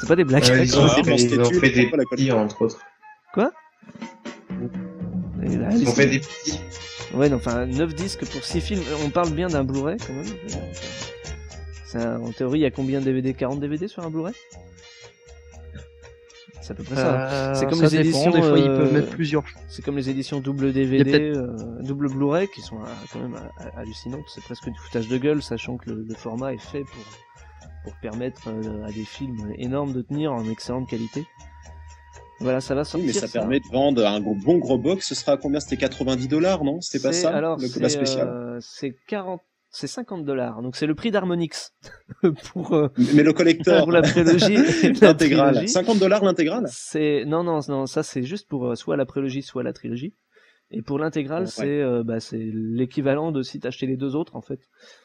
C'est 0.00 0.08
pas 0.08 0.16
des 0.16 0.24
blagues. 0.24 0.44
Euh, 0.50 0.64
ils 0.64 0.78
ont 0.78 0.84
Ah, 0.84 0.94
fait, 0.96 1.02
bon, 1.02 1.16
ils 1.16 1.40
ont 1.40 1.60
fait 1.60 1.70
des 1.70 1.86
petits, 1.86 2.32
entre 2.32 2.62
autres. 2.62 2.78
Là, 3.36 3.50
Ils 5.72 5.88
ont 5.88 5.92
fait 5.92 6.06
des 6.06 6.18
petits. 6.20 6.60
Ouais, 7.14 7.28
non, 7.28 7.36
enfin, 7.36 7.66
9 7.66 7.94
disques 7.94 8.24
pour 8.26 8.44
6 8.44 8.60
films. 8.60 8.82
On 9.04 9.10
parle 9.10 9.30
bien 9.30 9.46
d'un 9.48 9.64
Blu-ray, 9.64 9.96
quand 10.04 10.12
même. 10.12 10.24
En 11.96 12.32
théorie, 12.32 12.60
il 12.60 12.62
y 12.62 12.66
a 12.66 12.70
combien 12.70 13.00
de 13.00 13.04
DVD 13.04 13.34
40 13.34 13.60
DVD 13.60 13.88
sur 13.88 14.02
un 14.04 14.10
Blu-ray? 14.10 14.34
C'est 16.60 16.72
à 16.72 16.76
peu 16.76 16.82
près 16.82 16.94
ça. 16.96 17.30
Euh, 17.30 17.54
C'est 17.54 17.66
comme 17.66 17.78
ça 17.86 17.88
les 17.96 18.04
dépend, 18.04 18.20
éditions, 18.22 18.30
Des 18.32 18.40
fois, 18.42 18.58
ils 18.58 18.68
euh, 18.70 18.78
peuvent 18.78 18.92
mettre 18.94 19.10
plusieurs. 19.10 19.44
C'est 19.68 19.84
comme 19.84 19.96
les 19.96 20.08
éditions 20.08 20.40
double 20.40 20.72
DVD, 20.72 21.32
euh, 21.36 21.54
double 21.82 22.08
Blu-ray, 22.08 22.48
qui 22.48 22.62
sont 22.62 22.78
quand 23.12 23.18
même 23.20 23.38
hallucinantes. 23.76 24.24
C'est 24.34 24.42
presque 24.42 24.70
du 24.70 24.78
foutage 24.78 25.08
de 25.08 25.18
gueule, 25.18 25.42
sachant 25.42 25.76
que 25.76 25.90
le, 25.90 26.04
le 26.08 26.14
format 26.14 26.54
est 26.54 26.58
fait 26.62 26.84
pour, 26.84 27.04
pour 27.84 27.92
permettre 28.00 28.48
à 28.48 28.90
des 28.92 29.04
films 29.04 29.52
énormes 29.58 29.92
de 29.92 30.00
tenir 30.00 30.32
en 30.32 30.48
excellente 30.48 30.88
qualité. 30.88 31.26
Voilà, 32.40 32.60
ça 32.62 32.74
va 32.74 32.80
Oui, 32.80 32.86
sortir. 32.86 33.06
mais 33.06 33.12
ça, 33.12 33.28
permet 33.28 33.60
de 33.60 33.66
vendre 33.70 34.04
un 34.06 34.20
gros, 34.20 34.34
bon 34.34 34.56
gros 34.58 34.78
box. 34.78 35.06
Ce 35.08 35.14
sera 35.14 35.32
à 35.32 35.36
combien? 35.36 35.60
C'était 35.60 35.76
90 35.76 36.28
dollars, 36.28 36.64
non? 36.64 36.80
C'était 36.80 37.02
pas 37.02 37.12
ça 37.12 37.28
Alors, 37.34 37.58
le, 37.58 37.66
spéciale. 37.68 38.26
euh, 38.26 38.58
c'est 38.60 38.96
40, 39.06 39.40
c'est 39.76 39.86
50 39.88 40.24
dollars. 40.24 40.62
Donc 40.62 40.76
c'est 40.76 40.86
le 40.86 40.94
prix 40.94 41.10
d'Harmonix 41.10 41.72
pour, 42.52 42.72
euh, 42.74 42.88
Mais 43.14 43.22
le 43.22 43.32
collector, 43.32 43.82
pour 43.82 43.92
la 43.92 44.02
prélogie. 44.02 44.56
l'intégrale. 45.02 45.54
trilogie. 45.54 45.68
50 45.68 45.98
dollars 45.98 46.22
l'intégrale? 46.24 46.66
C'est 46.70 47.24
non 47.26 47.42
non 47.42 47.60
non 47.68 47.86
ça 47.86 48.02
c'est 48.02 48.22
juste 48.22 48.48
pour 48.48 48.66
euh, 48.68 48.74
soit 48.76 48.96
la 48.96 49.04
prélogie 49.06 49.42
soit 49.42 49.62
la 49.62 49.72
trilogie. 49.72 50.14
Et 50.70 50.80
pour 50.82 50.98
l'intégrale 50.98 51.42
Ouais. 51.42 51.48
c'est 51.48 51.80
euh, 51.82 52.02
bah, 52.04 52.20
c'est 52.20 52.38
l'équivalent 52.52 53.32
de 53.32 53.42
si 53.42 53.60
t'achetais 53.60 53.86
les 53.86 53.96
deux 53.96 54.16
autres 54.16 54.34
en 54.36 54.40
fait. 54.40 54.60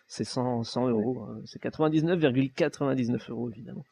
C'est 0.07 0.23
100 0.23 0.63
100 0.63 0.87
euros. 0.89 1.23
hein. 1.23 1.41
C'est 1.45 1.61
99,99 1.61 3.31
euros 3.31 3.49
évidemment. 3.51 3.83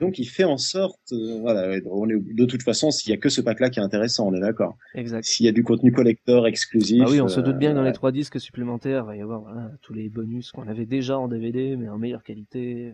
Donc 0.00 0.18
il 0.18 0.24
fait 0.24 0.44
en 0.44 0.56
sorte, 0.58 1.00
euh, 1.12 1.38
voilà, 1.40 1.78
on 1.90 2.08
est, 2.08 2.16
de 2.18 2.44
toute 2.46 2.62
façon, 2.62 2.90
s'il 2.90 3.10
y 3.10 3.12
a 3.14 3.16
que 3.16 3.28
ce 3.28 3.40
pack-là 3.40 3.70
qui 3.70 3.78
est 3.78 3.82
intéressant, 3.82 4.26
on 4.28 4.34
est 4.34 4.40
d'accord. 4.40 4.76
Exact. 4.94 5.22
S'il 5.24 5.46
y 5.46 5.48
a 5.48 5.52
du 5.52 5.62
contenu 5.62 5.92
collector 5.92 6.46
exclusif. 6.48 7.02
Ah 7.06 7.10
oui, 7.10 7.20
on 7.20 7.28
se 7.28 7.40
doute 7.40 7.58
bien 7.58 7.70
que 7.70 7.76
dans 7.76 7.82
euh, 7.82 7.86
les 7.86 7.92
trois 7.92 8.10
disques 8.12 8.40
supplémentaires, 8.40 9.04
il 9.04 9.06
va 9.06 9.16
y 9.16 9.20
avoir 9.22 9.42
voilà, 9.42 9.70
tous 9.82 9.94
les 9.94 10.08
bonus 10.08 10.50
qu'on 10.50 10.66
avait 10.66 10.86
déjà 10.86 11.18
en 11.18 11.28
DVD, 11.28 11.76
mais 11.76 11.88
en 11.88 11.98
meilleure 11.98 12.22
qualité. 12.24 12.92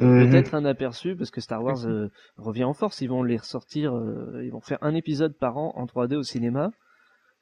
euh, 0.00 0.04
Mhm. 0.04 0.30
Peut-être 0.30 0.54
un 0.54 0.64
aperçu, 0.64 1.16
parce 1.16 1.30
que 1.30 1.40
Star 1.40 1.62
Wars 1.64 1.86
euh, 1.86 2.08
revient 2.36 2.64
en 2.64 2.74
force. 2.74 3.00
Ils 3.00 3.08
vont 3.08 3.22
les 3.22 3.36
ressortir, 3.38 3.94
euh, 3.96 4.42
ils 4.44 4.50
vont 4.52 4.60
faire 4.60 4.78
un 4.82 4.94
épisode 4.94 5.34
par 5.36 5.56
an 5.58 5.72
en 5.76 5.86
3D 5.86 6.14
au 6.16 6.22
cinéma 6.22 6.70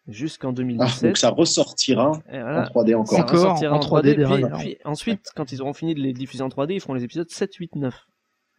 jusqu'en 0.07 0.51
Ah, 0.51 0.53
2017. 0.53 1.03
donc 1.11 1.17
ça 1.17 1.31
ressortira 1.31 2.13
voilà. 2.29 2.61
en 2.63 2.65
3D 2.65 2.95
encore. 2.95 3.17
Ça 3.19 3.23
ressortira 3.25 3.75
en 3.75 3.81
3D 3.81 4.15
puis- 4.15 4.17
derrière. 4.17 4.57
puis 4.59 4.77
ensuite, 4.85 5.21
quand 5.35 5.51
ils 5.53 5.63
auront 5.63 5.73
fini 5.73 5.95
de 5.95 6.01
les 6.01 6.13
diffuser 6.13 6.43
en 6.43 6.49
3D, 6.49 6.75
ils 6.75 6.81
feront 6.81 6.95
les 6.95 7.05
épisodes 7.05 7.29
7, 7.31 7.55
8, 7.55 7.75
9. 7.77 7.95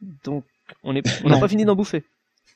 Donc, 0.01 0.45
on 0.84 0.95
est, 0.95 1.03
on 1.23 1.30
n'a 1.30 1.39
pas 1.39 1.47
fini 1.47 1.65
d'en 1.65 1.76
bouffer. 1.76 2.03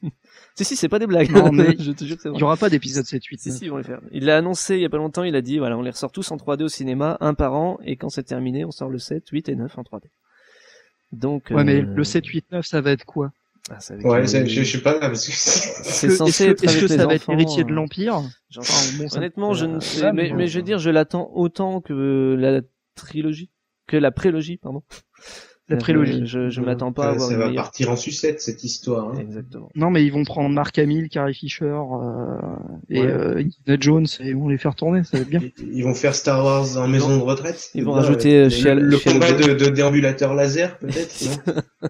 si, 0.55 0.65
si, 0.65 0.75
c'est 0.75 0.89
pas 0.89 0.99
des 0.99 1.07
blagues. 1.07 1.31
Non, 1.31 1.51
mais 1.51 1.75
je 1.79 1.91
te 1.91 2.05
jure 2.05 2.15
que 2.17 2.23
c'est 2.23 2.29
Il 2.29 2.39
y 2.39 2.43
aura 2.43 2.57
pas 2.57 2.69
d'épisode 2.69 3.05
7 3.05 3.23
8 3.23 3.39
Si, 3.39 3.51
si, 3.51 3.65
ils 3.65 3.69
vont 3.69 3.77
les 3.77 3.83
faire. 3.83 4.01
Il 4.11 4.25
l'a 4.25 4.37
annoncé 4.37 4.75
il 4.75 4.81
y 4.81 4.85
a 4.85 4.89
pas 4.89 4.97
longtemps, 4.97 5.23
il 5.23 5.35
a 5.35 5.41
dit, 5.41 5.57
voilà, 5.57 5.77
on 5.77 5.81
les 5.81 5.91
ressort 5.91 6.11
tous 6.11 6.31
en 6.31 6.37
3D 6.37 6.63
au 6.63 6.69
cinéma, 6.69 7.17
un 7.21 7.33
par 7.33 7.53
an, 7.53 7.79
et 7.83 7.97
quand 7.97 8.09
c'est 8.09 8.23
terminé, 8.23 8.65
on 8.65 8.71
sort 8.71 8.89
le 8.89 8.99
7, 8.99 9.27
8 9.29 9.49
et 9.49 9.55
9 9.55 9.77
en 9.77 9.81
3D. 9.83 10.03
Donc, 11.11 11.47
Ouais, 11.49 11.63
mais 11.63 11.81
euh, 11.81 11.81
le 11.81 12.03
7 12.03 12.25
8 12.25 12.51
9 12.51 12.65
ça 12.65 12.81
va 12.81 12.91
être 12.91 13.05
quoi? 13.05 13.31
Ah, 13.69 13.79
ça 13.79 13.95
va 13.95 13.99
être, 13.99 14.07
Ouais, 14.07 14.35
euh, 14.35 14.45
je, 14.45 14.63
je 14.63 14.63
sais 14.63 14.81
pas 14.81 14.93
là 14.93 14.99
parce 14.99 15.25
que 15.25 15.31
c'est 15.31 16.09
censé 16.09 16.45
Est-ce 16.45 16.65
être 16.65 16.79
que, 16.81 16.87
ça 16.87 17.05
va 17.07 17.15
être 17.15 17.23
enfants, 17.23 17.33
héritier 17.33 17.63
de 17.63 17.71
euh, 17.71 17.75
l'Empire? 17.75 18.21
Enfin, 18.57 18.97
bon, 18.97 19.07
Honnêtement, 19.15 19.53
je 19.53 19.65
ne 19.65 19.79
sais, 19.79 20.13
mais, 20.13 20.29
bon, 20.29 20.35
mais 20.35 20.47
je 20.47 20.59
veux 20.59 20.63
dire, 20.63 20.79
je 20.79 20.89
l'attends 20.89 21.31
autant 21.33 21.81
que 21.81 22.35
la 22.37 22.61
trilogie, 22.95 23.49
que 23.87 23.97
la 23.97 24.11
prélogie, 24.11 24.57
pardon. 24.57 24.83
La 25.69 25.77
prélogie. 25.77 26.25
Je, 26.25 26.49
je 26.49 26.61
m'attends 26.61 26.91
pas 26.91 27.05
à 27.05 27.09
avoir 27.11 27.29
ça 27.29 27.37
va 27.37 27.47
meilleure. 27.47 27.63
partir 27.63 27.91
en 27.91 27.95
sucette 27.95 28.41
cette 28.41 28.63
histoire. 28.63 29.09
hein. 29.13 29.19
Exactement. 29.19 29.69
Non, 29.75 29.89
mais 29.91 30.03
ils 30.03 30.11
vont 30.11 30.23
prendre 30.23 30.49
Mark 30.49 30.77
Hamill, 30.79 31.09
Carrie 31.09 31.33
Fisher 31.35 31.65
euh, 31.65 32.37
et 32.89 33.01
Ouais. 33.01 33.07
euh, 33.07 33.31
Indiana 33.39 33.77
Jones 33.79 34.07
et 34.19 34.29
ils 34.29 34.35
vont 34.35 34.47
les 34.49 34.57
faire 34.57 34.75
tourner, 34.75 35.03
ça 35.03 35.17
va 35.17 35.21
être 35.23 35.29
bien. 35.29 35.41
Ils 35.71 35.83
vont 35.83 35.93
faire 35.93 36.15
Star 36.15 36.43
Wars 36.43 36.77
en 36.77 36.87
maison 36.87 37.15
de 37.17 37.21
retraite. 37.21 37.69
ils 37.75 37.83
vont 37.85 37.95
Là, 37.95 38.01
rajouter, 38.01 38.35
euh, 38.37 38.49
euh, 38.65 38.73
le, 38.75 38.97
combat 38.97 39.31
de, 39.31 39.53
de 39.53 39.69
déambulateur 39.69 40.33
laser 40.33 40.77
peut-être. 40.79 41.41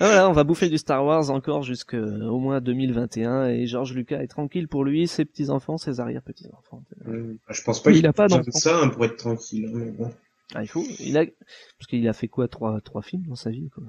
Ah 0.00 0.06
voilà, 0.06 0.28
on 0.28 0.32
va 0.32 0.42
bouffer 0.42 0.68
du 0.68 0.76
Star 0.76 1.04
Wars 1.04 1.30
encore 1.30 1.62
jusqu'au 1.62 2.36
moins 2.40 2.60
2021 2.60 3.46
et 3.50 3.66
George 3.68 3.94
Lucas 3.94 4.20
est 4.20 4.26
tranquille 4.26 4.66
pour 4.66 4.82
lui, 4.84 5.06
ses 5.06 5.24
petits 5.24 5.50
enfants, 5.50 5.78
ses 5.78 6.00
arrière 6.00 6.20
petits 6.20 6.48
enfants. 6.58 6.82
Euh, 7.06 7.36
Je 7.48 7.62
pense 7.62 7.80
pas 7.80 7.92
qu'il 7.92 8.00
il 8.00 8.06
a 8.08 8.12
pas 8.12 8.24
besoin 8.24 8.38
d'enfant. 8.40 8.50
de 8.50 8.60
ça 8.60 8.80
hein, 8.82 8.88
pour 8.88 9.04
être 9.04 9.14
tranquille. 9.16 9.70
mais 9.72 9.92
bon. 9.92 10.10
Ah 10.54 10.62
il 10.62 10.68
faut, 10.68 10.84
il 11.00 11.18
a 11.18 11.24
parce 11.26 11.86
qu'il 11.88 12.06
a 12.08 12.12
fait 12.12 12.28
quoi 12.28 12.48
trois 12.48 12.80
trois 12.80 13.02
films 13.02 13.24
dans 13.28 13.34
sa 13.34 13.50
vie 13.50 13.68
quoi. 13.70 13.84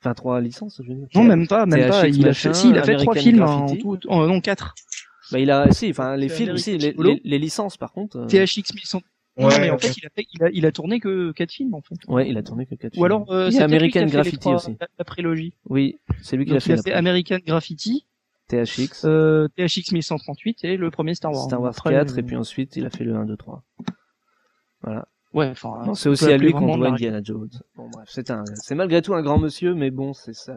Enfin 0.00 0.14
trois 0.14 0.40
licences, 0.40 0.80
je 0.82 0.88
veux 0.88 0.94
dire. 0.94 1.06
Non, 1.14 1.24
même 1.24 1.46
pas, 1.48 1.66
même 1.66 1.80
THX 1.80 1.88
pas. 1.90 2.08
Il 2.08 2.28
a 2.28 2.32
fait, 2.34 2.54
si, 2.54 2.70
il 2.70 2.78
a 2.78 2.82
fait 2.84 2.96
trois 2.96 3.12
American 3.14 3.20
films 3.30 3.42
en 3.42 3.58
Graffiti. 3.66 3.78
tout, 3.82 3.98
oh, 4.08 4.26
non 4.26 4.40
quatre. 4.40 4.74
Bah 5.32 5.38
il 5.38 5.50
a 5.50 5.70
si, 5.72 5.90
enfin 5.90 6.16
les 6.16 6.28
films, 6.28 6.56
si, 6.56 6.78
les, 6.78 6.92
les, 6.96 7.20
les 7.22 7.38
licences 7.38 7.76
par 7.76 7.92
contre. 7.92 8.16
euh, 8.18 8.26
THX 8.26 8.72
1100. 8.74 9.02
Non, 9.38 9.46
Ouais, 9.46 9.60
mais 9.60 9.70
en 9.70 9.78
fait, 9.78 9.96
il 9.96 10.04
a, 10.06 10.10
fait, 10.10 10.26
il 10.34 10.42
a, 10.42 10.50
il 10.52 10.66
a 10.66 10.72
tourné 10.72 10.98
que 11.00 11.30
quatre 11.32 11.52
films 11.52 11.74
en 11.74 11.80
fait. 11.82 11.94
Ouais, 12.08 12.28
il 12.28 12.36
a 12.36 12.42
tourné 12.42 12.66
que 12.66 12.74
quatre 12.74 12.96
Ou 12.98 13.04
alors, 13.04 13.30
euh, 13.30 13.50
c'est 13.50 13.62
American 13.62 14.00
a 14.00 14.02
fait 14.02 14.06
les 14.06 14.10
Graffiti 14.12 14.38
trois- 14.38 14.54
aussi. 14.56 14.76
La, 14.80 14.88
la 14.98 15.04
prélogie. 15.04 15.54
Oui, 15.68 15.98
c'est 16.20 16.36
lui 16.36 16.44
qui 16.46 16.52
l'a 16.52 16.60
fait. 16.60 16.70
il 16.70 16.72
a 16.72 16.76
la 16.76 16.82
fait 16.82 16.90
première. 16.90 16.98
American 16.98 17.38
Graffiti, 17.46 18.06
THX, 18.48 19.04
euh, 19.04 19.48
THX 19.56 19.92
1138 19.92 20.64
et 20.64 20.76
le 20.76 20.90
premier 20.90 21.14
Star 21.14 21.32
Wars. 21.32 21.44
Star 21.44 21.60
Wars 21.60 21.70
Après, 21.70 21.90
4 21.94 22.12
euh, 22.12 22.16
et 22.18 22.22
puis 22.24 22.36
ensuite 22.36 22.76
il 22.76 22.84
a 22.86 22.90
fait 22.90 23.04
le 23.04 23.14
1 23.14 23.24
2 23.26 23.36
3. 23.36 23.62
Voilà. 24.82 25.06
Ouais, 25.32 25.48
enfin. 25.50 25.94
C'est 25.94 26.08
aussi 26.08 26.24
à 26.26 26.36
lui 26.36 26.52
qu'on 26.52 26.76
doit 26.76 26.88
la- 26.88 26.92
Indiana 26.94 27.20
Jones. 27.22 27.48
Bon 27.76 27.88
bref, 27.92 28.08
c'est 28.10 28.30
un, 28.30 28.44
c'est 28.54 28.74
malgré 28.74 29.00
tout 29.00 29.14
un 29.14 29.22
grand 29.22 29.38
monsieur, 29.38 29.74
mais 29.74 29.90
bon, 29.90 30.12
c'est 30.12 30.34
ça, 30.34 30.56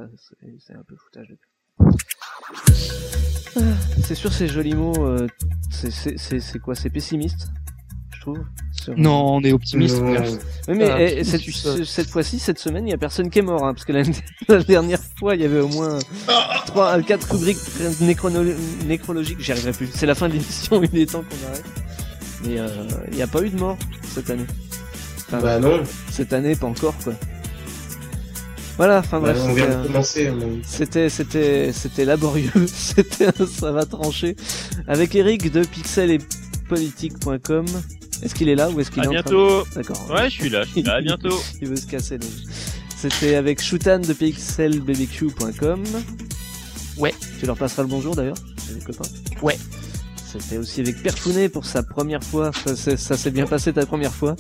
c'est, 0.60 0.74
un 0.74 0.84
peu 0.88 0.96
foutage 0.96 1.28
de. 1.30 1.38
Ah, 3.56 3.60
C'est 4.04 4.16
sûr, 4.16 4.34
ces 4.34 4.48
jolis 4.48 4.74
mots, 4.74 4.94
euh, 5.06 5.28
c'est, 5.70 5.92
c'est, 5.92 6.18
c'est, 6.18 6.40
c'est 6.40 6.58
quoi 6.60 6.74
C'est 6.74 6.90
pessimiste, 6.90 7.50
je 8.16 8.22
trouve. 8.22 8.40
sur- 8.72 8.98
Non, 8.98 9.36
on 9.36 9.42
est 9.42 9.52
optimiste. 9.54 10.02
Oui, 10.02 10.76
mais 10.76 10.90
Ah, 10.90 11.02
eh, 11.02 11.24
cette, 11.24 11.42
cette 11.86 12.10
fois-ci, 12.10 12.40
cette 12.40 12.58
semaine, 12.58 12.88
il 12.88 12.92
y 12.92 12.94
a 12.96 12.98
personne 12.98 13.30
qui 13.30 13.40
est 13.40 13.44
mort, 13.44 13.64
hein, 13.64 13.74
parce 13.76 13.86
que 13.86 13.92
la, 13.92 14.02
la 14.50 14.64
dernière 14.64 15.00
fois, 15.20 15.36
il 15.36 15.42
y 15.42 15.46
avait 15.46 15.60
au 15.60 15.68
moins 15.68 16.00
trois, 16.66 17.00
quatre 17.04 17.32
rubriques 17.32 17.60
nécrologiques. 18.88 19.40
J'y 19.40 19.52
arriverai 19.52 19.74
plus. 19.74 19.90
C'est 19.94 20.08
la 20.08 20.16
fin 20.16 20.28
de 20.30 20.34
l'émission, 20.34 20.82
il 20.92 20.98
est 21.00 21.12
temps 21.12 21.22
qu'on 21.24 21.48
arrête. 21.48 21.64
Mais 22.46 22.60
euh, 22.60 22.68
il 23.12 23.16
n'y 23.16 23.22
a 23.22 23.28
pas 23.28 23.42
eu 23.44 23.50
de 23.50 23.58
mort 23.58 23.78
cette 24.04 24.30
année. 24.30 24.46
Enfin, 25.38 25.44
Bah 25.44 25.60
non. 25.60 25.82
cette 26.12 26.34
année, 26.34 26.56
pas 26.56 26.68
encore, 26.68 26.96
quoi. 27.04 27.14
Voilà, 28.78 29.00
enfin 29.00 29.20
Bah, 29.20 29.34
bref. 29.34 29.44
on 29.46 29.54
vient 29.54 29.66
c'était, 29.66 29.78
de 29.84 29.88
commencer. 29.88 30.28
avis. 30.28 30.62
C'était, 30.66 31.10
c'était, 31.10 31.72
c'était 31.74 32.06
laborieux. 32.06 32.52
C'était, 32.68 33.28
un- 33.28 33.46
ça 33.48 33.72
va 33.72 33.86
trancher. 33.86 34.36
Avec 34.88 35.14
Eric 35.16 35.52
de 35.52 35.64
pixeletpolitique.com. 35.64 37.66
Est-ce 38.24 38.34
qu'il 38.36 38.48
est 38.50 38.56
là 38.56 38.70
ou 38.72 38.80
est-ce 38.80 38.90
qu'il 38.90 39.02
À 39.02 39.06
est 39.06 39.10
en 39.10 39.12
train 39.12 39.22
de- 39.22 39.30
bientôt. 39.36 39.64
D'accord. 39.76 40.10
Ouais, 40.10 40.28
je 40.30 40.34
suis 40.36 40.50
là, 40.50 40.64
je 40.64 40.70
suis 40.72 40.82
là. 40.84 40.94
À 40.96 41.02
bientôt. 41.02 41.38
Il 41.62 41.68
veut 41.68 41.76
se 41.76 41.86
casser 41.86 42.18
les... 42.18 42.28
C'était 42.98 43.36
avec 43.36 43.62
Shoutan 43.62 44.00
de 44.00 44.14
pixelbbq.com. 44.14 45.84
Ouais. 46.98 47.14
Tu 47.40 47.46
leur 47.46 47.58
passeras 47.58 47.84
le 47.84 47.90
bonjour 47.90 48.16
d'ailleurs, 48.16 48.38
des 48.74 48.80
copains. 48.86 49.10
Ouais. 49.42 49.58
C'était 50.40 50.58
aussi 50.58 50.82
avec 50.82 51.02
Perfounet 51.04 51.48
pour 51.50 51.66
sa 51.66 51.84
première 51.84 52.24
fois. 52.24 52.52
Ça, 52.66 52.76
s'est- 52.76 52.98
ça 52.98 53.16
s'est 53.18 53.32
bien 53.32 53.46
passé 53.46 53.72
ta 53.74 53.86
première 53.86 54.14
fois? 54.14 54.36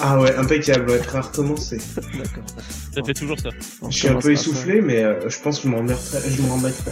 Ah 0.00 0.18
ouais, 0.20 0.34
impeccable. 0.36 0.90
Ouais, 0.90 0.98
très 0.98 1.20
recommencer. 1.20 1.78
D'accord. 1.96 2.44
Ça 2.94 3.02
fait 3.04 3.14
toujours 3.14 3.38
ça. 3.38 3.50
On 3.82 3.90
Je 3.90 3.98
suis 3.98 4.08
un 4.08 4.16
peu 4.16 4.32
essoufflé, 4.32 4.80
mais 4.80 5.02
euh, 5.04 5.28
je 5.28 5.38
pense 5.38 5.58
que 5.58 5.64
je 5.64 5.68
m'en 5.68 5.78
remettrai. 5.78 6.18
Je 6.30 6.42
m'en 6.42 6.56
remettrai. 6.56 6.90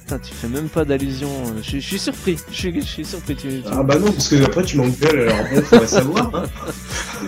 Putain, 0.00 0.18
tu 0.18 0.34
fais 0.34 0.48
même 0.48 0.68
pas 0.68 0.84
d'allusion. 0.84 1.28
euh, 1.30 1.58
Je, 1.62 1.68
suis- 1.68 1.80
je 1.80 1.86
suis 1.86 1.98
surpris. 1.98 2.36
Je 2.50 2.54
suis, 2.56 2.80
je 2.80 2.86
suis 2.86 3.04
surpris. 3.04 3.36
Tu, 3.36 3.48
tu- 3.48 3.62
Ah 3.70 3.82
bah 3.82 3.98
non, 3.98 4.12
parce 4.12 4.28
que 4.28 4.42
après 4.44 4.64
tu 4.64 4.76
m'engueules. 4.76 5.28
Alors 5.28 5.44
bon, 5.54 5.62
faudrait 5.62 5.86
savoir. 6.00 6.34
Hein. 6.34 6.44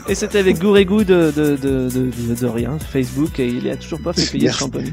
Et 0.09 0.15
c'était 0.15 0.39
avec 0.39 0.59
Gourégou 0.59 1.05
de, 1.05 1.33
de, 1.35 1.57
de, 1.57 1.89
de, 1.89 2.11
de, 2.29 2.35
de 2.35 2.47
rien, 2.47 2.79
Facebook, 2.79 3.39
et 3.41 3.47
il 3.47 3.69
a 3.71 3.77
toujours 3.77 4.01
pas 4.03 4.13
fait 4.13 4.27
payer 4.33 4.49
le 4.49 4.53
champagne. 4.55 4.93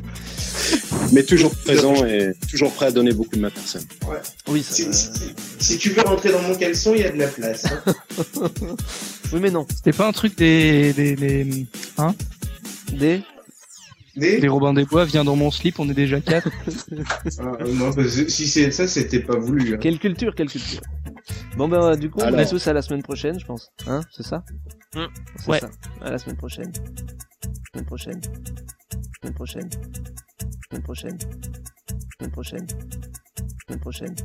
Mais 1.12 1.24
toujours 1.24 1.54
présent 1.56 2.06
et 2.06 2.34
toujours 2.50 2.72
prêt 2.74 2.88
à 2.88 2.92
donner 2.92 3.12
beaucoup 3.14 3.36
de 3.36 3.42
ma 3.42 3.50
personne. 3.50 3.84
Oui, 4.48 4.64
ça, 4.64 4.74
Si, 4.76 4.84
euh, 4.88 4.92
si- 4.94 5.34
si 5.60 5.78
tu 5.78 5.90
veux 5.90 6.02
rentrer 6.02 6.32
dans 6.32 6.42
mon 6.42 6.56
caleçon, 6.56 6.94
il 6.96 7.02
y 7.02 7.04
a 7.04 7.12
de 7.12 7.18
la 7.18 7.28
place. 7.28 7.66
hein. 7.66 7.94
Oui, 9.34 9.40
mais 9.42 9.50
non. 9.52 9.66
C'était 9.74 9.94
pas 9.94 10.08
un 10.08 10.12
truc 10.12 10.38
des, 10.38 10.92
des, 10.94 11.16
des, 11.16 11.66
hein 11.98 12.14
Des 12.92 13.22
Des... 14.18 14.40
Des 14.42 14.48
Robin 14.50 14.74
des 14.74 14.84
Bois, 14.84 15.06
viens 15.06 15.24
dans 15.24 15.38
mon 15.38 15.52
slip, 15.52 15.80
on 15.80 15.90
est 15.90 15.94
déjà 15.94 16.20
quatre. 16.20 16.50
Ah, 17.40 17.58
non, 17.66 17.94
parce 17.94 18.14
que 18.16 18.30
si 18.30 18.48
c'est 18.48 18.72
ça, 18.72 18.88
c'était 18.88 19.22
pas 19.22 19.38
voulu. 19.38 19.74
hein. 19.74 19.78
Quelle 19.80 20.00
culture, 20.00 20.36
quelle 20.36 20.50
culture. 20.50 20.82
Bon 21.56 21.68
ben 21.70 21.96
du 21.96 22.10
coup, 22.10 22.20
on 22.20 22.24
Alors. 22.24 22.40
est 22.42 22.50
tous 22.50 22.68
à 22.68 22.74
la 22.74 22.82
semaine 22.82 23.04
prochaine, 23.04 23.40
je 23.40 23.46
pense. 23.46 23.72
Hein, 23.88 24.02
c'est 24.12 24.24
ça. 24.26 24.44
C'est 24.94 25.48
Ouais. 25.50 25.60
ça. 25.60 25.70
À 26.02 26.12
la 26.12 26.18
semaine 26.18 26.36
prochaine. 26.38 26.72
Semaine 27.74 27.86
prochaine. 27.86 28.20
Semaine 29.22 29.34
prochaine. 29.34 29.70
Semaine 30.72 30.84
prochaine. 30.84 31.18
Semaine 32.18 32.32
prochaine. 32.32 32.68
Semaine 33.68 33.82
prochaine. 33.82 34.16